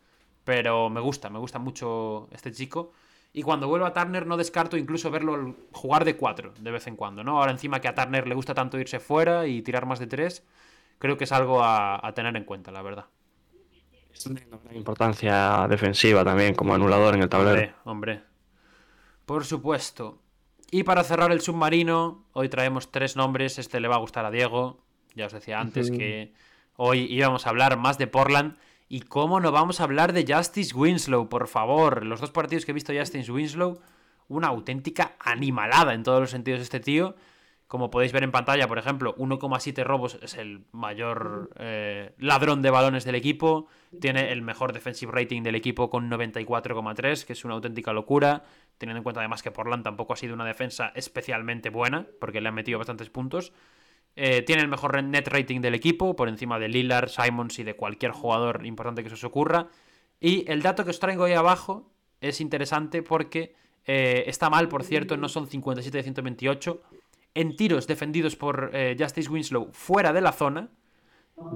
Pero 0.45 0.91
me 0.91 1.01
gusta, 1.01 1.31
me 1.31 1.39
gusta 1.39 1.59
mucho 1.59 2.29
este 2.31 2.53
chico. 2.53 2.93
Y 3.33 3.43
cuando 3.43 3.69
vuelva 3.69 3.89
a 3.89 3.93
Turner 3.93 4.27
no 4.27 4.37
descarto 4.37 4.77
incluso 4.77 5.11
verlo 5.11 5.57
jugar 5.73 6.05
de 6.05 6.17
4 6.17 6.55
de 6.59 6.71
vez 6.71 6.87
en 6.87 6.97
cuando, 6.97 7.25
¿no? 7.25 7.39
Ahora 7.39 7.53
encima 7.53 7.81
que 7.81 7.89
a 7.89 7.95
Turner 7.95 8.27
le 8.29 8.35
gusta 8.35 8.55
tanto 8.55 8.79
irse 8.79 9.01
fuera 9.01 9.47
y 9.47 9.63
tirar 9.63 9.87
más 9.87 9.99
de 9.99 10.07
3 10.07 10.43
creo 10.99 11.17
que 11.17 11.25
es 11.25 11.33
algo 11.33 11.63
a, 11.63 12.13
tener 12.15 12.37
en 12.37 12.45
cuenta, 12.45 12.71
la 12.71 12.83
verdad. 12.83 13.07
Tiene 14.13 14.47
una 14.49 14.59
gran 14.59 14.77
importancia 14.77 15.67
defensiva 15.69 16.25
también 16.25 16.55
como 16.55 16.75
anulador 16.75 17.15
en 17.15 17.23
el 17.23 17.29
tablero. 17.29 17.75
Hombre, 17.85 18.23
Por 19.27 19.45
supuesto. 19.45 20.23
Y 20.71 20.83
para 20.83 21.05
cerrar 21.05 21.31
el 21.33 21.41
submarino, 21.41 22.25
hoy 22.33 22.49
traemos 22.49 22.91
tres 22.91 23.15
nombres. 23.15 23.59
Este 23.59 23.79
le 23.79 23.89
va 23.89 23.97
a 23.97 24.01
gustar 24.01 24.25
a 24.25 24.31
Diego. 24.31 24.79
Ya 25.15 25.27
os 25.27 25.33
decía 25.33 25.61
antes 25.61 25.91
que 25.91 26.33
hoy 26.77 27.07
íbamos 27.11 27.47
a 27.47 27.51
hablar 27.51 27.77
más 27.77 27.99
de 27.99 28.07
Portland. 28.07 28.57
¿Y 28.89 29.01
cómo 29.03 29.41
no 29.41 29.53
vamos 29.53 29.81
a 29.81 29.85
hablar 29.85 30.13
de 30.13 30.25
Justice 30.33 30.75
Winslow? 30.75 31.29
Por 31.29 31.49
favor, 31.49 32.05
los 32.05 32.21
dos 32.21 32.31
partidos 32.31 32.65
que 32.65 32.71
he 32.71 32.75
visto 32.75 32.93
Justice 32.97 33.31
Winslow, 33.31 33.81
una 34.29 34.49
auténtica 34.49 35.17
animalada 35.19 35.93
en 35.93 36.05
todos 36.05 36.21
los 36.21 36.31
sentidos 36.31 36.61
este 36.61 36.81
tío. 36.81 37.17
Como 37.67 37.91
podéis 37.91 38.13
ver 38.13 38.23
en 38.23 38.31
pantalla, 38.31 38.69
por 38.69 38.79
ejemplo, 38.79 39.17
1,7 39.17 39.83
robos 39.83 40.19
es 40.23 40.35
el 40.35 40.65
mayor 40.71 41.51
eh, 41.59 42.15
ladrón 42.19 42.63
de 42.63 42.71
balones 42.71 43.05
del 43.05 43.17
equipo. 43.17 43.67
Tiene 44.01 44.31
el 44.31 44.43
mejor 44.43 44.73
defensive 44.73 45.11
rating 45.11 45.43
del 45.43 45.57
equipo 45.57 45.91
con 45.91 46.09
94,3, 46.09 47.25
que 47.25 47.33
es 47.33 47.45
una 47.45 47.55
auténtica 47.55 47.93
locura. 47.93 48.45
Teniendo 48.79 48.99
en 48.99 49.03
cuenta 49.03 49.21
además 49.21 49.43
que 49.43 49.51
Portland 49.51 49.83
tampoco 49.83 50.13
ha 50.13 50.17
sido 50.17 50.35
una 50.35 50.45
defensa 50.45 50.93
especialmente 50.95 51.69
buena, 51.69 52.07
porque 52.21 52.41
le 52.41 52.49
han 52.49 52.55
metido 52.55 52.79
bastantes 52.79 53.11
puntos. 53.11 53.53
Eh, 54.15 54.43
tiene 54.43 54.63
el 54.63 54.69
mejor 54.69 55.03
net 55.03 55.27
rating 55.27 55.61
del 55.61 55.75
equipo, 55.75 56.15
por 56.15 56.29
encima 56.29 56.61
de 56.61 56.69
Lillard, 56.69 57.09
Simons 57.09 57.59
y 57.59 57.65
de 57.65 57.75
cualquier 57.75 58.13
jugador 58.13 58.65
importante 58.65 59.03
que 59.03 59.09
se 59.09 59.17
os 59.17 59.25
ocurra. 59.25 59.69
Y 60.21 60.49
el 60.51 60.63
dato 60.63 60.85
que 60.85 60.91
os 60.91 61.01
traigo 61.01 61.25
ahí 61.25 61.33
abajo 61.33 61.91
es 62.21 62.41
interesante 62.41 63.03
porque 63.03 63.57
eh, 63.85 64.25
está 64.27 64.51
mal, 64.51 64.69
por 64.69 64.85
cierto, 64.85 65.17
no 65.17 65.29
son 65.29 65.49
57 65.49 65.99
de 65.99 66.03
128 66.05 66.83
en 67.37 67.55
tiros 67.55 67.87
defendidos 67.87 68.35
por 68.35 68.71
eh, 68.73 68.97
Justice 68.99 69.29
Winslow 69.29 69.69
fuera 69.73 70.15
de 70.15 70.23
la 70.23 70.33
zona, 70.33 70.71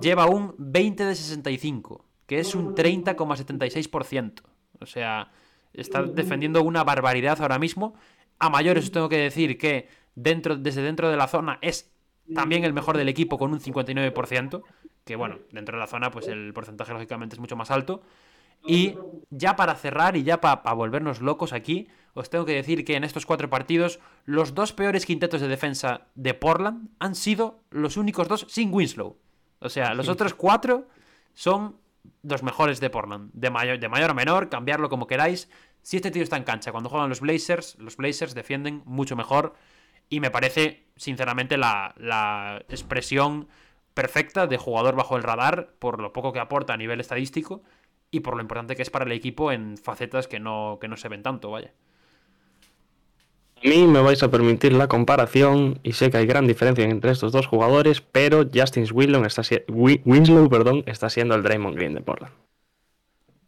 lleva 0.00 0.26
un 0.26 0.54
20 0.58 1.06
de 1.06 1.14
65, 1.14 2.04
que 2.26 2.38
es 2.38 2.54
un 2.54 2.74
30,76%. 2.74 4.42
O 4.78 4.86
sea, 4.86 5.32
está 5.72 6.02
defendiendo 6.02 6.62
una 6.62 6.84
barbaridad 6.84 7.40
ahora 7.40 7.58
mismo. 7.58 7.94
A 8.38 8.50
mayores 8.50 8.84
os 8.84 8.92
tengo 8.92 9.08
que 9.08 9.16
decir 9.16 9.56
que 9.56 9.88
dentro, 10.14 10.56
desde 10.56 10.82
dentro 10.82 11.10
de 11.10 11.16
la 11.16 11.28
zona 11.28 11.58
es 11.62 11.90
también 12.34 12.64
el 12.64 12.74
mejor 12.74 12.98
del 12.98 13.08
equipo 13.08 13.38
con 13.38 13.52
un 13.52 13.58
59%, 13.58 14.62
que 15.04 15.16
bueno, 15.16 15.38
dentro 15.50 15.76
de 15.76 15.80
la 15.80 15.86
zona 15.86 16.10
pues 16.10 16.28
el 16.28 16.52
porcentaje 16.52 16.92
lógicamente 16.92 17.36
es 17.36 17.40
mucho 17.40 17.56
más 17.56 17.70
alto. 17.70 18.02
Y 18.66 18.96
ya 19.30 19.56
para 19.56 19.74
cerrar 19.74 20.16
y 20.16 20.22
ya 20.22 20.40
para 20.40 20.72
volvernos 20.74 21.20
locos 21.20 21.52
aquí, 21.52 21.88
os 22.14 22.30
tengo 22.30 22.44
que 22.44 22.54
decir 22.54 22.84
que 22.84 22.96
en 22.96 23.04
estos 23.04 23.26
cuatro 23.26 23.48
partidos, 23.48 24.00
los 24.24 24.54
dos 24.54 24.72
peores 24.72 25.06
quintetos 25.06 25.40
de 25.40 25.48
defensa 25.48 26.08
de 26.14 26.34
Portland 26.34 26.88
han 26.98 27.14
sido 27.14 27.60
los 27.70 27.96
únicos 27.96 28.28
dos 28.28 28.46
sin 28.48 28.72
Winslow. 28.72 29.16
O 29.60 29.68
sea, 29.68 29.94
los 29.94 30.08
otros 30.08 30.34
cuatro 30.34 30.88
son 31.34 31.76
los 32.22 32.42
mejores 32.42 32.80
de 32.80 32.90
Portland. 32.90 33.30
De 33.32 33.50
mayor, 33.50 33.78
de 33.78 33.88
mayor 33.88 34.10
a 34.10 34.14
menor, 34.14 34.48
cambiarlo 34.48 34.88
como 34.88 35.06
queráis. 35.06 35.48
Si 35.82 35.96
este 35.96 36.10
tío 36.10 36.22
está 36.22 36.36
en 36.36 36.44
cancha 36.44 36.72
cuando 36.72 36.90
juegan 36.90 37.08
los 37.08 37.20
Blazers, 37.20 37.76
los 37.78 37.96
Blazers 37.96 38.34
defienden 38.34 38.82
mucho 38.84 39.16
mejor. 39.16 39.54
Y 40.08 40.20
me 40.20 40.30
parece, 40.30 40.86
sinceramente, 40.96 41.56
la, 41.56 41.94
la 41.96 42.64
expresión 42.68 43.48
perfecta 43.94 44.46
de 44.46 44.56
jugador 44.56 44.96
bajo 44.96 45.16
el 45.16 45.22
radar 45.22 45.74
por 45.78 46.00
lo 46.00 46.12
poco 46.12 46.32
que 46.32 46.40
aporta 46.40 46.72
a 46.72 46.76
nivel 46.76 47.00
estadístico 47.00 47.62
y 48.10 48.20
por 48.20 48.34
lo 48.34 48.42
importante 48.42 48.76
que 48.76 48.82
es 48.82 48.90
para 48.90 49.04
el 49.04 49.12
equipo 49.12 49.52
en 49.52 49.76
facetas 49.76 50.28
que 50.28 50.40
no, 50.40 50.78
que 50.80 50.88
no 50.88 50.96
se 50.96 51.08
ven 51.08 51.22
tanto, 51.22 51.50
vaya. 51.50 51.72
A 53.62 53.68
mí 53.68 53.86
me 53.86 54.00
vais 54.00 54.22
a 54.22 54.30
permitir 54.30 54.72
la 54.72 54.88
comparación 54.88 55.78
y 55.82 55.92
sé 55.92 56.10
que 56.10 56.16
hay 56.16 56.26
gran 56.26 56.46
diferencia 56.46 56.84
entre 56.84 57.10
estos 57.10 57.30
dos 57.30 57.46
jugadores, 57.46 58.00
pero 58.00 58.46
Justin 58.52 58.86
Winslow 58.90 59.24
está, 59.24 59.42
Winslow, 59.68 60.48
perdón, 60.48 60.82
está 60.86 61.10
siendo 61.10 61.34
el 61.34 61.42
Draymond 61.42 61.76
Green 61.76 61.94
de 61.94 62.00
Portland. 62.00 62.32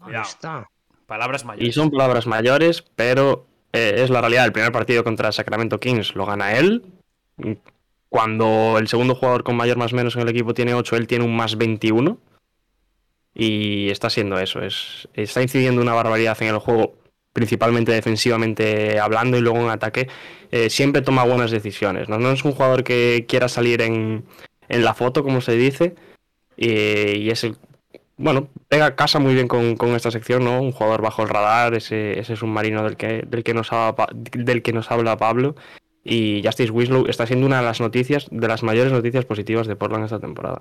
Ahí 0.00 0.14
está. 0.20 0.68
Palabras 1.06 1.44
mayores. 1.44 1.68
Y 1.68 1.72
son 1.72 1.90
palabras 1.90 2.26
mayores, 2.26 2.84
pero 2.94 3.46
eh, 3.72 3.94
es 3.98 4.10
la 4.10 4.20
realidad. 4.20 4.44
El 4.44 4.52
primer 4.52 4.72
partido 4.72 5.02
contra 5.02 5.32
Sacramento 5.32 5.80
Kings 5.80 6.14
lo 6.14 6.26
gana 6.26 6.58
él. 6.58 6.84
Cuando 8.08 8.76
el 8.78 8.88
segundo 8.88 9.14
jugador 9.14 9.44
con 9.44 9.56
mayor 9.56 9.78
más 9.78 9.94
menos 9.94 10.16
en 10.16 10.22
el 10.22 10.28
equipo 10.28 10.52
tiene 10.52 10.74
8, 10.74 10.96
él 10.96 11.06
tiene 11.06 11.24
un 11.24 11.34
más 11.34 11.56
21. 11.56 12.18
Y 13.34 13.90
está 13.90 14.10
siendo 14.10 14.38
eso. 14.38 14.62
Es, 14.62 15.08
está 15.14 15.42
incidiendo 15.42 15.80
una 15.80 15.94
barbaridad 15.94 16.36
en 16.42 16.48
el 16.48 16.58
juego 16.58 17.02
principalmente 17.32 17.92
defensivamente 17.92 18.98
hablando 18.98 19.38
y 19.38 19.40
luego 19.40 19.58
en 19.60 19.70
ataque, 19.70 20.08
eh, 20.50 20.70
siempre 20.70 21.02
toma 21.02 21.24
buenas 21.24 21.50
decisiones. 21.50 22.08
¿no? 22.08 22.30
es 22.30 22.44
un 22.44 22.52
jugador 22.52 22.84
que 22.84 23.24
quiera 23.28 23.48
salir 23.48 23.80
en, 23.82 24.24
en, 24.68 24.84
la 24.84 24.94
foto, 24.94 25.22
como 25.22 25.40
se 25.40 25.52
dice, 25.52 25.94
y 26.56 27.30
es 27.30 27.44
el. 27.44 27.56
Bueno, 28.18 28.48
pega 28.68 28.94
casa 28.94 29.18
muy 29.18 29.34
bien 29.34 29.48
con, 29.48 29.76
con 29.76 29.90
esta 29.96 30.10
sección, 30.10 30.44
¿no? 30.44 30.60
Un 30.60 30.70
jugador 30.70 31.02
bajo 31.02 31.22
el 31.22 31.28
radar, 31.28 31.74
ese, 31.74 32.20
ese 32.20 32.36
submarino 32.36 32.84
del 32.84 32.96
que, 32.96 33.24
del, 33.26 33.42
que 33.42 33.54
nos 33.54 33.72
habla, 33.72 34.06
del 34.12 34.62
que 34.62 34.72
nos 34.72 34.90
habla 34.90 35.16
Pablo. 35.16 35.56
Y 36.04 36.42
Justice 36.44 36.70
Winslow 36.70 37.06
está 37.06 37.26
siendo 37.26 37.46
una 37.46 37.58
de 37.58 37.64
las 37.64 37.80
noticias, 37.80 38.26
de 38.30 38.48
las 38.48 38.62
mayores 38.62 38.92
noticias 38.92 39.24
positivas 39.24 39.66
de 39.66 39.76
Portland 39.76 40.04
esta 40.04 40.20
temporada. 40.20 40.60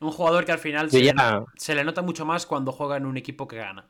Un 0.00 0.10
jugador 0.10 0.44
que 0.44 0.52
al 0.52 0.58
final 0.58 0.90
se, 0.90 1.02
ya... 1.02 1.44
se, 1.56 1.74
le 1.74 1.84
nota 1.84 2.02
mucho 2.02 2.26
más 2.26 2.46
cuando 2.46 2.72
juega 2.72 2.96
en 2.96 3.06
un 3.06 3.16
equipo 3.16 3.48
que 3.48 3.56
gana 3.56 3.86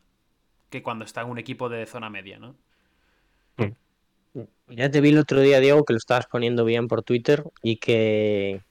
que 0.70 0.82
cuando 0.82 1.04
está 1.04 1.22
en 1.22 1.28
un 1.28 1.38
equipo 1.38 1.68
de 1.68 1.86
zona 1.86 2.10
media, 2.10 2.38
¿no? 2.38 2.54
Mm. 3.56 4.42
Ya 4.68 4.90
te 4.90 5.00
vi 5.00 5.10
el 5.10 5.18
otro 5.18 5.40
día, 5.40 5.60
Diego, 5.60 5.84
que 5.84 5.92
lo 5.92 5.98
estabas 5.98 6.26
poniendo 6.26 6.64
bien 6.64 6.88
por 6.88 7.02
Twitter 7.02 7.44
y 7.62 7.76
que, 7.76 8.62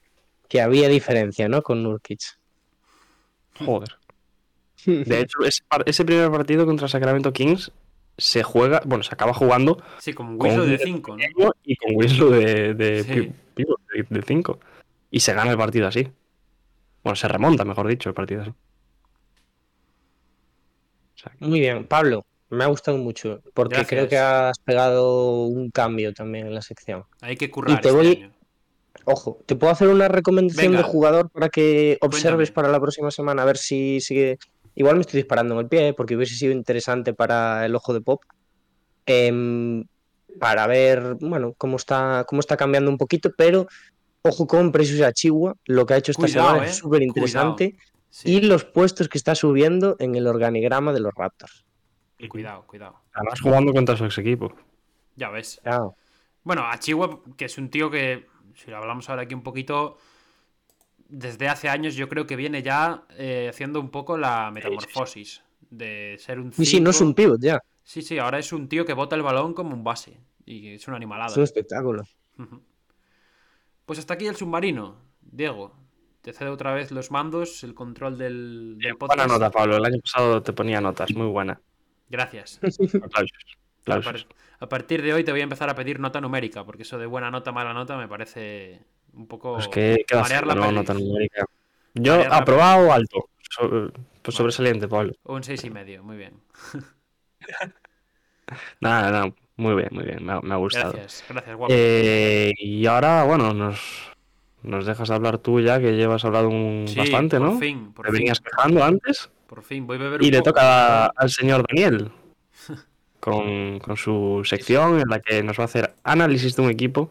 que 0.48 0.60
había 0.60 0.88
diferencia, 0.88 1.48
¿no? 1.48 1.62
Con 1.62 1.82
Nurkic. 1.82 2.38
Joder. 3.64 3.96
De 4.84 5.20
hecho, 5.20 5.38
ese 5.86 6.04
primer 6.04 6.30
partido 6.30 6.66
contra 6.66 6.88
Sacramento 6.88 7.32
Kings 7.32 7.72
se 8.18 8.42
juega, 8.42 8.82
bueno, 8.84 9.02
se 9.02 9.14
acaba 9.14 9.34
jugando. 9.34 9.82
Sí, 9.98 10.12
con 10.12 10.40
Winslow 10.40 10.66
de 10.66 10.78
5, 10.78 11.16
¿no? 11.16 11.52
Y 11.64 11.76
con 11.76 11.96
Winslow 11.96 12.30
de 12.30 13.42
5. 14.26 14.58
Y 15.10 15.20
se 15.20 15.34
gana 15.34 15.50
el 15.50 15.58
partido 15.58 15.88
así. 15.88 16.08
Bueno, 17.06 17.14
se 17.14 17.28
remonta, 17.28 17.64
mejor 17.64 17.86
dicho, 17.86 18.08
el 18.08 18.16
partido 18.16 18.42
así. 18.42 18.52
Muy 21.38 21.60
bien, 21.60 21.86
Pablo, 21.86 22.26
me 22.50 22.64
ha 22.64 22.66
gustado 22.66 22.98
mucho, 22.98 23.42
porque 23.54 23.84
creo 23.86 24.08
que 24.08 24.18
has 24.18 24.58
pegado 24.58 25.44
un 25.44 25.70
cambio 25.70 26.12
también 26.12 26.48
en 26.48 26.54
la 26.56 26.62
sección. 26.62 27.04
Hay 27.20 27.36
que 27.36 27.48
currar. 27.48 27.78
Y 27.78 27.80
te 27.80 27.90
este 27.90 27.96
voy... 27.96 28.32
Ojo, 29.04 29.38
te 29.46 29.54
puedo 29.54 29.72
hacer 29.72 29.86
una 29.86 30.08
recomendación 30.08 30.72
de 30.72 30.82
jugador 30.82 31.30
para 31.30 31.48
que 31.48 31.96
observes 32.00 32.50
para 32.50 32.66
la 32.66 32.80
próxima 32.80 33.12
semana, 33.12 33.42
a 33.42 33.44
ver 33.44 33.58
si 33.58 34.00
sigue. 34.00 34.40
Igual 34.74 34.96
me 34.96 35.02
estoy 35.02 35.18
disparando 35.18 35.54
en 35.54 35.60
el 35.60 35.68
pie, 35.68 35.88
¿eh? 35.90 35.94
porque 35.94 36.16
hubiese 36.16 36.34
sido 36.34 36.52
interesante 36.52 37.14
para 37.14 37.64
el 37.66 37.76
ojo 37.76 37.94
de 37.94 38.00
pop. 38.00 38.24
Em, 39.06 39.84
para 40.40 40.66
ver, 40.66 41.14
bueno, 41.20 41.54
cómo 41.56 41.76
está, 41.76 42.24
cómo 42.26 42.40
está 42.40 42.56
cambiando 42.56 42.90
un 42.90 42.98
poquito, 42.98 43.32
pero 43.38 43.68
ojo 44.28 44.46
con 44.46 44.72
Precious 44.72 45.12
Chihuahua, 45.14 45.56
lo 45.64 45.86
que 45.86 45.94
ha 45.94 45.96
hecho 45.96 46.12
esta 46.12 46.28
semana 46.28 46.64
es 46.64 46.72
eh. 46.72 46.74
súper 46.74 47.02
interesante. 47.02 47.76
Y 48.24 48.40
los 48.40 48.64
puestos 48.64 49.08
que 49.08 49.18
está 49.18 49.34
subiendo 49.34 49.96
en 49.98 50.14
el 50.14 50.26
organigrama 50.26 50.92
de 50.92 51.00
los 51.00 51.12
Raptors. 51.14 51.64
Cuidado, 52.28 52.66
cuidado. 52.66 52.96
Además 53.12 53.40
jugando 53.40 53.72
contra 53.72 53.96
su 53.96 54.04
ex 54.06 54.18
equipo. 54.18 54.54
Ya 55.16 55.28
ves. 55.30 55.60
Bueno, 56.42 56.64
a 56.66 56.78
Chihuahua, 56.78 57.20
que 57.36 57.46
es 57.46 57.58
un 57.58 57.68
tío 57.70 57.90
que, 57.90 58.26
si 58.54 58.70
lo 58.70 58.78
hablamos 58.78 59.10
ahora 59.10 59.22
aquí 59.22 59.34
un 59.34 59.42
poquito, 59.42 59.98
desde 61.08 61.48
hace 61.48 61.68
años 61.68 61.94
yo 61.94 62.08
creo 62.08 62.26
que 62.26 62.36
viene 62.36 62.62
ya 62.62 63.04
eh, 63.18 63.48
haciendo 63.50 63.80
un 63.80 63.90
poco 63.90 64.16
la 64.16 64.50
metamorfosis 64.50 65.42
de 65.70 66.16
ser 66.18 66.38
un 66.38 66.52
Sí, 66.52 66.64
sí, 66.64 66.80
no 66.80 66.90
es 66.90 67.00
un 67.00 67.14
pivot 67.14 67.40
ya. 67.40 67.60
Sí, 67.82 68.02
sí, 68.02 68.18
ahora 68.18 68.38
es 68.38 68.52
un 68.52 68.68
tío 68.68 68.84
que 68.84 68.92
bota 68.92 69.14
el 69.16 69.22
balón 69.22 69.54
como 69.54 69.74
un 69.74 69.84
base. 69.84 70.18
Y 70.44 70.74
es 70.74 70.86
un 70.88 70.94
animalado. 70.94 71.32
Es 71.32 71.36
un 71.36 71.44
espectáculo. 71.44 72.04
Pues 73.86 73.98
hasta 73.98 74.14
aquí 74.14 74.26
el 74.26 74.36
submarino, 74.36 74.96
Diego 75.22 75.86
te 76.26 76.32
cedo 76.32 76.52
otra 76.52 76.74
vez 76.74 76.90
los 76.90 77.12
mandos, 77.12 77.62
el 77.62 77.72
control 77.72 78.18
del, 78.18 78.78
podcast. 78.98 79.16
Buena 79.16 79.32
nota, 79.32 79.48
Pablo. 79.48 79.76
El 79.76 79.84
año 79.84 80.00
pasado 80.00 80.42
te 80.42 80.52
ponía 80.52 80.80
notas, 80.80 81.14
muy 81.14 81.28
buena. 81.28 81.60
Gracias. 82.08 82.58
Aplausos. 83.84 84.26
A 84.58 84.68
partir 84.68 85.02
de 85.02 85.14
hoy 85.14 85.22
te 85.22 85.30
voy 85.30 85.38
a 85.38 85.44
empezar 85.44 85.70
a 85.70 85.76
pedir 85.76 86.00
nota 86.00 86.20
numérica, 86.20 86.64
porque 86.64 86.82
eso 86.82 86.98
de 86.98 87.06
buena 87.06 87.30
nota, 87.30 87.52
mala 87.52 87.72
nota 87.72 87.96
me 87.96 88.08
parece 88.08 88.82
un 89.12 89.28
poco 89.28 89.54
pues 89.54 89.68
que 89.68 90.04
marear 90.12 90.48
la 90.48 90.72
nota 90.72 90.94
numérica. 90.94 91.46
Yo 91.94 92.14
aprobado 92.28 92.92
alto. 92.92 93.28
pues 94.20 94.36
sobresaliente, 94.36 94.88
Pablo. 94.88 95.12
Un 95.22 95.44
seis 95.44 95.62
y 95.62 95.70
medio, 95.70 96.02
muy 96.02 96.16
bien. 96.16 96.40
nada, 98.80 99.12
nada, 99.12 99.32
muy 99.56 99.74
bien, 99.74 99.88
muy 99.92 100.04
bien, 100.04 100.24
me 100.24 100.32
ha, 100.32 100.56
gustado. 100.56 100.92
Gracias, 100.92 101.24
gracias, 101.28 101.56
guapo. 101.56 101.72
Eh, 101.74 102.52
y 102.58 102.86
ahora, 102.86 103.24
bueno, 103.24 103.54
nos, 103.54 103.80
nos 104.62 104.86
dejas 104.86 105.10
hablar 105.10 105.38
tú 105.38 105.60
ya, 105.60 105.80
que 105.80 105.96
llevas 105.96 106.24
hablado 106.24 106.48
un 106.48 106.86
bastante, 106.96 107.40
¿no? 107.40 107.52
Por 107.52 107.60
fin, 107.60 107.92
por 107.92 108.06
Te 108.06 108.12
venías 108.12 108.40
quejando 108.40 108.84
antes. 108.84 109.30
Por 109.46 109.62
fin, 109.62 109.86
voy 109.86 109.96
a 109.96 110.00
beber 110.00 110.22
Y 110.22 110.30
le 110.30 110.42
toca 110.42 111.06
al 111.06 111.30
señor 111.30 111.64
Daniel. 111.68 112.10
con, 113.20 113.80
con 113.80 113.96
su 113.96 114.42
sección 114.44 115.00
en 115.00 115.08
la 115.08 115.20
que 115.20 115.42
nos 115.42 115.58
va 115.58 115.62
a 115.62 115.64
hacer 115.64 115.94
análisis 116.04 116.54
de 116.54 116.62
un 116.62 116.70
equipo. 116.70 117.10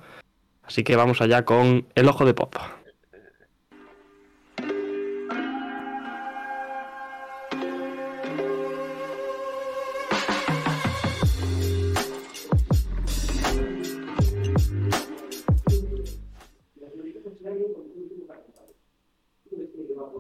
Así 0.63 0.84
que 0.84 0.95
vamos 0.95 1.22
allá 1.22 1.45
con 1.45 1.88
el 1.95 2.07
ojo 2.07 2.26
de 2.26 2.34
pop. 2.34 2.55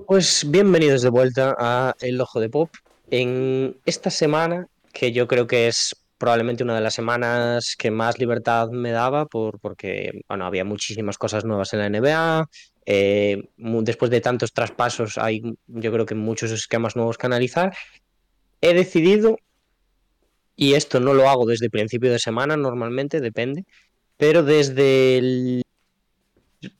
Pues 0.07 0.45
bienvenidos 0.47 1.01
de 1.01 1.09
vuelta 1.09 1.55
a 1.57 1.95
El 1.99 2.21
Ojo 2.21 2.39
de 2.39 2.47
Pop. 2.47 2.69
En 3.09 3.75
esta 3.85 4.11
semana, 4.11 4.67
que 4.93 5.11
yo 5.11 5.27
creo 5.27 5.47
que 5.47 5.67
es 5.67 5.95
probablemente 6.19 6.63
una 6.63 6.75
de 6.75 6.81
las 6.81 6.93
semanas 6.93 7.75
que 7.75 7.89
más 7.89 8.19
libertad 8.19 8.69
me 8.69 8.91
daba, 8.91 9.25
por, 9.25 9.59
porque 9.59 10.21
bueno, 10.27 10.45
había 10.45 10.63
muchísimas 10.63 11.17
cosas 11.17 11.43
nuevas 11.43 11.73
en 11.73 11.79
la 11.79 11.89
NBA. 11.89 12.47
Eh, 12.85 13.49
después 13.57 14.11
de 14.11 14.21
tantos 14.21 14.53
traspasos, 14.53 15.17
hay 15.17 15.41
yo 15.65 15.91
creo 15.91 16.05
que 16.05 16.13
muchos 16.13 16.51
esquemas 16.51 16.95
nuevos 16.95 17.17
que 17.17 17.25
analizar. 17.25 17.75
He 18.61 18.75
decidido, 18.75 19.39
y 20.55 20.75
esto 20.75 20.99
no 20.99 21.15
lo 21.15 21.27
hago 21.29 21.47
desde 21.47 21.71
principio 21.71 22.11
de 22.11 22.19
semana, 22.19 22.57
normalmente, 22.57 23.21
depende, 23.21 23.65
pero 24.17 24.43
desde 24.43 25.17
el 25.17 25.63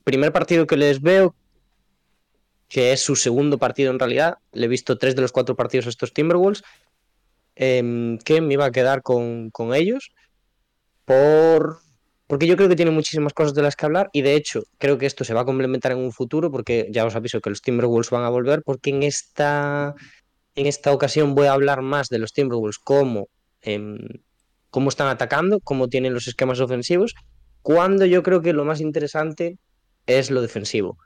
primer 0.04 0.32
partido 0.32 0.68
que 0.68 0.76
les 0.76 1.02
veo, 1.02 1.34
que 2.68 2.92
es 2.92 3.00
su 3.00 3.16
segundo 3.16 3.58
partido 3.58 3.90
en 3.90 3.98
realidad. 3.98 4.38
Le 4.52 4.66
he 4.66 4.68
visto 4.68 4.98
tres 4.98 5.14
de 5.14 5.22
los 5.22 5.32
cuatro 5.32 5.56
partidos 5.56 5.86
a 5.86 5.90
estos 5.90 6.12
Timberwolves, 6.12 6.62
em, 7.54 8.18
que 8.18 8.40
me 8.40 8.54
iba 8.54 8.66
a 8.66 8.72
quedar 8.72 9.02
con, 9.02 9.50
ellos 9.74 10.12
por... 11.04 11.78
Porque 12.26 12.48
yo 12.48 12.56
creo 12.56 12.68
que 12.68 12.74
tiene 12.74 12.90
muchísimas 12.90 13.32
cosas 13.32 13.54
de 13.54 13.62
las 13.62 13.76
que 13.76 13.86
hablar 13.86 14.10
y 14.12 14.22
de 14.22 14.34
hecho 14.34 14.64
creo 14.78 14.98
que 14.98 15.06
esto 15.06 15.22
se 15.22 15.32
va 15.32 15.42
a 15.42 15.44
complementar 15.44 15.92
en 15.92 15.98
un 15.98 16.12
futuro 16.12 16.50
porque 16.50 16.88
ya 16.90 17.06
os 17.06 17.14
aviso 17.14 17.40
que 17.40 17.50
los 17.50 17.62
Timberwolves 17.62 18.10
van 18.10 18.24
a 18.24 18.28
volver 18.30 18.62
porque 18.64 18.90
en 18.90 19.04
esta, 19.04 19.94
en 20.56 20.66
esta 20.66 20.92
ocasión 20.92 21.36
voy 21.36 21.46
a 21.46 21.52
hablar 21.52 21.82
más 21.82 22.08
de 22.08 22.18
los 22.18 22.32
Timberwolves 22.32 22.78
como 22.78 23.28
em, 23.62 23.96
cómo 24.70 24.88
están 24.88 25.06
atacando, 25.06 25.60
cómo 25.60 25.86
tienen 25.88 26.14
los 26.14 26.26
esquemas 26.26 26.58
ofensivos, 26.58 27.14
cuando 27.62 28.04
yo 28.06 28.22
creo 28.22 28.42
que 28.42 28.52
lo 28.52 28.64
más 28.64 28.80
interesante 28.80 29.58
es 30.06 30.30
lo 30.30 30.42
defensivo. 30.42 30.98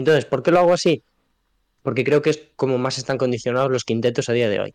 Entonces, 0.00 0.24
¿por 0.24 0.42
qué 0.42 0.50
lo 0.50 0.60
hago 0.60 0.72
así? 0.72 1.02
Porque 1.82 2.04
creo 2.04 2.22
que 2.22 2.30
es 2.30 2.42
como 2.56 2.78
más 2.78 2.96
están 2.96 3.18
condicionados 3.18 3.70
los 3.70 3.84
quintetos 3.84 4.30
a 4.30 4.32
día 4.32 4.48
de 4.48 4.58
hoy. 4.58 4.74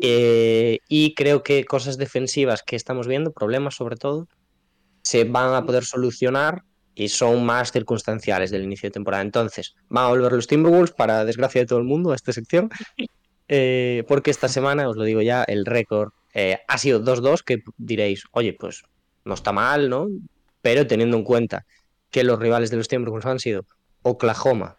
Eh, 0.00 0.78
y 0.88 1.14
creo 1.14 1.42
que 1.42 1.64
cosas 1.64 1.98
defensivas 1.98 2.62
que 2.62 2.76
estamos 2.76 3.08
viendo, 3.08 3.32
problemas 3.32 3.74
sobre 3.74 3.96
todo, 3.96 4.28
se 5.02 5.24
van 5.24 5.54
a 5.54 5.66
poder 5.66 5.84
solucionar 5.84 6.62
y 6.94 7.08
son 7.08 7.44
más 7.44 7.72
circunstanciales 7.72 8.52
del 8.52 8.62
inicio 8.62 8.86
de 8.86 8.92
temporada. 8.92 9.24
Entonces, 9.24 9.74
van 9.88 10.04
a 10.04 10.08
volver 10.10 10.32
los 10.32 10.46
Timberwolves, 10.46 10.92
para 10.92 11.24
desgracia 11.24 11.62
de 11.62 11.66
todo 11.66 11.80
el 11.80 11.84
mundo, 11.84 12.12
a 12.12 12.14
esta 12.14 12.32
sección, 12.32 12.70
eh, 13.48 14.04
porque 14.06 14.30
esta 14.30 14.46
semana, 14.46 14.88
os 14.88 14.96
lo 14.96 15.02
digo 15.02 15.20
ya, 15.20 15.42
el 15.42 15.66
récord 15.66 16.12
eh, 16.32 16.58
ha 16.68 16.78
sido 16.78 17.02
2-2, 17.02 17.42
que 17.42 17.64
diréis, 17.76 18.22
oye, 18.30 18.52
pues 18.52 18.84
no 19.24 19.34
está 19.34 19.50
mal, 19.50 19.90
¿no? 19.90 20.06
Pero 20.62 20.86
teniendo 20.86 21.16
en 21.16 21.24
cuenta 21.24 21.66
que 22.10 22.24
los 22.24 22.38
rivales 22.38 22.70
de 22.70 22.76
los 22.76 22.88
Timberwolves 22.88 23.26
han 23.26 23.38
sido 23.38 23.66
Oklahoma, 24.02 24.78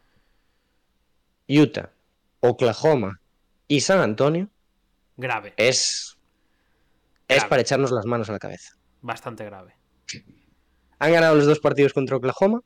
Utah, 1.48 1.92
Oklahoma 2.40 3.20
y 3.68 3.82
San 3.82 4.00
Antonio. 4.00 4.50
Grave. 5.18 5.54
Es, 5.58 6.18
es 7.28 7.46
para 7.46 7.62
echarnos 7.62 7.92
las 7.92 8.06
manos 8.06 8.30
a 8.30 8.34
la 8.34 8.40
cabeza. 8.40 8.76
Bastante 9.02 9.46
grave. 9.46 9.76
Han 11.00 11.12
ganado 11.12 11.36
los 11.36 11.46
dos 11.46 11.60
partidos 11.60 11.94
contra 11.94 12.18
Oklahoma 12.18 12.62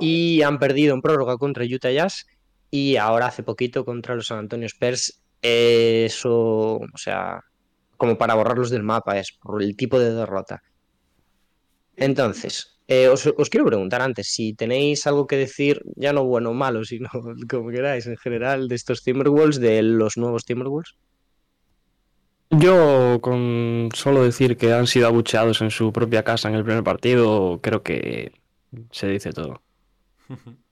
y 0.00 0.42
han 0.42 0.58
perdido 0.58 0.94
en 0.94 1.02
prórroga 1.02 1.36
contra 1.36 1.64
Utah 1.64 1.90
Jazz 1.90 2.26
y 2.70 2.96
ahora 2.96 3.26
hace 3.26 3.42
poquito 3.42 3.84
contra 3.84 4.14
los 4.14 4.26
San 4.26 4.38
Antonio 4.38 4.66
Spurs. 4.66 5.22
Eso, 5.40 6.76
o 6.76 6.96
sea, 6.96 7.44
como 7.96 8.18
para 8.18 8.34
borrarlos 8.34 8.70
del 8.70 8.82
mapa, 8.82 9.18
es 9.18 9.32
por 9.32 9.62
el 9.62 9.76
tipo 9.76 9.98
de 9.98 10.12
derrota. 10.12 10.62
Entonces, 11.96 12.77
eh, 12.90 13.08
os, 13.08 13.50
quiero 13.50 13.66
preguntar 13.66 14.00
antes 14.00 14.28
si 14.28 14.54
tenéis 14.54 15.06
algo 15.06 15.26
que 15.26 15.36
decir, 15.36 15.82
ya 15.94 16.14
no 16.14 16.24
bueno 16.24 16.50
o 16.50 16.54
malo, 16.54 16.84
sino 16.84 17.10
como 17.48 17.68
queráis 17.68 18.06
en 18.06 18.16
general, 18.16 18.66
de 18.66 18.74
estos 18.74 19.04
Timberwolves, 19.04 19.60
de 19.60 19.82
los 19.82 20.16
nuevos 20.16 20.46
Timberwolves. 20.46 20.96
Yo, 22.50 23.18
con 23.20 23.90
solo 23.92 24.22
decir 24.22 24.56
que 24.56 24.72
han 24.72 24.86
sido 24.86 25.06
abucheados 25.06 25.60
en 25.60 25.70
su 25.70 25.92
propia 25.92 26.22
casa 26.22 26.48
en 26.48 26.54
el 26.54 26.64
primer 26.64 26.82
partido, 26.82 27.60
creo 27.62 27.82
que 27.82 28.32
se 28.90 29.06
dice 29.06 29.32
todo. 29.32 29.62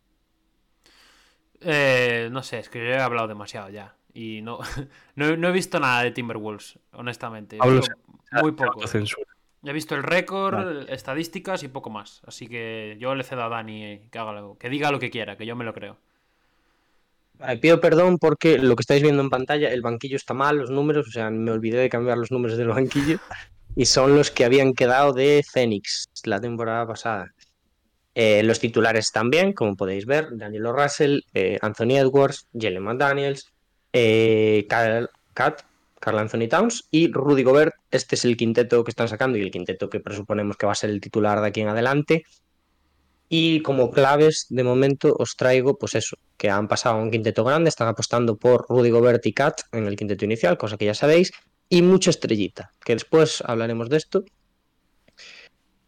Eh, 1.69 2.29
no 2.31 2.43
sé, 2.45 2.59
es 2.61 2.69
que 2.69 2.79
yo 2.79 2.85
he 2.85 2.99
hablado 2.99 3.27
demasiado 3.27 3.71
ya. 3.71 3.97
Y 4.13 4.41
no, 4.43 4.61
no, 5.17 5.37
no 5.37 5.49
he 5.49 5.53
visto 5.53 5.81
nada 5.81 6.03
de 6.03 6.13
Timberwolves, 6.13 6.79
honestamente. 6.93 7.57
Hablo 7.59 7.81
muy 8.43 8.53
poco. 8.53 8.87
Censura. 8.87 9.36
He 9.67 9.73
visto 9.73 9.95
el 9.97 10.03
récord, 10.03 10.89
estadísticas 10.89 11.63
y 11.63 11.69
poco 11.69 11.91
más. 11.91 12.23
Así 12.27 12.47
que 12.47 12.97
yo 13.01 13.15
le 13.15 13.25
cedo 13.25 13.43
a 13.43 13.49
Dani 13.49 14.09
que, 14.11 14.19
haga 14.19 14.33
lo- 14.33 14.57
que 14.59 14.69
diga 14.71 14.91
lo 14.93 14.99
que 15.01 15.11
quiera, 15.11 15.37
que 15.37 15.45
yo 15.47 15.57
me 15.57 15.65
lo 15.65 15.75
creo. 15.75 15.97
Vale, 17.39 17.59
pido 17.59 17.81
perdón 17.81 18.19
porque 18.19 18.59
lo 18.59 18.77
que 18.77 18.81
estáis 18.81 19.03
viendo 19.03 19.23
en 19.23 19.29
pantalla, 19.29 19.69
el 19.71 19.83
banquillo 19.83 20.17
está 20.17 20.33
mal, 20.35 20.57
los 20.57 20.71
números, 20.71 21.09
o 21.09 21.11
sea, 21.11 21.31
me 21.31 21.51
olvidé 21.51 21.79
de 21.79 21.89
cambiar 21.91 22.17
los 22.17 22.31
números 22.31 22.57
del 22.57 22.69
banquillo 22.69 23.19
y 23.75 23.85
son 23.85 24.17
los 24.17 24.31
que 24.31 24.45
habían 24.45 24.73
quedado 24.73 25.13
de 25.13 25.45
Phoenix 25.47 26.07
la 26.25 26.41
temporada 26.41 26.87
pasada. 26.87 27.35
Eh, 28.15 28.43
los 28.43 28.59
titulares 28.61 29.13
también, 29.13 29.53
como 29.53 29.77
podéis 29.77 30.07
ver, 30.07 30.29
Daniel 30.33 30.73
Russell, 30.73 31.21
eh, 31.35 31.59
Anthony 31.61 31.99
Edwards, 31.99 32.47
Jalen 32.55 32.83
McDaniels, 32.83 33.53
eh, 33.93 34.67
Cat, 35.35 35.63
Carl 36.07 36.21
Anthony 36.21 36.47
Towns 36.49 36.87
y 36.93 37.11
Rudy 37.11 37.43
Gobert. 37.43 37.75
Este 37.91 38.15
es 38.15 38.25
el 38.25 38.37
quinteto 38.37 38.85
que 38.85 38.93
están 38.93 39.09
sacando 39.09 39.39
y 39.39 39.43
el 39.43 39.51
quinteto 39.51 39.91
que 39.91 39.99
presuponemos 39.99 40.57
que 40.57 40.65
va 40.65 40.71
a 40.71 40.77
ser 40.77 40.91
el 40.91 41.01
titular 41.01 41.41
de 41.41 41.49
aquí 41.49 41.63
en 41.63 41.69
adelante. 41.69 42.23
Y 43.29 43.61
como 43.63 43.91
claves, 43.91 44.47
de 44.49 44.63
momento 44.63 45.17
os 45.19 45.35
traigo, 45.35 45.77
pues 45.77 45.97
eso, 45.97 46.17
que 46.37 46.49
han 46.49 46.69
pasado 46.69 46.95
a 46.95 47.03
un 47.03 47.11
quinteto 47.11 47.43
grande, 47.43 47.71
están 47.71 47.89
apostando 47.89 48.37
por 48.37 48.67
Rudy 48.69 48.91
Gobert 48.91 49.27
y 49.27 49.33
Cat 49.33 49.63
en 49.73 49.89
el 49.89 49.97
quinteto 49.97 50.25
inicial, 50.25 50.57
cosa 50.57 50.77
que 50.77 50.85
ya 50.85 50.95
sabéis, 50.95 51.33
y 51.69 51.83
mucha 51.83 52.11
estrellita, 52.11 52.71
que 52.85 52.93
después 52.93 53.43
hablaremos 53.45 53.89
de 53.89 53.97
esto. 53.97 54.25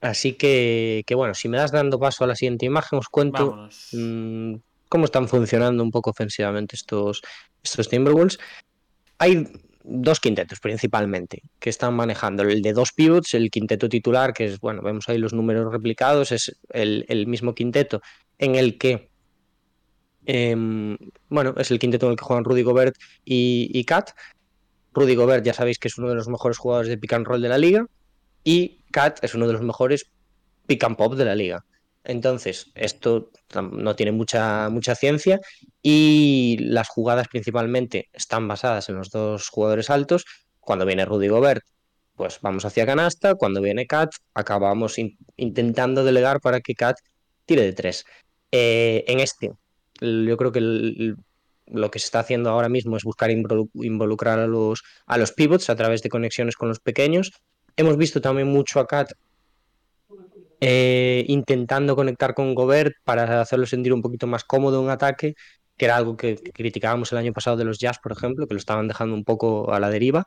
Así 0.01 0.33
que, 0.33 1.05
que 1.07 1.15
bueno, 1.15 1.35
si 1.35 1.49
me 1.49 1.59
das 1.59 1.71
dando 1.71 2.01
paso 2.01 2.25
a 2.25 2.27
la 2.27 2.35
siguiente 2.35 2.67
imagen, 2.67 2.99
os 2.99 3.09
cuento 3.09 3.69
mm, 3.93 4.55
cómo 4.89 5.05
están 5.05 5.29
funcionando 5.29 5.81
un 5.81 5.93
poco 5.93 6.11
ofensivamente 6.11 6.75
estos, 6.75 7.23
estos 7.63 7.89
Timberwolves. 7.89 8.41
Hay 9.19 9.47
dos 9.89 10.21
quintetos 10.21 10.61
principalmente 10.61 11.43
que 11.59 11.71
están 11.71 11.95
manejando. 11.95 12.43
El 12.43 12.63
de 12.63 12.73
dos 12.73 12.93
pivots, 12.93 13.35
el 13.35 13.51
quinteto 13.51 13.89
titular, 13.89 14.33
que 14.33 14.45
es, 14.45 14.61
bueno, 14.61 14.83
vemos 14.83 15.09
ahí 15.09 15.19
los 15.19 15.33
números 15.33 15.73
replicados, 15.73 16.31
es 16.33 16.57
el, 16.71 17.27
mismo 17.27 17.55
quinteto 17.55 18.03
en 18.39 18.55
el 18.55 18.79
que, 18.79 19.11
em, 20.27 20.97
bueno, 21.29 21.55
es 21.57 21.71
el 21.71 21.79
quinteto 21.79 22.07
en 22.07 22.13
el 22.13 22.19
que 22.19 22.25
juegan 22.25 22.45
Rudy 22.45 22.63
Gobert 22.63 22.97
y, 23.25 23.71
y 23.73 23.85
Kat. 23.85 24.11
Rudy 24.93 25.15
Gobert 25.15 25.45
ya 25.45 25.55
sabéis 25.55 25.79
que 25.79 25.89
es 25.89 25.99
uno 25.99 26.09
de 26.09 26.15
los 26.15 26.29
mejores 26.29 26.59
jugadores 26.59 26.89
de 26.89 26.99
pick 26.99 27.13
and 27.15 27.27
roll 27.27 27.41
de 27.41 27.49
la 27.49 27.59
liga 27.59 27.87
y 28.45 28.83
Kat 28.93 29.23
es 29.23 29.35
uno 29.35 29.47
de 29.47 29.53
los 29.55 29.63
mejores 29.63 30.11
pick 30.67 30.85
and 30.85 30.97
pop 30.97 31.15
de 31.15 31.25
la 31.25 31.35
liga. 31.35 31.65
Entonces, 32.09 32.73
esto 32.75 33.31
no 33.71 33.95
tiene 33.95 34.13
mucha, 34.13 34.71
mucha 34.71 34.95
ciencia 34.95 35.41
y 35.83 36.57
las 36.59 36.89
jugadas 36.89 37.29
principalmente 37.29 38.09
están 38.15 38.49
basadas 38.49 38.89
en 38.89 38.97
los 38.97 39.11
dos 39.11 39.49
jugadores 39.51 39.91
altos. 39.91 40.25
Cuando 40.59 40.87
viene 40.87 41.05
Rudy 41.05 41.29
Gobert, 41.29 41.63
pues 42.17 42.39
vamos 42.41 42.65
hacia 42.65 42.87
canasta. 42.87 43.35
Cuando 43.35 43.61
viene 43.61 43.87
Kat, 43.87 44.11
acabamos 44.33 44.99
in- 44.99 45.19
intentando 45.37 46.03
delegar 46.03 46.41
para 46.41 46.61
que 46.61 46.75
Kat 46.75 46.97
tire 47.45 47.63
de 47.63 47.75
tres. 47.75 48.07
Eh, 48.53 49.05
en 49.07 49.21
este, 49.21 49.53
yo 50.01 50.37
creo 50.39 50.51
que 50.51 51.15
lo 51.67 51.91
que 51.91 51.99
se 51.99 52.07
está 52.07 52.21
haciendo 52.21 52.49
ahora 52.49 52.71
mismo 52.71 52.97
es 52.97 53.05
buscar 53.05 53.29
involu- 53.29 53.69
involucrar 53.75 54.39
a 54.39 54.47
los, 54.47 54.83
a 55.07 55.19
los 55.19 55.33
pivots 55.33 55.69
a 55.69 55.77
través 55.77 56.01
de 56.01 56.09
conexiones 56.09 56.57
con 56.57 56.69
los 56.69 56.81
pequeños. 56.81 57.33
Hemos 57.77 57.99
visto 57.99 58.23
también 58.23 58.49
mucho 58.49 58.81
a 58.81 58.87
Kat 58.87 59.13
eh, 60.61 61.25
intentando 61.29 61.95
conectar 61.97 62.35
con 62.35 62.55
Gobert 62.55 62.95
para 63.05 63.41
hacerlo 63.41 63.67
sentir 63.67 63.93
un 63.93 64.03
poquito 64.03 64.27
más 64.27 64.45
cómodo 64.45 64.83
en 64.83 64.91
ataque, 64.91 65.35
que 65.77 65.85
era 65.85 65.97
algo 65.97 66.17
que 66.17 66.37
criticábamos 66.37 67.13
el 67.13 67.19
año 67.19 67.33
pasado 67.33 67.57
de 67.57 67.65
los 67.65 67.79
Jazz, 67.79 67.99
por 67.99 68.13
ejemplo, 68.13 68.47
que 68.47 68.55
lo 68.55 68.59
estaban 68.59 68.89
dejando 68.89 69.15
un 69.15 69.25
poco 69.25 69.73
a 69.73 69.81
la 69.81 69.91
deriva. 69.91 70.25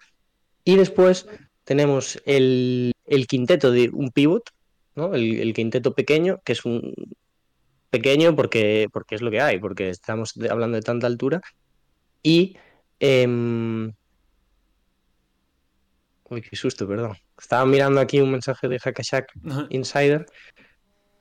Y 0.63 0.77
después 0.77 1.27
tenemos 1.63 2.21
el, 2.25 2.93
quinteto 3.27 3.71
de 3.71 3.89
un 3.91 4.11
pivot, 4.11 4.49
¿no? 4.95 5.13
El, 5.13 5.53
quinteto 5.53 5.93
pequeño, 5.93 6.39
que 6.45 6.53
es 6.53 6.65
un 6.65 6.93
pequeño 7.89 8.35
porque, 8.35 8.87
porque 8.93 9.15
es 9.15 9.21
lo 9.21 9.31
que 9.31 9.41
hay, 9.41 9.59
porque 9.59 9.89
estamos 9.89 10.33
hablando 10.49 10.77
de 10.77 10.83
tanta 10.83 11.07
altura. 11.07 11.41
Y 12.23 12.55
em, 12.99 13.93
Uy, 16.31 16.41
qué 16.41 16.55
susto, 16.55 16.87
perdón. 16.87 17.17
Estaba 17.41 17.65
mirando 17.65 17.99
aquí 17.99 18.21
un 18.21 18.31
mensaje 18.31 18.67
de 18.67 18.79
Hackashack 18.79 19.33
Insider 19.69 20.25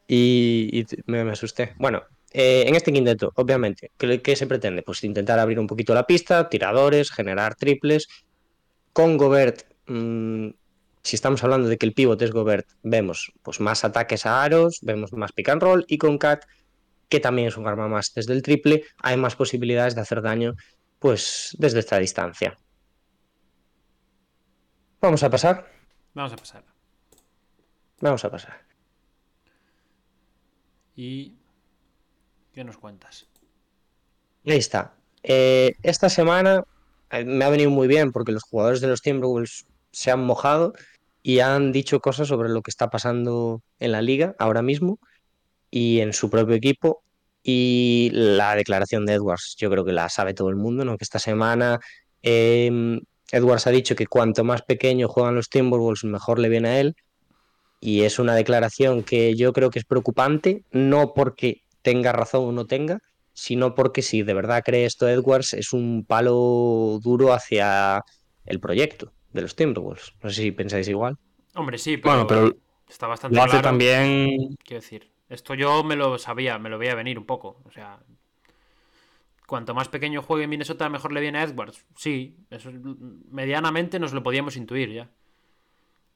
y, 0.06 0.84
me, 1.06 1.24
me 1.24 1.32
asusté. 1.32 1.74
Bueno, 1.78 2.02
eh, 2.32 2.64
en 2.66 2.74
este 2.76 2.92
quinteto, 2.92 3.32
obviamente, 3.36 3.90
¿qué, 3.97 4.20
qué 4.20 4.36
se 4.36 4.47
pretende? 4.47 4.82
Pues 4.82 5.02
intentar 5.02 5.38
abrir 5.38 5.59
un 5.59 5.66
poquito 5.66 5.94
la 5.94 6.06
pista, 6.06 6.48
tiradores, 6.48 7.10
generar 7.10 7.55
triples. 7.55 8.06
Con 8.92 9.16
Gobert, 9.16 9.62
mm, 9.86 10.48
si 11.02 11.16
estamos 11.16 11.42
hablando 11.42 11.68
de 11.68 11.78
que 11.78 11.86
el 11.86 11.94
pivot 11.94 12.20
es 12.22 12.32
Gobert, 12.32 12.66
vemos 12.82 13.32
pues 13.42 13.60
más 13.60 13.84
ataques 13.84 14.26
a 14.26 14.42
aros, 14.42 14.80
vemos 14.82 15.12
más 15.12 15.32
pick 15.32 15.48
and 15.48 15.62
roll 15.62 15.84
y 15.88 15.97
con 15.98 16.18
Cat, 16.18 16.44
que 17.09 17.20
también 17.20 17.48
es 17.48 17.56
un 17.56 17.66
arma 17.66 17.88
más 17.88 18.12
desde 18.14 18.34
el 18.34 18.42
triple, 18.42 18.84
hay 18.98 19.16
más 19.16 19.36
posibilidades 19.36 19.94
de 19.94 20.02
hacer 20.02 20.22
daño 20.22 20.55
pues 20.98 21.56
desde 21.59 21.78
esta 21.78 21.98
distancia. 21.98 22.59
Vamos 25.01 25.22
a 25.22 25.30
pasar, 25.30 25.80
Vamos 26.15 26.32
a 26.32 26.37
pasar. 26.37 26.65
vamos 28.01 28.24
a 28.24 28.31
pasar. 28.31 28.61
¿Y 30.97 31.35
qué 32.53 32.65
nos 32.65 32.77
cuentas? 32.78 33.27
Ahí 34.45 34.57
está. 34.57 34.95
Eh, 35.23 35.73
esta 35.82 36.09
semana 36.09 36.65
eh, 37.11 37.24
me 37.24 37.45
ha 37.45 37.51
venido 37.51 37.70
muy 37.70 37.87
bien 37.87 38.11
porque 38.11 38.32
los 38.32 38.43
jugadores 38.43 38.81
de 38.81 38.89
los 38.89 39.03
Timberwolves 39.03 39.66
se 39.93 40.11
han 40.11 40.24
mojado 40.24 40.73
y 41.23 41.41
han 41.41 41.73
dicho 41.73 42.01
cosas 42.01 42.28
sobre 42.28 42.49
lo 42.49 42.62
que 42.62 42.70
está 42.70 42.91
pasando 42.91 43.62
en 43.78 43.93
la 43.93 44.03
liga 44.03 44.35
ahora 44.39 44.62
mismo 44.62 44.99
y 45.70 46.01
en 46.01 46.12
su 46.12 46.28
propio 46.31 46.57
equipo. 46.57 47.03
Y 47.43 48.11
la 48.12 48.55
declaración 48.55 49.07
de 49.07 49.15
Edwards, 49.15 49.55
yo 49.59 49.70
creo 49.70 49.85
que 49.85 49.93
la 49.93 50.09
sabe 50.09 50.35
todo 50.35 50.49
el 50.51 50.57
mundo, 50.57 50.85
¿no? 50.85 50.99
Que 50.99 51.05
esta 51.05 51.19
semana 51.19 51.81
eh, 52.23 53.01
Edwards 53.32 53.66
ha 53.66 53.70
dicho 53.70 53.94
que 53.94 54.07
cuanto 54.07 54.44
más 54.44 54.62
pequeño 54.62 55.09
juegan 55.09 55.35
los 55.35 55.48
Timberwolves, 55.48 56.05
mejor 56.05 56.39
le 56.39 56.48
viene 56.48 56.69
a 56.69 56.81
él. 56.81 56.97
Y 57.81 58.02
es 58.02 58.19
una 58.19 58.35
declaración 58.35 59.02
que 59.02 59.35
yo 59.36 59.52
creo 59.52 59.70
que 59.70 59.78
es 59.78 59.85
preocupante, 59.85 60.65
no 60.70 61.15
porque 61.15 61.62
tenga 61.82 62.12
razón 62.12 62.48
o 62.48 62.52
no 62.52 62.66
tenga, 62.66 62.98
sino 63.32 63.74
porque 63.74 64.02
si 64.02 64.23
de 64.23 64.35
verdad 64.35 64.62
cree 64.65 64.85
esto 64.85 65.09
Edwards, 65.09 65.55
es 65.55 65.73
un 65.73 66.05
palo 66.07 66.98
duro 67.02 67.32
hacia 67.32 68.05
el 68.44 68.61
proyecto 68.61 69.12
de 69.32 69.43
los 69.43 69.57
Timberwolves. 69.57 70.12
No 70.23 70.31
sé 70.31 70.43
si 70.43 70.52
pensáis 70.52 70.89
igual. 70.89 71.16
Hombre, 71.55 71.78
sí, 71.78 71.97
pero, 71.97 72.11
Bueno, 72.11 72.27
pero 72.27 72.57
está 72.89 73.07
bastante 73.07 73.36
Lo 73.36 73.43
hace 73.43 73.51
claro. 73.52 73.65
también. 73.65 74.57
Quiero 74.62 74.82
decir, 74.82 75.11
esto 75.28 75.55
yo 75.55 75.82
me 75.85 75.97
lo 75.97 76.19
sabía, 76.19 76.59
me 76.59 76.69
lo 76.69 76.78
veía 76.78 76.94
venir 76.94 77.19
un 77.19 77.27
poco. 77.27 77.62
O 77.65 77.70
sea, 77.70 77.98
cuanto 79.51 79.74
más 79.74 79.89
pequeño 79.89 80.22
juegue 80.22 80.47
Minnesota, 80.47 80.89
mejor 80.89 81.12
le 81.12 81.20
viene 81.20 81.40
a 81.40 81.43
Edwards. 81.43 81.85
Sí, 81.97 82.36
eso 82.51 82.70
es- 82.70 82.77
medianamente 83.32 83.98
nos 83.98 84.12
lo 84.12 84.22
podíamos 84.22 84.56
intuir 84.56 84.93
ya. 84.93 85.10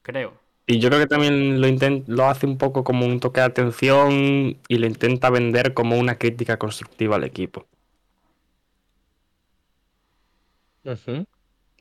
Creo. 0.01 0.39
Y 0.65 0.79
yo 0.79 0.87
creo 0.87 1.01
que 1.01 1.07
también 1.07 1.59
lo, 2.07 2.25
hace 2.25 2.47
un 2.47 2.57
poco 2.57 2.85
como 2.85 3.05
un 3.05 3.19
toque 3.19 3.41
de 3.41 3.47
atención 3.47 4.57
y 4.69 4.77
lo 4.77 4.87
intenta 4.87 5.29
vender 5.29 5.73
como 5.73 5.97
una 5.97 6.17
crítica 6.17 6.57
constructiva 6.57 7.17
al 7.17 7.25
equipo. 7.25 7.67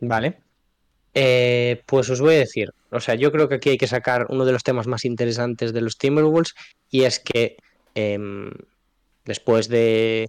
Vale. 0.01 0.41
Eh, 1.15 1.83
pues 1.87 2.11
os 2.11 2.21
voy 2.21 2.35
a 2.35 2.39
decir, 2.39 2.73
o 2.91 2.99
sea, 2.99 3.15
yo 3.15 3.31
creo 3.31 3.49
que 3.49 3.55
aquí 3.57 3.71
hay 3.71 3.79
que 3.79 3.87
sacar 3.87 4.27
uno 4.29 4.45
de 4.45 4.53
los 4.53 4.65
temas 4.65 4.89
más 4.89 5.05
interesantes 5.05 5.73
de 5.73 5.81
los 5.81 5.97
Timberwolves 5.99 6.55
y 6.91 7.03
es 7.05 7.21
que 7.21 7.57
em, 7.95 8.51
después 9.25 9.69
de, 9.69 10.29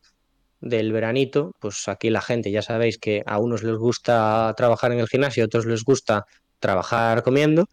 del 0.62 0.92
veranito, 0.92 1.52
pues 1.60 1.88
aquí 1.88 2.10
la 2.10 2.22
gente 2.22 2.52
ya 2.52 2.62
sabéis 2.62 2.98
que 2.98 3.24
a 3.26 3.40
unos 3.40 3.64
les 3.64 3.76
gusta 3.78 4.54
trabajar 4.58 4.92
en 4.92 5.00
el 5.00 5.08
gimnasio, 5.08 5.44
a 5.44 5.48
otros 5.48 5.66
les 5.66 5.84
gusta 5.84 6.26
trabajar 6.60 7.24
comiendo 7.24 7.68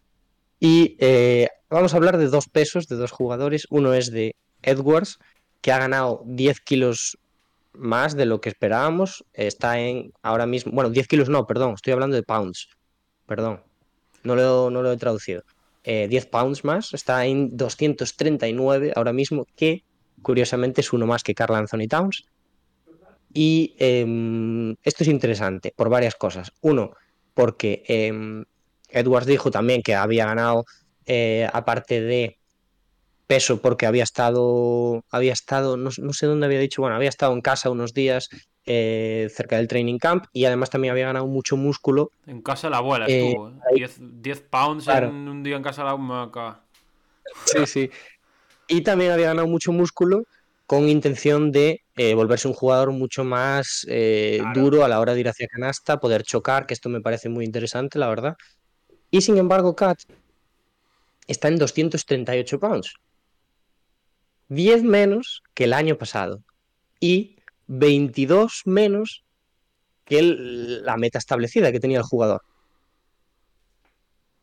y 0.64 0.96
eh, 1.00 1.48
vamos 1.70 1.92
a 1.92 1.96
hablar 1.96 2.18
de 2.18 2.28
dos 2.28 2.48
pesos, 2.48 2.86
de 2.86 2.94
dos 2.94 3.10
jugadores. 3.10 3.66
Uno 3.68 3.94
es 3.94 4.12
de 4.12 4.36
Edwards, 4.62 5.18
que 5.60 5.72
ha 5.72 5.78
ganado 5.78 6.22
10 6.24 6.60
kilos 6.60 7.18
más 7.72 8.14
de 8.14 8.26
lo 8.26 8.40
que 8.40 8.50
esperábamos. 8.50 9.24
Está 9.32 9.80
en 9.80 10.12
ahora 10.22 10.46
mismo, 10.46 10.70
bueno, 10.70 10.90
10 10.90 11.08
kilos 11.08 11.28
no, 11.28 11.48
perdón, 11.48 11.74
estoy 11.74 11.94
hablando 11.94 12.14
de 12.14 12.22
pounds. 12.22 12.68
Perdón, 13.26 13.60
no 14.22 14.36
lo, 14.36 14.70
no 14.70 14.82
lo 14.82 14.92
he 14.92 14.96
traducido. 14.96 15.42
Eh, 15.82 16.06
10 16.08 16.26
pounds 16.26 16.64
más, 16.64 16.94
está 16.94 17.26
en 17.26 17.56
239 17.56 18.92
ahora 18.94 19.12
mismo, 19.12 19.48
que 19.56 19.82
curiosamente 20.22 20.80
es 20.80 20.92
uno 20.92 21.08
más 21.08 21.24
que 21.24 21.34
Carl 21.34 21.56
Anthony 21.56 21.88
Towns. 21.88 22.24
Y 23.34 23.74
em, 23.78 24.72
esto 24.82 25.04
es 25.04 25.08
interesante 25.08 25.72
por 25.76 25.88
varias 25.88 26.14
cosas. 26.14 26.52
Uno, 26.60 26.92
porque 27.34 27.82
em, 27.88 28.44
Edwards 28.88 29.26
dijo 29.26 29.50
también 29.50 29.82
que 29.82 29.94
había 29.94 30.26
ganado, 30.26 30.64
eh, 31.06 31.48
aparte 31.52 32.00
de 32.00 32.38
peso 33.26 33.62
porque 33.62 33.86
había 33.86 34.02
estado, 34.02 35.04
había 35.10 35.32
estado, 35.32 35.76
no, 35.76 35.90
no 35.96 36.12
sé 36.12 36.26
dónde 36.26 36.46
había 36.46 36.58
dicho, 36.58 36.82
bueno, 36.82 36.96
había 36.96 37.08
estado 37.08 37.32
en 37.32 37.40
casa 37.40 37.70
unos 37.70 37.94
días 37.94 38.28
eh, 38.66 39.28
cerca 39.34 39.56
del 39.56 39.68
training 39.68 39.98
camp 39.98 40.26
y 40.32 40.44
además 40.44 40.68
también 40.70 40.92
había 40.92 41.06
ganado 41.06 41.26
mucho 41.26 41.56
músculo. 41.56 42.10
En 42.26 42.42
casa 42.42 42.66
de 42.66 42.72
la 42.72 42.76
abuela 42.78 43.06
Eh, 43.06 43.16
estuvo, 43.30 43.48
¿eh? 43.48 43.52
ahí- 43.70 43.76
10, 43.78 43.96
10 44.20 44.40
pounds 44.42 44.84
Claro. 44.84 45.08
en 45.08 45.28
un 45.28 45.42
día 45.42 45.56
en 45.56 45.62
casa 45.62 45.82
de 45.82 45.86
la 45.86 45.92
abuela. 45.92 46.60
Sí, 47.46 47.66
sí. 47.66 47.90
Y 48.68 48.82
también 48.82 49.12
había 49.12 49.28
ganado 49.28 49.48
mucho 49.48 49.72
músculo 49.72 50.24
con 50.72 50.88
intención 50.88 51.52
de 51.52 51.82
eh, 51.96 52.14
volverse 52.14 52.48
un 52.48 52.54
jugador 52.54 52.92
mucho 52.92 53.24
más 53.24 53.84
eh, 53.90 54.38
Claro. 54.40 54.58
duro 54.58 54.84
a 54.86 54.88
la 54.88 55.00
hora 55.00 55.12
de 55.12 55.20
ir 55.20 55.28
hacia 55.28 55.46
canasta, 55.46 56.00
poder 56.00 56.22
chocar, 56.22 56.64
que 56.64 56.72
esto 56.72 56.88
me 56.88 57.02
parece 57.02 57.28
muy 57.28 57.44
interesante, 57.44 57.98
la 57.98 58.08
verdad. 58.08 58.36
Y 59.10 59.20
sin 59.20 59.36
embargo, 59.36 59.76
Kat 59.76 59.98
está 61.26 61.48
en 61.48 61.58
238 61.58 62.58
pounds. 62.58 62.94
10 64.48 64.82
menos 64.82 65.42
que 65.52 65.64
el 65.64 65.74
año 65.74 65.98
pasado. 65.98 66.42
Y 67.00 67.36
22 67.66 68.62
menos 68.64 69.24
que 70.06 70.20
el- 70.20 70.82
la 70.86 70.96
meta 70.96 71.18
establecida 71.18 71.70
que 71.70 71.80
tenía 71.80 71.98
el 71.98 72.04
jugador. 72.04 72.40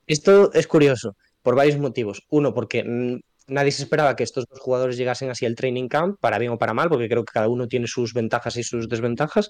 Esto 0.06 0.54
es 0.54 0.68
curioso 0.68 1.16
por 1.42 1.56
varios 1.56 1.80
motivos. 1.80 2.22
Uno, 2.30 2.54
porque 2.54 2.84
mm, 2.84 3.20
nadie 3.50 3.72
se 3.72 3.84
esperaba 3.84 4.16
que 4.16 4.24
estos 4.24 4.46
dos 4.50 4.60
jugadores 4.60 4.98
llegasen 4.98 5.30
así 5.30 5.46
al 5.46 5.56
training 5.56 5.88
camp, 5.88 6.18
para 6.20 6.38
bien 6.38 6.52
o 6.52 6.58
para 6.58 6.74
mal, 6.74 6.90
porque 6.90 7.10
creo 7.10 7.26
que 7.26 7.34
cada 7.34 7.48
uno 7.48 7.68
tiene 7.68 7.88
sus 7.88 8.14
ventajas 8.14 8.56
y 8.58 8.64
sus 8.64 8.88
desventajas. 8.88 9.50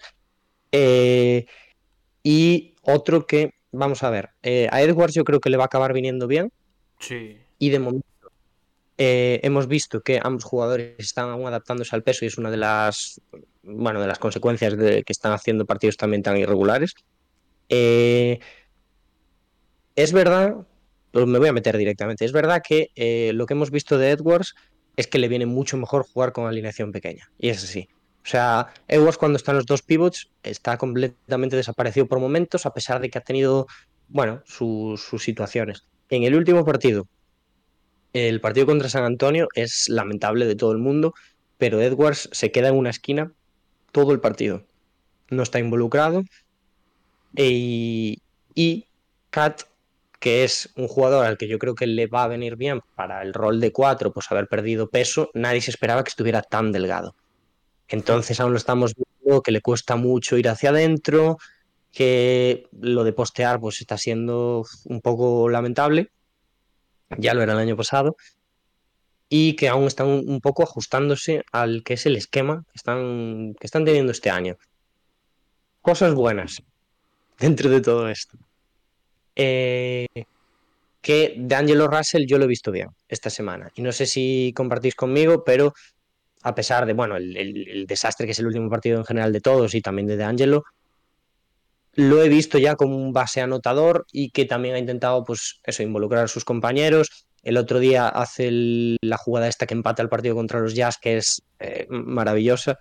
Eh, 0.71 1.45
y 2.23 2.75
otro 2.81 3.25
que, 3.25 3.53
vamos 3.71 4.03
a 4.03 4.09
ver, 4.09 4.29
eh, 4.43 4.67
a 4.71 4.81
Edwards 4.81 5.13
yo 5.13 5.23
creo 5.23 5.39
que 5.39 5.49
le 5.49 5.57
va 5.57 5.63
a 5.63 5.67
acabar 5.67 5.93
viniendo 5.93 6.27
bien 6.27 6.51
Sí. 6.99 7.37
y 7.57 7.69
de 7.69 7.79
momento 7.79 8.05
eh, 8.97 9.39
hemos 9.43 9.67
visto 9.67 10.01
que 10.01 10.19
ambos 10.21 10.43
jugadores 10.43 10.95
están 10.99 11.29
aún 11.29 11.47
adaptándose 11.47 11.95
al 11.95 12.03
peso 12.03 12.25
y 12.25 12.27
es 12.27 12.37
una 12.37 12.51
de 12.51 12.57
las, 12.57 13.21
bueno, 13.63 14.01
de 14.01 14.07
las 14.07 14.19
consecuencias 14.19 14.77
de 14.77 15.03
que 15.03 15.13
están 15.13 15.31
haciendo 15.31 15.65
partidos 15.65 15.95
también 15.95 16.21
tan 16.21 16.35
irregulares. 16.37 16.93
Es 17.69 18.39
verdad, 20.13 20.55
pues 21.11 21.25
me 21.25 21.39
voy 21.39 21.49
a 21.49 21.53
meter 21.53 21.77
directamente, 21.77 22.25
es 22.25 22.31
verdad 22.31 22.61
que 22.67 22.89
eh, 22.95 23.31
lo 23.33 23.45
que 23.45 23.53
hemos 23.53 23.71
visto 23.71 23.97
de 23.97 24.11
Edwards 24.11 24.55
es 24.97 25.07
que 25.07 25.19
le 25.19 25.27
viene 25.27 25.45
mucho 25.45 25.77
mejor 25.77 26.05
jugar 26.05 26.33
con 26.33 26.45
alineación 26.45 26.91
pequeña, 26.91 27.29
y 27.37 27.49
es 27.49 27.63
así. 27.63 27.87
O 28.21 28.27
sea, 28.29 28.67
Edwards 28.87 29.17
cuando 29.17 29.37
están 29.37 29.55
los 29.55 29.65
dos 29.65 29.81
pivots 29.81 30.29
está 30.43 30.77
completamente 30.77 31.55
desaparecido 31.55 32.05
por 32.07 32.19
momentos, 32.19 32.65
a 32.65 32.73
pesar 32.73 32.99
de 32.99 33.09
que 33.09 33.17
ha 33.17 33.21
tenido, 33.21 33.65
bueno, 34.09 34.41
sus- 34.45 35.01
situaciones. 35.19 35.85
En 36.09 36.23
el 36.23 36.35
último 36.35 36.65
partido, 36.65 37.07
el 38.13 38.41
partido 38.41 38.65
contra 38.65 38.89
San 38.89 39.03
Antonio 39.03 39.47
es 39.55 39.87
lamentable 39.87 40.45
de 40.45 40.55
todo 40.55 40.71
el 40.73 40.79
mundo, 40.79 41.13
pero 41.57 41.81
Edwards 41.81 42.29
se 42.31 42.51
queda 42.51 42.69
en 42.69 42.75
una 42.75 42.89
esquina 42.89 43.31
todo 43.91 44.11
el 44.11 44.19
partido. 44.19 44.65
No 45.29 45.43
está 45.43 45.59
involucrado. 45.59 46.23
E- 47.35 48.17
y 48.55 48.85
Kat, 49.29 49.61
que 50.19 50.43
es 50.43 50.71
un 50.75 50.87
jugador 50.87 51.25
al 51.25 51.37
que 51.37 51.47
yo 51.47 51.59
creo 51.59 51.75
que 51.75 51.87
le 51.87 52.07
va 52.07 52.23
a 52.23 52.27
venir 52.27 52.55
bien 52.55 52.81
para 52.95 53.21
el 53.21 53.33
rol 53.33 53.59
de 53.59 53.71
4, 53.71 54.11
pues 54.11 54.31
haber 54.31 54.47
perdido 54.47 54.89
peso, 54.89 55.29
nadie 55.33 55.61
se 55.61 55.71
esperaba 55.71 56.03
que 56.03 56.09
estuviera 56.09 56.41
tan 56.41 56.71
delgado. 56.71 57.15
Entonces 57.87 58.39
aún 58.39 58.51
lo 58.51 58.57
estamos 58.57 58.93
viendo, 58.95 59.41
que 59.41 59.51
le 59.51 59.61
cuesta 59.61 59.95
mucho 59.95 60.37
ir 60.37 60.49
hacia 60.49 60.71
adentro, 60.71 61.37
que 61.91 62.67
lo 62.71 63.03
de 63.03 63.13
postear 63.13 63.59
pues 63.59 63.81
está 63.81 63.97
siendo 63.97 64.65
un 64.85 65.01
poco 65.01 65.49
lamentable 65.49 66.11
ya 67.17 67.33
lo 67.33 67.41
era 67.41 67.53
el 67.53 67.59
año 67.59 67.75
pasado, 67.75 68.15
y 69.27 69.55
que 69.55 69.69
aún 69.69 69.85
están 69.85 70.07
un, 70.07 70.41
poco 70.41 70.63
ajustándose 70.63 71.43
al 71.51 71.83
que 71.83 71.93
es 71.93 72.05
el 72.05 72.15
esquema 72.15 72.63
que 72.71 72.75
están, 72.75 73.53
que 73.59 73.67
están 73.67 73.85
teniendo 73.85 74.11
este 74.11 74.29
año. 74.29 74.57
Cosas 75.81 76.13
buenas 76.13 76.63
dentro 77.37 77.69
de 77.69 77.81
todo 77.81 78.09
esto. 78.09 78.37
Eh, 79.35 80.07
que 81.01 81.35
de 81.37 81.55
Angelo 81.55 81.87
Russell 81.87 82.25
yo 82.25 82.37
lo 82.37 82.45
he 82.45 82.47
visto 82.47 82.71
bien 82.71 82.89
esta 83.07 83.29
semana, 83.29 83.71
y 83.75 83.81
no 83.81 83.91
sé 83.91 84.05
si 84.05 84.53
compartís 84.55 84.95
conmigo, 84.95 85.43
pero 85.43 85.73
a 86.41 86.55
pesar 86.55 86.85
de, 86.85 86.93
bueno, 86.93 87.17
el, 87.17 87.85
desastre 87.87 88.25
que 88.25 88.31
es 88.31 88.39
el 88.39 88.47
último 88.47 88.69
partido 88.69 88.97
en 88.97 89.05
general 89.05 89.33
de 89.33 89.41
todos 89.41 89.75
y 89.75 89.81
también 89.81 90.07
de 90.07 90.17
De 90.17 90.23
Angelo, 90.23 90.63
lo 91.95 92.23
he 92.23 92.29
visto 92.29 92.57
ya 92.57 92.75
como 92.75 92.95
un 92.95 93.11
base 93.11 93.41
anotador 93.41 94.05
y 94.11 94.29
que 94.29 94.45
también 94.45 94.75
ha 94.75 94.79
intentado, 94.79 95.23
pues, 95.25 95.59
eso, 95.63 95.83
involucrar 95.83 96.25
a 96.25 96.27
sus 96.27 96.45
compañeros. 96.45 97.25
El 97.43 97.57
otro 97.57 97.79
día 97.79 98.07
hace 98.07 98.49
la 99.01 99.17
jugada 99.17 99.47
esta 99.47 99.65
que 99.65 99.73
empata 99.73 100.01
el 100.01 100.09
partido 100.09 100.35
contra 100.35 100.59
los 100.59 100.75
Jazz, 100.75 100.97
que 100.97 101.17
es 101.17 101.41
eh, 101.59 101.87
maravillosa. 101.89 102.79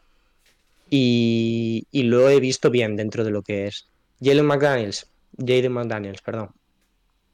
Y, 0.90 1.86
y 1.90 2.04
lo 2.04 2.28
he 2.28 2.38
visto 2.38 2.70
bien 2.70 2.96
dentro 2.96 3.24
de 3.24 3.30
lo 3.30 3.42
que 3.42 3.66
es. 3.66 3.88
Jalen 4.20 4.46
McDaniels, 4.46 5.10
Jaden 5.39 5.73
McDaniels, 5.73 6.20
perdón. 6.23 6.51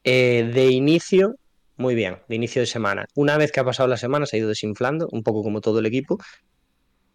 Eh, 0.05 0.51
de 0.53 0.71
inicio, 0.71 1.37
muy 1.77 1.95
bien, 1.95 2.19
de 2.29 2.37
inicio 2.37 2.61
de 2.61 2.67
semana. 2.67 3.07
Una 3.15 3.39
vez 3.39 3.51
que 3.51 3.61
ha 3.61 3.65
pasado 3.65 3.89
la 3.89 3.97
semana 3.97 4.27
se 4.27 4.37
ha 4.37 4.41
ido 4.41 4.49
desinflando, 4.49 5.09
un 5.11 5.23
poco 5.23 5.43
como 5.43 5.61
todo 5.61 5.79
el 5.79 5.87
equipo. 5.87 6.19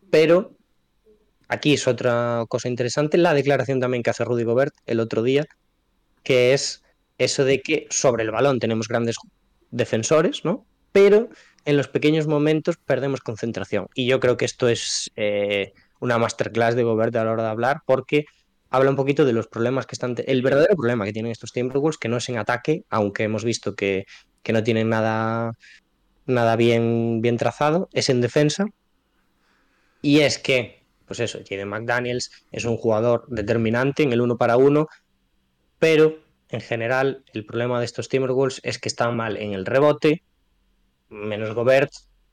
Pero 0.10 0.56
aquí 1.48 1.74
es 1.74 1.88
otra 1.88 2.45
cosa 2.49 2.68
interesante, 2.68 3.18
la 3.18 3.34
declaración 3.34 3.80
también 3.80 4.03
que 4.03 4.10
hace 4.10 4.26
Rudy 4.26 4.44
Gobert 4.44 4.74
el 4.86 4.99
otro 4.99 5.22
día, 5.24 5.45
que 6.24 6.53
es 6.53 6.84
eso 7.18 7.45
de 7.45 7.61
que 7.61 7.88
sobre 7.90 8.24
el 8.24 8.32
balón 8.32 8.60
tenemos 8.60 8.88
grandes 8.88 9.18
defensores, 9.72 10.44
¿no? 10.45 10.66
Pero 10.91 11.30
en 11.66 11.78
los 11.78 11.88
pequeños 11.88 12.28
momentos 12.28 12.78
perdemos 12.78 13.22
concentración. 13.22 13.88
Y 13.94 14.07
yo 14.07 14.20
creo 14.20 14.38
que 14.38 14.45
esto 14.45 14.68
es 14.68 15.11
eh, 15.16 15.74
una 15.99 16.18
masterclass 16.18 16.76
de 16.76 16.84
Gobert 16.84 17.16
a 17.16 17.24
la 17.24 17.32
hora 17.32 17.44
de 17.44 17.49
hablar, 17.49 17.82
porque 17.86 18.26
habla 18.69 18.89
un 18.89 18.95
poquito 18.95 19.25
de 19.25 19.33
los 19.33 19.47
problemas 19.47 19.85
que 19.85 19.95
están. 19.95 20.15
El 20.25 20.41
verdadero 20.41 20.75
problema 20.75 21.05
que 21.05 21.13
tienen 21.13 21.31
estos 21.31 21.51
Timberwolves, 21.51 21.97
que 21.97 22.09
no 22.09 22.17
es 22.17 22.29
en 22.29 22.37
ataque, 22.37 22.83
aunque 22.89 23.23
hemos 23.23 23.43
visto 23.43 23.75
que, 23.75 24.05
que 24.43 24.53
no 24.53 24.63
tienen 24.63 24.89
nada, 24.89 25.53
nada 26.25 26.55
bien, 26.55 27.21
bien 27.21 27.37
trazado, 27.37 27.89
es 27.93 28.09
en 28.09 28.21
defensa. 28.21 28.65
Y 30.01 30.19
es 30.19 30.37
que, 30.37 30.83
pues 31.05 31.19
eso, 31.19 31.39
Jaden 31.47 31.67
McDaniels 31.67 32.31
es 32.51 32.65
un 32.65 32.77
jugador 32.77 33.25
determinante 33.27 34.03
en 34.03 34.13
el 34.13 34.21
uno 34.21 34.37
para 34.37 34.57
uno, 34.57 34.87
pero 35.77 36.19
en 36.49 36.61
general 36.61 37.23
el 37.33 37.45
problema 37.45 37.79
de 37.79 37.85
estos 37.85 38.09
Timberwolves 38.09 38.61
es 38.63 38.79
que 38.79 38.89
están 38.89 39.15
mal 39.15 39.37
en 39.37 39.53
el 39.53 39.65
rebote, 39.65 40.23
menos 41.09 41.53
Gobert, 41.53 41.91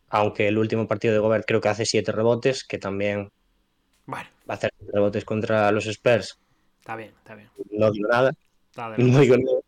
aunque 0.09 0.49
el 0.49 0.59
último 0.59 0.87
partido 0.87 1.15
de 1.15 1.21
Gobert 1.21 1.45
creo 1.47 1.61
que 1.61 1.69
hace 1.69 1.87
siete 1.87 2.13
rebotes, 2.13 2.65
que 2.65 2.79
también 2.79 3.31
Bueno, 4.07 4.29
va 4.49 4.55
a 4.55 4.57
hacer 4.57 4.73
rebotes 4.93 5.25
contra 5.25 5.71
los 5.73 5.87
Spurs, 5.87 6.39
está 6.81 6.97
bien, 6.97 7.13
está 7.19 7.35
bien. 7.35 7.49
no 7.73 7.91
digo 7.91 8.09
nada. 8.09 8.33
Está 8.71 8.91
de 8.91 9.03
No 9.05 9.21
digo 9.21 9.37
nada. 9.37 9.61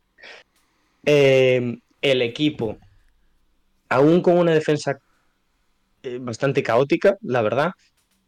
Eh, 1.04 1.78
el 2.02 2.22
equipo, 2.22 2.78
aún 3.88 4.20
con 4.20 4.38
una 4.38 4.52
defensa 4.52 4.98
eh, 6.02 6.18
bastante 6.20 6.62
caótica, 6.62 7.16
la 7.22 7.42
verdad, 7.42 7.72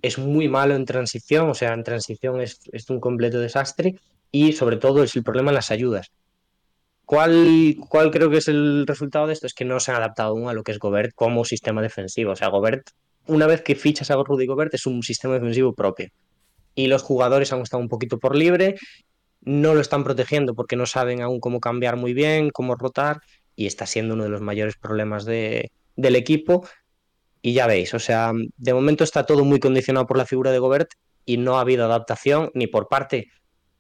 es 0.03 0.19
muy 0.19 0.49
malo 0.49 0.75
en 0.75 0.87
transición, 0.87 1.51
o 1.51 1.55
sea, 1.55 1.73
en 1.73 1.85
transición 1.85 2.41
es, 2.41 2.61
es 2.73 2.89
un 2.91 3.01
completo 3.01 3.39
desastre 3.39 3.97
y 4.33 4.53
sobre 4.53 4.77
todo 4.77 5.03
es 5.03 5.15
el 5.17 5.23
problema 5.23 5.51
en 5.51 5.57
las 5.57 5.71
ayudas. 5.71 6.11
¿Cuál, 7.05 7.77
¿Cuál 7.89 8.13
creo 8.13 8.31
que 8.31 8.37
es 8.37 8.47
el 8.47 8.87
resultado 8.87 9.27
de 9.27 9.33
esto? 9.33 9.49
Es 9.49 9.53
que 9.53 9.65
no 9.65 9.81
se 9.81 9.91
han 9.91 9.97
adaptado 9.97 10.31
aún 10.31 10.49
a 10.49 10.53
lo 10.53 10.63
que 10.63 10.71
es 10.71 10.79
Gobert 10.79 11.13
como 11.15 11.45
sistema 11.45 11.83
defensivo. 11.83 12.31
O 12.31 12.37
sea, 12.37 12.51
Gobert, 12.51 12.91
una 13.27 13.49
vez 13.49 13.63
que 13.63 13.75
fichas 13.75 14.13
a 14.13 14.15
Rudy 14.15 14.47
Gobert, 14.47 14.75
es 14.75 14.87
un 14.87 15.03
sistema 15.03 15.35
defensivo 15.35 15.75
propio. 15.75 16.09
Y 16.81 16.87
los 16.87 17.03
jugadores 17.03 17.53
han 17.53 17.61
estado 17.61 17.83
un 17.83 17.91
poquito 17.91 18.19
por 18.19 18.35
libre, 18.35 18.77
no 19.43 19.75
lo 19.75 19.83
están 19.83 20.03
protegiendo 20.03 20.55
porque 20.55 20.77
no 20.77 20.87
saben 20.87 21.21
aún 21.21 21.39
cómo 21.39 21.61
cambiar 21.61 21.97
muy 21.97 22.15
bien, 22.15 22.49
cómo 22.49 22.75
rotar, 22.75 23.21
y 23.55 23.67
está 23.67 23.85
siendo 23.85 24.15
uno 24.15 24.25
de 24.25 24.31
los 24.31 24.41
mayores 24.41 24.77
problemas 24.77 25.27
de, 25.27 25.73
del 25.97 26.17
equipo. 26.17 26.67
Y 27.43 27.53
ya 27.53 27.67
veis, 27.67 27.93
o 27.93 27.99
sea, 27.99 28.33
de 28.57 28.73
momento 28.73 29.05
está 29.05 29.27
todo 29.27 29.45
muy 29.45 29.61
condicionado 29.61 30.07
por 30.07 30.17
la 30.17 30.25
figura 30.25 30.53
de 30.53 30.59
Gobert 30.59 30.93
y 31.27 31.37
no 31.37 31.59
ha 31.59 31.61
habido 31.61 31.85
adaptación 31.85 32.51
ni 32.55 32.67
por 32.67 32.89
parte 32.89 33.29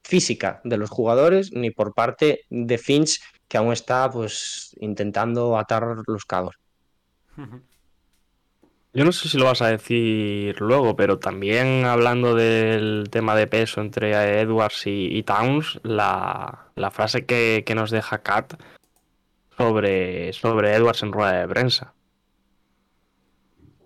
física 0.02 0.60
de 0.62 0.76
los 0.76 0.90
jugadores 0.90 1.52
ni 1.52 1.70
por 1.70 1.94
parte 1.94 2.42
de 2.50 2.76
Finch, 2.76 3.18
que 3.48 3.56
aún 3.56 3.72
está 3.72 4.10
pues 4.10 4.76
intentando 4.78 5.56
atar 5.56 6.02
los 6.06 6.26
cabos. 6.26 6.56
Yo 8.92 9.04
no 9.04 9.12
sé 9.12 9.28
si 9.28 9.38
lo 9.38 9.44
vas 9.44 9.62
a 9.62 9.68
decir 9.68 10.60
luego, 10.60 10.96
pero 10.96 11.20
también 11.20 11.84
hablando 11.84 12.34
del 12.34 13.06
tema 13.10 13.36
de 13.36 13.46
peso 13.46 13.80
entre 13.80 14.40
Edwards 14.40 14.86
y, 14.86 15.16
y 15.16 15.22
Towns, 15.22 15.78
la, 15.84 16.72
la 16.74 16.90
frase 16.90 17.24
que, 17.24 17.62
que 17.64 17.76
nos 17.76 17.92
deja 17.92 18.22
Kat 18.22 18.54
sobre, 19.56 20.32
sobre 20.32 20.74
Edwards 20.74 21.02
en 21.04 21.12
rueda 21.12 21.40
de 21.40 21.48
prensa. 21.48 21.94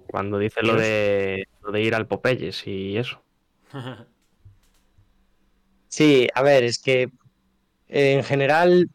Cuando 0.07 0.39
dice 0.39 0.63
lo 0.63 0.77
de, 0.77 1.49
lo 1.63 1.73
de 1.73 1.83
ir 1.83 1.95
al 1.95 2.07
Popeyes 2.07 2.67
y 2.67 2.97
eso. 2.97 3.21
Sí, 5.89 6.27
a 6.35 6.43
ver, 6.43 6.65
es 6.65 6.79
que 6.81 7.03
eh, 7.89 8.15
en 8.15 8.25
general, 8.25 8.91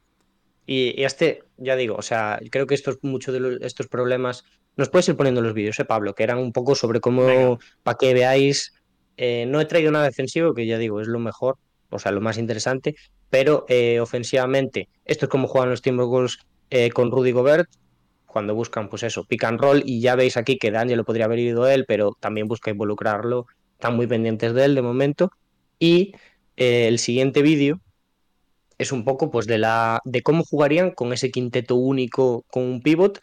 y, 0.65 0.99
y 0.99 1.05
este, 1.05 1.43
ya 1.57 1.75
digo, 1.75 1.95
o 1.95 2.01
sea, 2.01 2.39
creo 2.51 2.67
que 2.67 2.75
estos, 2.75 2.99
muchos 3.03 3.33
de 3.33 3.39
los- 3.39 3.61
estos 3.61 3.87
problemas 3.87 4.43
nos 4.75 4.89
puedes 4.89 5.09
ir 5.09 5.17
poniendo 5.17 5.41
los 5.41 5.53
vídeos, 5.53 5.79
¿eh, 5.79 5.85
Pablo? 5.85 6.15
Que 6.15 6.23
eran 6.23 6.37
un 6.37 6.51
poco 6.51 6.75
sobre 6.75 6.99
cómo, 7.01 7.59
para 7.83 7.97
que 7.97 8.13
veáis, 8.13 8.73
eh, 9.17 9.45
no 9.47 9.59
he 9.59 9.65
traído 9.65 9.91
nada 9.91 10.05
defensivo, 10.05 10.53
que 10.53 10.65
ya 10.65 10.77
digo, 10.77 11.01
es 11.01 11.07
lo 11.07 11.19
mejor, 11.19 11.57
o 11.89 11.99
sea, 11.99 12.11
lo 12.11 12.21
más 12.21 12.37
interesante, 12.37 12.95
pero 13.29 13.65
eh, 13.67 13.99
ofensivamente, 13.99 14.87
esto 15.05 15.25
es 15.25 15.29
como 15.29 15.47
juegan 15.47 15.69
los 15.69 15.81
Timberwolves 15.81 16.39
eh, 16.69 16.89
con 16.91 17.11
Rudy 17.11 17.31
Gobert, 17.31 17.69
cuando 18.25 18.55
buscan, 18.55 18.89
pues 18.89 19.03
eso, 19.03 19.25
pick 19.25 19.43
and 19.43 19.59
roll, 19.59 19.83
y 19.85 20.01
ya 20.01 20.15
veis 20.15 20.37
aquí 20.37 20.57
que 20.57 20.71
Daniel 20.71 20.99
lo 20.99 21.05
podría 21.05 21.25
haber 21.25 21.39
ido 21.39 21.67
él, 21.67 21.85
pero 21.87 22.15
también 22.19 22.47
busca 22.47 22.71
involucrarlo, 22.71 23.47
están 23.73 23.95
muy 23.95 24.07
pendientes 24.07 24.53
de 24.53 24.65
él 24.65 24.75
de 24.75 24.81
momento, 24.81 25.31
y 25.79 26.13
el 26.55 26.99
siguiente 26.99 27.41
vídeo 27.41 27.81
es 28.77 28.91
un 28.91 29.03
poco 29.03 29.29
pues 29.29 29.45
de 29.45 29.57
la 29.57 29.99
de 30.05 30.23
cómo 30.23 30.43
jugarían 30.43 30.91
con 30.91 31.13
ese 31.13 31.31
quinteto 31.31 31.75
único 31.75 32.45
con 32.49 32.63
un 32.63 32.81
pivot 32.81 33.19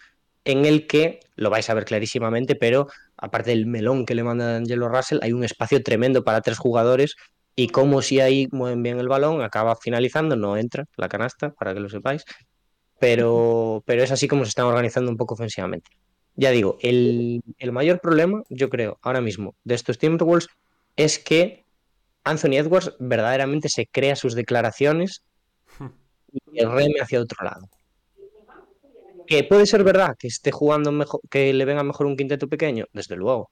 en 0.46 0.64
el 0.64 0.86
que 0.86 1.20
lo 1.34 1.50
vais 1.50 1.68
a 1.68 1.74
ver 1.74 1.84
clarísimamente, 1.84 2.54
pero 2.54 2.86
aparte 3.16 3.50
del 3.50 3.66
melón 3.66 4.06
que 4.06 4.14
le 4.14 4.22
manda 4.22 4.56
Angelo 4.56 4.88
Russell, 4.88 5.18
hay 5.20 5.32
un 5.32 5.44
espacio 5.44 5.82
tremendo 5.82 6.24
para 6.24 6.40
tres 6.40 6.56
jugadores 6.56 7.16
y 7.56 7.68
como 7.68 8.00
si 8.00 8.20
ahí 8.20 8.48
mueven 8.52 8.82
bien 8.82 9.00
el 9.00 9.08
balón, 9.08 9.42
acaba 9.42 9.76
finalizando, 9.76 10.36
no 10.36 10.56
entra 10.56 10.86
la 10.96 11.08
canasta, 11.08 11.50
para 11.50 11.74
que 11.74 11.80
lo 11.80 11.88
sepáis, 11.88 12.24
pero, 13.00 13.82
pero 13.86 14.02
es 14.04 14.12
así 14.12 14.28
como 14.28 14.44
se 14.44 14.50
están 14.50 14.66
organizando 14.66 15.10
un 15.10 15.16
poco 15.16 15.34
ofensivamente. 15.34 15.90
Ya 16.36 16.50
digo, 16.50 16.78
el, 16.80 17.42
el 17.58 17.72
mayor 17.72 18.00
problema, 18.00 18.42
yo 18.48 18.70
creo, 18.70 18.98
ahora 19.02 19.20
mismo, 19.20 19.56
de 19.64 19.74
estos 19.74 19.98
Timberwolves 19.98 20.48
es 20.94 21.18
que 21.18 21.64
Anthony 22.22 22.58
Edwards 22.58 22.94
verdaderamente 23.00 23.68
se 23.68 23.86
crea 23.86 24.14
sus 24.14 24.34
declaraciones 24.34 25.24
y 26.52 26.64
reme 26.64 27.00
hacia 27.00 27.20
otro 27.20 27.44
lado. 27.44 27.68
Que 29.26 29.44
puede 29.44 29.66
ser 29.66 29.84
verdad 29.84 30.16
que 30.18 30.28
esté 30.28 30.52
jugando 30.52 30.92
mejor, 30.92 31.20
que 31.30 31.52
le 31.52 31.64
venga 31.64 31.82
mejor 31.82 32.06
un 32.06 32.16
quinteto 32.16 32.48
pequeño, 32.48 32.86
desde 32.92 33.16
luego. 33.16 33.50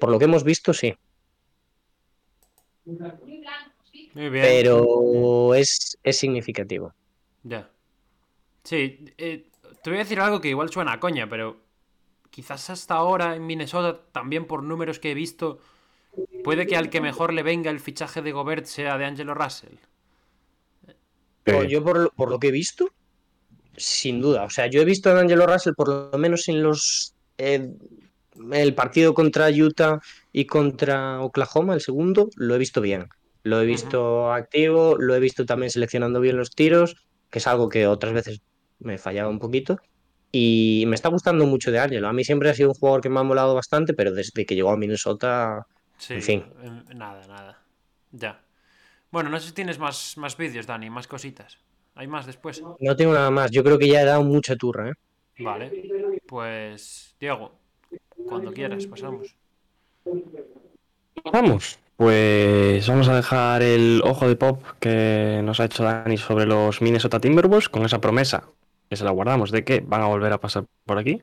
por 0.00 0.10
lo 0.10 0.18
que 0.18 0.24
hemos 0.24 0.44
visto, 0.44 0.72
sí. 0.72 0.94
Muy 2.84 4.30
bien. 4.30 4.44
Pero 4.44 5.54
es, 5.54 5.98
es 6.02 6.16
significativo. 6.16 6.94
Ya. 7.42 7.68
Sí, 8.64 9.12
eh, 9.18 9.48
te 9.82 9.90
voy 9.90 9.98
a 9.98 10.02
decir 10.02 10.18
algo 10.20 10.40
que 10.40 10.48
igual 10.48 10.70
suena 10.70 10.94
a 10.94 11.00
coña, 11.00 11.28
pero 11.28 11.60
quizás 12.30 12.70
hasta 12.70 12.94
ahora 12.94 13.36
en 13.36 13.46
Minnesota, 13.46 14.00
también 14.12 14.46
por 14.46 14.62
números 14.62 14.98
que 14.98 15.12
he 15.12 15.14
visto, 15.14 15.60
puede 16.42 16.66
que 16.66 16.76
al 16.76 16.90
que 16.90 17.00
mejor 17.00 17.32
le 17.32 17.42
venga 17.42 17.70
el 17.70 17.80
fichaje 17.80 18.22
de 18.22 18.32
Gobert 18.32 18.66
sea 18.66 18.98
de 18.98 19.04
Angelo 19.04 19.34
Russell. 19.34 19.76
Pues 21.44 21.68
yo 21.70 21.84
por, 21.84 22.12
por, 22.14 22.30
lo 22.30 22.40
que 22.40 22.48
he 22.48 22.50
visto, 22.50 22.90
sin 23.76 24.20
duda. 24.20 24.44
O 24.44 24.50
sea, 24.50 24.66
yo 24.66 24.80
he 24.80 24.84
visto 24.84 25.10
a 25.10 25.18
Angelo 25.18 25.46
Russell 25.46 25.74
por 25.74 26.12
lo 26.12 26.18
menos 26.18 26.48
en 26.48 26.62
los 26.62 27.14
eh, 27.38 27.70
el 28.52 28.74
partido 28.74 29.14
contra 29.14 29.48
Utah 29.48 30.00
y 30.32 30.46
contra 30.46 31.20
Oklahoma, 31.20 31.74
el 31.74 31.80
segundo, 31.80 32.28
lo 32.36 32.54
he 32.54 32.58
visto 32.58 32.80
bien. 32.80 33.08
Lo 33.42 33.60
he 33.60 33.66
visto 33.66 34.32
activo, 34.32 34.96
lo 34.98 35.14
he 35.14 35.20
visto 35.20 35.46
también 35.46 35.70
seleccionando 35.70 36.20
bien 36.20 36.36
los 36.36 36.50
tiros, 36.50 36.96
que 37.30 37.38
es 37.38 37.46
algo 37.46 37.68
que 37.68 37.86
otras 37.86 38.12
veces 38.12 38.40
me 38.80 38.98
fallaba 38.98 39.30
un 39.30 39.38
poquito. 39.38 39.78
Y 40.32 40.84
me 40.88 40.96
está 40.96 41.08
gustando 41.08 41.46
mucho 41.46 41.70
de 41.70 41.78
Angelo. 41.78 42.08
A 42.08 42.12
mí 42.12 42.24
siempre 42.24 42.50
ha 42.50 42.54
sido 42.54 42.70
un 42.70 42.74
jugador 42.74 43.00
que 43.00 43.08
me 43.08 43.20
ha 43.20 43.22
molado 43.22 43.54
bastante, 43.54 43.94
pero 43.94 44.12
desde 44.12 44.44
que 44.44 44.54
llegó 44.54 44.70
a 44.70 44.76
Minnesota, 44.76 45.66
Sí, 45.98 46.14
en 46.14 46.22
fin. 46.22 46.44
Nada, 46.94 47.26
nada. 47.26 47.62
Ya. 48.12 48.40
Bueno, 49.10 49.30
no 49.30 49.40
sé 49.40 49.48
si 49.48 49.54
tienes 49.54 49.78
más, 49.78 50.16
más 50.16 50.36
vídeos, 50.36 50.66
Dani, 50.66 50.90
más 50.90 51.06
cositas. 51.06 51.58
¿Hay 51.96 52.06
más 52.06 52.26
después? 52.26 52.62
No 52.78 52.94
tengo 52.94 53.14
nada 53.14 53.30
más. 53.30 53.50
Yo 53.50 53.64
creo 53.64 53.78
que 53.78 53.88
ya 53.88 54.02
he 54.02 54.04
dado 54.04 54.22
mucha 54.22 54.54
turra, 54.54 54.90
¿eh? 54.90 54.92
Vale. 55.38 56.20
Pues, 56.26 57.16
Diego, 57.18 57.52
cuando 58.28 58.52
quieras, 58.52 58.86
pasamos. 58.86 59.34
Vamos. 61.32 61.78
Pues 61.96 62.86
vamos 62.86 63.08
a 63.08 63.16
dejar 63.16 63.62
el 63.62 64.02
ojo 64.04 64.28
de 64.28 64.36
pop 64.36 64.62
que 64.78 65.40
nos 65.42 65.60
ha 65.60 65.64
hecho 65.64 65.82
Dani 65.82 66.18
sobre 66.18 66.44
los 66.44 66.82
Minnesota 66.82 67.20
Timberwolves 67.20 67.70
con 67.70 67.86
esa 67.86 68.02
promesa 68.02 68.44
que 68.90 68.96
se 68.96 69.04
la 69.04 69.10
guardamos 69.10 69.50
de 69.50 69.64
que 69.64 69.80
van 69.80 70.02
a 70.02 70.06
volver 70.06 70.30
a 70.34 70.38
pasar 70.38 70.66
por 70.84 70.98
aquí. 70.98 71.22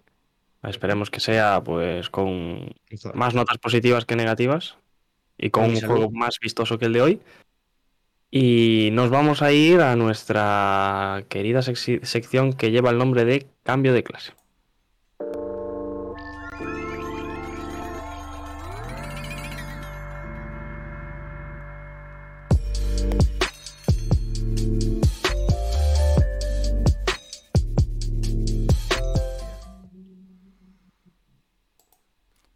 Esperemos 0.64 1.12
que 1.12 1.20
sea 1.20 1.62
pues 1.64 2.10
con 2.10 2.74
más 3.14 3.36
notas 3.36 3.60
positivas 3.60 4.06
que 4.06 4.16
negativas 4.16 4.78
y 5.38 5.52
con 5.52 5.66
un 5.66 5.80
juego 5.80 6.10
más 6.10 6.40
vistoso 6.42 6.80
que 6.80 6.86
el 6.86 6.94
de 6.94 7.02
hoy. 7.02 7.22
Y 8.36 8.90
nos 8.94 9.12
vamos 9.12 9.44
a 9.44 9.52
ir 9.52 9.82
a 9.82 9.96
nuestra 9.96 11.24
querida 11.30 11.62
sección 11.62 12.54
que 12.54 12.72
lleva 12.72 12.90
el 12.90 12.98
nombre 12.98 13.26
de 13.26 13.46
cambio 13.62 13.94
de 13.94 14.04
clase. 14.04 14.34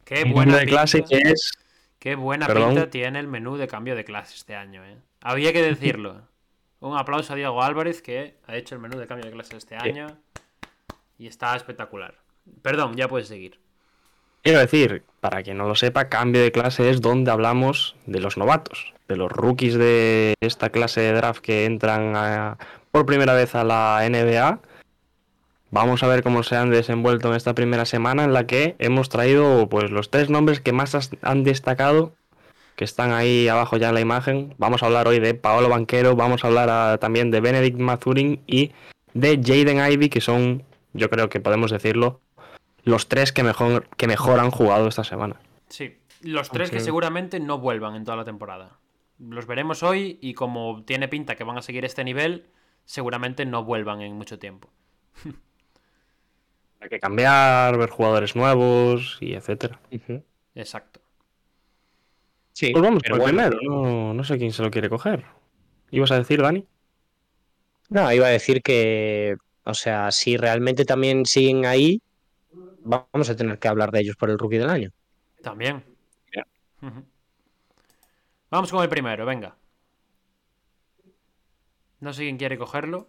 Qué 0.06 0.24
buena 0.24 0.58
de 0.58 0.66
clase 0.66 1.04
pinta, 1.04 1.10
que 1.10 1.30
es 1.34 1.52
Qué 2.00 2.16
buena 2.16 2.48
Perdón. 2.48 2.70
pinta 2.70 2.90
tiene 2.90 3.20
el 3.20 3.28
menú 3.28 3.58
de 3.58 3.68
cambio 3.68 3.96
de 3.96 4.06
clase 4.06 4.36
este 4.36 4.56
año, 4.56 4.84
¿eh? 4.86 4.98
Había 5.30 5.52
que 5.52 5.62
decirlo. 5.62 6.22
Un 6.80 6.98
aplauso 6.98 7.34
a 7.34 7.36
Diego 7.36 7.62
Álvarez 7.62 8.02
que 8.02 8.36
ha 8.48 8.56
hecho 8.56 8.76
el 8.76 8.82
menú 8.82 8.98
de 8.98 9.08
cambio 9.08 9.26
de 9.26 9.34
clase 9.34 9.58
este 9.58 9.76
año 9.76 10.08
y 11.18 11.28
está 11.28 11.54
espectacular. 11.58 12.16
Perdón, 12.62 12.96
ya 12.96 13.10
puedes 13.10 13.28
seguir. 13.28 13.60
Quiero 14.42 14.60
decir, 14.60 15.04
para 15.20 15.44
quien 15.44 15.58
no 15.58 15.68
lo 15.68 15.76
sepa, 15.76 16.08
cambio 16.08 16.42
de 16.42 16.54
clase 16.54 16.90
es 16.90 17.02
donde 17.02 17.30
hablamos 17.32 17.98
de 18.06 18.22
los 18.22 18.38
novatos, 18.38 18.94
de 19.10 19.18
los 19.18 19.30
rookies 19.30 19.74
de 19.74 20.34
esta 20.40 20.70
clase 20.70 21.02
de 21.02 21.12
draft 21.12 21.42
que 21.42 21.66
entran 21.66 22.16
a- 22.16 22.58
por 22.92 23.06
primera 23.06 23.34
vez 23.34 23.54
a 23.54 23.66
la 23.66 24.06
NBA. 24.06 24.62
Vamos 25.72 26.04
a 26.04 26.08
ver 26.08 26.24
cómo 26.24 26.44
se 26.44 26.56
han 26.56 26.70
desenvuelto 26.70 27.28
en 27.28 27.36
esta 27.36 27.54
primera 27.54 27.84
semana 27.84 28.24
en 28.24 28.32
la 28.32 28.48
que 28.48 28.78
hemos 28.80 29.10
traído 29.10 29.68
pues 29.68 29.92
los 29.92 30.10
tres 30.10 30.30
nombres 30.30 30.62
que 30.62 30.72
más 30.72 31.12
han 31.22 31.44
destacado, 31.44 32.14
que 32.78 32.86
están 32.86 33.12
ahí 33.12 33.48
abajo 33.48 33.76
ya 33.78 33.90
en 33.90 33.96
la 33.96 34.02
imagen. 34.02 34.54
Vamos 34.60 34.84
a 34.84 34.86
hablar 34.86 35.08
hoy 35.08 35.20
de 35.20 35.34
Paolo 35.34 35.68
Banquero, 35.68 36.16
vamos 36.16 36.44
a 36.44 36.48
hablar 36.48 36.70
ah, 36.70 36.98
también 37.00 37.32
de 37.32 37.42
Benedict 37.42 37.80
Mathurin 37.80 38.44
y 38.46 38.72
de 39.16 39.42
Jaden 39.44 39.80
Ivey, 39.92 40.10
que 40.10 40.22
son, 40.22 40.64
yo 40.94 41.10
creo 41.10 41.28
que 41.28 41.40
podemos 41.40 41.72
decirlo, 41.72 42.22
los 42.84 43.10
tres 43.10 43.32
que 43.34 43.42
mejor, 43.42 43.88
que 43.98 44.06
mejor 44.06 44.40
han 44.40 44.52
jugado 44.52 44.88
esta 44.88 45.04
semana. 45.04 45.38
Sí, 45.70 45.98
los 46.22 46.52
tres 46.52 46.70
que 46.70 46.80
seguramente 46.80 47.40
no 47.40 47.58
vuelvan 47.58 47.96
en 47.96 48.06
toda 48.06 48.16
la 48.16 48.26
temporada. 48.26 48.78
Los 49.18 49.48
veremos 49.48 49.82
hoy 49.82 50.20
y 50.22 50.36
como 50.36 50.84
tiene 50.86 51.08
pinta 51.08 51.36
que 51.36 51.44
van 51.44 51.58
a 51.58 51.64
seguir 51.64 51.84
este 51.84 52.04
nivel, 52.04 52.46
seguramente 52.86 53.48
no 53.48 53.64
vuelvan 53.64 54.02
en 54.02 54.14
mucho 54.14 54.38
tiempo. 54.38 54.70
Hay 56.80 56.90
que 56.90 57.00
cambiar, 57.00 57.76
ver 57.76 57.90
jugadores 57.90 58.36
nuevos 58.36 59.18
y 59.20 59.34
etcétera. 59.34 59.80
Exacto. 60.54 61.02
Sí, 62.58 62.72
Pues 62.72 62.84
vamos 62.84 63.04
pero 63.04 63.18
por 63.20 63.30
el 63.30 63.36
bueno. 63.36 63.56
primero, 63.56 63.72
no, 63.72 64.16
no 64.16 64.24
sé 64.24 64.40
quién 64.40 64.52
se 64.52 64.64
lo 64.64 64.72
quiere 64.72 64.90
coger. 64.90 65.24
¿Ibas 65.92 66.10
a 66.10 66.18
decir, 66.18 66.42
Dani? 66.42 66.66
No, 67.90 68.12
iba 68.12 68.26
a 68.26 68.32
decir 68.32 68.64
que, 68.64 69.38
o 69.64 69.76
sea, 69.76 70.10
si 70.10 70.38
realmente 70.38 70.84
también 70.84 71.28
siguen 71.28 71.68
ahí, 71.68 72.02
vamos 72.80 73.30
a 73.30 73.36
tener 73.36 73.60
que 73.60 73.68
hablar 73.68 73.92
de 73.92 74.00
ellos 74.00 74.16
por 74.16 74.32
el 74.32 74.40
rookie 74.40 74.58
del 74.58 74.72
año. 74.72 74.92
También. 75.44 75.84
Vamos 78.50 78.72
con 78.72 78.82
el 78.82 78.90
primero, 78.90 79.24
venga. 79.24 79.56
No 82.00 82.12
sé 82.12 82.24
quién 82.24 82.38
quiere 82.38 82.58
cogerlo. 82.58 83.08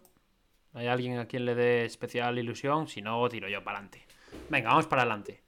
¿Hay 0.75 0.89
alguien 0.89 1.17
a 1.17 1.25
quien 1.25 1.47
le 1.47 1.55
dé 1.55 1.87
especial 1.87 2.39
ilusión? 2.39 2.87
Si 2.87 3.01
no, 3.01 3.27
tiro 3.31 3.49
yo 3.49 3.65
para 3.65 3.79
adelante. 3.79 4.07
Venga, 4.51 4.69
vamos 4.69 4.87
para 4.89 5.03
adelante. 5.03 5.43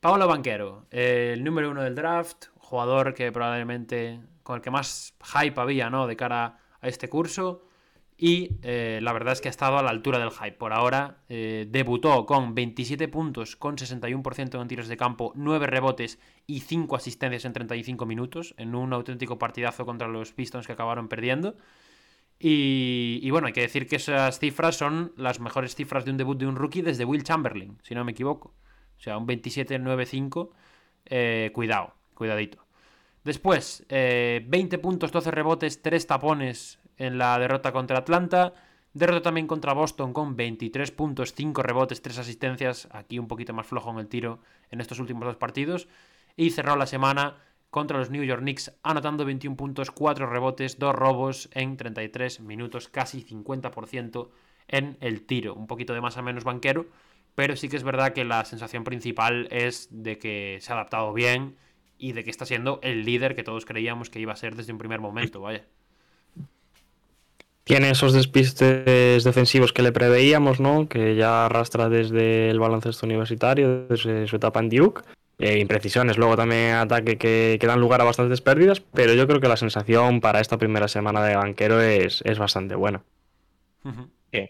Pablo 0.00 0.28
Banquero, 0.28 0.86
el 0.90 1.42
número 1.42 1.70
uno 1.70 1.82
del 1.82 1.94
draft, 1.94 2.48
jugador 2.66 3.14
que 3.14 3.30
probablemente 3.32 4.20
con 4.42 4.56
el 4.56 4.62
que 4.62 4.70
más 4.70 5.14
hype 5.22 5.60
había, 5.60 5.88
¿no? 5.88 6.06
De 6.06 6.16
cara 6.16 6.58
a 6.80 6.88
este 6.88 7.08
curso. 7.08 7.62
Y 8.18 8.56
eh, 8.62 8.98
la 9.02 9.12
verdad 9.12 9.34
es 9.34 9.40
que 9.42 9.48
ha 9.48 9.50
estado 9.50 9.76
a 9.78 9.82
la 9.82 9.90
altura 9.90 10.18
del 10.18 10.30
hype. 10.30 10.52
Por 10.52 10.72
ahora 10.72 11.18
eh, 11.28 11.66
debutó 11.68 12.24
con 12.24 12.54
27 12.54 13.08
puntos, 13.08 13.56
con 13.56 13.76
61% 13.76 14.60
en 14.60 14.68
tiros 14.68 14.88
de 14.88 14.96
campo, 14.96 15.32
9 15.36 15.66
rebotes 15.66 16.18
y 16.46 16.60
5 16.60 16.96
asistencias 16.96 17.44
en 17.44 17.52
35 17.52 18.06
minutos, 18.06 18.54
en 18.56 18.74
un 18.74 18.92
auténtico 18.92 19.38
partidazo 19.38 19.84
contra 19.84 20.08
los 20.08 20.32
Pistons 20.32 20.66
que 20.66 20.72
acabaron 20.72 21.08
perdiendo. 21.08 21.56
Y, 22.38 23.30
bueno, 23.30 23.46
hay 23.46 23.54
que 23.54 23.62
decir 23.62 23.86
que 23.86 23.96
esas 23.96 24.38
cifras 24.38 24.76
son 24.76 25.12
las 25.16 25.40
mejores 25.40 25.74
cifras 25.74 26.04
de 26.04 26.10
un 26.10 26.18
debut 26.18 26.38
de 26.38 26.46
un 26.46 26.56
rookie 26.56 26.82
desde 26.82 27.04
Will 27.04 27.22
Chamberlain, 27.22 27.78
si 27.82 27.94
no 27.94 28.04
me 28.04 28.12
equivoco. 28.12 28.54
O 28.98 29.00
sea, 29.00 29.16
un 29.18 29.26
27-9-5. 29.26 30.50
eh, 31.06 31.50
cuidado, 31.54 31.94
cuidadito. 32.16 32.66
Después, 33.22 33.84
eh, 33.88 34.44
20 34.48 34.78
puntos, 34.78 35.12
12 35.12 35.30
rebotes, 35.30 35.82
3 35.82 36.06
tapones 36.06 36.80
en 36.96 37.18
la 37.18 37.38
derrota 37.38 37.72
contra 37.72 37.98
Atlanta. 37.98 38.54
Derrota 38.92 39.22
también 39.22 39.46
contra 39.46 39.72
Boston 39.72 40.12
con 40.12 40.36
23 40.36 40.90
puntos, 40.90 41.34
5 41.34 41.62
rebotes, 41.62 42.02
3 42.02 42.18
asistencias. 42.18 42.88
Aquí 42.92 43.18
un 43.18 43.28
poquito 43.28 43.52
más 43.52 43.66
flojo 43.66 43.90
en 43.90 43.98
el 43.98 44.08
tiro 44.08 44.40
en 44.70 44.80
estos 44.80 44.98
últimos 44.98 45.24
dos 45.24 45.36
partidos. 45.36 45.88
Y 46.36 46.50
cerró 46.50 46.76
la 46.76 46.86
semana 46.86 47.36
contra 47.70 47.98
los 47.98 48.10
New 48.10 48.22
York 48.22 48.40
Knicks, 48.40 48.72
anotando 48.82 49.24
21 49.24 49.56
puntos, 49.56 49.90
4 49.90 50.30
rebotes, 50.30 50.78
2 50.78 50.94
robos 50.94 51.48
en 51.52 51.76
33 51.76 52.40
minutos, 52.40 52.88
casi 52.88 53.22
50% 53.22 54.30
en 54.68 54.96
el 55.00 55.26
tiro. 55.26 55.54
Un 55.54 55.66
poquito 55.66 55.92
de 55.94 56.00
más 56.00 56.16
a 56.16 56.22
menos 56.22 56.44
banquero, 56.44 56.86
pero 57.34 57.56
sí 57.56 57.68
que 57.68 57.76
es 57.76 57.82
verdad 57.82 58.12
que 58.12 58.24
la 58.24 58.44
sensación 58.44 58.84
principal 58.84 59.48
es 59.50 59.88
de 59.90 60.18
que 60.18 60.58
se 60.60 60.72
ha 60.72 60.76
adaptado 60.76 61.12
bien 61.12 61.56
y 61.98 62.12
de 62.12 62.24
que 62.24 62.30
está 62.30 62.46
siendo 62.46 62.80
el 62.82 63.04
líder 63.04 63.34
que 63.34 63.42
todos 63.42 63.64
creíamos 63.64 64.10
que 64.10 64.20
iba 64.20 64.32
a 64.32 64.36
ser 64.36 64.54
desde 64.54 64.72
un 64.72 64.78
primer 64.78 65.00
momento, 65.00 65.40
vaya. 65.40 65.64
Tiene 67.64 67.90
esos 67.90 68.12
despistes 68.12 69.24
defensivos 69.24 69.72
que 69.72 69.82
le 69.82 69.90
preveíamos, 69.90 70.60
¿no? 70.60 70.88
Que 70.88 71.16
ya 71.16 71.46
arrastra 71.46 71.88
desde 71.88 72.48
el 72.48 72.60
baloncesto 72.60 73.06
universitario, 73.06 73.88
desde 73.88 74.28
su 74.28 74.36
etapa 74.36 74.60
en 74.60 74.68
Duke. 74.68 75.02
Eh, 75.38 75.58
imprecisiones, 75.58 76.16
luego 76.16 76.36
también 76.36 76.76
ataque 76.76 77.18
que, 77.18 77.58
que, 77.60 77.66
dan 77.66 77.80
lugar 77.80 78.00
a 78.00 78.04
bastantes 78.04 78.40
pérdidas, 78.40 78.80
pero 78.80 79.12
yo 79.12 79.26
creo 79.26 79.40
que 79.40 79.48
la 79.48 79.58
sensación 79.58 80.20
para 80.22 80.40
esta 80.40 80.56
primera 80.56 80.88
semana 80.88 81.22
de 81.22 81.36
banquero 81.36 81.80
es, 81.80 82.22
es 82.24 82.38
bastante 82.38 82.74
buena. 82.74 83.02
Sí. 84.32 84.48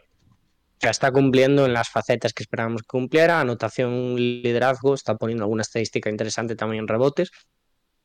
Ya 0.80 0.90
está 0.90 1.10
cumpliendo 1.10 1.64
en 1.64 1.72
las 1.72 1.88
facetas 1.88 2.32
que 2.32 2.42
esperábamos 2.42 2.82
que 2.82 2.88
cumpliera, 2.88 3.40
anotación, 3.40 4.16
liderazgo, 4.16 4.94
está 4.94 5.16
poniendo 5.16 5.44
alguna 5.44 5.62
estadística 5.62 6.10
interesante 6.10 6.54
también 6.54 6.82
en 6.82 6.88
rebotes. 6.88 7.30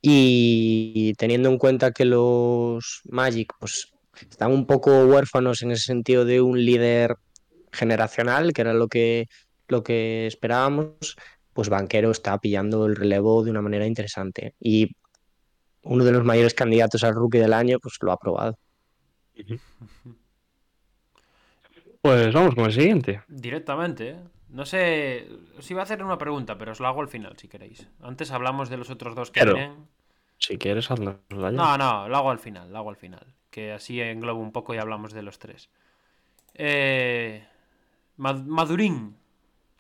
Y 0.02 1.14
teniendo 1.18 1.50
en 1.50 1.58
cuenta 1.58 1.92
que 1.92 2.06
los 2.06 3.02
Magic 3.06 3.54
pues, 3.60 3.92
están 4.30 4.52
un 4.52 4.66
poco 4.66 5.06
huérfanos 5.06 5.62
en 5.62 5.72
ese 5.72 5.84
sentido 5.84 6.26
de 6.26 6.42
un 6.42 6.64
líder 6.64 7.18
generacional, 7.72 8.54
que 8.54 8.62
era 8.62 8.74
lo 8.74 8.88
que, 8.88 9.28
lo 9.68 9.84
que 9.84 10.28
esperábamos, 10.28 11.18
pues 11.54 11.70
Banquero 11.70 12.12
está 12.12 12.38
pillando 12.40 12.86
el 12.86 12.96
relevo 12.96 13.44
de 13.44 13.52
una 13.52 13.62
manera 13.62 13.86
interesante. 13.86 14.56
Y 14.60 14.96
uno 15.84 16.04
de 16.04 16.12
los 16.12 16.24
mayores 16.24 16.54
candidatos 16.54 17.04
al 17.04 17.16
rookie 17.16 17.40
del 17.40 17.54
año, 17.54 17.80
pues 17.80 17.96
lo 18.02 18.12
ha 18.12 18.16
aprobado. 18.16 18.58
Pues 22.02 22.34
vamos 22.34 22.56
con 22.56 22.66
el 22.66 22.74
siguiente. 22.74 23.22
Directamente, 23.28 24.10
¿eh? 24.12 24.20
No 24.50 24.66
sé, 24.66 25.28
os 25.58 25.70
iba 25.72 25.82
a 25.82 25.84
hacer 25.84 26.04
una 26.04 26.18
pregunta, 26.18 26.58
pero 26.58 26.72
os 26.74 26.80
la 26.80 26.90
hago 26.90 27.02
al 27.02 27.08
final 27.08 27.38
si 27.38 27.48
queréis. 27.48 27.88
Antes 28.02 28.32
hablamos 28.32 28.70
de 28.70 28.78
los 28.78 28.90
otros 28.90 29.16
dos 29.16 29.32
que 29.32 29.40
Pero, 29.40 29.54
vienen. 29.54 29.88
Si 30.40 30.58
quieres, 30.58 30.90
hazlo. 30.92 31.20
ya. 31.30 31.52
No, 31.52 31.78
no, 31.78 32.10
lo 32.10 32.18
hago 32.18 32.32
al 32.32 32.40
final, 32.40 32.72
lo 32.72 32.80
hago 32.80 32.90
al 32.90 32.96
final. 32.98 33.26
Que 33.50 33.72
así 33.72 34.02
englobo 34.02 34.42
un 34.42 34.52
poco 34.52 34.74
y 34.74 34.78
hablamos 34.78 35.14
de 35.14 35.22
los 35.22 35.40
tres. 35.40 35.70
Eh, 36.56 37.46
Mad- 38.18 38.44
Madurín, 38.46 39.16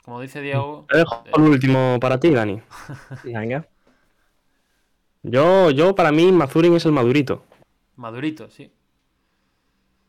como 0.04 0.22
dice 0.22 0.40
Diego. 0.42 0.86
Te 0.90 1.00
dejo 1.00 1.24
el 1.36 1.42
último 1.42 1.98
para 2.00 2.20
ti, 2.20 2.30
Dani. 2.30 2.62
Venga. 3.26 3.68
Yo, 5.24 5.70
yo 5.72 5.96
para 5.96 6.12
mí, 6.12 6.32
Mazurin 6.32 6.76
es 6.76 6.86
el 6.86 6.92
madurito. 6.94 7.44
Madurito, 7.98 8.50
sí. 8.50 8.72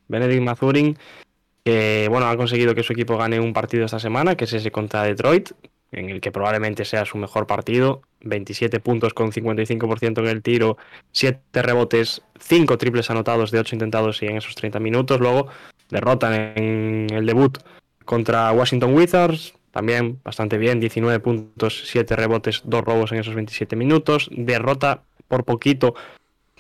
Benedict 0.09 0.43
Mazurin, 0.43 0.97
que 1.65 2.07
bueno, 2.11 2.27
ha 2.27 2.37
conseguido 2.37 2.75
que 2.75 2.83
su 2.83 2.93
equipo 2.93 3.17
gane 3.17 3.41
un 3.41 3.53
partido 3.53 3.85
esta 3.85 3.99
semana, 3.99 4.37
que 4.37 4.45
es 4.45 4.53
ese 4.53 4.71
contra 4.71 5.05
Detroit, 5.05 5.51
en 5.93 6.11
el 6.11 6.21
que 6.21 6.33
probablemente 6.33 6.85
sea 6.85 7.05
su 7.05 7.19
mejor 7.19 7.47
partido. 7.47 8.03
27 8.25 8.81
puntos 8.81 9.15
con 9.15 9.33
55% 9.33 10.19
en 10.21 10.29
el 10.29 10.43
tiro, 10.43 10.77
7 11.13 11.63
rebotes, 11.63 12.23
5 12.39 12.79
triples 12.79 13.11
anotados 13.11 13.51
de 13.51 13.59
8 13.59 13.75
intentados 13.75 14.23
y 14.23 14.27
en 14.27 14.37
esos 14.37 14.55
30 14.55 14.81
minutos. 14.81 15.21
Luego 15.21 15.49
derrotan 15.91 16.53
en 16.57 17.09
el 17.11 17.27
debut 17.27 17.59
contra 18.05 18.53
Washington 18.53 18.95
Wizards, 18.95 19.55
también 19.73 20.21
bastante 20.23 20.59
bien, 20.59 20.81
19 20.81 21.21
puntos, 21.21 21.83
7 21.87 22.15
rebotes, 22.17 22.63
2 22.65 22.85
robos 22.85 23.13
en 23.13 23.19
esos 23.19 23.35
27 23.35 23.75
minutos. 23.77 24.29
Derrota 24.33 25.03
por 25.29 25.45
poquito 25.45 25.95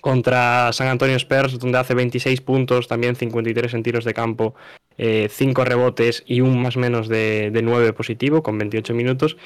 contra 0.01 0.73
San 0.73 0.89
Antonio 0.89 1.16
Spurs, 1.16 1.59
donde 1.59 1.79
hace 1.79 1.95
26 1.95 2.41
puntos, 2.41 2.89
también 2.89 3.15
53 3.15 3.74
en 3.74 3.83
tiros 3.85 4.05
de 4.05 4.12
campo, 4.12 4.55
5 4.98 5.64
rebotes 5.64 6.23
y 6.27 6.40
un 6.40 6.60
más 6.62 6.77
menos 6.77 7.09
de, 7.09 7.51
de 7.51 7.62
9 7.62 7.93
positivo, 7.93 8.43
con 8.43 8.59
28 8.59 8.94
minutos. 8.94 9.36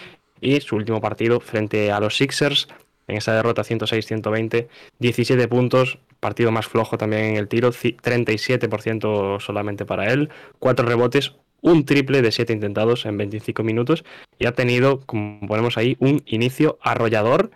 Y 0.40 0.60
su 0.60 0.77
último 0.77 1.01
partido 1.01 1.40
frente 1.40 1.90
a 1.90 2.01
los 2.01 2.16
Sixers, 2.16 2.68
en 3.09 3.16
esa 3.16 3.35
derrota 3.35 3.62
106-120, 3.62 4.68
17 4.98 5.48
puntos, 5.48 5.98
partido 6.20 6.51
más 6.51 6.66
flojo 6.66 6.98
también 6.98 7.24
en 7.24 7.36
el 7.36 7.48
tiro, 7.48 7.70
ci- 7.73 7.97
37% 8.01 9.40
solamente 9.40 9.85
para 9.85 10.12
él, 10.12 10.28
4 10.59 10.86
rebotes, 10.86 11.32
un 11.62 11.85
triple 11.85 12.23
de 12.23 12.32
7 12.32 12.52
intentados 12.52 13.06
en 13.06 13.16
25 13.16 13.62
minutos 13.62 14.05
y 14.39 14.47
ha 14.47 14.52
tenido, 14.52 15.01
como 15.06 15.47
ponemos 15.47 15.78
ahí, 15.78 15.97
un 16.01 16.23
inicio 16.27 16.78
arrollador 16.82 17.51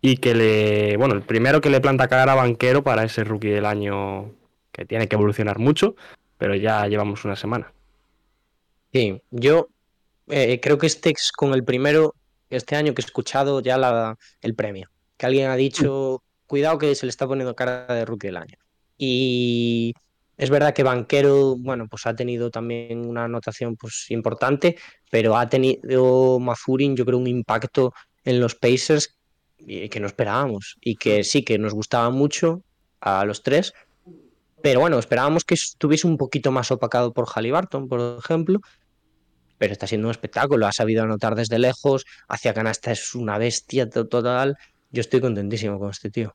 y 0.00 0.16
que 0.18 0.34
le, 0.34 0.96
bueno, 0.96 1.14
el 1.14 1.22
primero 1.22 1.60
que 1.60 1.70
le 1.70 1.80
planta 1.80 2.08
cara 2.08 2.32
a 2.32 2.36
Banquero 2.36 2.82
para 2.82 3.04
ese 3.04 3.24
rookie 3.24 3.48
del 3.50 3.66
año 3.66 4.30
que 4.72 4.84
tiene 4.84 5.08
que 5.08 5.16
evolucionar 5.16 5.58
mucho, 5.58 5.96
pero 6.40 6.56
ya 6.56 6.86
llevamos 6.88 7.24
una 7.26 7.36
semana. 7.36 7.70
Sí, 8.94 9.20
yo 9.30 9.68
eh, 10.28 10.58
creo 10.58 10.78
que 10.78 10.86
este 10.86 11.10
es 11.10 11.30
con 11.32 11.52
el 11.52 11.64
primero 11.64 12.14
este 12.48 12.76
año 12.76 12.94
que 12.94 13.02
he 13.02 13.04
escuchado 13.04 13.60
ya 13.60 13.76
la, 13.76 14.16
el 14.40 14.54
premio. 14.54 14.88
Que 15.18 15.26
alguien 15.26 15.50
ha 15.50 15.56
dicho, 15.56 16.22
cuidado 16.46 16.78
que 16.78 16.94
se 16.94 17.04
le 17.04 17.10
está 17.10 17.28
poniendo 17.28 17.54
cara 17.54 17.86
de 17.86 18.06
rookie 18.06 18.28
del 18.28 18.38
año. 18.38 18.56
Y 18.96 19.92
es 20.38 20.48
verdad 20.48 20.72
que 20.72 20.82
Banquero, 20.82 21.56
bueno, 21.58 21.86
pues 21.88 22.06
ha 22.06 22.16
tenido 22.16 22.50
también 22.50 23.06
una 23.06 23.24
anotación 23.24 23.76
pues, 23.76 24.06
importante, 24.10 24.78
pero 25.10 25.36
ha 25.36 25.46
tenido 25.46 26.38
Mazurin, 26.40 26.96
yo 26.96 27.04
creo, 27.04 27.18
un 27.18 27.26
impacto 27.26 27.92
en 28.24 28.40
los 28.40 28.54
Pacers 28.54 29.14
eh, 29.58 29.90
que 29.90 30.00
no 30.00 30.06
esperábamos 30.06 30.78
y 30.80 30.96
que 30.96 31.22
sí, 31.22 31.44
que 31.44 31.58
nos 31.58 31.74
gustaba 31.74 32.08
mucho 32.08 32.62
a 33.00 33.26
los 33.26 33.42
tres, 33.42 33.74
pero 34.62 34.80
bueno, 34.80 34.98
esperábamos 34.98 35.44
que 35.44 35.54
estuviese 35.54 36.06
un 36.06 36.16
poquito 36.16 36.52
más 36.52 36.70
opacado 36.70 37.12
por 37.12 37.26
Halliburton, 37.28 37.88
por 37.88 38.18
ejemplo, 38.18 38.60
pero 39.58 39.72
está 39.72 39.86
siendo 39.86 40.08
un 40.08 40.12
espectáculo, 40.12 40.66
ha 40.66 40.72
sabido 40.72 41.02
anotar 41.02 41.34
desde 41.34 41.58
lejos, 41.58 42.04
hacia 42.28 42.54
canasta 42.54 42.92
es 42.92 43.14
una 43.14 43.38
bestia 43.38 43.88
to- 43.88 44.08
total, 44.08 44.56
yo 44.90 45.00
estoy 45.00 45.20
contentísimo 45.20 45.78
con 45.78 45.90
este 45.90 46.10
tío. 46.10 46.34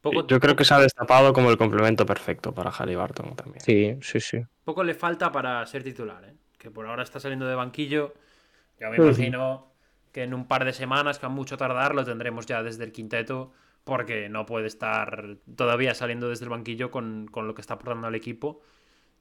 Poco, 0.00 0.26
Yo 0.26 0.40
creo 0.40 0.56
que 0.56 0.64
se 0.64 0.74
ha 0.74 0.80
destapado 0.80 1.32
como 1.32 1.50
el 1.50 1.56
complemento 1.56 2.04
perfecto 2.04 2.52
para 2.52 2.70
Halliburton 2.70 3.36
también. 3.36 3.60
Sí, 3.64 3.96
sí, 4.02 4.18
sí. 4.20 4.42
poco 4.64 4.82
le 4.82 4.94
falta 4.94 5.30
para 5.30 5.64
ser 5.66 5.84
titular, 5.84 6.24
¿eh? 6.24 6.34
Que 6.58 6.70
por 6.70 6.86
ahora 6.86 7.04
está 7.04 7.20
saliendo 7.20 7.46
de 7.46 7.54
banquillo. 7.54 8.14
Yo 8.80 8.90
me 8.90 8.96
imagino 8.96 9.72
que 10.12 10.24
en 10.24 10.34
un 10.34 10.46
par 10.46 10.64
de 10.64 10.72
semanas, 10.72 11.18
que 11.20 11.26
a 11.26 11.28
mucho 11.28 11.56
tardar, 11.56 11.94
lo 11.94 12.04
tendremos 12.04 12.46
ya 12.46 12.62
desde 12.64 12.82
el 12.84 12.90
quinteto, 12.92 13.52
porque 13.84 14.28
no 14.28 14.46
puede 14.46 14.66
estar 14.66 15.36
todavía 15.56 15.94
saliendo 15.94 16.28
desde 16.28 16.44
el 16.44 16.50
banquillo 16.50 16.90
con, 16.90 17.28
con 17.30 17.46
lo 17.46 17.54
que 17.54 17.60
está 17.60 17.74
aportando 17.74 18.06
al 18.06 18.14
equipo. 18.14 18.62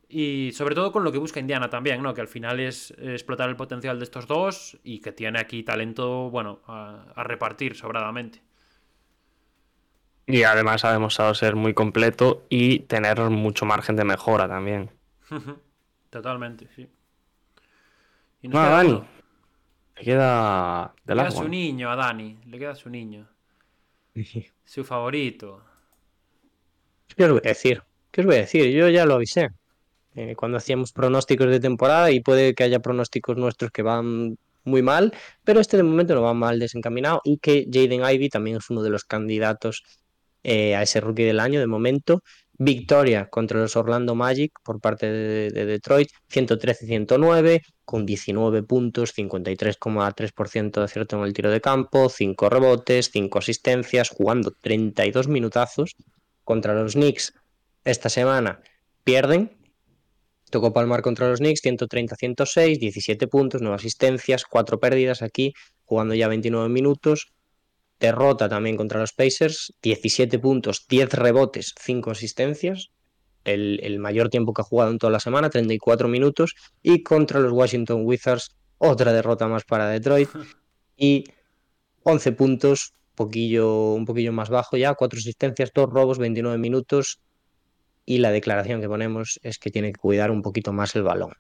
Y 0.10 0.52
sobre 0.54 0.76
todo 0.76 0.92
con 0.92 1.04
lo 1.04 1.12
que 1.12 1.18
busca 1.20 1.40
Indiana 1.40 1.70
también, 1.70 2.04
¿no? 2.04 2.14
Que 2.14 2.22
al 2.22 2.28
final 2.28 2.60
es 2.60 2.92
explotar 3.00 3.50
el 3.50 3.56
potencial 3.56 3.98
de 4.00 4.04
estos 4.06 4.28
dos 4.28 4.78
y 4.84 5.00
que 5.00 5.14
tiene 5.14 5.40
aquí 5.40 5.64
talento, 5.64 6.30
bueno, 6.30 6.62
a, 6.68 7.06
a 7.16 7.24
repartir 7.24 7.76
sobradamente. 7.76 8.42
Y 10.26 10.44
además 10.44 10.86
ha 10.86 10.94
demostrado 10.94 11.34
ser 11.36 11.56
muy 11.56 11.74
completo 11.74 12.46
y 12.50 12.80
tener 12.82 13.20
mucho 13.30 13.66
margen 13.66 13.96
de 13.96 14.06
mejora 14.06 14.48
también. 14.48 14.90
Totalmente, 16.10 16.68
sí. 16.76 16.88
Y 18.42 18.48
No, 18.48 18.60
Dani. 18.60 19.04
Le 19.96 20.04
queda 20.04 20.94
Le 21.06 21.16
queda 21.16 21.32
su 21.32 21.48
niño 21.48 21.92
a 21.92 21.96
Dani, 21.96 22.40
le 22.46 22.60
queda 22.60 22.76
su 22.76 22.90
niño, 22.90 23.28
su 24.66 24.84
favorito. 24.84 25.62
¿Qué 27.16 27.24
os 27.26 27.32
voy 27.32 27.42
a 27.46 27.50
decir? 27.50 27.82
¿Qué 28.12 28.22
os 28.22 28.28
voy 28.28 28.36
a 28.36 28.40
decir? 28.40 28.72
Yo 28.72 28.90
ya 28.90 29.06
lo 29.06 29.16
avisé. 29.16 29.50
eh, 30.16 30.36
cuando 30.38 30.58
hacíamos 30.60 30.94
pronósticos 30.94 31.50
de 31.50 31.60
temporada 31.62 32.12
y 32.12 32.22
puede 32.22 32.56
que 32.56 32.64
haya 32.66 32.80
pronósticos 32.82 33.38
nuestros 33.38 33.72
que 33.72 33.84
van 33.84 34.38
muy 34.66 34.84
mal, 34.84 35.14
pero 35.46 35.62
este 35.62 35.78
de 35.78 35.84
momento 35.84 36.16
no 36.16 36.24
va 36.24 36.34
mal 36.36 36.60
desencaminado 36.60 37.22
y 37.26 37.38
que 37.40 37.68
Jaden 37.72 38.02
Ivey 38.06 38.30
también 38.30 38.58
es 38.58 38.70
uno 38.72 38.84
de 38.84 38.92
los 38.92 39.06
candidatos 39.06 39.84
eh, 40.44 40.76
a 40.76 40.84
ese 40.84 41.02
rookie 41.02 41.24
del 41.26 41.40
año 41.42 41.60
de 41.62 41.68
momento. 41.68 42.24
Victoria 42.64 43.28
contra 43.28 43.60
los 43.60 43.76
Orlando 43.76 44.14
Magic 44.14 44.52
por 44.64 44.80
parte 44.80 45.12
de, 45.12 45.50
de 45.50 45.66
Detroit, 45.66 46.10
113-109, 46.32 47.62
con 47.86 48.06
19 48.06 48.62
puntos, 48.62 49.16
53,3% 49.18 50.72
de 50.72 50.84
acierto 50.84 51.18
en 51.18 51.24
el 51.24 51.34
tiro 51.34 51.50
de 51.50 51.60
campo, 51.60 52.08
5 52.08 52.50
rebotes, 52.50 53.10
5 53.12 53.40
asistencias, 53.40 54.10
jugando 54.10 54.54
32 54.62 55.28
minutazos 55.28 55.96
contra 56.44 56.76
los 56.76 56.94
Knicks 56.94 57.34
esta 57.84 58.10
semana 58.10 58.62
pierden. 59.04 59.58
Tocó 60.52 60.72
palmar 60.72 61.02
contra 61.02 61.30
los 61.30 61.40
Knicks 61.40 61.64
130-106, 61.64 62.78
17 62.78 63.28
puntos, 63.28 63.64
9 63.64 63.76
asistencias, 63.76 64.46
4 64.46 64.80
pérdidas 64.80 65.24
aquí, 65.24 65.54
jugando 65.84 66.14
ya 66.14 66.28
29 66.28 66.70
minutos. 66.70 67.34
Derrota 68.02 68.49
también 68.49 68.76
contra 68.76 68.99
los 68.99 69.14
Pacers, 69.14 69.73
17 69.82 70.40
puntos, 70.40 70.88
10 70.90 71.14
rebotes, 71.14 71.76
5 71.80 72.11
asistencias. 72.11 72.91
el, 73.45 73.80
el, 73.84 73.99
mayor 73.99 74.30
tiempo 74.30 74.53
que 74.53 74.61
ha 74.61 74.65
jugado 74.65 74.91
en 74.91 74.98
toda 74.98 75.11
la 75.11 75.19
semana, 75.19 75.49
34 75.49 76.07
minutos, 76.07 76.56
y 76.84 77.03
contra 77.03 77.40
los 77.40 77.52
Washington 77.53 78.02
Wizards, 78.03 78.56
otra 78.78 79.14
derrota 79.14 79.48
más 79.48 79.64
para 79.64 79.88
Detroit, 79.88 80.30
y 80.98 81.23
11 82.03 82.32
puntos, 82.34 82.94
poquillo, 83.15 83.94
un 83.94 84.06
poquillo 84.06 84.32
más 84.32 84.49
bajo 84.49 84.78
ya, 84.78 84.94
cuatro 84.95 85.19
asistencias, 85.19 85.72
dos 85.73 85.90
robos, 85.90 86.18
29 86.18 86.57
minutos, 86.57 87.19
y 88.06 88.18
la 88.18 88.32
declaración 88.32 88.82
que 88.82 88.88
ponemos 88.88 89.40
es 89.44 89.60
que 89.60 89.72
tiene 89.72 89.94
que 89.94 89.99
cuidar 89.99 90.32
un 90.32 90.41
poquito 90.41 90.73
más 90.73 90.95
el 90.95 91.03
balón. 91.03 91.34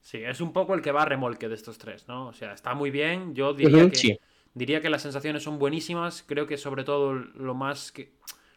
Sí, 0.00 0.18
es 0.18 0.40
un 0.40 0.52
poco 0.52 0.74
el 0.74 0.82
que 0.82 0.90
va 0.90 1.02
a 1.02 1.06
remolque 1.06 1.48
de 1.48 1.54
estos 1.54 1.78
tres, 1.78 2.08
¿no? 2.08 2.28
O 2.28 2.32
sea, 2.32 2.52
está 2.52 2.74
muy 2.74 2.90
bien. 2.90 3.34
Yo 3.34 3.54
diría, 3.54 3.88
que, 3.88 3.96
sí. 3.96 4.18
Diría 4.54 4.80
que 4.80 4.90
las 4.90 5.02
sensaciones 5.02 5.42
son 5.42 5.58
buenísimas. 5.58 6.24
Creo 6.26 6.46
que 6.46 6.56
sobre 6.56 6.84
todo 6.84 7.14
lo 7.14 7.54
más 7.54 7.92
que. 7.92 8.12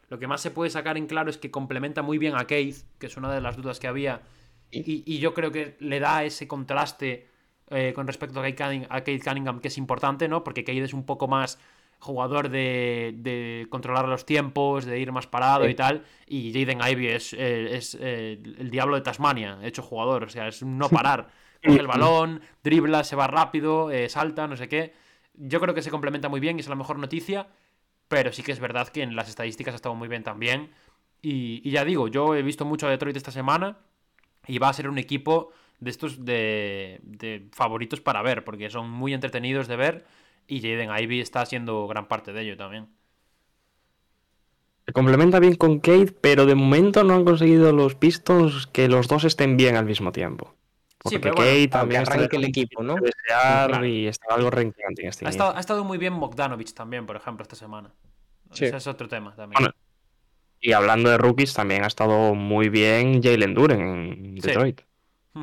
Lo 0.07 0.19
que 0.19 0.27
más 0.27 0.39
se 0.39 0.51
puede 0.51 0.69
sacar 0.69 0.97
en 0.97 1.07
claro 1.07 1.31
es 1.31 1.38
que 1.39 1.49
complementa 1.49 2.03
muy 2.03 2.19
bien 2.19 2.35
a 2.35 2.45
Keith, 2.45 2.85
que 2.99 3.07
es 3.07 3.17
una 3.17 3.34
de 3.34 3.41
las 3.41 3.57
dudas 3.57 3.80
que 3.80 3.88
había. 3.88 4.22
Y, 4.69 5.03
y 5.05 5.17
yo 5.17 5.34
creo 5.34 5.51
que 5.51 5.77
le 5.80 5.99
da 5.99 6.23
ese 6.23 6.47
contraste 6.47 7.27
eh, 7.72 7.93
con 7.95 8.05
respecto 8.05 8.39
a 8.39 8.43
Kate, 8.43 9.19
Cunningham, 9.19 9.59
que 9.59 9.69
es 9.69 9.77
importante, 9.80 10.27
¿no? 10.27 10.43
Porque 10.43 10.63
Keith 10.63 10.84
es 10.84 10.93
un 10.93 11.05
poco 11.05 11.27
más 11.27 11.59
jugador 11.97 12.49
de, 12.49 13.15
de, 13.17 13.65
controlar 13.69 14.07
los 14.07 14.26
tiempos, 14.26 14.85
de 14.85 14.99
ir 14.99 15.11
más 15.11 15.26
parado 15.26 15.67
y 15.67 15.73
tal. 15.73 16.03
Y 16.27 16.53
Jaden 16.53 16.80
Ivy 16.88 17.07
es, 17.07 17.34
eh, 17.34 17.76
es 17.76 17.97
eh, 17.99 18.39
el 18.59 18.69
diablo 18.69 18.95
de 18.95 19.01
Tasmania, 19.01 19.57
hecho 19.63 19.81
jugador. 19.81 20.26
O 20.26 20.30
sea, 20.30 20.47
es 20.47 20.61
no 20.61 20.89
parar. 20.89 21.30
Coge 21.65 21.80
el 21.80 21.88
balón, 21.88 22.41
dribla, 22.63 23.03
se 23.03 23.15
va 23.15 23.26
rápido, 23.26 23.89
eh, 23.89 24.07
salta, 24.09 24.47
no 24.47 24.55
sé 24.55 24.69
qué. 24.69 24.93
Yo 25.38 25.60
creo 25.60 25.74
que 25.74 25.82
se 25.82 25.91
complementa 25.91 26.30
muy 26.30 26.40
bien 26.40 26.57
y 26.57 26.62
es 26.62 26.68
la 26.68 26.76
mejor 26.76 26.99
noticia. 26.99 27.48
Pero 28.07 28.32
sí 28.32 28.44
que 28.44 28.52
es 28.52 28.60
verdad 28.60 28.88
que 28.90 29.02
en 29.02 29.16
las 29.16 29.30
estadísticas 29.30 29.74
ha 29.74 29.78
estado 29.78 29.95
muy 29.95 30.07
bien 30.07 30.24
también. 30.24 30.72
Y, 31.22 31.70
ya 31.70 31.84
digo, 31.84 32.07
yo 32.07 32.36
he 32.36 32.44
visto 32.44 32.66
mucho 32.66 32.88
a 32.88 32.91
Detroit 32.91 33.18
esta 33.18 33.32
semana. 33.32 33.78
Y 34.48 34.60
va 34.60 34.70
a 34.70 34.74
ser 34.74 34.90
un 34.90 34.99
equipo 34.99 35.52
de 35.80 35.90
estos 35.90 36.24
de, 36.24 36.99
de 37.03 37.48
favoritos 37.52 37.99
para 37.99 38.22
ver, 38.22 38.44
porque 38.44 38.70
son 38.70 38.90
muy 38.90 39.14
entretenidos 39.14 39.68
de 39.68 39.76
ver 39.76 40.06
y 40.48 40.62
Jaden 40.62 40.91
Ivy 40.98 41.22
está 41.22 41.45
siendo 41.45 41.88
gran 41.88 42.07
parte 42.07 42.34
de 42.34 42.41
ello 42.41 42.57
también. 42.57 42.88
Se 44.86 44.94
complementa 44.94 45.40
bien 45.40 45.56
con 45.56 45.80
Kate, 45.80 46.14
pero 46.22 46.45
de 46.45 46.53
momento 46.53 47.03
no 47.03 47.16
han 47.16 47.26
conseguido 47.26 47.74
los 47.74 47.95
Pistons 47.95 48.68
que 48.68 48.88
los 48.88 49.07
dos 49.07 49.24
estén 49.24 49.57
bien 49.57 49.76
al 49.76 49.86
mismo 49.86 50.12
tiempo. 50.12 50.53
Porque 51.06 51.18
sí, 51.18 51.22
pero 51.22 51.36
Kate 51.36 51.68
también 51.68 52.02
arranque 52.02 52.36
el 52.36 52.45
equipo, 52.45 52.82
¿no? 52.82 52.95
Claro. 53.27 53.86
Y 53.86 54.07
está 54.07 54.34
algo 54.34 54.49
renqueante 54.49 55.03
en 55.03 55.10
este 55.10 55.27
ha 55.27 55.30
estado, 55.30 55.56
ha 55.56 55.60
estado, 55.60 55.84
muy 55.84 55.99
bien 55.99 56.19
Bogdanovich 56.19 56.73
también, 56.73 57.06
por 57.06 57.15
ejemplo, 57.15 57.44
esta 57.44 57.56
semana. 57.56 57.91
Sí. 58.52 58.65
Ese 58.65 58.77
es 58.77 58.88
otro 58.88 59.07
tema 59.07 59.36
también. 59.36 59.61
Bueno, 59.61 59.76
y 60.60 60.73
hablando 60.73 61.11
de 61.11 61.19
rookies, 61.19 61.53
también 61.53 61.84
ha 61.84 61.88
estado 61.88 62.34
muy 62.34 62.69
bien 62.69 63.22
Jalen 63.22 63.53
Duren 63.53 63.82
en 63.82 64.36
Detroit. 64.36 64.82
Sí. 65.36 65.41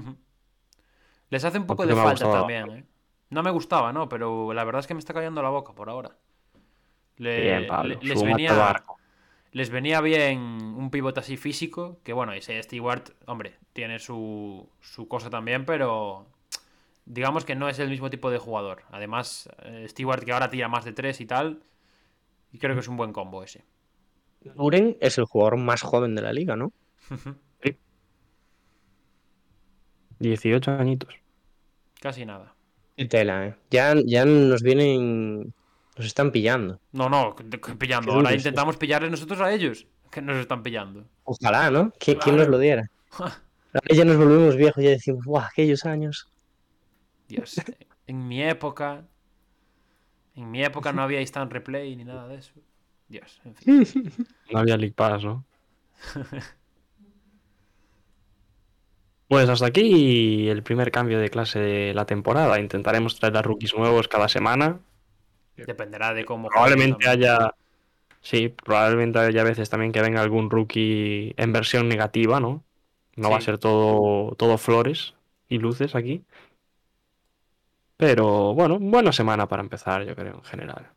Les 1.30 1.44
hace 1.44 1.58
un 1.58 1.66
poco 1.66 1.84
Porque 1.84 1.94
de 1.94 2.02
falta 2.02 2.32
también, 2.32 2.70
¿eh? 2.70 2.84
No 3.30 3.44
me 3.44 3.52
gustaba, 3.52 3.92
¿no? 3.92 4.08
Pero 4.08 4.52
la 4.52 4.64
verdad 4.64 4.80
es 4.80 4.88
que 4.88 4.94
me 4.94 5.00
está 5.00 5.14
cayendo 5.14 5.42
la 5.42 5.50
boca 5.50 5.74
por 5.74 5.88
ahora. 5.88 6.10
bien, 7.18 7.68
Pablo. 7.68 7.98
les, 8.02 8.20
venía, 8.20 8.82
les 9.52 9.70
venía 9.70 10.00
bien 10.00 10.40
un 10.40 10.90
pivote 10.90 11.20
así 11.20 11.36
físico, 11.36 12.00
que 12.02 12.12
bueno, 12.12 12.32
ese 12.32 12.62
Stewart, 12.62 13.10
hombre, 13.26 13.54
tiene 13.72 13.98
su, 13.98 14.68
su 14.80 15.08
cosa 15.08 15.30
también, 15.30 15.64
pero 15.64 16.26
digamos 17.04 17.44
que 17.44 17.54
no 17.54 17.68
es 17.68 17.78
el 17.78 17.90
mismo 17.90 18.10
tipo 18.10 18.30
de 18.30 18.38
jugador. 18.38 18.84
Además, 18.90 19.48
eh, 19.62 19.86
Stewart 19.88 20.24
que 20.24 20.32
ahora 20.32 20.50
tira 20.50 20.68
más 20.68 20.84
de 20.84 20.92
tres 20.92 21.20
y 21.20 21.26
tal, 21.26 21.62
y 22.50 22.58
creo 22.58 22.74
que 22.74 22.80
es 22.80 22.88
un 22.88 22.96
buen 22.96 23.12
combo 23.12 23.42
ese. 23.42 23.64
Duren 24.56 24.96
es 25.00 25.18
el 25.18 25.24
jugador 25.24 25.58
más 25.58 25.82
joven 25.82 26.14
de 26.14 26.22
la 26.22 26.32
liga, 26.32 26.56
¿no? 26.56 26.72
sí. 27.62 27.76
18 30.18 30.70
añitos. 30.72 31.14
Casi 32.00 32.24
nada. 32.24 32.54
Tela, 33.08 33.46
¿eh? 33.46 33.56
Ya, 33.70 33.94
ya 34.04 34.24
nos 34.24 34.62
vienen. 34.62 35.54
Nos 35.96 36.06
están 36.06 36.30
pillando. 36.30 36.80
No, 36.92 37.08
no, 37.08 37.36
pillando. 37.78 38.12
Ahora 38.12 38.34
intentamos 38.34 38.76
pillarles 38.76 39.10
nosotros 39.10 39.40
a 39.40 39.52
ellos. 39.52 39.86
Que 40.10 40.22
nos 40.22 40.36
están 40.36 40.62
pillando. 40.62 41.04
Ojalá, 41.24 41.70
¿no? 41.70 41.92
¿Quién 41.98 42.36
nos 42.36 42.48
lo 42.48 42.58
diera? 42.58 42.90
Ahora 43.18 43.94
ya 43.94 44.04
nos 44.04 44.16
volvemos 44.16 44.56
viejos 44.56 44.82
y 44.82 44.86
ya 44.86 44.90
decimos, 44.90 45.24
¡guau! 45.24 45.44
Aquellos 45.44 45.84
años. 45.86 46.28
Dios, 47.28 47.60
en 48.06 48.28
mi 48.28 48.42
época. 48.42 49.04
En 50.34 50.50
mi 50.50 50.62
época 50.62 50.92
no 50.92 51.02
había 51.02 51.20
instant 51.20 51.52
replay 51.52 51.96
ni 51.96 52.04
nada 52.04 52.28
de 52.28 52.36
eso. 52.36 52.52
Dios, 53.08 53.40
en 53.44 53.54
fin. 53.54 54.12
No 54.50 54.58
había 54.58 54.76
League 54.76 54.94
Pass, 54.94 55.24
¿no? 55.24 55.44
Pues 59.28 59.48
hasta 59.48 59.64
aquí 59.64 60.50
el 60.50 60.62
primer 60.62 60.90
cambio 60.90 61.18
de 61.18 61.30
clase 61.30 61.58
de 61.58 61.94
la 61.94 62.04
temporada. 62.04 62.60
Intentaremos 62.60 63.18
traer 63.18 63.34
a 63.38 63.40
rookies 63.40 63.74
nuevos 63.74 64.06
cada 64.06 64.28
semana. 64.28 64.80
Dependerá 65.56 66.14
de 66.14 66.24
cómo. 66.24 66.48
Probablemente 66.48 67.08
haya. 67.08 67.54
Sí, 68.20 68.48
probablemente 68.48 69.18
haya 69.18 69.42
veces 69.42 69.68
también 69.68 69.92
que 69.92 70.00
venga 70.00 70.20
algún 70.20 70.48
rookie 70.48 71.34
en 71.36 71.52
versión 71.52 71.88
negativa, 71.88 72.38
¿no? 72.38 72.62
No 73.16 73.28
sí. 73.28 73.32
va 73.32 73.38
a 73.38 73.40
ser 73.40 73.58
todo, 73.58 74.34
todo 74.36 74.58
flores 74.58 75.14
y 75.48 75.58
luces 75.58 75.94
aquí. 75.94 76.22
Pero 77.96 78.54
bueno, 78.54 78.78
buena 78.80 79.12
semana 79.12 79.46
para 79.48 79.62
empezar, 79.62 80.04
yo 80.04 80.14
creo, 80.14 80.34
en 80.34 80.44
general. 80.44 80.90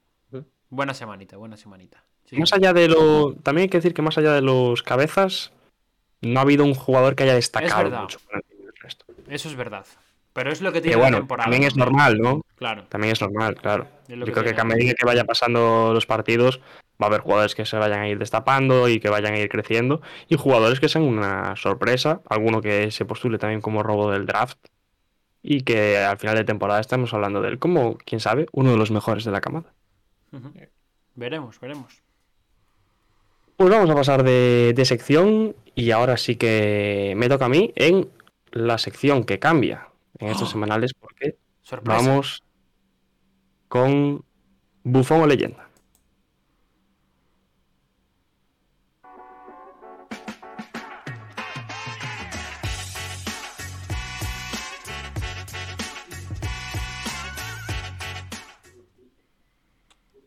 Buena 0.70 0.94
semanita, 0.94 1.38
buena 1.38 1.58
semanita. 1.58 2.04
Sí. 2.26 2.38
Más 2.38 2.54
allá 2.54 2.74
de 2.74 2.88
lo. 2.88 3.34
También 3.36 3.64
hay 3.64 3.70
que 3.70 3.78
decir 3.78 3.94
que 3.94 4.02
más 4.02 4.18
allá 4.18 4.34
de 4.34 4.42
los 4.42 4.82
cabezas, 4.82 5.52
no 6.22 6.40
ha 6.40 6.44
habido 6.44 6.64
un 6.64 6.74
jugador 6.74 7.16
que 7.16 7.24
haya 7.24 7.36
destacado 7.36 7.90
mucho 7.92 8.20
resto. 8.82 9.06
Eso 9.28 9.50
es 9.50 9.56
verdad. 9.56 9.86
Pero 10.36 10.52
es 10.52 10.60
lo 10.60 10.74
que 10.74 10.82
tiene 10.82 10.96
que, 10.96 11.02
bueno, 11.02 11.16
la 11.16 11.22
temporada. 11.22 11.46
También 11.46 11.64
es 11.64 11.78
normal, 11.78 12.18
¿no? 12.20 12.42
Claro. 12.58 12.84
También 12.90 13.14
es 13.14 13.22
normal, 13.22 13.56
claro. 13.56 13.88
Es 14.06 14.20
Yo 14.20 14.26
que 14.26 14.34
creo 14.34 14.54
que 14.54 14.60
a 14.60 14.66
medida 14.66 14.94
que 14.94 15.06
vaya 15.06 15.24
pasando 15.24 15.94
los 15.94 16.06
partidos, 16.06 16.60
va 17.02 17.06
a 17.06 17.08
haber 17.08 17.22
jugadores 17.22 17.56
que 17.56 17.66
se 17.66 17.78
vayan 17.78 18.02
a 18.02 18.10
ir 18.10 18.20
destapando 18.20 18.90
y 18.90 19.00
que 19.00 19.08
vayan 19.08 19.34
a 19.34 19.40
ir 19.40 19.48
creciendo. 19.48 20.02
Y 20.28 20.36
jugadores 20.36 20.82
que 20.82 20.90
sean 20.90 21.06
una 21.06 21.56
sorpresa. 21.56 22.20
Alguno 22.28 22.60
que 22.60 22.92
se 22.92 23.06
postule 23.06 23.38
también 23.38 23.62
como 23.62 23.82
robo 23.82 24.12
del 24.12 24.26
draft. 24.26 24.58
Y 25.42 25.62
que 25.62 26.00
al 26.00 26.18
final 26.18 26.36
de 26.36 26.44
temporada 26.44 26.82
estamos 26.82 27.14
hablando 27.14 27.42
de 27.42 27.48
él 27.48 27.58
como, 27.58 27.98
quién 28.00 28.20
sabe, 28.20 28.48
uno 28.52 28.72
de 28.72 28.78
los 28.78 28.92
mejores 28.92 29.24
de 29.24 29.32
la 29.32 29.40
camada. 29.40 29.72
Uh 30.34 30.40
-huh. 30.40 30.68
Veremos, 31.16 31.62
veremos. 31.62 32.04
Pues 33.56 33.70
vamos 33.70 33.90
a 33.90 33.96
pasar 33.96 34.24
de, 34.24 34.74
de, 34.76 34.84
sección 34.84 35.56
y 35.76 35.92
ahora 35.92 36.18
sí 36.18 36.36
que 36.36 37.14
me 37.16 37.30
toca 37.30 37.46
a 37.46 37.50
mí 37.50 37.72
en 37.78 38.10
la 38.52 38.78
sección 38.78 39.24
que 39.24 39.40
cambia 39.40 39.95
en 40.20 40.30
estos 40.30 40.50
oh. 40.50 40.52
semanales 40.52 40.94
porque 40.94 41.38
Sorpresa. 41.62 41.98
vamos 41.98 42.44
con 43.68 44.24
Bufón 44.84 45.22
o 45.22 45.28
leyenda. 45.28 45.70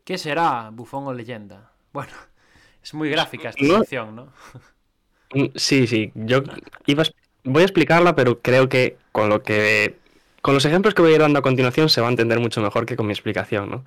¿Qué 0.03 0.17
será 0.17 0.71
Bufón 0.71 1.05
o 1.05 1.13
leyenda? 1.13 1.71
Bueno, 1.93 2.11
es 2.83 2.93
muy 2.95 3.09
gráfica 3.11 3.49
esta 3.49 3.63
sección, 3.79 4.15
¿no? 4.15 4.33
Sí, 5.53 5.85
sí. 5.85 6.11
Yo 6.15 6.41
iba 6.87 7.03
a, 7.03 7.05
voy 7.43 7.61
a 7.61 7.65
explicarla, 7.65 8.15
pero 8.15 8.41
creo 8.41 8.69
que 8.69 8.97
con 9.11 9.29
lo 9.29 9.41
que. 9.43 9.95
Con 10.41 10.53
los 10.53 10.65
ejemplos 10.65 10.93
que 10.93 11.01
voy 11.01 11.11
a 11.11 11.15
ir 11.15 11.21
dando 11.21 11.39
a 11.39 11.41
continuación 11.41 11.89
se 11.89 11.99
va 11.99 12.07
a 12.07 12.11
entender 12.11 12.39
mucho 12.39 12.61
mejor 12.61 12.85
que 12.85 12.95
con 12.95 13.07
mi 13.07 13.13
explicación, 13.13 13.69
¿no? 13.69 13.83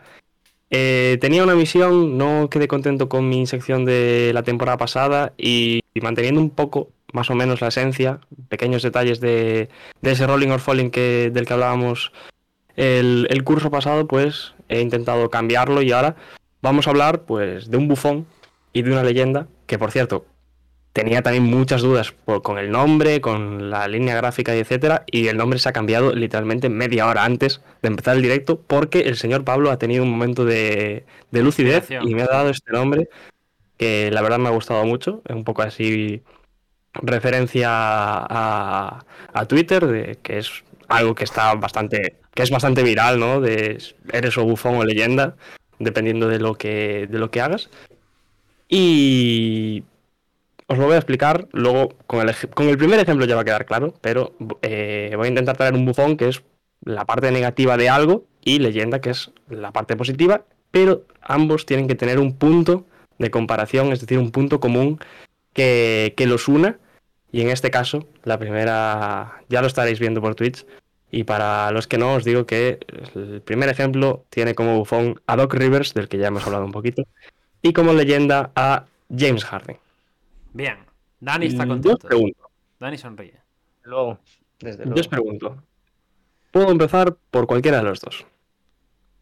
Eh, 0.70 1.18
tenía 1.20 1.44
una 1.44 1.54
misión, 1.54 2.16
no 2.16 2.48
quedé 2.50 2.66
contento 2.66 3.08
con 3.08 3.28
mi 3.28 3.46
sección 3.46 3.84
de 3.84 4.32
la 4.34 4.42
temporada 4.42 4.78
pasada 4.78 5.32
y, 5.36 5.80
manteniendo 6.00 6.40
un 6.40 6.50
poco, 6.50 6.88
más 7.12 7.30
o 7.30 7.34
menos, 7.34 7.60
la 7.60 7.68
esencia, 7.68 8.20
pequeños 8.48 8.82
detalles 8.82 9.20
de, 9.20 9.68
de 10.00 10.12
ese 10.12 10.26
Rolling 10.26 10.48
or 10.48 10.60
Falling 10.60 10.90
que, 10.90 11.30
del 11.32 11.46
que 11.46 11.52
hablábamos 11.52 12.12
el, 12.76 13.26
el 13.28 13.44
curso 13.44 13.70
pasado, 13.70 14.06
pues 14.06 14.54
he 14.70 14.80
intentado 14.80 15.28
cambiarlo 15.28 15.82
y 15.82 15.92
ahora 15.92 16.16
vamos 16.62 16.86
a 16.86 16.90
hablar 16.90 17.22
pues 17.22 17.70
de 17.70 17.76
un 17.76 17.88
bufón 17.88 18.26
y 18.72 18.80
de 18.80 18.92
una 18.92 19.02
leyenda, 19.02 19.48
que 19.66 19.78
por 19.78 19.90
cierto, 19.90 20.24
tenía 20.92 21.22
también 21.22 21.44
muchas 21.44 21.82
dudas 21.82 22.12
por, 22.12 22.42
con 22.42 22.58
el 22.58 22.70
nombre, 22.70 23.20
con 23.20 23.70
la 23.70 23.88
línea 23.88 24.16
gráfica 24.16 24.54
y 24.54 24.60
etcétera, 24.60 25.04
y 25.10 25.28
el 25.28 25.36
nombre 25.36 25.58
se 25.58 25.68
ha 25.68 25.72
cambiado 25.72 26.14
literalmente 26.14 26.68
media 26.68 27.06
hora 27.06 27.24
antes 27.24 27.60
de 27.82 27.88
empezar 27.88 28.16
el 28.16 28.22
directo, 28.22 28.60
porque 28.60 29.00
el 29.00 29.16
señor 29.16 29.44
Pablo 29.44 29.70
ha 29.70 29.78
tenido 29.78 30.02
un 30.04 30.10
momento 30.10 30.44
de, 30.44 31.04
de 31.30 31.42
lucidez 31.42 31.88
y 31.90 32.14
me 32.14 32.22
ha 32.22 32.26
dado 32.26 32.50
este 32.50 32.72
nombre 32.72 33.08
que 33.78 34.10
la 34.10 34.22
verdad 34.22 34.38
me 34.38 34.48
ha 34.48 34.52
gustado 34.52 34.84
mucho, 34.84 35.22
es 35.28 35.34
un 35.34 35.44
poco 35.44 35.62
así 35.62 36.22
referencia 36.94 37.68
a, 37.70 39.04
a 39.32 39.46
Twitter, 39.46 39.86
de, 39.86 40.18
que 40.22 40.38
es 40.38 40.62
algo 40.88 41.14
que 41.14 41.24
está 41.24 41.54
bastante, 41.54 42.18
que 42.34 42.42
es 42.42 42.50
bastante 42.50 42.82
viral, 42.82 43.18
¿no? 43.18 43.40
De 43.40 43.82
eres 44.12 44.38
o 44.38 44.44
bufón 44.44 44.76
o 44.76 44.84
leyenda, 44.84 45.36
dependiendo 45.78 46.28
de 46.28 46.38
lo 46.38 46.54
que, 46.54 47.08
de 47.10 47.18
lo 47.18 47.30
que 47.30 47.40
hagas. 47.40 47.70
Y 48.68 49.84
os 50.72 50.78
lo 50.78 50.86
voy 50.86 50.94
a 50.94 50.98
explicar. 50.98 51.48
Luego, 51.52 51.90
con 52.06 52.26
el, 52.26 52.34
con 52.54 52.68
el 52.68 52.78
primer 52.78 52.98
ejemplo 52.98 53.26
ya 53.26 53.34
va 53.34 53.42
a 53.42 53.44
quedar 53.44 53.66
claro, 53.66 53.94
pero 54.00 54.34
eh, 54.62 55.12
voy 55.16 55.26
a 55.26 55.28
intentar 55.28 55.56
traer 55.56 55.74
un 55.74 55.84
bufón 55.84 56.16
que 56.16 56.28
es 56.28 56.42
la 56.84 57.04
parte 57.04 57.30
negativa 57.30 57.76
de 57.76 57.88
algo 57.88 58.24
y 58.42 58.58
leyenda 58.58 59.00
que 59.00 59.10
es 59.10 59.30
la 59.48 59.72
parte 59.72 59.96
positiva, 59.96 60.44
pero 60.70 61.04
ambos 61.20 61.66
tienen 61.66 61.86
que 61.86 61.94
tener 61.94 62.18
un 62.18 62.36
punto 62.36 62.86
de 63.18 63.30
comparación, 63.30 63.92
es 63.92 64.00
decir, 64.00 64.18
un 64.18 64.32
punto 64.32 64.58
común 64.58 64.98
que, 65.52 66.14
que 66.16 66.26
los 66.26 66.48
una. 66.48 66.78
Y 67.30 67.40
en 67.40 67.48
este 67.48 67.70
caso, 67.70 68.06
la 68.24 68.38
primera 68.38 69.42
ya 69.48 69.60
lo 69.60 69.66
estaréis 69.66 70.00
viendo 70.00 70.20
por 70.20 70.34
Twitch. 70.34 70.66
Y 71.10 71.24
para 71.24 71.70
los 71.70 71.86
que 71.86 71.98
no, 71.98 72.14
os 72.14 72.24
digo 72.24 72.46
que 72.46 72.78
el 73.14 73.42
primer 73.42 73.68
ejemplo 73.68 74.24
tiene 74.30 74.54
como 74.54 74.78
bufón 74.78 75.20
a 75.26 75.36
Doc 75.36 75.54
Rivers, 75.54 75.92
del 75.94 76.08
que 76.08 76.18
ya 76.18 76.28
hemos 76.28 76.46
hablado 76.46 76.64
un 76.64 76.72
poquito, 76.72 77.04
y 77.60 77.74
como 77.74 77.92
leyenda 77.92 78.50
a 78.56 78.86
James 79.14 79.44
Harden. 79.44 79.81
Bien. 80.52 80.78
Dani 81.20 81.46
está 81.46 81.64
Y 81.64 81.68
Yo 81.68 81.72
os 81.74 81.80
contento. 81.80 82.08
pregunto, 82.08 82.50
Dani 82.80 82.98
sonríe. 82.98 83.40
Luego, 83.84 84.18
desde 84.60 84.78
yo 84.84 84.86
luego. 84.86 85.00
os 85.00 85.08
pregunto, 85.08 85.62
puedo 86.50 86.70
empezar 86.70 87.16
por 87.30 87.46
cualquiera 87.46 87.78
de 87.78 87.84
los 87.84 88.00
dos. 88.00 88.26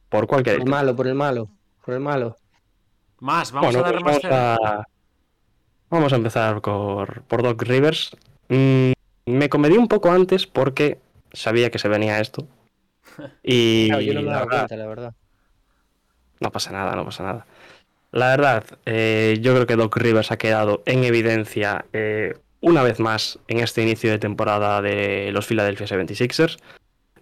Por 0.08 0.26
cuál 0.26 0.42
Por 0.42 0.52
el 0.54 0.64
malo, 0.66 0.96
por 0.96 1.06
el 1.06 1.14
malo, 1.14 1.50
por 1.84 1.94
el 1.94 2.00
malo. 2.00 2.36
Más, 3.20 3.52
vamos 3.52 3.74
Bueno, 3.74 3.86
a 3.86 3.92
pues 3.92 4.04
más 4.04 4.22
vamos 4.22 4.38
a... 4.38 4.84
Vamos 5.90 6.12
a 6.12 6.16
empezar 6.16 6.60
por, 6.62 7.22
por 7.22 7.42
Doc 7.42 7.62
Rivers. 7.62 8.16
Mm, 8.48 8.92
me 9.26 9.48
comedí 9.48 9.76
un 9.76 9.88
poco 9.88 10.10
antes 10.10 10.46
porque 10.46 11.00
sabía 11.32 11.70
que 11.70 11.78
se 11.78 11.88
venía 11.88 12.20
esto. 12.20 12.46
Y 13.42 13.88
Claro, 13.88 14.02
yo 14.02 14.14
no 14.14 14.20
me 14.22 14.26
he 14.26 14.30
la 14.30 14.32
dado 14.32 14.46
verdad, 14.46 14.58
cuenta, 14.68 14.76
la 14.76 14.86
verdad. 14.86 15.14
no 16.40 16.50
pasa 16.52 16.72
nada, 16.72 16.94
no 16.96 17.04
pasa 17.04 17.22
nada. 17.24 17.46
La 18.12 18.30
verdad, 18.30 18.64
eh, 18.86 19.38
yo 19.40 19.54
creo 19.54 19.66
que 19.66 19.76
Doc 19.76 19.96
Rivers 19.96 20.32
ha 20.32 20.36
quedado 20.36 20.82
en 20.84 21.04
evidencia 21.04 21.84
eh, 21.92 22.34
una 22.60 22.82
vez 22.82 22.98
más 22.98 23.38
en 23.46 23.60
este 23.60 23.82
inicio 23.82 24.10
de 24.10 24.18
temporada 24.18 24.82
de 24.82 25.30
los 25.32 25.46
Philadelphia 25.46 25.86
76ers. 25.86 26.58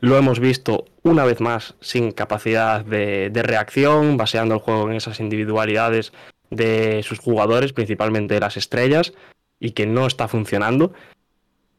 Lo 0.01 0.17
hemos 0.17 0.41
visto 0.41 0.87
una 1.03 1.25
vez 1.25 1.41
más 1.41 1.75
sin 1.81 2.13
capacidad 2.13 2.85
de, 2.85 3.31
de 3.31 3.43
reacción, 3.43 4.17
baseando 4.17 4.55
el 4.55 4.61
juego 4.61 4.89
en 4.89 4.97
esas 4.97 5.21
individualidades 5.21 6.13
de 6.51 7.03
sus 7.03 7.19
jugadores, 7.19 7.73
principalmente 7.73 8.41
las 8.41 8.57
estrellas, 8.57 9.13
y 9.61 9.73
que 9.73 9.87
no 9.87 10.07
está 10.07 10.29
funcionando. 10.29 10.93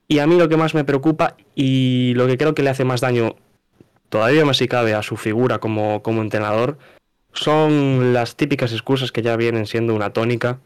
Y 0.08 0.20
a 0.20 0.28
mí 0.28 0.38
lo 0.38 0.50
que 0.50 0.58
más 0.58 0.76
me 0.76 0.84
preocupa 0.84 1.36
y 1.56 2.14
lo 2.16 2.28
que 2.28 2.38
creo 2.38 2.54
que 2.54 2.64
le 2.64 2.70
hace 2.70 2.84
más 2.84 3.02
daño, 3.02 3.36
todavía 4.10 4.46
más 4.46 4.58
si 4.58 4.68
cabe, 4.68 4.94
a 4.94 5.02
su 5.02 5.18
figura 5.18 5.60
como, 5.60 6.04
como 6.04 6.22
entrenador, 6.22 6.78
son 7.34 8.14
las 8.14 8.36
típicas 8.36 8.72
excusas 8.74 9.12
que 9.12 9.22
ya 9.22 9.36
vienen 9.38 9.66
siendo 9.68 9.96
una 9.96 10.12
tónica. 10.12 10.60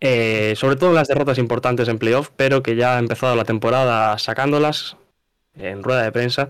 eh, 0.00 0.54
sobre 0.56 0.76
todo 0.76 0.92
las 0.92 1.08
derrotas 1.08 1.38
importantes 1.38 1.88
en 1.88 1.98
playoff, 1.98 2.30
pero 2.36 2.62
que 2.62 2.76
ya 2.76 2.96
ha 2.96 2.98
empezado 2.98 3.36
la 3.36 3.44
temporada 3.44 4.18
sacándolas 4.18 4.96
en 5.54 5.82
rueda 5.82 6.02
de 6.02 6.12
prensa. 6.12 6.48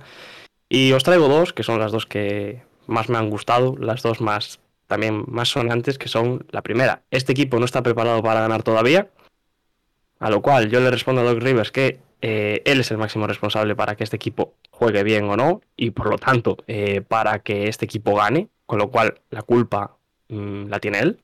Y 0.69 0.93
os 0.93 1.05
traigo 1.05 1.29
dos, 1.29 1.53
que 1.53 1.63
son 1.63 1.79
las 1.79 1.93
dos 1.93 2.07
que 2.07 2.63
más 2.87 3.09
me 3.09 3.19
han 3.19 3.31
gustado, 3.31 3.77
las 3.79 4.03
dos 4.03 4.21
más 4.21 4.61
también 4.87 5.25
más 5.29 5.49
sonantes, 5.49 5.99
que 5.99 6.09
son 6.09 6.47
la 6.51 6.63
primera, 6.63 7.03
este 7.11 7.33
equipo 7.33 7.59
no 7.59 7.65
está 7.65 7.83
preparado 7.83 8.23
para 8.23 8.41
ganar 8.41 8.63
todavía, 8.63 9.09
a 10.21 10.31
lo 10.31 10.43
cual 10.43 10.71
yo 10.71 10.81
le 10.81 10.91
respondo 10.91 11.23
a 11.23 11.25
Doc 11.25 11.43
Rivers 11.43 11.73
que 11.73 12.01
eh, 12.21 12.63
él 12.67 12.81
es 12.81 12.91
el 12.91 12.99
máximo 12.99 13.27
responsable 13.27 13.75
para 13.75 13.97
que 13.97 14.05
este 14.05 14.17
equipo 14.17 14.53
juegue 14.71 15.03
bien 15.03 15.25
o 15.25 15.37
no, 15.37 15.63
y 15.77 15.91
por 15.91 16.11
lo 16.11 16.19
tanto 16.19 16.59
eh, 16.67 17.01
para 17.01 17.39
que 17.39 17.69
este 17.69 17.87
equipo 17.87 18.15
gane, 18.15 18.49
con 18.67 18.79
lo 18.79 18.91
cual 18.91 19.21
la 19.31 19.43
culpa 19.43 19.97
mm, 20.29 20.67
la 20.69 20.81
tiene 20.81 20.99
él. 21.01 21.21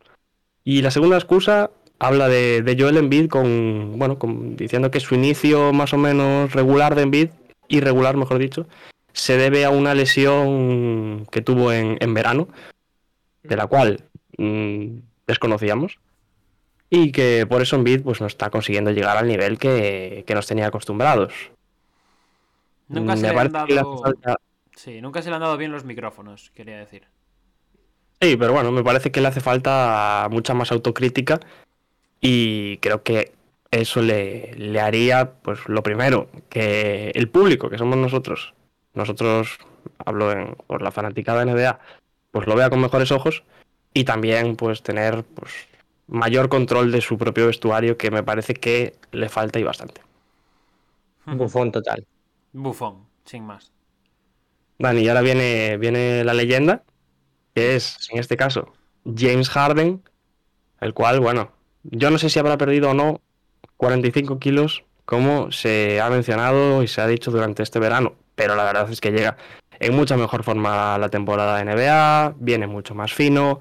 Y 0.64 0.82
la 0.82 0.90
segunda 0.90 1.16
excusa 1.16 1.70
habla 1.98 2.28
de, 2.28 2.62
de 2.62 2.76
Joel 2.80 2.96
Embiid 2.96 3.28
con, 3.28 3.98
bueno, 3.98 4.18
con- 4.18 4.56
diciendo 4.56 4.90
que 4.90 5.00
su 5.00 5.14
inicio 5.14 5.72
más 5.72 5.92
o 5.92 5.98
menos 5.98 6.52
regular 6.52 6.94
de 6.94 7.02
Embiid, 7.02 7.30
irregular 7.68 8.16
mejor 8.16 8.38
dicho, 8.38 8.66
se 9.12 9.36
debe 9.36 9.64
a 9.64 9.70
una 9.70 9.94
lesión 9.94 11.26
que 11.30 11.40
tuvo 11.42 11.72
en, 11.72 11.96
en 12.00 12.14
verano, 12.14 12.48
de 13.42 13.56
la 13.56 13.66
cual 13.66 14.04
mm, 14.38 14.98
desconocíamos. 15.26 15.98
Y 16.92 17.12
que 17.12 17.46
por 17.48 17.62
eso 17.62 17.76
Embiid 17.76 18.02
pues, 18.02 18.20
no 18.20 18.26
está 18.26 18.50
consiguiendo 18.50 18.90
llegar 18.90 19.16
al 19.16 19.28
nivel 19.28 19.58
que, 19.58 20.24
que 20.26 20.34
nos 20.34 20.46
tenía 20.46 20.66
acostumbrados. 20.66 21.32
Nunca 22.88 23.16
se 23.16 23.32
le 23.32 23.38
han 23.38 23.52
dado. 23.52 24.02
Sí, 24.74 25.00
nunca 25.00 25.22
se 25.22 25.28
le 25.28 25.36
han 25.36 25.42
dado 25.42 25.56
bien 25.56 25.70
los 25.70 25.84
micrófonos, 25.84 26.50
quería 26.54 26.78
decir. 26.78 27.04
Sí, 28.20 28.36
pero 28.36 28.52
bueno, 28.52 28.70
me 28.70 28.84
parece 28.84 29.10
que 29.10 29.20
le 29.20 29.28
hace 29.28 29.40
falta 29.40 30.28
mucha 30.30 30.52
más 30.52 30.70
autocrítica 30.72 31.40
y 32.20 32.76
creo 32.78 33.02
que 33.02 33.32
eso 33.70 34.02
le, 34.02 34.54
le 34.56 34.80
haría, 34.80 35.32
pues 35.42 35.60
lo 35.68 35.82
primero, 35.82 36.28
que 36.48 37.12
el 37.14 37.28
público, 37.28 37.70
que 37.70 37.78
somos 37.78 37.96
nosotros, 37.96 38.52
nosotros, 38.94 39.58
hablo 40.04 40.32
en, 40.32 40.54
por 40.66 40.82
la 40.82 40.90
fanaticada 40.90 41.44
NBA, 41.44 41.78
pues 42.30 42.46
lo 42.46 42.56
vea 42.56 42.68
con 42.68 42.80
mejores 42.80 43.10
ojos 43.10 43.42
y 43.94 44.04
también 44.04 44.56
pues 44.56 44.82
tener 44.82 45.24
pues 45.24 45.52
mayor 46.06 46.48
control 46.48 46.90
de 46.92 47.00
su 47.00 47.16
propio 47.16 47.46
vestuario 47.46 47.96
que 47.96 48.10
me 48.10 48.22
parece 48.22 48.54
que 48.54 48.94
le 49.12 49.28
falta 49.28 49.58
y 49.58 49.62
bastante. 49.62 50.02
Bufón 51.26 51.70
total. 51.70 52.04
Bufón, 52.52 53.06
sin 53.24 53.44
más. 53.44 53.72
Dani, 54.78 55.02
y 55.02 55.08
ahora 55.08 55.20
viene, 55.20 55.76
viene 55.76 56.24
la 56.24 56.34
leyenda, 56.34 56.82
que 57.54 57.76
es, 57.76 58.08
en 58.10 58.18
este 58.18 58.36
caso, 58.36 58.72
James 59.04 59.48
Harden, 59.48 60.02
el 60.80 60.94
cual, 60.94 61.20
bueno, 61.20 61.52
yo 61.82 62.10
no 62.10 62.18
sé 62.18 62.30
si 62.30 62.38
habrá 62.38 62.58
perdido 62.58 62.90
o 62.90 62.94
no 62.94 63.20
45 63.76 64.38
kilos, 64.38 64.84
como 65.04 65.50
se 65.50 66.00
ha 66.00 66.10
mencionado 66.10 66.82
y 66.82 66.88
se 66.88 67.00
ha 67.00 67.06
dicho 67.06 67.30
durante 67.30 67.62
este 67.62 67.78
verano, 67.78 68.14
pero 68.34 68.54
la 68.54 68.64
verdad 68.64 68.90
es 68.90 69.00
que 69.00 69.10
llega 69.10 69.36
en 69.80 69.96
mucha 69.96 70.16
mejor 70.16 70.44
forma 70.44 70.98
la 70.98 71.08
temporada 71.08 71.56
de 71.56 71.64
NBA, 71.64 72.34
viene 72.38 72.66
mucho 72.66 72.94
más 72.94 73.12
fino. 73.12 73.60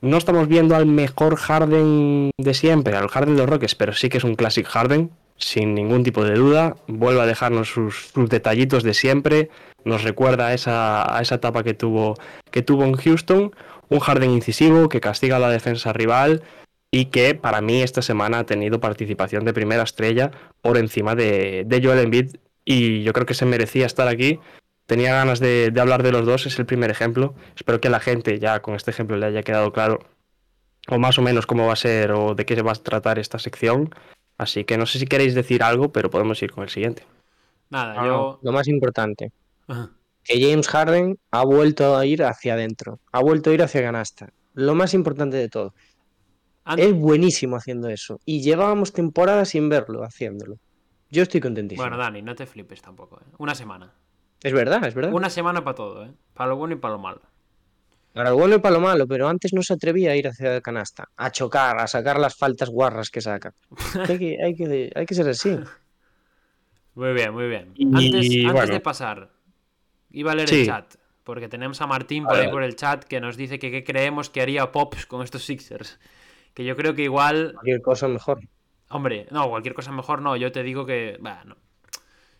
No 0.00 0.16
estamos 0.16 0.48
viendo 0.48 0.74
al 0.74 0.86
mejor 0.86 1.36
Harden 1.36 2.30
de 2.36 2.54
siempre, 2.54 2.96
al 2.96 3.08
Harden 3.08 3.36
de 3.36 3.42
los 3.42 3.50
Rockets, 3.50 3.74
pero 3.74 3.92
sí 3.92 4.08
que 4.08 4.18
es 4.18 4.24
un 4.24 4.34
Classic 4.34 4.66
Harden, 4.66 5.12
sin 5.42 5.74
ningún 5.74 6.04
tipo 6.04 6.24
de 6.24 6.34
duda. 6.34 6.76
Vuelve 6.86 7.20
a 7.20 7.26
dejarnos 7.26 7.68
sus, 7.68 8.12
detallitos 8.14 8.82
de 8.82 8.94
siempre, 8.94 9.50
nos 9.84 10.04
recuerda 10.04 10.48
a 10.48 10.54
esa, 10.54 11.18
esa 11.20 11.34
etapa 11.36 11.62
que 11.62 11.74
tuvo, 11.74 12.14
que 12.50 12.62
tuvo 12.62 12.84
en 12.84 12.94
Houston. 12.94 13.54
Un 13.88 13.98
Harden 13.98 14.30
incisivo 14.30 14.88
que 14.88 15.00
castiga 15.00 15.36
a 15.36 15.40
la 15.40 15.50
defensa 15.50 15.92
rival 15.92 16.42
y 16.90 17.06
que 17.06 17.34
para 17.34 17.60
mí 17.60 17.82
esta 17.82 18.02
semana 18.02 18.40
ha 18.40 18.46
tenido 18.46 18.80
participación 18.80 19.44
de 19.44 19.52
primera 19.52 19.82
estrella 19.82 20.30
por 20.62 20.78
encima 20.78 21.14
de, 21.14 21.64
de 21.66 21.82
Joel 21.82 21.98
Embiid 21.98 22.36
y 22.64 23.02
yo 23.02 23.12
creo 23.12 23.26
que 23.26 23.34
se 23.34 23.44
merecía 23.44 23.86
estar 23.86 24.08
aquí. 24.08 24.38
Tenía 24.86 25.12
ganas 25.12 25.40
de, 25.40 25.70
de 25.70 25.80
hablar 25.80 26.02
de 26.02 26.12
los 26.12 26.26
dos, 26.26 26.46
es 26.46 26.58
el 26.58 26.66
primer 26.66 26.90
ejemplo. 26.90 27.34
Espero 27.56 27.80
que 27.80 27.90
la 27.90 28.00
gente 28.00 28.38
ya 28.38 28.60
con 28.60 28.74
este 28.74 28.90
ejemplo 28.90 29.16
le 29.16 29.26
haya 29.26 29.42
quedado 29.42 29.72
claro 29.72 30.00
o 30.88 30.98
más 30.98 31.18
o 31.18 31.22
menos 31.22 31.46
cómo 31.46 31.66
va 31.66 31.74
a 31.74 31.76
ser 31.76 32.12
o 32.12 32.34
de 32.34 32.44
qué 32.44 32.54
se 32.54 32.62
va 32.62 32.72
a 32.72 32.74
tratar 32.76 33.18
esta 33.18 33.38
sección. 33.38 33.94
Así 34.42 34.64
que 34.64 34.76
no 34.76 34.86
sé 34.86 34.98
si 34.98 35.06
queréis 35.06 35.34
decir 35.34 35.62
algo, 35.62 35.92
pero 35.92 36.10
podemos 36.10 36.42
ir 36.42 36.52
con 36.52 36.64
el 36.64 36.70
siguiente. 36.70 37.04
Nada, 37.70 37.94
Ah, 37.96 38.06
yo. 38.06 38.38
Lo 38.42 38.52
más 38.52 38.68
importante, 38.68 39.32
que 40.24 40.40
James 40.40 40.68
Harden 40.68 41.18
ha 41.30 41.44
vuelto 41.44 41.96
a 41.96 42.04
ir 42.06 42.22
hacia 42.24 42.54
adentro, 42.54 42.98
ha 43.12 43.20
vuelto 43.20 43.50
a 43.50 43.54
ir 43.54 43.62
hacia 43.62 43.82
canasta. 43.82 44.32
Lo 44.54 44.74
más 44.74 44.94
importante 44.94 45.36
de 45.36 45.48
todo. 45.48 45.74
Es 46.76 46.92
buenísimo 46.92 47.56
haciendo 47.56 47.88
eso. 47.88 48.20
Y 48.24 48.42
llevábamos 48.42 48.92
temporadas 48.92 49.48
sin 49.48 49.68
verlo 49.68 50.04
haciéndolo. 50.04 50.58
Yo 51.10 51.22
estoy 51.22 51.40
contentísimo. 51.40 51.82
Bueno, 51.82 51.96
Dani, 51.96 52.22
no 52.22 52.34
te 52.34 52.46
flipes 52.46 52.82
tampoco, 52.82 53.18
¿eh? 53.20 53.24
Una 53.38 53.54
semana. 53.54 53.92
es 54.42 54.52
verdad, 54.52 54.84
es 54.84 54.94
verdad. 54.94 55.12
Una 55.12 55.30
semana 55.30 55.64
para 55.64 55.74
todo, 55.74 56.04
¿eh? 56.04 56.12
Para 56.34 56.50
lo 56.50 56.56
bueno 56.56 56.74
y 56.74 56.78
para 56.78 56.94
lo 56.94 56.98
malo. 57.00 57.20
Para 58.12 58.30
lo 58.30 58.36
bueno 58.36 58.56
y 58.56 58.58
para 58.58 58.74
lo 58.74 58.80
malo, 58.80 59.06
pero 59.06 59.28
antes 59.28 59.52
no 59.54 59.62
se 59.62 59.72
atrevía 59.72 60.10
a 60.10 60.16
ir 60.16 60.28
hacia 60.28 60.56
el 60.56 60.62
canasta, 60.62 61.08
a 61.16 61.30
chocar, 61.30 61.78
a 61.78 61.86
sacar 61.86 62.18
las 62.18 62.36
faltas 62.36 62.68
guarras 62.68 63.10
que 63.10 63.20
saca. 63.20 63.54
hay, 64.08 64.18
que, 64.18 64.38
hay, 64.42 64.54
que, 64.54 64.92
hay 64.94 65.06
que 65.06 65.14
ser 65.14 65.28
así. 65.28 65.58
Muy 66.94 67.12
bien, 67.14 67.32
muy 67.32 67.48
bien. 67.48 67.72
Y, 67.74 67.86
Antes, 67.86 68.14
antes 68.14 68.52
bueno. 68.52 68.72
de 68.74 68.80
pasar, 68.80 69.30
iba 70.10 70.32
a 70.32 70.34
leer 70.34 70.52
el 70.52 70.66
chat. 70.66 70.94
Porque 71.24 71.48
tenemos 71.48 71.80
a 71.80 71.86
Martín 71.86 72.24
por 72.24 72.36
A 72.36 72.40
ahí 72.40 72.50
por 72.50 72.64
el 72.64 72.74
chat 72.74 73.04
que 73.04 73.20
nos 73.20 73.36
dice 73.36 73.58
que 73.58 73.70
qué 73.70 73.84
creemos 73.84 74.28
que 74.28 74.42
haría 74.42 74.72
Pops 74.72 75.06
con 75.06 75.22
estos 75.22 75.44
Sixers. 75.44 76.00
Que 76.52 76.64
yo 76.64 76.76
creo 76.76 76.94
que 76.94 77.02
igual. 77.02 77.52
Cualquier 77.54 77.80
cosa 77.80 78.08
mejor. 78.08 78.40
Hombre, 78.88 79.26
no, 79.30 79.48
cualquier 79.48 79.74
cosa 79.74 79.92
mejor 79.92 80.20
no. 80.20 80.36
Yo 80.36 80.50
te 80.50 80.62
digo 80.62 80.84
que. 80.84 81.16
bah, 81.20 81.44
no. 81.44 81.56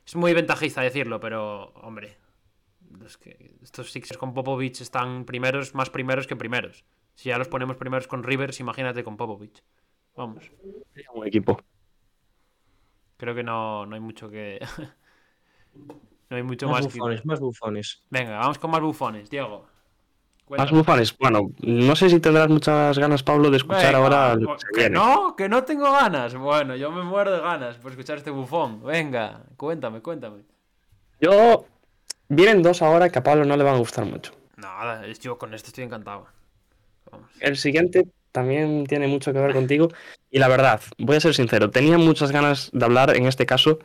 Es 0.04 0.16
muy 0.16 0.34
ventajista 0.34 0.82
decirlo, 0.82 1.20
pero. 1.20 1.72
Hombre. 1.76 2.16
Es 3.04 3.16
que 3.16 3.56
estos 3.62 3.90
Sixers 3.92 4.18
con 4.18 4.34
Popovich 4.34 4.80
están 4.80 5.24
primeros, 5.24 5.74
más 5.74 5.90
primeros 5.90 6.26
que 6.26 6.36
primeros. 6.36 6.84
Si 7.14 7.28
ya 7.28 7.38
los 7.38 7.48
ponemos 7.48 7.76
primeros 7.76 8.06
con 8.06 8.22
Rivers, 8.22 8.60
imagínate 8.60 9.04
con 9.04 9.16
Popovich. 9.16 9.62
Vamos. 10.16 10.50
Un 11.14 11.26
equipo. 11.26 11.60
Creo 13.16 13.34
que 13.34 13.42
no, 13.42 13.86
no 13.86 13.94
hay 13.94 14.00
mucho 14.00 14.28
que. 14.28 14.60
no 16.30 16.36
hay 16.36 16.42
mucho 16.42 16.66
Más 16.68 16.84
más, 16.84 16.92
que. 16.92 16.98
bufones, 16.98 17.24
más 17.24 17.40
bufones. 17.40 18.02
Venga, 18.10 18.38
vamos 18.38 18.58
con 18.58 18.70
más 18.70 18.80
bufones, 18.80 19.30
Diego. 19.30 19.66
Más 20.48 20.70
bufones. 20.70 21.16
Bueno, 21.16 21.50
no 21.60 21.96
sé 21.96 22.10
si 22.10 22.20
tendrás 22.20 22.48
muchas 22.48 22.98
ganas, 22.98 23.22
Pablo, 23.22 23.50
de 23.50 23.56
escuchar 23.56 23.94
ahora 23.94 24.34
lo 24.34 24.56
que, 24.74 24.90
no, 24.90 25.34
que 25.34 25.48
no 25.48 25.64
tengo 25.64 25.90
ganas. 25.90 26.34
Bueno, 26.34 26.76
yo 26.76 26.90
me 26.90 27.02
muero 27.02 27.32
de 27.32 27.40
ganas 27.40 27.78
por 27.78 27.92
escuchar 27.92 28.18
este 28.18 28.30
bufón. 28.30 28.82
Venga, 28.84 29.44
cuéntame, 29.56 30.00
cuéntame. 30.02 30.44
Yo. 31.20 31.64
Vienen 32.34 32.62
dos 32.62 32.80
ahora 32.80 33.10
que 33.10 33.18
a 33.18 33.22
Pablo 33.22 33.44
no 33.44 33.58
le 33.58 33.62
van 33.62 33.74
a 33.74 33.78
gustar 33.78 34.06
mucho. 34.06 34.32
Nada, 34.56 35.06
yo 35.20 35.36
con 35.36 35.52
este 35.52 35.68
estoy 35.68 35.84
encantado. 35.84 36.28
El 37.40 37.58
siguiente 37.58 38.06
también 38.32 38.86
tiene 38.86 39.06
mucho 39.06 39.34
que 39.34 39.38
ver 39.38 39.52
contigo. 39.52 39.88
Y 40.30 40.38
la 40.38 40.48
verdad, 40.48 40.80
voy 40.96 41.16
a 41.16 41.20
ser 41.20 41.34
sincero, 41.34 41.68
tenía 41.68 41.98
muchas 41.98 42.32
ganas 42.32 42.70
de 42.72 42.82
hablar 42.86 43.14
en 43.14 43.26
este 43.26 43.44
caso 43.44 43.80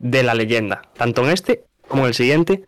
de 0.00 0.24
la 0.24 0.34
leyenda, 0.34 0.82
tanto 0.96 1.22
en 1.24 1.30
este 1.30 1.62
como 1.86 2.02
en 2.02 2.08
el 2.08 2.14
siguiente. 2.14 2.66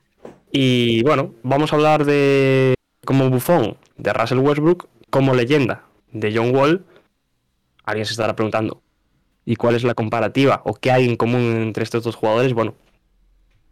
Y 0.53 1.03
bueno, 1.03 1.35
vamos 1.43 1.73
a 1.73 1.77
hablar 1.77 2.05
de 2.05 2.75
como 3.05 3.29
bufón 3.29 3.77
de 3.97 4.13
Russell 4.13 4.39
Westbrook, 4.39 4.89
como 5.11 5.35
leyenda 5.35 5.83
de 6.13 6.33
John 6.33 6.55
Wall. 6.55 6.85
Alguien 7.83 8.07
se 8.07 8.13
estará 8.13 8.37
preguntando, 8.37 8.83
¿y 9.45 9.57
cuál 9.57 9.75
es 9.75 9.83
la 9.83 9.95
comparativa? 9.95 10.63
¿O 10.65 10.75
qué 10.75 10.93
hay 10.93 11.09
en 11.09 11.17
común 11.17 11.57
entre 11.61 11.83
estos 11.83 12.05
dos 12.05 12.15
jugadores? 12.15 12.53
Bueno, 12.53 12.77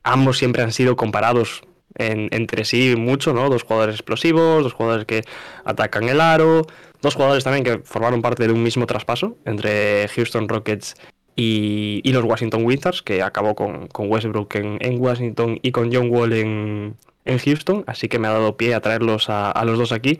ambos 0.06 0.38
siempre 0.38 0.62
han 0.62 0.72
sido 0.72 0.96
comparados 0.96 1.62
entre 1.98 2.64
sí 2.64 2.94
mucho, 2.96 3.32
¿no? 3.32 3.48
Dos 3.48 3.62
jugadores 3.62 3.96
explosivos, 3.96 4.62
dos 4.62 4.74
jugadores 4.74 5.06
que 5.06 5.24
atacan 5.64 6.08
el 6.08 6.20
aro, 6.20 6.66
dos 7.00 7.14
jugadores 7.14 7.42
también 7.42 7.64
que 7.64 7.78
formaron 7.84 8.20
parte 8.20 8.46
de 8.46 8.52
un 8.52 8.62
mismo 8.62 8.86
traspaso 8.86 9.38
entre 9.46 10.06
Houston 10.08 10.48
Rockets 10.48 10.94
y, 11.34 12.02
los 12.12 12.24
Washington 12.24 12.64
Wizards, 12.64 13.02
que 13.02 13.22
acabó 13.22 13.54
con, 13.54 13.88
Westbrook 13.98 14.54
en, 14.56 15.00
Washington 15.00 15.58
y 15.62 15.72
con 15.72 15.92
John 15.92 16.10
Wall 16.10 16.32
en, 16.34 16.96
Houston, 17.24 17.82
así 17.86 18.08
que 18.08 18.18
me 18.18 18.28
ha 18.28 18.32
dado 18.32 18.56
pie 18.56 18.74
a 18.74 18.80
traerlos 18.80 19.26
a, 19.28 19.62
los 19.64 19.78
dos 19.78 19.92
aquí 19.92 20.18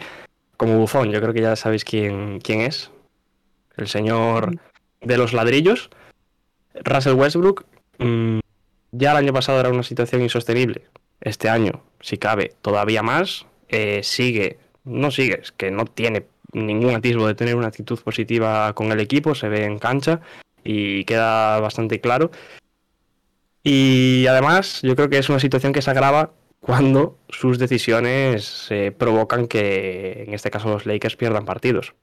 como 0.57 0.79
bufón. 0.79 1.11
Yo 1.11 1.21
creo 1.21 1.35
que 1.35 1.43
ya 1.43 1.57
sabéis 1.57 1.85
quién, 1.85 2.41
quién 2.41 2.63
es. 2.63 2.91
El 3.77 3.89
señor 3.89 4.59
de 5.03 5.17
los 5.19 5.35
ladrillos. 5.35 5.91
Russell 6.75 7.15
Westbrook. 7.15 7.67
Mm, 7.99 8.41
ya 8.93 9.13
el 9.13 9.19
año 9.19 9.33
pasado 9.33 9.61
era 9.61 9.71
una 9.71 9.83
situación 9.83 10.23
insostenible. 10.23 10.87
Este 11.21 11.49
año, 11.49 11.83
si 12.01 12.19
cabe, 12.19 12.55
todavía 12.63 13.03
más. 13.03 13.47
Eh, 13.69 14.01
sigue, 14.03 14.59
no 14.85 15.11
sigue, 15.11 15.41
es 15.43 15.53
que 15.53 15.71
no 15.71 15.85
tiene 15.87 16.27
ningún 16.53 16.95
atisbo 16.95 17.27
de 17.27 17.35
tener 17.35 17.57
una 17.57 17.69
actitud 17.69 17.99
positiva 18.01 18.73
con 18.75 18.93
el 18.93 19.01
equipo, 19.01 19.35
se 19.35 19.49
ve 19.49 19.65
en 19.65 19.79
cancha 19.79 20.21
y 20.65 21.05
queda 21.05 21.61
bastante 21.61 22.01
claro. 22.01 22.31
Y 23.63 24.27
además, 24.29 24.81
yo 24.83 24.95
creo 24.95 25.09
que 25.09 25.19
es 25.19 25.29
una 25.29 25.41
situación 25.41 25.73
que 25.73 25.83
se 25.83 25.91
agrava 25.91 26.31
cuando 26.61 27.19
sus 27.29 27.59
decisiones 27.59 28.69
eh, 28.71 28.93
provocan 28.97 29.49
que, 29.49 30.25
en 30.27 30.35
este 30.35 30.51
caso, 30.51 30.69
los 30.69 30.87
Lakers 30.87 31.17
pierdan 31.17 31.45
partidos. 31.45 31.95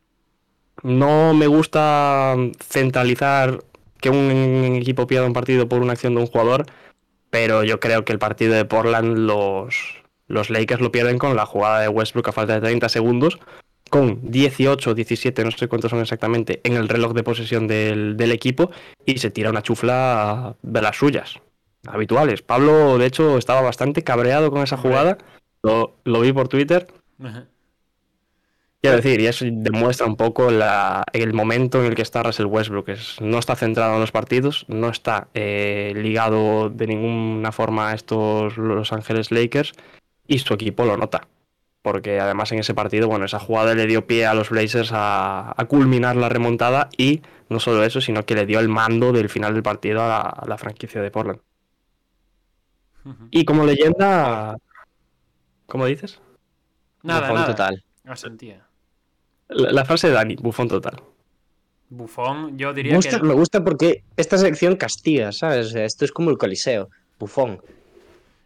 No 0.82 1.34
me 1.34 1.48
gusta 1.48 2.36
centralizar 2.60 3.64
que 4.04 4.10
un 4.10 4.76
equipo 4.76 5.08
pierda 5.08 5.26
un 5.26 5.34
partido 5.34 5.68
por 5.68 5.82
una 5.82 5.94
acción 5.94 6.14
de 6.14 6.22
un 6.22 6.28
jugador, 6.28 6.66
pero 7.30 7.64
yo 7.64 7.80
creo 7.80 8.04
que 8.04 8.12
el 8.12 8.20
partido 8.20 8.54
de 8.54 8.66
Portland 8.66 9.18
los, 9.18 10.04
los 10.28 10.50
Lakers 10.50 10.82
lo 10.82 10.92
pierden 10.92 11.18
con 11.18 11.36
la 11.36 11.46
jugada 11.46 11.80
de 11.80 11.88
Westbrook 11.88 12.28
a 12.28 12.32
falta 12.34 12.56
de 12.56 12.62
30 12.62 12.90
segundos, 12.90 13.40
con 13.90 14.20
18, 14.30 14.94
17, 14.94 15.46
no 15.46 15.52
sé 15.52 15.68
cuántos 15.70 15.92
son 15.92 16.02
exactamente, 16.02 16.60
en 16.66 16.74
el 16.74 16.90
reloj 16.90 17.14
de 17.14 17.24
posesión 17.24 17.68
del, 17.68 18.32
equipo 18.32 18.72
y 19.06 19.18
se 19.20 19.32
tira 19.32 19.50
una 19.50 19.62
chufla 19.64 20.58
de 20.62 20.82
las 20.82 20.98
suyas, 20.98 21.40
habituales. 21.88 22.42
Pablo, 22.42 22.98
de 22.98 23.06
hecho, 23.06 23.38
estaba 23.38 23.62
bastante 23.62 24.04
cabreado 24.04 24.52
con 24.52 24.64
esa 24.64 24.78
jugada, 24.78 25.18
lo, 25.62 25.96
vi 26.04 26.34
por 26.34 26.50
Twitter. 26.50 26.88
Quiero 28.84 28.98
decir, 28.98 29.22
y 29.22 29.28
eso 29.28 29.46
demuestra 29.50 30.06
un 30.06 30.18
poco 30.18 30.50
el 30.50 31.34
momento 31.34 31.80
en 31.80 31.86
el 31.86 31.96
que 31.96 32.02
está 32.02 32.22
Russell 32.22 32.48
Westbrook. 32.48 32.90
Es, 32.90 33.22
no 33.22 33.40
está 33.40 33.56
centrado 33.56 33.94
en 33.94 34.02
los 34.02 34.12
partidos, 34.12 34.66
no 34.68 34.90
está 34.90 35.30
eh, 35.34 35.94
ligado 35.96 36.70
de 36.70 36.88
ninguna 36.88 37.54
forma 37.54 37.92
a 37.92 37.94
estos 37.94 38.58
Los 38.58 38.92
Ángeles 38.92 39.32
Lakers 39.32 39.72
y 40.28 40.40
su 40.40 40.54
equipo 40.54 40.84
lo 40.84 40.98
nota 40.98 41.30
porque 41.82 42.20
además 42.20 42.52
en 42.54 42.60
ese 42.60 42.74
partido, 42.74 43.08
bueno, 43.08 43.26
esa 43.26 43.40
jugada 43.40 43.76
le 43.76 43.86
dio 43.86 44.08
pie 44.08 44.26
a 44.26 44.34
los 44.34 44.50
Blazers 44.50 44.92
a, 44.94 45.54
culminar 45.68 46.16
la 46.16 46.30
remontada 46.30 46.90
y 46.98 47.22
no 47.50 47.60
solo 47.60 47.84
eso, 47.84 48.00
sino 48.00 48.26
que 48.26 48.36
le 48.36 48.46
dio 48.46 48.60
el 48.62 48.70
mando 48.70 49.12
del 49.12 49.30
final 49.30 49.54
del 49.54 49.64
partido 49.64 50.02
a 50.02 50.44
la, 50.48 50.58
franquicia 50.58 51.02
de 51.02 51.12
Portland. 51.12 51.42
Y 53.32 53.44
como 53.44 53.66
leyenda, 53.66 54.56
¿cómo 55.66 55.86
dices? 55.86 56.22
Nada, 57.02 57.30
bufón 57.30 57.46
total. 57.48 57.84
La, 59.50 59.72
la, 59.72 59.86
frase 59.86 60.08
de 60.08 60.14
Dani, 60.14 60.36
bufón 60.36 60.68
total. 60.68 61.02
Bufón, 61.90 62.58
yo 62.58 62.74
diría 62.74 63.00
que... 63.00 63.20
Me 63.20 63.34
gusta 63.34 63.64
porque 63.64 64.04
esta 64.18 64.38
sección 64.38 64.76
castiga, 64.76 65.32
¿sabes? 65.32 65.76
Esto 65.76 66.06
es 66.06 66.12
como 66.12 66.32
el 66.32 66.38
coliseo, 66.38 66.90
bufón. 67.20 67.62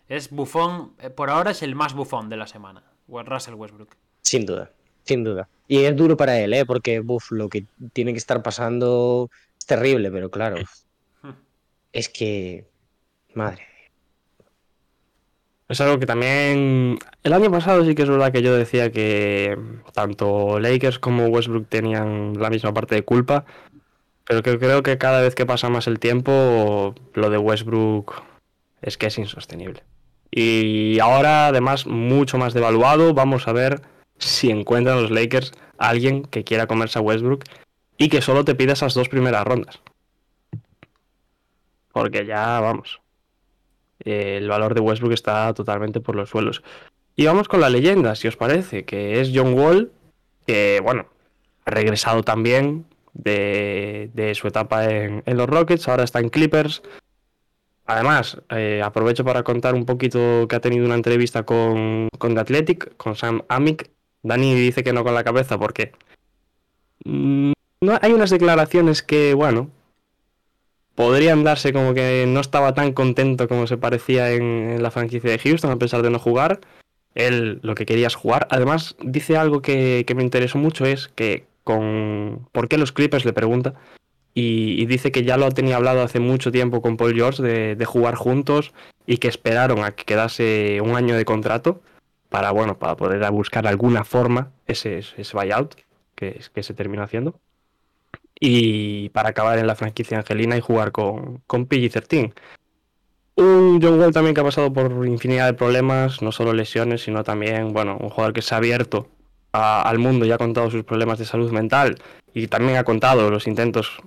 Es 0.10 0.30
bufón, 0.30 0.94
eh, 1.00 1.10
por 1.10 1.30
ahora 1.30 1.52
es 1.52 1.62
el 1.62 1.76
más 1.76 1.94
bufón 1.94 2.30
de 2.30 2.38
la 2.38 2.48
semana. 2.48 2.84
Russell 3.08 3.54
Westbrook. 3.54 3.96
Sin 4.22 4.46
duda, 4.46 4.72
sin 5.04 5.24
duda. 5.24 5.48
Y 5.68 5.84
es 5.84 5.96
duro 5.96 6.18
para 6.18 6.40
él, 6.40 6.54
¿eh? 6.54 6.66
porque 6.66 7.00
buf, 7.00 7.32
lo 7.32 7.50
que 7.50 7.66
tiene 7.94 8.12
que 8.12 8.18
estar 8.18 8.44
pasando 8.44 9.30
es 9.58 9.66
terrible, 9.66 10.12
pero 10.12 10.30
claro. 10.30 10.58
es 11.94 12.10
que. 12.10 12.66
Madre. 13.34 13.64
Es 15.70 15.82
algo 15.82 16.00
que 16.00 16.06
también. 16.06 16.98
El 17.24 17.34
año 17.34 17.52
pasado 17.52 17.84
sí 17.84 17.94
que 17.94 18.04
es 18.04 18.10
verdad 18.10 18.32
que 18.32 18.42
yo 18.42 18.56
decía 18.56 18.92
que 18.92 19.58
tanto 19.94 20.60
Lakers 20.60 21.00
como 21.00 21.28
Westbrook 21.28 21.68
tenían 21.68 22.34
la 22.40 22.50
misma 22.50 22.74
parte 22.74 22.96
de 22.96 23.04
culpa. 23.04 23.46
Pero 24.26 24.44
que 24.44 24.58
creo 24.60 24.84
que 24.84 24.98
cada 24.98 25.22
vez 25.22 25.36
que 25.36 25.46
pasa 25.46 25.70
más 25.70 25.88
el 25.88 26.00
tiempo, 26.00 26.96
lo 27.14 27.30
de 27.30 27.38
Westbrook 27.38 28.24
es 28.82 28.98
que 28.98 29.08
es 29.08 29.18
insostenible. 29.18 29.84
Y 30.32 31.00
ahora, 31.00 31.48
además, 31.48 31.86
mucho 31.86 32.38
más 32.38 32.54
devaluado. 32.54 33.14
Vamos 33.14 33.48
a 33.48 33.54
ver 33.54 33.82
si 34.18 34.50
encuentran 34.50 35.02
los 35.02 35.12
Lakers 35.12 35.52
alguien 35.78 36.24
que 36.24 36.44
quiera 36.44 36.68
comerse 36.68 37.00
a 37.00 37.02
Westbrook 37.02 37.44
y 37.98 38.10
que 38.10 38.22
solo 38.22 38.46
te 38.46 38.56
pida 38.56 38.74
esas 38.74 38.94
dos 38.94 39.10
primeras 39.10 39.46
rondas. 39.46 39.80
Porque 41.92 42.26
ya, 42.26 42.60
vamos. 42.60 43.02
El 44.00 44.48
valor 44.48 44.74
de 44.74 44.82
Westbrook 44.82 45.14
está 45.14 45.54
totalmente 45.54 46.00
por 46.00 46.16
los 46.16 46.30
suelos. 46.30 46.64
Y 47.16 47.26
vamos 47.26 47.48
con 47.48 47.62
la 47.62 47.70
leyenda, 47.70 48.16
si 48.16 48.28
os 48.28 48.38
parece, 48.38 48.86
que 48.86 49.20
es 49.20 49.32
John 49.34 49.54
Wall, 49.54 49.92
que, 50.46 50.80
bueno, 50.84 51.08
ha 51.66 51.72
regresado 51.72 52.24
también 52.24 52.86
de, 53.14 54.34
su 54.36 54.48
etapa 54.48 54.86
en, 54.86 55.24
en 55.26 55.38
los 55.38 55.50
Rockets, 55.50 55.88
ahora 55.88 56.04
está 56.04 56.20
en 56.20 56.30
Clippers. 56.30 56.84
Además, 57.88 58.38
eh, 58.50 58.82
aprovecho 58.84 59.24
para 59.24 59.44
contar 59.44 59.74
un 59.74 59.86
poquito 59.86 60.46
que 60.48 60.56
ha 60.58 60.60
tenido 60.60 60.86
una 60.86 60.96
entrevista 60.96 61.44
con, 61.44 62.10
con 62.20 62.36
The 62.36 62.42
Athletic, 62.42 62.98
con 62.98 63.16
Sam 63.16 63.44
Amick. 63.48 63.90
Dani 64.24 64.56
dice 64.56 64.84
que 64.84 64.92
no 64.92 65.06
con 65.06 65.14
la 65.14 65.24
cabeza 65.24 65.58
porque 65.58 65.94
mm, 67.06 67.54
no, 67.82 67.98
hay 68.02 68.12
unas 68.12 68.30
declaraciones 68.30 69.04
que, 69.04 69.34
bueno, 69.34 69.70
podrían 70.98 71.44
darse 71.44 71.74
como 71.74 71.94
que 71.94 72.26
no 72.28 72.40
estaba 72.40 72.74
tan 72.74 72.92
contento 72.92 73.48
como 73.48 73.68
se 73.68 73.78
parecía 73.78 74.32
en, 74.32 74.82
la 74.82 74.90
franquicia 74.90 75.30
de 75.30 75.38
Houston, 75.38 75.70
a 75.70 75.78
pesar 75.78 76.02
de 76.02 76.10
no 76.10 76.18
jugar. 76.18 76.60
Él 77.14 77.60
lo 77.62 77.76
que 77.76 77.86
quería 77.86 78.08
es 78.08 78.16
jugar. 78.16 78.48
Además, 78.50 78.96
dice 79.04 79.38
algo 79.38 79.62
que, 79.62 80.04
me 80.16 80.24
interesó 80.24 80.58
mucho, 80.58 80.88
es 80.88 81.08
que 81.10 81.46
con... 81.64 82.48
¿Por 82.52 82.68
qué 82.68 82.80
los 82.80 82.92
Clippers 82.92 83.26
le 83.26 83.34
pregunta? 83.34 83.76
y, 84.34 84.86
dice 84.88 85.12
que 85.12 85.24
ya 85.24 85.38
lo 85.38 85.52
tenía 85.52 85.76
hablado 85.76 86.02
hace 86.02 86.20
mucho 86.20 86.52
tiempo 86.52 86.82
con 86.82 86.98
Paul 86.98 87.14
George 87.14 87.44
de, 87.44 87.86
jugar 87.86 88.16
juntos 88.16 88.74
y 89.06 89.18
que 89.18 89.28
esperaron 89.28 89.84
a 89.84 89.92
que 89.92 90.04
quedase 90.04 90.82
un 90.82 90.96
año 90.96 91.16
de 91.16 91.26
contrato 91.26 91.82
para 92.30 92.52
bueno 92.52 92.78
para 92.78 92.96
poder 92.96 93.32
buscar 93.32 93.68
alguna 93.68 94.04
forma 94.04 94.52
ese, 94.66 95.00
ese 95.00 95.38
buyout 95.38 95.76
que, 96.16 96.40
que 96.54 96.64
se 96.64 96.74
terminó 96.74 97.04
haciendo 97.04 97.40
y 98.40 99.10
para 99.10 99.30
acabar 99.30 99.58
en 99.60 99.68
la 99.68 99.76
franquicia 99.76 100.18
angelina 100.18 100.58
y 100.58 100.62
jugar 100.62 100.92
con, 100.92 101.42
con 101.48 101.68
PG-13. 101.68 102.34
Un 103.36 103.80
John 103.82 104.00
Wall 104.00 104.14
también 104.14 104.34
que 104.34 104.42
ha 104.42 104.44
pasado 104.44 104.74
por 104.74 105.06
infinidad 105.06 105.46
de 105.46 105.54
problemas, 105.54 106.22
no 106.22 106.32
solo 106.32 106.54
lesiones, 106.54 107.04
sino 107.04 107.24
también, 107.24 107.72
bueno, 107.72 107.98
un 108.00 108.10
jugador 108.10 108.34
que 108.34 108.42
se 108.42 108.56
ha 108.56 108.58
abierto 108.58 109.08
al 109.52 110.00
mundo 110.00 110.26
y 110.26 110.32
ha 110.32 110.38
contado 110.38 110.70
sus 110.70 110.84
problemas 110.84 111.20
de 111.20 111.26
salud 111.26 111.52
mental 111.52 111.98
y 112.34 112.48
también 112.48 112.78
ha 112.78 112.84
contado 112.84 113.30
los 113.30 113.48
intentos 113.48 114.00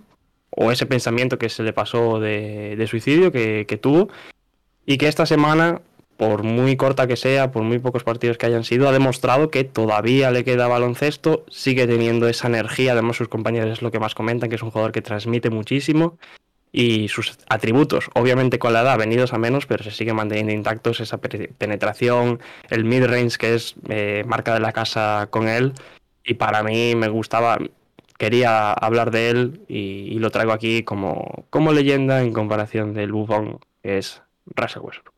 o 0.50 0.70
ese 0.72 0.86
pensamiento 0.86 1.38
que 1.38 1.48
se 1.48 1.62
le 1.62 1.72
pasó 1.72 2.20
de, 2.20 2.84
suicidio 2.88 3.32
que, 3.32 3.78
tuvo 3.80 4.08
y 4.86 4.98
que 4.98 5.08
esta 5.08 5.26
semana, 5.26 5.80
por 6.20 6.42
muy 6.42 6.76
corta 6.76 7.06
que 7.06 7.16
sea, 7.16 7.50
por 7.50 7.62
muy 7.62 7.78
pocos 7.78 8.04
partidos 8.04 8.36
que 8.36 8.44
hayan 8.44 8.62
sido, 8.62 8.86
ha 8.86 8.92
demostrado 8.92 9.50
que 9.50 9.64
todavía 9.64 10.30
le 10.30 10.44
queda 10.44 10.68
baloncesto, 10.68 11.46
sigue 11.48 11.86
teniendo 11.86 12.28
esa 12.28 12.46
energía, 12.46 12.92
además 12.92 13.16
sus 13.16 13.28
compañeros 13.28 13.70
es 13.70 13.80
lo 13.80 13.90
que 13.90 14.00
más 14.00 14.14
comentan, 14.14 14.50
que 14.50 14.56
es 14.56 14.62
un 14.62 14.70
jugador 14.70 14.92
que 14.92 15.00
transmite 15.00 15.48
muchísimo 15.48 16.18
y 16.72 17.08
sus 17.08 17.38
atributos, 17.48 18.10
obviamente 18.12 18.58
con 18.58 18.74
la 18.74 18.82
edad 18.82 18.98
venidos 18.98 19.32
a 19.32 19.38
menos, 19.38 19.64
pero 19.64 19.82
se 19.82 19.92
siguen 19.92 20.16
manteniendo 20.16 20.52
intactos 20.52 21.00
esa 21.00 21.16
penetración, 21.16 22.38
el 22.68 22.84
mid-range 22.84 23.38
que 23.38 23.54
es 23.54 23.76
eh, 23.88 24.22
marca 24.26 24.52
de 24.52 24.60
la 24.60 24.72
casa 24.72 25.28
con 25.30 25.48
él 25.48 25.72
y 26.22 26.34
para 26.34 26.62
mí 26.62 26.96
me 26.96 27.08
gustaba, 27.08 27.56
quería 28.18 28.74
hablar 28.74 29.10
de 29.10 29.30
él 29.30 29.62
y, 29.68 30.18
lo 30.18 30.28
traigo 30.30 30.52
aquí 30.52 30.82
como, 30.82 31.46
como 31.48 31.72
leyenda 31.72 32.20
en 32.20 32.34
comparación 32.34 32.92
del 32.92 33.10
Buffon 33.10 33.58
que 33.82 33.96
es 33.96 34.20
Russell 34.54 34.82
Westbrook. 34.82 35.09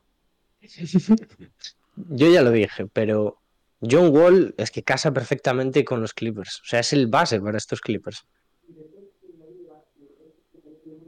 Yo 1.97 2.31
ya 2.31 2.43
lo 2.43 2.51
dije, 2.51 2.87
pero 2.87 3.39
John 3.81 4.17
Wall 4.17 4.55
es 4.57 4.71
que 4.71 4.83
casa 4.83 5.13
perfectamente 5.13 5.85
con 5.85 6.01
los 6.01 6.15
Clippers, 6.15 6.61
o 6.61 6.65
sea, 6.65 6.81
es 6.81 6.93
el 6.93 7.07
base 7.07 7.41
para 7.41 7.59
estos 7.59 7.81
Clippers. 7.81 8.25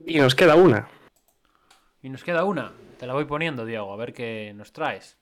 Y 0.07 0.19
nos 0.19 0.35
queda 0.35 0.55
una. 0.55 0.89
Y 2.03 2.11
nos 2.11 2.23
queda 2.23 2.45
una. 2.45 2.73
Te 2.99 3.07
la 3.07 3.15
voy 3.15 3.25
poniendo, 3.25 3.65
Diego, 3.65 3.93
a 3.93 3.97
ver 3.97 4.13
qué 4.13 4.53
nos 4.55 4.73
traes. 4.73 5.17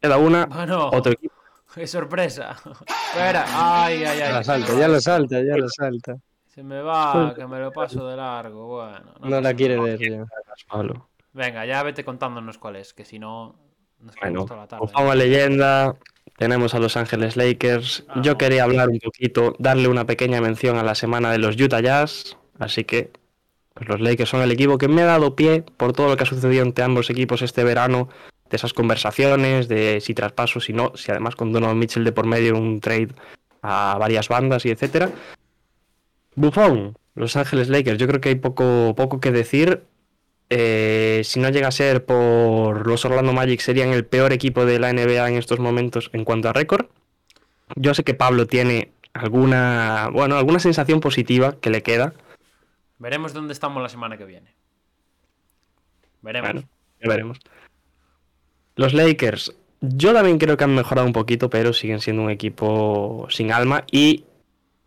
Queda 0.00 0.18
una. 0.18 0.46
Bueno, 0.46 0.90
otro 0.90 1.12
equipo. 1.12 1.34
¡Qué 1.74 1.86
sorpresa! 1.86 2.56
Espera, 3.12 3.44
ay, 3.48 4.04
ay, 4.04 4.04
ay. 4.04 4.18
Ya 4.18 4.38
lo 4.38 4.44
salta, 4.44 4.78
ya 4.78 4.88
lo 4.88 5.00
salta, 5.00 5.42
ya 5.42 5.56
lo 5.56 5.68
salta. 5.68 6.16
Se 6.46 6.62
me 6.62 6.80
va, 6.80 7.34
que 7.34 7.46
me 7.46 7.58
lo 7.58 7.72
paso 7.72 8.06
de 8.06 8.16
largo. 8.16 8.66
Bueno, 8.66 9.14
no, 9.20 9.40
la 9.40 9.52
quiere 9.52 9.78
ver 9.78 9.98
ya. 9.98 10.24
Venga, 11.36 11.66
ya 11.66 11.82
vete 11.82 12.02
contándonos 12.02 12.56
cuál 12.56 12.76
es, 12.76 12.94
que 12.94 13.04
si 13.04 13.18
no 13.18 13.56
nos 14.00 14.16
bueno, 14.16 14.46
toda 14.46 14.60
la 14.60 14.66
tarde. 14.66 14.86
Como 14.90 15.14
leyenda, 15.14 15.94
tenemos 16.38 16.74
a 16.74 16.78
Los 16.78 16.96
Ángeles 16.96 17.36
Lakers. 17.36 18.04
Ah, 18.08 18.22
Yo 18.22 18.38
quería 18.38 18.64
hablar 18.64 18.88
un 18.88 18.98
poquito, 18.98 19.54
darle 19.58 19.88
una 19.88 20.06
pequeña 20.06 20.40
mención 20.40 20.78
a 20.78 20.82
la 20.82 20.94
semana 20.94 21.30
de 21.30 21.38
los 21.38 21.60
Utah 21.60 21.80
Jazz, 21.80 22.38
así 22.58 22.84
que 22.84 23.10
pues 23.74 23.86
los 23.86 24.00
Lakers 24.00 24.30
son 24.30 24.40
el 24.40 24.50
equipo 24.50 24.78
que 24.78 24.88
me 24.88 25.02
ha 25.02 25.06
dado 25.06 25.36
pie 25.36 25.62
por 25.76 25.92
todo 25.92 26.08
lo 26.08 26.16
que 26.16 26.22
ha 26.22 26.26
sucedido 26.26 26.62
entre 26.62 26.84
ambos 26.84 27.10
equipos 27.10 27.42
este 27.42 27.64
verano, 27.64 28.08
de 28.48 28.56
esas 28.56 28.72
conversaciones, 28.72 29.68
de 29.68 30.00
si 30.00 30.14
traspaso, 30.14 30.60
si 30.60 30.72
no, 30.72 30.92
si 30.96 31.10
además 31.10 31.36
con 31.36 31.52
Donovan 31.52 31.78
Mitchell 31.78 32.04
de 32.04 32.12
por 32.12 32.26
medio 32.26 32.56
un 32.56 32.80
trade 32.80 33.10
a 33.60 33.98
varias 33.98 34.28
bandas 34.28 34.64
y 34.64 34.70
etcétera. 34.70 35.10
Buffon, 36.34 36.96
Los 37.14 37.36
Ángeles 37.36 37.68
Lakers, 37.68 37.98
yo 37.98 38.06
creo 38.06 38.22
que 38.22 38.30
hay 38.30 38.36
poco, 38.36 38.94
poco 38.96 39.20
que 39.20 39.32
decir. 39.32 39.82
Eh, 40.48 41.22
si 41.24 41.40
no 41.40 41.48
llega 41.48 41.68
a 41.68 41.72
ser 41.72 42.04
por 42.04 42.86
los 42.86 43.04
Orlando 43.04 43.32
Magic, 43.32 43.60
serían 43.60 43.92
el 43.92 44.04
peor 44.04 44.32
equipo 44.32 44.64
de 44.64 44.78
la 44.78 44.92
NBA 44.92 45.28
en 45.28 45.36
estos 45.36 45.58
momentos 45.58 46.10
en 46.12 46.24
cuanto 46.24 46.48
a 46.48 46.52
récord. 46.52 46.86
Yo 47.74 47.94
sé 47.94 48.04
que 48.04 48.14
Pablo 48.14 48.46
tiene 48.46 48.92
alguna, 49.12 50.08
bueno, 50.12 50.36
alguna 50.36 50.60
sensación 50.60 51.00
positiva 51.00 51.56
que 51.60 51.70
le 51.70 51.82
queda 51.82 52.14
Veremos 52.98 53.32
dónde 53.34 53.52
estamos 53.52 53.82
la 53.82 53.88
semana 53.88 54.16
que 54.16 54.24
viene. 54.24 54.54
Veremos. 56.22 56.64
veremos. 57.00 57.38
Los 58.74 58.94
Lakers, 58.94 59.54
yo 59.80 60.12
también 60.12 60.38
creo 60.38 60.56
que 60.56 60.64
han 60.64 60.74
mejorado 60.74 61.06
un 61.06 61.12
poquito, 61.12 61.50
pero 61.50 61.72
siguen 61.72 62.00
siendo 62.00 62.22
un 62.22 62.30
equipo 62.30 63.26
sin 63.30 63.52
alma 63.52 63.84
y, 63.90 64.24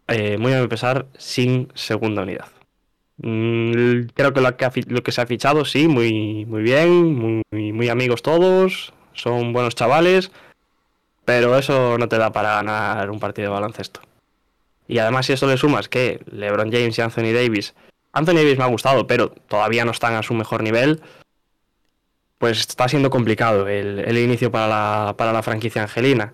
eh, 0.07 0.37
muy 0.37 0.53
a 0.53 0.61
mi 0.61 0.67
pesar, 0.67 1.05
sin 1.17 1.71
segunda 1.75 2.23
unidad. 2.23 2.47
Mm, 3.21 4.07
creo 4.13 4.33
que 4.33 4.41
lo, 4.41 5.03
que 5.03 5.11
se 5.11 5.21
ha 5.21 5.25
fichado, 5.25 5.65
sí, 5.65 5.87
muy, 5.87 6.45
muy 6.45 6.63
bien, 6.63 7.15
muy, 7.15 7.43
muy 7.51 7.89
amigos 7.89 8.21
todos, 8.21 8.93
son 9.13 9.53
buenos 9.53 9.75
chavales, 9.75 10.31
pero 11.25 11.57
eso 11.57 11.97
no 11.97 12.07
te 12.07 12.17
da 12.17 12.31
para 12.31 12.55
ganar 12.55 13.09
un 13.09 13.19
partido 13.19 13.49
de 13.49 13.53
baloncesto. 13.53 14.01
Y 14.87 14.99
además, 14.99 15.25
si 15.25 15.33
eso 15.33 15.47
le 15.47 15.57
sumas 15.57 15.89
que 15.89 16.21
LeBron 16.31 16.71
James 16.71 16.97
y 16.97 17.01
Anthony 17.01 17.33
Davis 17.33 17.75
Anthony 18.11 18.35
Davis 18.35 18.57
me 18.57 18.63
ha 18.63 18.67
gustado, 18.67 19.07
pero 19.07 19.29
todavía 19.29 19.85
no 19.85 19.91
están 19.91 20.15
a 20.15 20.23
su 20.23 20.33
mejor 20.33 20.63
nivel. 20.63 21.01
Pues 22.37 22.59
está 22.59 22.87
siendo 22.87 23.09
complicado 23.09 23.67
el, 23.67 24.17
inicio 24.17 24.51
para 24.51 24.67
la, 24.67 25.15
para 25.17 25.33
la 25.33 25.43
franquicia 25.43 25.83
angelina. 25.83 26.33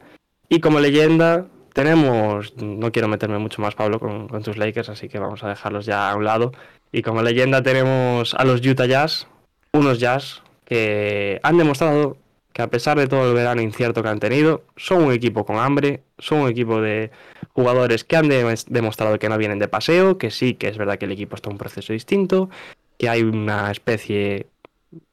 Y 0.49 0.59
como 0.59 0.79
leyenda, 0.79 1.47
tenemos. 1.73 2.55
No 2.57 2.91
quiero 2.91 3.07
meterme 3.07 3.39
mucho 3.39 3.61
más, 3.61 3.75
Pablo, 3.75 3.99
con, 3.99 4.27
con, 4.27 4.43
tus 4.43 4.57
Lakers, 4.57 4.89
así 4.89 5.09
que 5.09 5.19
vamos 5.19 5.43
a 5.43 5.49
dejarlos 5.49 5.85
ya 5.85 6.11
a 6.11 6.15
un 6.15 6.23
lado. 6.23 6.51
Y 6.95 7.01
como 7.01 7.21
leyenda, 7.21 7.61
tenemos 7.61 8.33
a 8.35 8.45
los 8.45 8.65
Utah 8.65 8.85
Jazz, 8.85 9.27
unos 9.73 9.99
Jazz 9.99 10.41
que 10.63 11.41
han 11.43 11.57
demostrado 11.57 12.15
que 12.53 12.61
a 12.61 12.69
pesar 12.69 12.97
de 12.97 13.07
todo 13.07 13.27
el 13.27 13.35
verano 13.35 13.61
incierto 13.61 14.01
que 14.01 14.07
han 14.07 14.21
tenido, 14.21 14.63
son 14.77 15.03
un 15.03 15.11
equipo 15.11 15.45
con 15.45 15.57
hambre, 15.57 16.03
son 16.19 16.39
un 16.39 16.49
equipo 16.49 16.79
de 16.79 17.11
jugadores 17.51 18.05
que 18.05 18.15
han 18.15 18.29
demostrado 18.29 19.19
que 19.19 19.27
no 19.27 19.37
vienen 19.37 19.59
de 19.59 19.67
paseo, 19.67 20.17
que 20.17 20.31
sí, 20.31 20.53
que 20.53 20.69
es 20.69 20.77
verdad 20.77 20.97
que 20.97 21.03
el 21.03 21.11
equipo 21.11 21.35
está 21.35 21.49
en 21.49 21.55
un 21.55 21.57
proceso 21.57 21.91
distinto, 21.91 22.49
que 22.97 23.09
hay 23.09 23.23
una 23.23 23.71
especie 23.71 24.47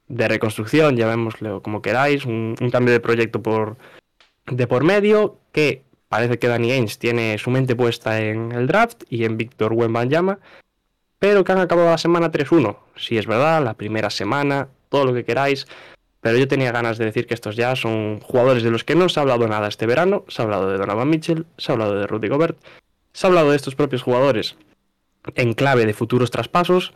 de 0.07 0.27
reconstrucción, 0.29 0.95
llamémoslo 0.95 1.61
como 1.61 1.81
queráis, 1.81 2.23
un, 2.23 2.55
cambio 2.71 2.93
de 2.93 3.01
proyecto 3.01 3.43
por, 3.43 3.75
de 4.45 4.67
por 4.67 4.85
medio, 4.85 5.37
que 5.51 5.81
parece 6.07 6.39
que 6.39 6.47
Danny 6.47 6.71
Ainge 6.71 6.95
tiene 6.97 7.37
su 7.39 7.51
mente 7.51 7.75
puesta 7.75 8.21
en 8.21 8.53
el 8.53 8.67
draft 8.67 9.03
y 9.09 9.25
en 9.25 9.35
Víctor 9.35 9.73
Wembanyama, 9.73 10.39
pero 11.23 11.45
que 11.45 11.53
han 11.53 11.59
acabado 11.59 11.89
la 11.89 11.97
semana 11.97 12.33
3-1. 12.33 12.75
Si 12.97 13.17
es 13.17 13.27
verdad, 13.27 13.63
la 13.63 13.75
primera 13.75 14.09
semana, 14.09 14.67
todo 14.89 15.05
lo 15.05 15.13
que 15.13 15.23
queráis, 15.23 15.67
pero 16.19 16.37
yo 16.37 16.49
tenía 16.49 16.73
ganas 16.73 16.97
de 16.97 17.05
decir 17.05 17.27
que 17.27 17.33
estos 17.33 17.55
ya 17.55 17.77
son 17.77 18.19
jugadores 18.19 18.61
de 18.61 18.69
los 18.69 18.83
que 18.83 18.93
no 18.93 19.07
se 19.07 19.21
ha 19.21 19.23
hablado 19.23 19.47
nada 19.47 19.69
este 19.69 19.85
verano. 19.85 20.25
Se 20.27 20.41
ha 20.41 20.43
hablado 20.43 20.69
de 20.69 20.77
Donovan 20.77 21.09
Mitchell, 21.09 21.45
se 21.57 21.71
ha 21.71 21.75
hablado 21.75 21.95
de 21.95 22.07
Rudy 22.07 22.27
Gobert, 22.27 22.57
se 23.13 23.25
ha 23.25 23.29
hablado 23.29 23.51
de 23.51 23.55
estos 23.55 23.73
propios 23.73 24.01
jugadores 24.01 24.57
en 25.35 25.53
clave 25.53 25.85
de 25.85 25.93
futuros 25.93 26.29
traspasos, 26.29 26.91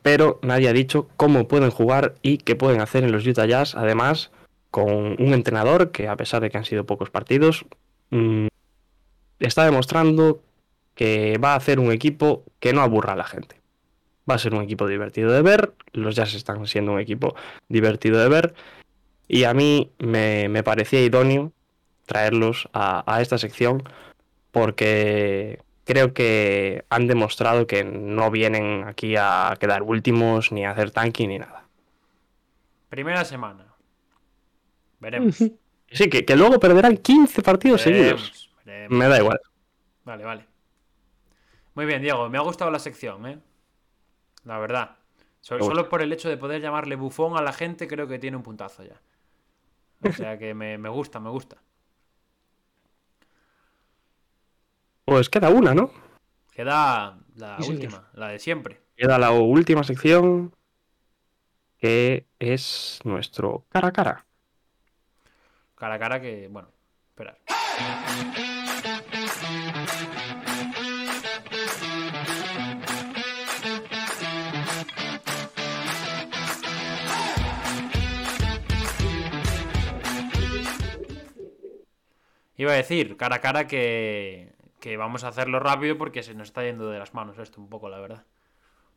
pero 0.00 0.38
nadie 0.40 0.70
ha 0.70 0.72
dicho 0.72 1.06
cómo 1.18 1.46
pueden 1.46 1.70
jugar 1.70 2.14
y 2.22 2.38
qué 2.38 2.56
pueden 2.56 2.80
hacer 2.80 3.04
en 3.04 3.12
los 3.12 3.26
Utah 3.26 3.44
Jazz, 3.44 3.74
además 3.74 4.30
con 4.70 4.90
un 4.90 5.34
entrenador 5.34 5.90
que 5.90 6.08
a 6.08 6.16
pesar 6.16 6.40
de 6.40 6.48
que 6.48 6.56
han 6.56 6.64
sido 6.64 6.86
pocos 6.86 7.10
partidos, 7.10 7.66
mm, 8.08 8.46
está 9.38 9.66
demostrando 9.66 10.40
que 11.00 11.38
va 11.42 11.54
a 11.54 11.56
hacer 11.56 11.80
un 11.80 11.92
equipo 11.92 12.44
que 12.58 12.74
no 12.74 12.82
aburra 12.82 13.14
a 13.14 13.16
la 13.16 13.24
gente. 13.24 13.58
Va 14.28 14.34
a 14.34 14.38
ser 14.38 14.54
un 14.54 14.60
equipo 14.60 14.86
divertido 14.86 15.32
de 15.32 15.40
ver. 15.40 15.72
Los 15.92 16.14
Jazz 16.14 16.34
están 16.34 16.66
siendo 16.66 16.92
un 16.92 17.00
equipo 17.00 17.34
divertido 17.70 18.18
de 18.18 18.28
ver. 18.28 18.54
Y 19.26 19.44
a 19.44 19.54
mí 19.54 19.90
me, 19.98 20.62
parecía 20.62 21.02
idóneo 21.02 21.52
traerlos 22.04 22.68
a, 22.74 23.16
esta 23.22 23.38
sección 23.38 23.82
porque 24.50 25.62
creo 25.84 26.12
que 26.12 26.84
han 26.90 27.06
demostrado 27.06 27.66
que 27.66 27.82
no 27.82 28.30
vienen 28.30 28.84
aquí 28.84 29.16
a 29.16 29.56
quedar 29.58 29.82
últimos, 29.82 30.52
ni 30.52 30.66
a 30.66 30.72
hacer 30.72 30.90
tanking, 30.90 31.30
ni 31.30 31.38
nada. 31.38 31.64
Primera 32.90 33.24
semana. 33.24 33.64
Veremos. 34.98 35.38
Sí, 35.92 36.10
que, 36.10 36.36
luego 36.36 36.60
perderán 36.60 36.98
15 36.98 37.40
partidos 37.40 37.80
seguidos. 37.80 38.50
Me 38.90 39.08
da 39.08 39.18
igual. 39.18 39.40
Vale, 40.04 40.24
vale. 40.24 40.49
Muy 41.74 41.86
bien, 41.86 42.02
Diego. 42.02 42.28
Me 42.28 42.38
ha 42.38 42.42
gustado 42.42 42.70
la 42.70 42.78
sección, 42.78 43.26
¿eh? 43.26 43.38
La 44.44 44.58
verdad. 44.58 44.96
Solo, 45.40 45.88
por 45.88 46.02
el 46.02 46.12
hecho 46.12 46.28
de 46.28 46.36
poder 46.36 46.60
llamarle 46.60 46.96
bufón 46.96 47.36
a 47.36 47.42
la 47.42 47.52
gente, 47.52 47.88
creo 47.88 48.06
que 48.06 48.18
tiene 48.18 48.36
un 48.36 48.42
puntazo 48.42 48.84
ya. 48.84 49.00
O 50.02 50.12
sea 50.12 50.38
que 50.38 50.54
me, 50.54 50.76
gusta, 50.88 51.20
me 51.20 51.30
gusta. 51.30 51.56
Pues 55.04 55.28
queda 55.28 55.50
una, 55.50 55.74
¿no? 55.74 55.90
Queda 56.52 57.18
la 57.36 57.58
última, 57.66 58.08
la 58.14 58.28
de 58.28 58.38
siempre. 58.38 58.80
Queda 58.96 59.18
la 59.18 59.30
última 59.32 59.82
sección, 59.82 60.54
que 61.78 62.26
es 62.38 63.00
nuestro 63.04 63.64
cara 63.70 63.88
a 63.88 63.92
cara. 63.92 64.26
Cara 65.74 65.94
a 65.94 65.98
cara 65.98 66.20
que, 66.20 66.48
bueno, 66.48 66.68
esperar. 67.08 67.38
Iba 82.60 82.72
a 82.72 82.76
decir, 82.76 83.16
cara 83.16 83.36
a 83.36 83.40
cara, 83.40 83.66
que, 83.66 84.52
vamos 84.98 85.24
a 85.24 85.28
hacerlo 85.28 85.60
rápido 85.60 85.96
porque 85.96 86.22
se 86.22 86.34
nos 86.34 86.48
está 86.48 86.62
yendo 86.62 86.90
de 86.90 86.98
las 86.98 87.14
manos 87.14 87.38
esto 87.38 87.58
un 87.58 87.70
poco, 87.70 87.88
la 87.88 87.98
verdad. 88.00 88.26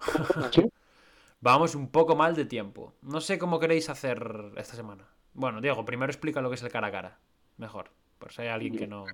vamos 1.40 1.74
un 1.74 1.88
poco 1.88 2.18
mal 2.18 2.36
de 2.36 2.44
tiempo. 2.44 2.94
No 3.02 3.22
sé 3.22 3.40
cómo 3.40 3.62
queréis 3.62 3.88
hacer 3.88 4.52
esta 4.58 4.76
semana. 4.76 5.06
Bueno, 5.34 5.62
Diego, 5.62 5.86
primero 5.86 6.12
explica 6.12 6.42
lo 6.42 6.50
que 6.50 6.56
es 6.56 6.64
el 6.64 6.74
cara 6.74 6.88
a 6.88 6.92
cara. 6.92 7.20
Mejor, 7.56 7.90
por 8.20 8.34
si 8.34 8.42
hay 8.42 8.50
alguien 8.50 8.76
que 8.76 8.86
no... 8.86 9.06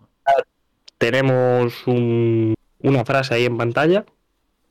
Tenemos 0.97 1.83
una 1.85 3.05
frase 3.05 3.35
ahí 3.35 3.45
en 3.45 3.55
pantalla 3.55 4.03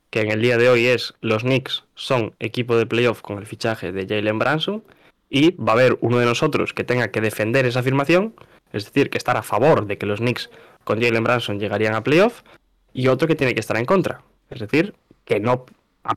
que 0.09 0.19
en 0.19 0.31
el 0.31 0.41
día 0.41 0.57
de 0.57 0.67
hoy 0.67 0.87
es 0.87 1.13
los 1.21 1.43
Knicks 1.43 1.85
son 1.95 2.35
equipo 2.39 2.75
de 2.75 2.85
playoff 2.85 3.21
con 3.21 3.37
el 3.37 3.45
fichaje 3.45 3.93
de 3.93 4.05
Jalen 4.05 4.39
Branson 4.39 4.83
y 5.29 5.51
va 5.51 5.71
a 5.71 5.75
haber 5.75 5.97
uno 6.01 6.17
de 6.17 6.25
nosotros 6.25 6.73
que 6.73 6.83
tenga 6.83 7.11
que 7.11 7.21
defender 7.21 7.65
esa 7.65 7.79
afirmación 7.79 8.35
es 8.73 8.85
decir, 8.85 9.09
que 9.09 9.17
estar 9.17 9.37
a 9.37 9.43
favor 9.43 9.85
de 9.87 9.97
que 9.97 10.05
los 10.05 10.19
Knicks 10.19 10.49
con 10.83 11.01
Jalen 11.01 11.23
Branson 11.23 11.59
llegarían 11.59 11.95
a 11.95 12.03
playoff, 12.03 12.41
y 12.93 13.07
otro 13.07 13.27
que 13.27 13.35
tiene 13.35 13.53
que 13.53 13.59
estar 13.59 13.77
en 13.77 13.85
contra, 13.85 14.21
es 14.49 14.59
decir, 14.59 14.95
que 15.25 15.39
no 15.39 15.65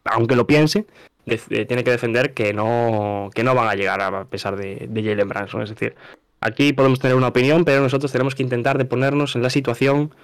aunque 0.04 0.36
lo 0.36 0.46
piense, 0.46 0.86
tiene 1.24 1.84
que 1.84 1.90
defender 1.90 2.34
que 2.34 2.52
no, 2.52 3.30
que 3.34 3.44
no 3.44 3.54
van 3.54 3.68
a 3.68 3.74
llegar 3.74 4.00
a 4.00 4.24
pesar 4.24 4.56
de, 4.56 4.86
de 4.88 5.02
Jalen 5.02 5.28
Branson. 5.28 5.62
Es 5.62 5.70
decir, 5.70 5.94
aquí 6.40 6.72
podemos 6.72 6.98
tener 6.98 7.16
una 7.16 7.28
opinión, 7.28 7.64
pero 7.64 7.80
nosotros 7.80 8.12
tenemos 8.12 8.34
que 8.34 8.42
intentar 8.42 8.78
de 8.78 8.84
ponernos 8.84 9.36
en 9.36 9.42
la 9.42 9.50
situación 9.50 10.14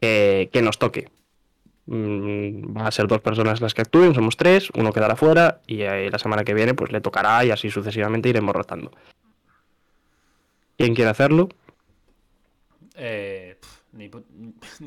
que 0.00 0.60
nos 0.62 0.78
toque. 0.78 1.10
Mm, 1.86 2.74
van 2.74 2.86
a 2.86 2.90
ser 2.90 3.08
dos 3.08 3.20
personas 3.20 3.60
las 3.60 3.74
que 3.74 3.82
actúen, 3.82 4.14
somos 4.14 4.36
tres, 4.36 4.70
uno 4.76 4.92
quedará 4.92 5.16
fuera 5.16 5.60
y 5.66 5.78
la 5.78 6.18
semana 6.18 6.44
que 6.44 6.54
viene 6.54 6.74
pues 6.74 6.92
le 6.92 7.00
tocará 7.00 7.44
y 7.44 7.50
así 7.50 7.70
sucesivamente 7.70 8.28
iremos 8.28 8.54
rotando. 8.54 8.92
¿Quién 10.76 10.94
quiere 10.94 11.10
hacerlo? 11.10 11.48
Eh, 13.00 13.56
ni, 13.92 14.10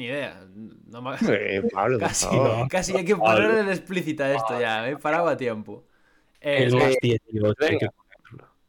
idea. 0.04 0.46
Eh, 1.30 1.64
casi, 2.70 2.96
hay 2.96 3.06
que 3.06 3.16
ponerle 3.16 3.64
de 3.64 3.72
explícita 3.72 4.34
esto 4.34 4.60
ya, 4.60 4.82
me 4.82 4.90
he 4.92 4.98
parado 4.98 5.30
a 5.30 5.38
tiempo. 5.38 5.86
Eh, 6.42 6.70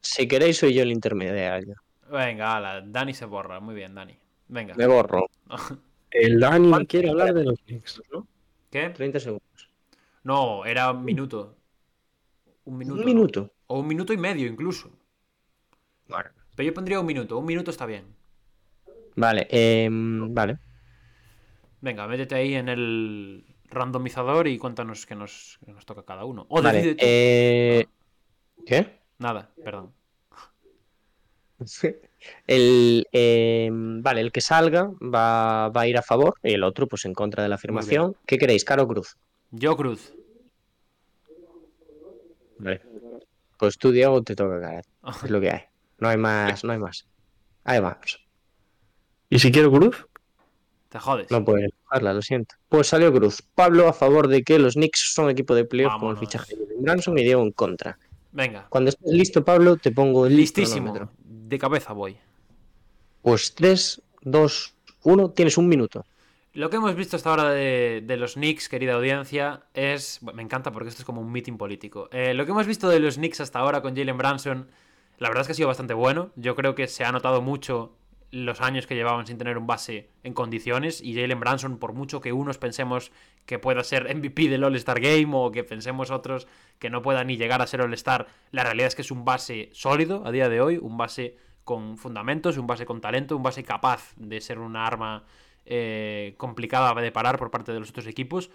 si 0.00 0.28
queréis 0.28 0.58
soy 0.58 0.74
yo 0.74 0.82
el 0.82 0.92
intermediario. 0.92 1.74
Venga, 2.10 2.56
ala, 2.56 2.82
Dani 2.82 3.14
se 3.14 3.24
borra, 3.24 3.58
muy 3.58 3.74
bien, 3.74 3.94
Dani. 3.94 4.16
Venga. 4.48 4.74
Me 4.74 4.86
borro. 4.86 5.26
El 6.10 6.38
Dani 6.38 6.86
quiere 6.86 7.08
hablar 7.08 7.32
de 7.32 7.44
los 7.44 7.58
Knicks, 7.62 8.02
¿no? 8.12 8.26
¿Qué? 8.70 8.90
30 8.90 9.18
segundos. 9.18 9.70
No, 10.22 10.64
era 10.66 10.90
un 10.90 11.04
minuto. 11.04 11.56
Un 12.64 12.76
minuto. 12.76 13.00
Un 13.00 13.06
minuto. 13.06 13.52
O 13.66 13.80
un 13.80 13.88
minuto 13.88 14.12
y 14.12 14.18
medio 14.18 14.46
incluso. 14.46 14.90
Vale. 16.08 16.30
Pero 16.54 16.66
yo 16.66 16.74
pondría 16.74 17.00
un 17.00 17.06
minuto. 17.06 17.38
Un 17.38 17.46
minuto 17.46 17.70
está 17.70 17.86
bien. 17.86 18.04
Vale, 19.16 19.46
em, 19.50 20.32
vale. 20.32 20.58
Venga, 21.80 22.06
métete 22.06 22.34
ahí 22.34 22.54
en 22.54 22.68
el 22.68 23.44
randomizador 23.68 24.46
y 24.48 24.58
cuéntanos 24.58 25.06
qué 25.06 25.14
nos, 25.14 25.58
nos 25.66 25.84
toca 25.84 26.04
cada 26.04 26.24
uno. 26.24 26.46
O 26.48 26.62
vale, 26.62 26.96
eh... 26.98 27.86
¿Qué? 28.66 29.00
Nada, 29.18 29.50
perdón. 29.62 29.92
El, 32.46 33.06
em, 33.12 34.02
vale, 34.02 34.20
el 34.20 34.30
que 34.30 34.40
salga 34.40 34.90
va, 35.00 35.66
a 35.66 35.86
ir 35.86 35.98
a 35.98 36.02
favor 36.02 36.34
y 36.42 36.52
el 36.52 36.62
otro 36.62 36.86
pues 36.86 37.04
en 37.04 37.14
contra 37.14 37.42
de 37.42 37.48
la 37.48 37.56
afirmación. 37.56 38.16
¿Qué 38.26 38.38
queréis, 38.38 38.64
Caro 38.64 38.86
Cruz? 38.86 39.16
Yo 39.50 39.76
Cruz. 39.76 40.14
Vale. 42.58 42.80
Pues 43.58 43.76
tú, 43.76 43.90
Diego, 43.90 44.22
te 44.22 44.36
toca 44.36 44.60
cara. 44.60 44.82
Es 45.24 45.30
lo 45.30 45.40
que 45.40 45.50
hay. 45.50 45.60
No 45.98 46.08
hay 46.08 46.16
más, 46.16 46.64
no 46.64 46.72
hay 46.72 46.78
más. 46.78 47.06
Ahí 47.64 47.80
vamos. 47.80 48.20
¿Y 49.32 49.38
si 49.38 49.50
quiero 49.50 49.72
Cruz? 49.72 50.06
Te 50.90 50.98
jodes. 50.98 51.30
No 51.30 51.42
puedes 51.42 51.70
jugarla, 51.84 52.12
lo 52.12 52.20
siento. 52.20 52.54
Pues 52.68 52.88
salió 52.88 53.10
Cruz. 53.14 53.40
Pablo 53.54 53.88
a 53.88 53.94
favor 53.94 54.28
de 54.28 54.42
que 54.42 54.58
los 54.58 54.74
Knicks 54.74 55.14
son 55.14 55.30
equipo 55.30 55.54
de 55.54 55.64
playoff 55.64 55.98
con 55.98 56.10
el 56.10 56.18
fichaje 56.18 56.54
de 56.54 56.66
Branson 56.78 57.16
y 57.16 57.22
Diego 57.22 57.40
en 57.40 57.50
contra. 57.52 57.98
Venga. 58.32 58.66
Cuando 58.68 58.90
estés 58.90 59.10
listo, 59.10 59.42
Pablo, 59.42 59.78
te 59.78 59.90
pongo 59.90 60.26
el 60.26 60.36
Listísimo. 60.36 61.08
De 61.24 61.58
cabeza 61.58 61.94
voy. 61.94 62.18
Pues 63.22 63.54
3, 63.54 64.02
2, 64.20 64.74
1, 65.04 65.30
tienes 65.30 65.56
un 65.56 65.66
minuto. 65.66 66.04
Lo 66.52 66.68
que 66.68 66.76
hemos 66.76 66.94
visto 66.94 67.16
hasta 67.16 67.30
ahora 67.30 67.48
de, 67.48 68.04
los 68.18 68.34
Knicks, 68.34 68.68
querida 68.68 68.92
audiencia, 68.92 69.62
es. 69.72 70.20
me 70.22 70.42
encanta 70.42 70.72
porque 70.72 70.90
esto 70.90 71.00
es 71.00 71.06
como 71.06 71.22
un 71.22 71.32
meeting 71.32 71.56
político. 71.56 72.10
Eh, 72.12 72.34
lo 72.34 72.44
que 72.44 72.50
hemos 72.50 72.66
visto 72.66 72.86
de 72.90 73.00
los 73.00 73.14
Knicks 73.14 73.40
hasta 73.40 73.60
ahora 73.60 73.80
con 73.80 73.96
Jalen 73.96 74.18
Branson, 74.18 74.68
la 75.16 75.28
verdad 75.28 75.40
es 75.40 75.46
que 75.46 75.52
ha 75.52 75.56
sido 75.56 75.68
bastante 75.68 75.94
bueno. 75.94 76.32
Yo 76.36 76.54
creo 76.54 76.74
que 76.74 76.86
se 76.86 77.06
ha 77.06 77.12
notado 77.12 77.40
mucho 77.40 77.92
los 78.32 78.62
años 78.62 78.86
que 78.86 78.94
llevaban 78.94 79.26
sin 79.26 79.36
tener 79.38 79.58
un 79.58 79.66
base 79.66 80.08
en 80.24 80.32
condiciones. 80.32 81.00
Y 81.02 81.14
Jalen 81.14 81.38
Branson, 81.38 81.78
por 81.78 81.92
mucho 81.92 82.20
que 82.20 82.32
unos 82.32 82.58
pensemos 82.58 83.12
que 83.46 83.58
pueda 83.58 83.84
ser 83.84 84.12
MVP 84.14 84.48
del 84.48 84.64
All-Star 84.64 85.00
Game 85.00 85.30
o 85.32 85.52
que 85.52 85.62
pensemos 85.62 86.10
otros 86.10 86.48
que 86.78 86.90
no 86.90 87.02
pueda 87.02 87.22
ni 87.24 87.36
llegar 87.36 87.60
a 87.62 87.66
ser 87.66 87.82
All-Star, 87.82 88.26
la 88.50 88.64
realidad 88.64 88.88
es 88.88 88.94
que 88.96 89.02
es 89.02 89.10
un 89.10 89.24
base 89.24 89.68
sólido 89.72 90.26
a 90.26 90.32
día 90.32 90.48
de 90.48 90.62
hoy, 90.62 90.78
un 90.78 90.96
base 90.96 91.36
con 91.62 91.98
fundamentos, 91.98 92.56
un 92.56 92.66
base 92.66 92.86
con 92.86 93.02
talento, 93.02 93.36
un 93.36 93.42
base 93.42 93.62
capaz 93.64 94.14
de 94.16 94.40
ser 94.40 94.58
una 94.58 94.86
arma 94.86 95.24
eh, 95.66 96.34
complicada 96.38 96.98
de 97.00 97.12
parar 97.12 97.38
por 97.38 97.50
parte 97.50 97.72
de 97.72 97.80
los 97.80 97.90
otros 97.90 98.06
equipos. 98.06 98.50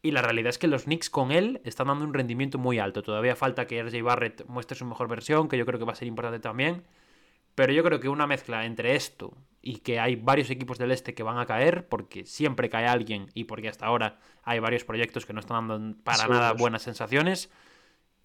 Y 0.00 0.12
la 0.12 0.22
realidad 0.22 0.50
es 0.50 0.58
que 0.58 0.68
los 0.68 0.84
Knicks 0.84 1.10
con 1.10 1.32
él 1.32 1.60
están 1.64 1.88
dando 1.88 2.04
un 2.04 2.14
rendimiento 2.14 2.56
muy 2.56 2.78
alto. 2.78 3.02
Todavía 3.02 3.36
falta 3.36 3.66
que 3.66 3.82
RJ 3.82 4.02
Barrett 4.02 4.46
muestre 4.46 4.78
su 4.78 4.86
mejor 4.86 5.08
versión, 5.08 5.48
que 5.48 5.58
yo 5.58 5.66
creo 5.66 5.78
que 5.78 5.84
va 5.84 5.92
a 5.92 5.96
ser 5.96 6.08
importante 6.08 6.40
también. 6.40 6.84
Pero 7.58 7.72
yo 7.72 7.82
creo 7.82 7.98
que 7.98 8.08
una 8.08 8.28
mezcla 8.28 8.64
entre 8.64 8.94
esto 8.94 9.36
y 9.60 9.78
que 9.78 9.98
hay 9.98 10.14
varios 10.14 10.48
equipos 10.48 10.78
del 10.78 10.92
este 10.92 11.12
que 11.12 11.24
van 11.24 11.38
a 11.38 11.46
caer, 11.46 11.88
porque 11.88 12.24
siempre 12.24 12.68
cae 12.68 12.86
alguien 12.86 13.30
y 13.34 13.44
porque 13.44 13.68
hasta 13.68 13.84
ahora 13.84 14.20
hay 14.44 14.60
varios 14.60 14.84
proyectos 14.84 15.26
que 15.26 15.32
no 15.32 15.40
están 15.40 15.66
dando 15.66 15.98
para 16.04 16.28
nada 16.28 16.52
buenas 16.52 16.82
sensaciones, 16.82 17.50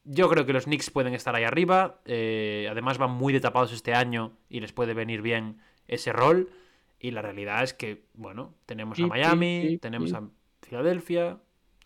yo 0.03 0.29
creo 0.29 0.45
que 0.45 0.53
los 0.53 0.65
Knicks 0.65 0.91
pueden 0.91 1.15
estar 1.15 1.35
ahí 1.35 1.45
arriba. 1.45 1.99
Eh, 2.05 2.67
además 2.69 2.99
van 2.99 3.09
muy 3.09 3.33
detapados 3.33 3.73
este 3.73 3.95
año 3.95 4.37
y 4.49 4.59
les 4.59 4.71
puede 4.71 4.93
venir 4.93 5.23
bien 5.23 5.57
ese 5.87 6.13
rol. 6.13 6.51
Y 6.99 7.09
la 7.09 7.23
realidad 7.23 7.63
es 7.63 7.73
que, 7.73 8.05
bueno, 8.13 8.53
tenemos 8.67 8.99
a 8.99 9.07
Miami, 9.07 9.79
tenemos 9.81 10.13
a 10.13 10.29
Filadelfia. 10.61 11.39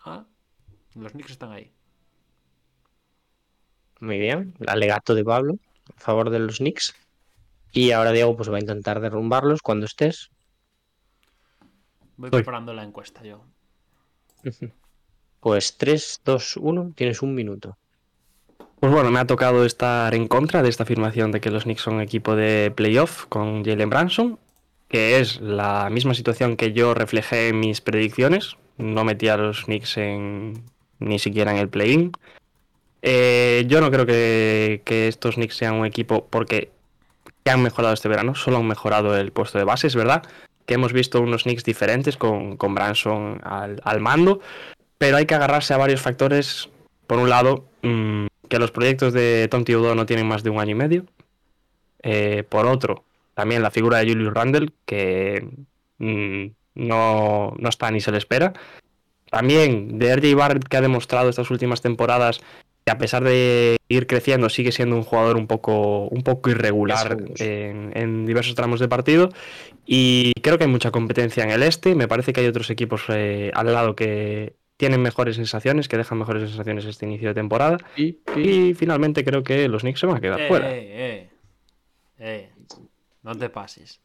Ah, 0.04 0.26
los 0.96 1.12
Knicks 1.12 1.30
están 1.30 1.52
ahí. 1.52 1.72
Muy 4.00 4.18
bien, 4.18 4.52
el 4.60 4.68
alegato 4.68 5.14
de 5.14 5.24
Pablo 5.24 5.54
a 5.96 5.98
favor 5.98 6.28
de 6.28 6.40
los 6.40 6.58
Knicks. 6.58 6.94
Y 7.72 7.90
ahora 7.92 8.12
Diego 8.12 8.36
pues 8.36 8.50
va 8.50 8.56
a 8.56 8.60
intentar 8.60 9.00
derrumbarlos 9.00 9.62
cuando 9.62 9.86
estés. 9.86 10.30
Voy 12.16 12.30
preparando 12.30 12.72
la 12.74 12.82
encuesta 12.82 13.22
yo. 13.22 13.44
Pues 15.40 15.76
3, 15.76 16.22
2, 16.24 16.56
1, 16.56 16.92
tienes 16.96 17.22
un 17.22 17.32
minuto. 17.32 17.78
Pues 18.80 18.92
bueno, 18.92 19.10
me 19.10 19.20
ha 19.20 19.26
tocado 19.26 19.64
estar 19.64 20.14
en 20.14 20.28
contra 20.28 20.62
de 20.62 20.68
esta 20.68 20.82
afirmación 20.82 21.32
de 21.32 21.40
que 21.40 21.50
los 21.50 21.64
Knicks 21.64 21.82
son 21.82 22.00
equipo 22.00 22.34
de 22.36 22.72
playoff 22.74 23.26
con 23.26 23.64
Jalen 23.64 23.90
Branson, 23.90 24.38
que 24.88 25.20
es 25.20 25.40
la 25.40 25.88
misma 25.90 26.14
situación 26.14 26.56
que 26.56 26.72
yo 26.72 26.94
reflejé 26.94 27.48
en 27.48 27.60
mis 27.60 27.80
predicciones. 27.80 28.56
No 28.78 29.04
metí 29.04 29.28
a 29.28 29.36
los 29.36 29.64
Knicks 29.64 29.96
en, 29.96 30.64
ni 30.98 31.18
siquiera 31.18 31.50
en 31.50 31.58
el 31.58 31.68
play-in. 31.68 32.12
Eh, 33.02 33.64
yo 33.68 33.80
no 33.80 33.90
creo 33.90 34.06
que, 34.06 35.08
estos 35.08 35.36
Knicks 35.36 35.56
sean 35.56 35.74
un 35.74 35.86
equipo 35.86 36.26
porque 36.28 36.70
han 37.50 37.62
mejorado 37.62 37.94
este 37.94 38.08
verano, 38.08 38.34
solo 38.34 38.58
han 38.58 38.66
mejorado 38.66 39.16
el 39.16 39.32
puesto 39.32 39.58
de 39.58 39.64
base, 39.64 39.86
es 39.86 39.96
verdad 39.96 40.22
que 40.68 40.74
hemos 40.74 40.92
visto 40.92 41.22
unos 41.22 41.44
Knicks 41.44 41.64
diferentes 41.64 42.18
con, 42.18 42.58
Branson 42.58 43.40
al, 43.42 44.00
mando, 44.00 44.40
pero 44.98 45.16
hay 45.16 45.24
que 45.24 45.34
agarrarse 45.34 45.72
a 45.72 45.78
varios 45.78 46.02
factores. 46.02 46.68
Por 47.06 47.18
un 47.18 47.30
lado, 47.30 47.64
mm, 47.80 48.26
que 48.50 48.58
los 48.58 48.70
proyectos 48.70 49.14
de 49.14 49.48
Tom 49.50 49.64
Thibodeau 49.64 49.94
no 49.94 50.04
tienen 50.04 50.28
más 50.28 50.42
de 50.42 50.50
un 50.50 50.60
año 50.60 50.72
y 50.72 50.74
medio. 50.74 51.06
Eh, 52.02 52.44
por 52.46 52.66
otro, 52.66 53.04
también 53.32 53.62
la 53.62 53.70
figura 53.70 53.98
de 53.98 54.10
Julius 54.10 54.34
Randle, 54.34 54.70
que 54.84 55.48
mm, 55.96 56.46
no, 56.74 57.54
no, 57.58 57.68
está 57.70 57.90
ni 57.90 58.02
se 58.02 58.12
le 58.12 58.18
espera. 58.18 58.52
También 59.30 59.98
de 59.98 60.14
RJ 60.14 60.34
Barrett, 60.34 60.68
que 60.68 60.76
ha 60.76 60.82
demostrado 60.82 61.30
estas 61.30 61.50
últimas 61.50 61.80
temporadas 61.80 62.42
que 62.88 62.92
a 62.92 62.96
pesar 62.96 63.22
de 63.22 63.76
ir 63.88 64.06
creciendo, 64.06 64.48
sigue 64.48 64.72
siendo 64.72 64.96
un 64.96 65.02
jugador 65.02 65.36
un 65.36 65.46
poco, 65.46 66.08
un 66.08 66.22
poco 66.22 66.48
irregular 66.48 67.18
en, 67.38 68.24
diversos 68.24 68.54
tramos 68.54 68.80
de 68.80 68.88
partido. 68.88 69.28
Y 69.84 70.32
creo 70.40 70.56
que 70.56 70.64
hay 70.64 70.70
mucha 70.70 70.90
competencia 70.90 71.44
en 71.44 71.50
el 71.50 71.62
este. 71.62 71.94
Me 71.94 72.08
parece 72.08 72.32
que 72.32 72.40
hay 72.40 72.46
otros 72.46 72.70
equipos 72.70 73.02
eh, 73.10 73.50
al 73.52 73.74
lado 73.74 73.94
que 73.94 74.56
tienen 74.78 75.02
mejores 75.02 75.36
sensaciones, 75.36 75.86
que 75.86 75.98
dejan 75.98 76.18
mejores 76.18 76.48
sensaciones 76.48 76.86
este 76.86 77.04
inicio 77.04 77.28
de 77.28 77.34
temporada. 77.34 77.76
Y, 77.94 78.20
finalmente 78.74 79.22
creo 79.22 79.42
que 79.42 79.68
los 79.68 79.82
Knicks 79.82 80.00
se 80.00 80.06
van 80.06 80.16
a 80.16 80.20
quedar 80.22 80.40
eh, 80.40 80.48
fuera. 80.48 80.70
Eh, 80.70 81.28
eh, 82.18 82.50
no 83.22 83.34
te 83.34 83.50
pases. 83.50 84.00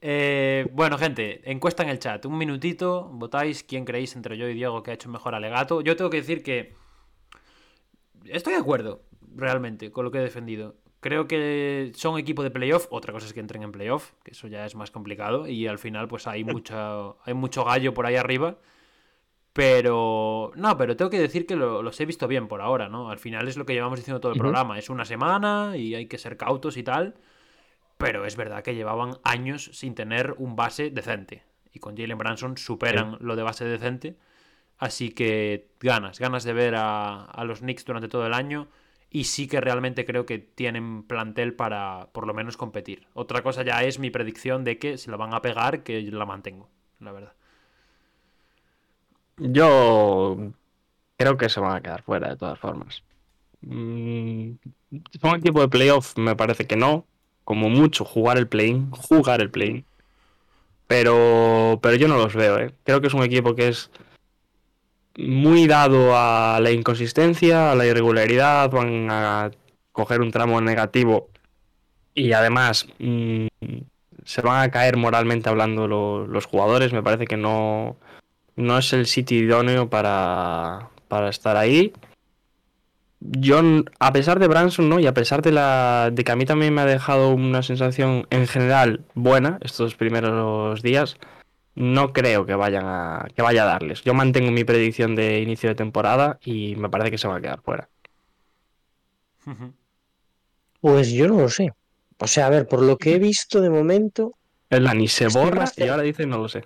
Eh, 0.00 0.66
bueno, 0.72 0.98
gente, 0.98 1.40
encuesta 1.48 1.84
en 1.84 1.90
el 1.90 2.00
chat. 2.00 2.26
Un 2.26 2.36
minutito, 2.36 3.08
votáis 3.12 3.62
quién 3.62 3.84
creéis 3.84 4.16
entre 4.16 4.36
yo 4.36 4.48
y 4.48 4.54
Diego 4.54 4.82
que 4.82 4.90
ha 4.90 4.94
hecho 4.94 5.08
mejor 5.08 5.36
alegato. 5.36 5.82
Yo 5.82 5.94
tengo 5.94 6.10
que 6.10 6.18
decir 6.18 6.42
que 6.42 6.74
estoy 8.24 8.54
de 8.54 8.60
acuerdo, 8.60 9.02
realmente, 9.34 9.90
con 9.90 10.04
lo 10.04 10.10
que 10.10 10.18
he 10.18 10.22
defendido. 10.22 10.76
Creo 11.00 11.28
que 11.28 11.92
son 11.94 12.18
equipo 12.18 12.42
de 12.42 12.50
playoff. 12.50 12.86
Otra 12.90 13.12
cosa 13.12 13.26
es 13.26 13.34
que 13.34 13.40
entren 13.40 13.62
en 13.62 13.72
playoff, 13.72 14.12
que 14.22 14.30
eso 14.30 14.48
ya 14.48 14.64
es 14.64 14.74
más 14.74 14.90
complicado. 14.90 15.46
Y 15.46 15.66
al 15.66 15.78
final, 15.78 16.08
pues 16.08 16.26
hay, 16.26 16.44
mucha, 16.44 17.10
hay 17.24 17.34
mucho 17.34 17.64
gallo 17.64 17.92
por 17.92 18.06
ahí 18.06 18.16
arriba. 18.16 18.56
Pero, 19.52 20.50
no, 20.56 20.76
pero 20.76 20.96
tengo 20.96 21.10
que 21.10 21.20
decir 21.20 21.46
que 21.46 21.54
los 21.56 22.00
he 22.00 22.06
visto 22.06 22.26
bien 22.26 22.48
por 22.48 22.60
ahora, 22.60 22.88
¿no? 22.88 23.10
Al 23.10 23.18
final 23.18 23.46
es 23.46 23.56
lo 23.56 23.66
que 23.66 23.74
llevamos 23.74 23.98
diciendo 23.98 24.20
todo 24.20 24.32
el 24.32 24.38
programa. 24.38 24.78
Es 24.78 24.90
una 24.90 25.04
semana 25.04 25.76
y 25.76 25.94
hay 25.94 26.06
que 26.06 26.18
ser 26.18 26.36
cautos 26.36 26.76
y 26.76 26.82
tal. 26.82 27.14
Pero 27.98 28.24
es 28.24 28.36
verdad 28.36 28.64
que 28.64 28.74
llevaban 28.74 29.18
años 29.22 29.70
sin 29.72 29.94
tener 29.94 30.34
un 30.38 30.56
base 30.56 30.90
decente. 30.90 31.44
Y 31.72 31.78
con 31.78 31.96
Jalen 31.96 32.18
Branson 32.18 32.56
superan 32.56 33.16
lo 33.20 33.36
de 33.36 33.42
base 33.42 33.64
decente. 33.64 34.16
Así 34.84 35.12
que 35.12 35.70
ganas, 35.80 36.18
ganas 36.18 36.44
de 36.44 36.52
ver 36.52 36.74
a, 36.76 37.42
los 37.46 37.60
Knicks 37.60 37.86
durante 37.86 38.06
todo 38.06 38.26
el 38.26 38.34
año. 38.34 38.68
Y 39.08 39.24
sí 39.24 39.48
que 39.48 39.58
realmente 39.62 40.04
creo 40.04 40.26
que 40.26 40.38
tienen 40.38 41.04
plantel 41.04 41.54
para 41.54 42.08
por 42.12 42.26
lo 42.26 42.34
menos 42.34 42.58
competir. 42.58 43.06
Otra 43.14 43.42
cosa 43.42 43.62
ya 43.62 43.82
es 43.82 43.98
mi 43.98 44.10
predicción 44.10 44.62
de 44.62 44.78
que 44.78 44.98
se 44.98 45.10
la 45.10 45.16
van 45.16 45.32
a 45.32 45.40
pegar, 45.40 45.84
que 45.84 46.02
la 46.02 46.26
mantengo, 46.26 46.68
la 47.00 47.12
verdad. 47.12 47.32
Yo 49.38 50.52
creo 51.16 51.38
que 51.38 51.48
se 51.48 51.60
van 51.60 51.76
a 51.76 51.80
quedar 51.80 52.02
fuera 52.02 52.28
de 52.28 52.36
todas 52.36 52.58
formas. 52.58 53.02
Mm, 53.62 54.50
son 55.18 55.36
equipo 55.36 55.62
de 55.62 55.68
playoff, 55.68 56.18
me 56.18 56.36
parece 56.36 56.66
que 56.66 56.76
no. 56.76 57.06
Como 57.44 57.70
mucho 57.70 58.04
jugar 58.04 58.36
el 58.36 58.48
play 58.48 58.86
jugar 58.90 59.40
el 59.40 59.50
play 59.50 59.84
Pero, 60.86 61.78
pero 61.82 61.96
yo 61.96 62.06
no 62.06 62.18
los 62.18 62.34
veo, 62.34 62.58
¿eh? 62.58 62.74
Creo 62.84 63.00
que 63.00 63.06
es 63.06 63.14
un 63.14 63.22
equipo 63.22 63.54
que 63.54 63.68
es 63.68 63.90
muy 65.16 65.66
dado 65.66 66.16
a 66.16 66.58
la 66.60 66.70
inconsistencia, 66.70 67.72
a 67.72 67.74
la 67.74 67.86
irregularidad, 67.86 68.70
van 68.70 69.08
a 69.10 69.50
coger 69.92 70.20
un 70.20 70.30
tramo 70.30 70.60
negativo 70.60 71.28
y 72.14 72.32
además 72.32 72.86
mm, 72.98 73.46
se 74.24 74.42
van 74.42 74.62
a 74.62 74.70
caer 74.70 74.96
moralmente 74.96 75.48
hablando 75.48 75.86
los 75.88 76.46
jugadores. 76.46 76.92
Me 76.92 77.02
parece 77.02 77.26
que 77.26 77.36
no, 77.36 77.96
no 78.56 78.78
es 78.78 78.92
el 78.92 79.06
sitio 79.06 79.38
idóneo 79.38 79.90
para, 79.90 80.90
para 81.08 81.28
estar 81.28 81.56
ahí. 81.56 81.92
Yo, 83.20 83.60
a 83.98 84.12
pesar 84.12 84.38
de 84.38 84.48
Branson, 84.48 84.88
¿no? 84.88 85.00
Y 85.00 85.06
a 85.06 85.14
pesar 85.14 85.40
de 85.40 85.52
la. 85.52 86.10
de 86.12 86.24
que 86.24 86.32
a 86.32 86.36
mí 86.36 86.44
también 86.44 86.74
me 86.74 86.82
ha 86.82 86.86
dejado 86.86 87.30
una 87.30 87.62
sensación 87.62 88.26
en 88.30 88.46
general 88.46 89.00
buena 89.14 89.58
estos 89.62 89.94
primeros 89.94 90.82
días, 90.82 91.16
no 91.74 92.12
creo 92.12 92.46
que 92.46 92.54
vayan 92.54 92.84
a. 92.86 93.26
que 93.34 93.42
vaya 93.42 93.64
a 93.64 93.66
darles. 93.66 94.02
Yo 94.02 94.14
mantengo 94.14 94.50
mi 94.50 94.64
predicción 94.64 95.14
de 95.16 95.40
inicio 95.40 95.68
de 95.68 95.74
temporada 95.74 96.38
y 96.44 96.76
me 96.76 96.88
parece 96.88 97.10
que 97.10 97.18
se 97.18 97.28
va 97.28 97.36
a 97.36 97.40
quedar 97.40 97.60
fuera. 97.62 97.88
Pues 100.80 101.10
yo 101.10 101.28
no 101.28 101.40
lo 101.40 101.48
sé. 101.48 101.72
O 102.18 102.26
sea, 102.26 102.46
a 102.46 102.50
ver, 102.50 102.66
por 102.66 102.82
lo 102.82 102.96
que 102.96 103.14
he 103.14 103.18
visto 103.18 103.60
de 103.60 103.70
momento. 103.70 104.36
El 104.70 104.84
ni 104.96 105.08
se 105.08 105.28
borra 105.28 105.70
y 105.76 105.84
ahora 105.84 106.02
dice 106.02 106.26
no 106.26 106.38
lo 106.38 106.48
sé. 106.48 106.64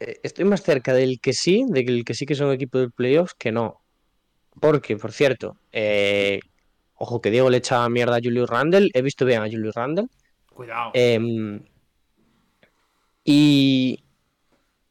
Eh, 0.00 0.20
estoy 0.22 0.44
más 0.44 0.62
cerca 0.62 0.92
del 0.92 1.20
que 1.20 1.32
sí, 1.32 1.64
del 1.68 2.04
que 2.04 2.14
sí 2.14 2.26
que 2.26 2.34
son 2.34 2.52
equipo 2.52 2.78
de 2.78 2.90
playoffs, 2.90 3.34
que 3.34 3.52
no. 3.52 3.80
Porque, 4.60 4.96
por 4.96 5.12
cierto, 5.12 5.56
eh, 5.72 6.40
ojo 6.94 7.20
que 7.20 7.30
Diego 7.30 7.48
le 7.50 7.58
echaba 7.58 7.88
mierda 7.88 8.16
a 8.16 8.20
Julius 8.22 8.48
Randle. 8.48 8.90
He 8.92 9.02
visto 9.02 9.24
bien 9.24 9.42
a 9.42 9.46
Julius 9.46 9.74
Randle. 9.74 10.06
Cuidado. 10.52 10.90
Em, 10.94 11.62
y 13.24 14.05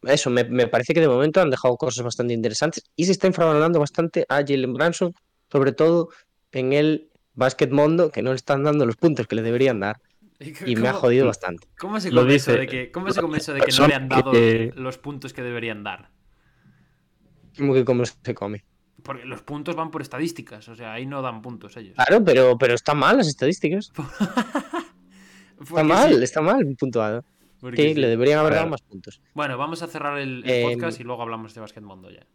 eso, 0.06 0.30
me, 0.30 0.46
parece 0.68 0.94
que 0.94 1.02
de 1.02 1.08
momento 1.08 1.42
han 1.42 1.50
dejado 1.50 1.76
cosas 1.78 2.04
bastante 2.04 2.34
interesantes 2.34 2.84
y 2.96 3.06
se 3.06 3.12
está 3.12 3.28
infravalorando 3.28 3.80
bastante 3.80 4.26
a 4.30 4.38
Jalen 4.38 4.74
Branson, 4.74 5.14
sobre 5.52 5.72
todo 5.72 6.10
en 6.52 6.74
el 6.74 7.10
básquet 7.34 7.72
mundo, 7.72 8.12
que 8.12 8.22
no 8.22 8.32
le 8.32 8.38
están 8.38 8.64
dando 8.64 8.86
los 8.86 8.96
puntos 8.96 9.28
que 9.28 9.36
le 9.36 9.42
deberían 9.42 9.80
dar. 9.80 10.02
Y 10.40 10.76
me 10.76 10.90
ha 10.90 10.94
jodido 10.94 11.26
bastante. 11.26 11.68
¿Cómo 11.80 12.00
se 12.00 12.12
come, 12.12 12.36
eso, 12.36 12.52
de 12.52 12.68
que, 12.68 12.92
¿cómo 12.92 13.10
se 13.12 13.22
come 13.22 13.38
eso 13.38 13.54
de 13.54 13.62
que 13.62 13.72
no 13.72 13.88
le 13.88 13.96
han 13.96 14.10
dado 14.10 14.34
los 14.76 14.98
puntos 14.98 15.34
que 15.34 15.42
deberían 15.42 15.84
dar? 15.84 16.10
¿Cómo 17.58 17.74
que 17.74 17.86
cómo 17.86 18.04
se 18.06 18.36
come? 18.36 18.66
Porque 19.02 19.26
los 19.26 19.44
puntos 19.44 19.76
van 19.76 19.92
por 19.92 20.02
estadísticas, 20.02 20.68
o 20.68 20.76
sea, 20.76 20.94
ahí 20.94 21.06
no 21.06 21.22
dan 21.22 21.42
puntos 21.42 21.78
ellos. 21.78 21.96
Claro, 21.96 22.24
pero, 22.24 22.58
pero 22.58 22.74
están 22.74 22.98
mal 22.98 23.18
las 23.18 23.28
estadísticas. 23.28 23.94
está 25.62 25.84
mal, 25.84 26.24
está 26.24 26.42
mal 26.42 26.76
puntuado. 26.78 27.24
Sí, 27.76 27.94
le 27.94 28.08
deberían 28.08 28.40
haber 28.40 28.54
dado 28.54 28.68
más 28.68 28.82
puntos. 28.82 29.22
Bueno, 29.34 29.58
vamos 29.58 29.82
a 29.82 29.88
cerrar 29.88 30.18
el, 30.20 30.44
em, 30.46 30.70
podcast 30.70 31.00
y 31.00 31.04
luego 31.04 31.22
hablamos 31.22 31.54
de 31.54 31.62
Basket 31.62 31.82
Mundo 31.82 32.10
ya. 32.10 32.26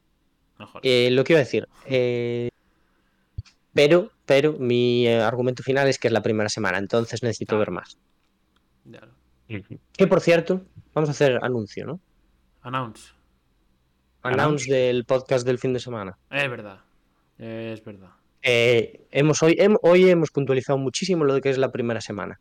Mejor. 0.59 0.81
Eh, 0.85 1.11
lo 1.11 1.24
que 1.24 1.32
iba 1.32 1.40
a 1.40 1.44
decir. 1.44 1.69
Eh, 1.86 2.51
pero, 3.73 4.11
pero 4.27 4.55
mi 4.55 5.07
eh, 5.07 5.20
argumento 5.20 5.62
final 5.62 5.89
es 5.89 5.98
que 5.98 6.09
es 6.09 6.12
la 6.12 6.23
primera 6.23 6.48
semana, 6.48 6.78
entonces 6.78 7.23
necesito 7.23 7.59
ver 7.59 7.70
más. 7.70 7.98
Que 9.93 10.07
por 10.07 10.20
cierto, 10.20 10.62
vamos 10.94 11.09
a 11.09 11.12
hacer 11.12 11.39
anuncio, 11.43 11.86
¿no? 11.86 12.01
Announce. 12.62 13.12
Announce 14.23 14.73
del 14.73 15.05
podcast 15.05 15.47
del 15.47 15.59
fin 15.59 15.73
de 15.73 15.81
semana. 15.81 16.19
Es 16.31 16.48
verdad. 16.51 16.81
Es 17.39 17.82
verdad. 17.85 18.11
Eh, 18.43 19.07
hemos 19.11 19.43
hoy, 19.43 19.59
hoy 19.82 20.09
hemos 20.09 20.31
puntualizado 20.31 20.78
muchísimo 20.78 21.24
lo 21.24 21.35
de 21.35 21.40
que 21.40 21.51
es 21.51 21.59
la 21.59 21.73
primera 21.73 22.01
semana. 22.01 22.39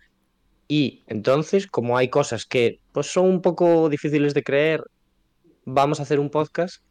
Y 0.71 1.01
entonces, 1.07 1.65
como 1.65 1.97
hay 1.97 2.09
cosas 2.09 2.45
que 2.45 2.79
pues, 2.91 3.07
son 3.11 3.25
un 3.25 3.41
poco 3.41 3.89
difíciles 3.89 4.35
de 4.35 4.43
creer, 4.43 4.83
vamos 5.65 5.99
a 5.99 6.03
hacer 6.03 6.19
un 6.19 6.29
podcast 6.29 6.83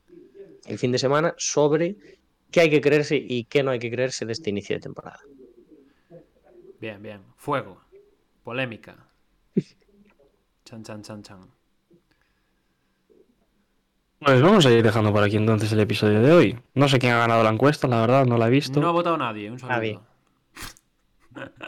el 0.66 0.80
fin 0.80 0.90
de 0.90 0.98
semana 0.98 1.32
sobre 1.38 1.96
qué 2.50 2.62
hay 2.62 2.70
que 2.70 2.80
creerse 2.80 3.16
y 3.16 3.44
qué 3.44 3.62
no 3.62 3.70
hay 3.70 3.78
que 3.78 3.88
creerse 3.88 4.26
de 4.26 4.32
este 4.32 4.50
inicio 4.50 4.74
de 4.74 4.80
temporada. 4.80 5.20
Bien, 6.80 7.00
bien. 7.00 7.22
Fuego. 7.36 7.80
Polémica. 8.42 8.96
Chan, 10.64 10.82
chan, 10.82 11.02
chan, 11.02 11.22
chan. 11.22 11.40
Pues 14.18 14.42
vamos 14.42 14.66
a 14.66 14.72
ir 14.72 14.82
dejando 14.82 15.12
por 15.12 15.22
aquí 15.22 15.36
entonces 15.36 15.70
el 15.70 15.78
episodio 15.78 16.20
de 16.20 16.32
hoy. 16.32 16.58
No 16.74 16.88
sé 16.88 16.98
quién 16.98 17.12
ha 17.12 17.18
ganado 17.18 17.44
la 17.44 17.50
encuesta, 17.50 17.86
la 17.86 18.00
verdad, 18.00 18.26
no 18.26 18.38
la 18.38 18.48
he 18.48 18.50
visto. 18.50 18.80
No 18.80 18.88
ha 18.88 18.92
votado 18.92 19.16
nadie, 19.16 19.48
un 19.52 19.60
saludo. 19.60 20.02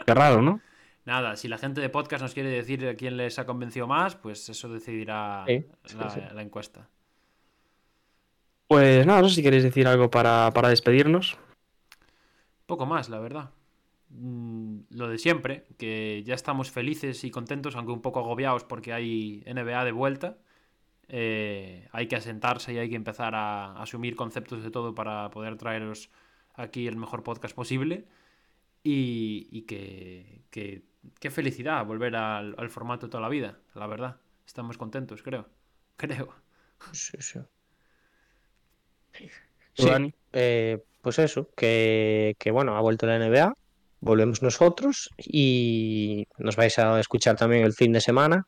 Qué 0.05 0.13
raro, 0.13 0.41
¿no? 0.41 0.59
Nada, 1.11 1.35
si 1.35 1.49
la 1.49 1.57
gente 1.57 1.81
de 1.81 1.89
podcast 1.89 2.21
nos 2.21 2.33
quiere 2.33 2.47
decir 2.47 2.87
a 2.87 2.95
quién 2.95 3.17
les 3.17 3.37
ha 3.37 3.45
convencido 3.45 3.85
más, 3.85 4.15
pues 4.15 4.47
eso 4.47 4.69
decidirá 4.69 5.43
la, 5.45 6.41
encuesta. 6.41 6.87
Pues 8.65 9.05
nada, 9.05 9.21
no 9.21 9.27
sé 9.27 9.35
si 9.35 9.43
queréis 9.43 9.63
decir 9.63 9.89
algo 9.89 10.09
para, 10.09 10.51
para 10.53 10.69
despedirnos. 10.69 11.37
Poco 12.65 12.85
más, 12.85 13.09
la 13.09 13.19
verdad. 13.19 13.49
Mm, 14.07 14.83
lo 14.91 15.09
de 15.09 15.17
siempre, 15.17 15.65
que 15.77 16.23
ya 16.25 16.33
estamos 16.33 16.71
felices 16.71 17.25
y 17.25 17.29
contentos, 17.29 17.75
aunque 17.75 17.91
un 17.91 18.01
poco 18.01 18.21
agobiados 18.21 18.63
porque 18.63 18.93
hay 18.93 19.43
NBA 19.45 19.83
de 19.83 19.91
vuelta. 19.91 20.37
Eh, 21.09 21.89
hay 21.91 22.07
que 22.07 22.15
asentarse 22.15 22.71
y 22.71 22.77
hay 22.77 22.89
que 22.89 22.95
empezar 22.95 23.35
a, 23.35 23.73
asumir 23.81 24.15
conceptos 24.15 24.63
de 24.63 24.71
todo 24.71 24.95
para 24.95 25.29
poder 25.29 25.57
traeros 25.57 26.09
aquí 26.53 26.87
el 26.87 26.95
mejor 26.95 27.21
podcast 27.21 27.53
posible. 27.53 28.07
Y, 28.81 29.61
que, 29.63 30.83
qué 31.19 31.29
felicidad 31.29 31.85
volver 31.85 32.15
al, 32.15 32.69
formato 32.69 33.09
toda 33.09 33.21
la 33.21 33.29
vida, 33.29 33.59
la 33.75 33.87
verdad. 33.87 34.17
Estamos 34.45 34.77
contentos, 34.77 35.21
creo. 35.23 35.47
Creo. 35.97 36.33
Sí, 36.93 37.17
sí. 37.19 37.39
Eh, 40.33 40.83
pues 41.01 41.19
eso, 41.19 41.49
que, 41.55 42.35
que, 42.39 42.51
bueno, 42.51 42.75
ha 42.75 42.81
vuelto 42.81 43.05
la 43.05 43.19
NBA, 43.19 43.53
volvemos 43.99 44.41
nosotros 44.41 45.09
y 45.17 46.27
nos 46.37 46.55
vais 46.55 46.77
a 46.79 46.99
escuchar 46.99 47.35
también 47.35 47.63
el 47.63 47.73
fin 47.73 47.93
de 47.93 48.01
semana 48.01 48.47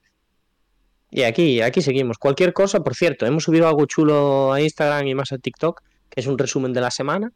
y 1.16 1.22
aquí, 1.24 1.62
aquí 1.62 1.84
seguimos. 1.84 2.18
Cualquier 2.18 2.54
cosa, 2.54 2.80
por 2.80 2.96
cierto, 2.96 3.28
hemos 3.28 3.44
subido 3.44 3.68
algo 3.68 3.86
chulo 3.86 4.52
a 4.52 4.60
Instagram 4.60 5.06
y 5.06 5.14
más 5.14 5.32
a 5.32 5.38
TikTok, 5.38 5.84
que 6.10 6.22
es 6.22 6.26
un 6.26 6.40
resumen 6.40 6.74
de 6.74 6.82
la 6.82 6.90
semana. 6.90 7.32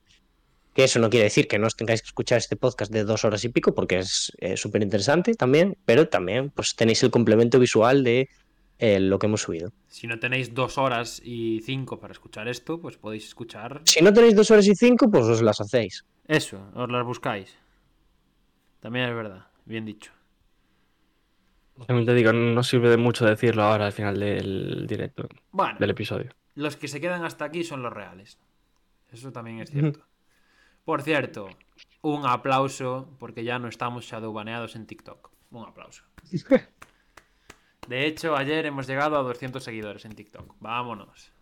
Que 0.77 0.83
eso 0.83 0.99
no 0.99 1.09
quiere 1.09 1.23
decir 1.23 1.47
que 1.47 1.57
no 1.57 1.65
os 1.65 1.75
tengáis 1.75 2.03
que 2.03 2.05
escuchar 2.05 2.37
este 2.37 2.55
podcast 2.55 2.91
de 2.91 3.03
dos 3.03 3.25
horas 3.25 3.43
y 3.43 3.49
pico, 3.49 3.73
porque 3.73 3.97
es 3.97 4.31
súper 4.57 4.83
interesante 4.83 5.33
también, 5.33 5.75
pero 5.85 6.07
también 6.07 6.51
pues 6.51 6.75
tenéis 6.75 7.01
el 7.01 7.09
complemento 7.09 7.57
visual 7.57 8.03
de 8.03 8.29
eh, 8.77 8.99
lo 8.99 9.17
que 9.17 9.25
hemos 9.25 9.41
subido. 9.41 9.71
Si 9.87 10.05
no 10.05 10.19
tenéis 10.19 10.53
dos 10.53 10.77
horas 10.77 11.19
y 11.25 11.61
cinco 11.65 11.99
para 11.99 12.11
escuchar 12.11 12.47
esto, 12.47 12.79
pues 12.79 12.95
podéis 12.95 13.25
escuchar. 13.25 13.81
Si 13.85 14.03
no 14.03 14.13
tenéis 14.13 14.35
dos 14.35 14.51
horas 14.51 14.67
y 14.67 14.75
cinco, 14.75 15.09
pues 15.09 15.25
os 15.25 15.41
las 15.41 15.59
hacéis. 15.59 16.05
Eso, 16.27 16.69
os 16.75 16.91
las 16.91 17.03
buscáis. 17.03 17.57
También 18.79 19.09
es 19.09 19.15
verdad, 19.15 19.47
bien 19.65 19.83
dicho. 19.83 20.11
También 21.87 22.05
te 22.05 22.13
digo, 22.13 22.33
no 22.33 22.61
sirve 22.61 22.91
de 22.91 22.97
mucho 22.97 23.25
decirlo 23.25 23.63
ahora 23.63 23.87
al 23.87 23.93
final 23.93 24.19
del 24.19 24.85
directo, 24.85 25.27
del 25.79 25.89
episodio. 25.89 26.29
Los 26.53 26.77
que 26.77 26.87
se 26.87 27.01
quedan 27.01 27.25
hasta 27.25 27.45
aquí 27.45 27.63
son 27.63 27.81
los 27.81 27.91
reales. 27.91 28.37
Eso 29.11 29.31
también 29.31 29.61
es 29.61 29.71
cierto. 29.71 30.06
Por 30.88 31.01
cierto, 31.01 31.49
un 32.01 32.26
aplauso 32.26 33.09
porque 33.19 33.43
ya 33.43 33.59
no 33.59 33.68
estamos 33.68 34.05
shadowbaneados 34.05 34.77
en 34.77 34.88
TikTok. 34.88 35.31
Un 35.51 35.68
aplauso. 35.68 36.05
De 37.89 38.05
hecho, 38.07 38.38
ayer 38.38 38.65
hemos 38.65 38.88
llegado 38.88 39.18
a 39.18 39.22
200 39.22 39.61
seguidores 39.61 40.05
en 40.05 40.15
TikTok. 40.15 40.55
Vámonos. 40.61 41.34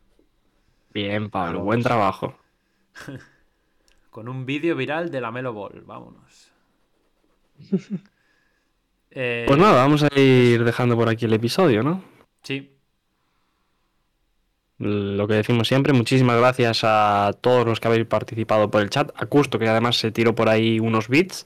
Bien, 0.91 1.29
Pablo, 1.29 1.61
buen 1.61 1.83
trabajo. 1.83 2.35
Con 4.09 4.29
un 4.29 4.47
vídeo 4.47 4.75
viral 4.75 5.11
de 5.11 5.21
la 5.21 5.29
Melo 5.29 5.53
Ball. 5.53 5.83
Vámonos. 5.85 6.51
Eh, 9.17 9.45
pues 9.47 9.57
nada, 9.57 9.75
vamos 9.75 10.03
a 10.03 10.19
ir 10.19 10.65
dejando 10.65 10.97
por 10.97 11.07
aquí 11.07 11.23
el 11.23 11.31
episodio, 11.31 11.81
¿no? 11.83 12.03
Sí. 12.43 12.74
Lo 14.77 15.27
que 15.27 15.35
decimos 15.35 15.67
siempre, 15.67 15.93
muchísimas 15.93 16.37
gracias 16.37 16.81
a 16.83 17.31
todos 17.39 17.65
los 17.65 17.79
que 17.79 17.87
habéis 17.87 18.05
participado 18.05 18.69
por 18.69 18.81
el 18.81 18.89
chat, 18.89 19.11
a 19.15 19.25
Custo 19.25 19.57
que 19.57 19.67
además 19.69 19.97
se 19.97 20.11
tiró 20.11 20.35
por 20.35 20.49
ahí 20.49 20.79
unos 20.79 21.07
bits. 21.07 21.45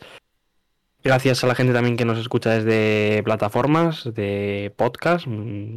Gracias 1.04 1.44
a 1.44 1.48
la 1.48 1.56
gente 1.56 1.72
también 1.72 1.96
que 1.96 2.06
nos 2.06 2.18
escucha 2.18 2.50
desde 2.50 3.24
plataformas 3.24 4.04
de 4.14 4.74
podcast. 4.76 5.28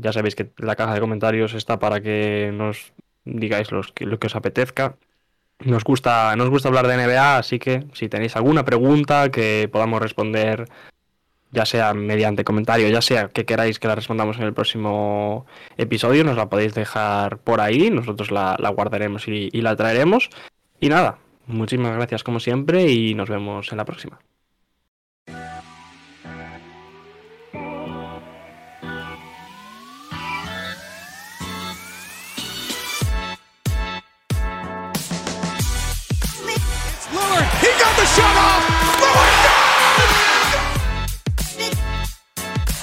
Ya 0.00 0.12
sabéis 0.12 0.34
que 0.34 0.50
la 0.56 0.74
caja 0.74 0.94
de 0.94 1.00
comentarios 1.00 1.54
está 1.54 1.78
para 1.78 2.00
que 2.00 2.50
nos 2.52 2.92
digáis 3.24 3.68
lo 3.70 3.82
que 4.18 4.26
os 4.26 4.34
apetezca. 4.34 4.96
Nos 5.60 5.84
gusta, 5.84 6.34
nos 6.34 6.50
gusta 6.50 6.68
hablar 6.68 6.88
de 6.88 6.96
NBA, 6.96 7.36
así 7.36 7.60
que 7.60 7.86
si 7.92 8.08
tenéis 8.08 8.34
alguna 8.34 8.64
pregunta 8.64 9.30
que 9.30 9.68
podamos 9.70 10.02
responder 10.02 10.64
ya 11.52 11.66
sea 11.66 11.94
mediante 11.94 12.44
comentario, 12.44 12.88
ya 12.88 13.02
sea 13.02 13.28
que 13.28 13.44
queráis 13.44 13.78
que 13.78 13.88
la 13.88 13.94
respondamos 13.94 14.38
en 14.38 14.44
el 14.44 14.54
próximo 14.54 15.46
episodio, 15.76 16.24
nos 16.24 16.36
la 16.36 16.48
podéis 16.48 16.74
dejar 16.74 17.38
por 17.38 17.60
ahí, 17.60 17.90
nosotros 17.90 18.30
la, 18.30 18.56
guardaremos 18.74 19.28
y, 19.28 19.50
la 19.60 19.76
traeremos. 19.76 20.30
Y 20.80 20.88
nada, 20.88 21.18
muchísimas 21.46 21.94
gracias 21.94 22.24
como 22.24 22.40
siempre 22.40 22.90
y 22.90 23.14
nos 23.14 23.28
vemos 23.28 23.70
en 23.70 23.78
la 23.78 23.84
próxima. 23.84 24.18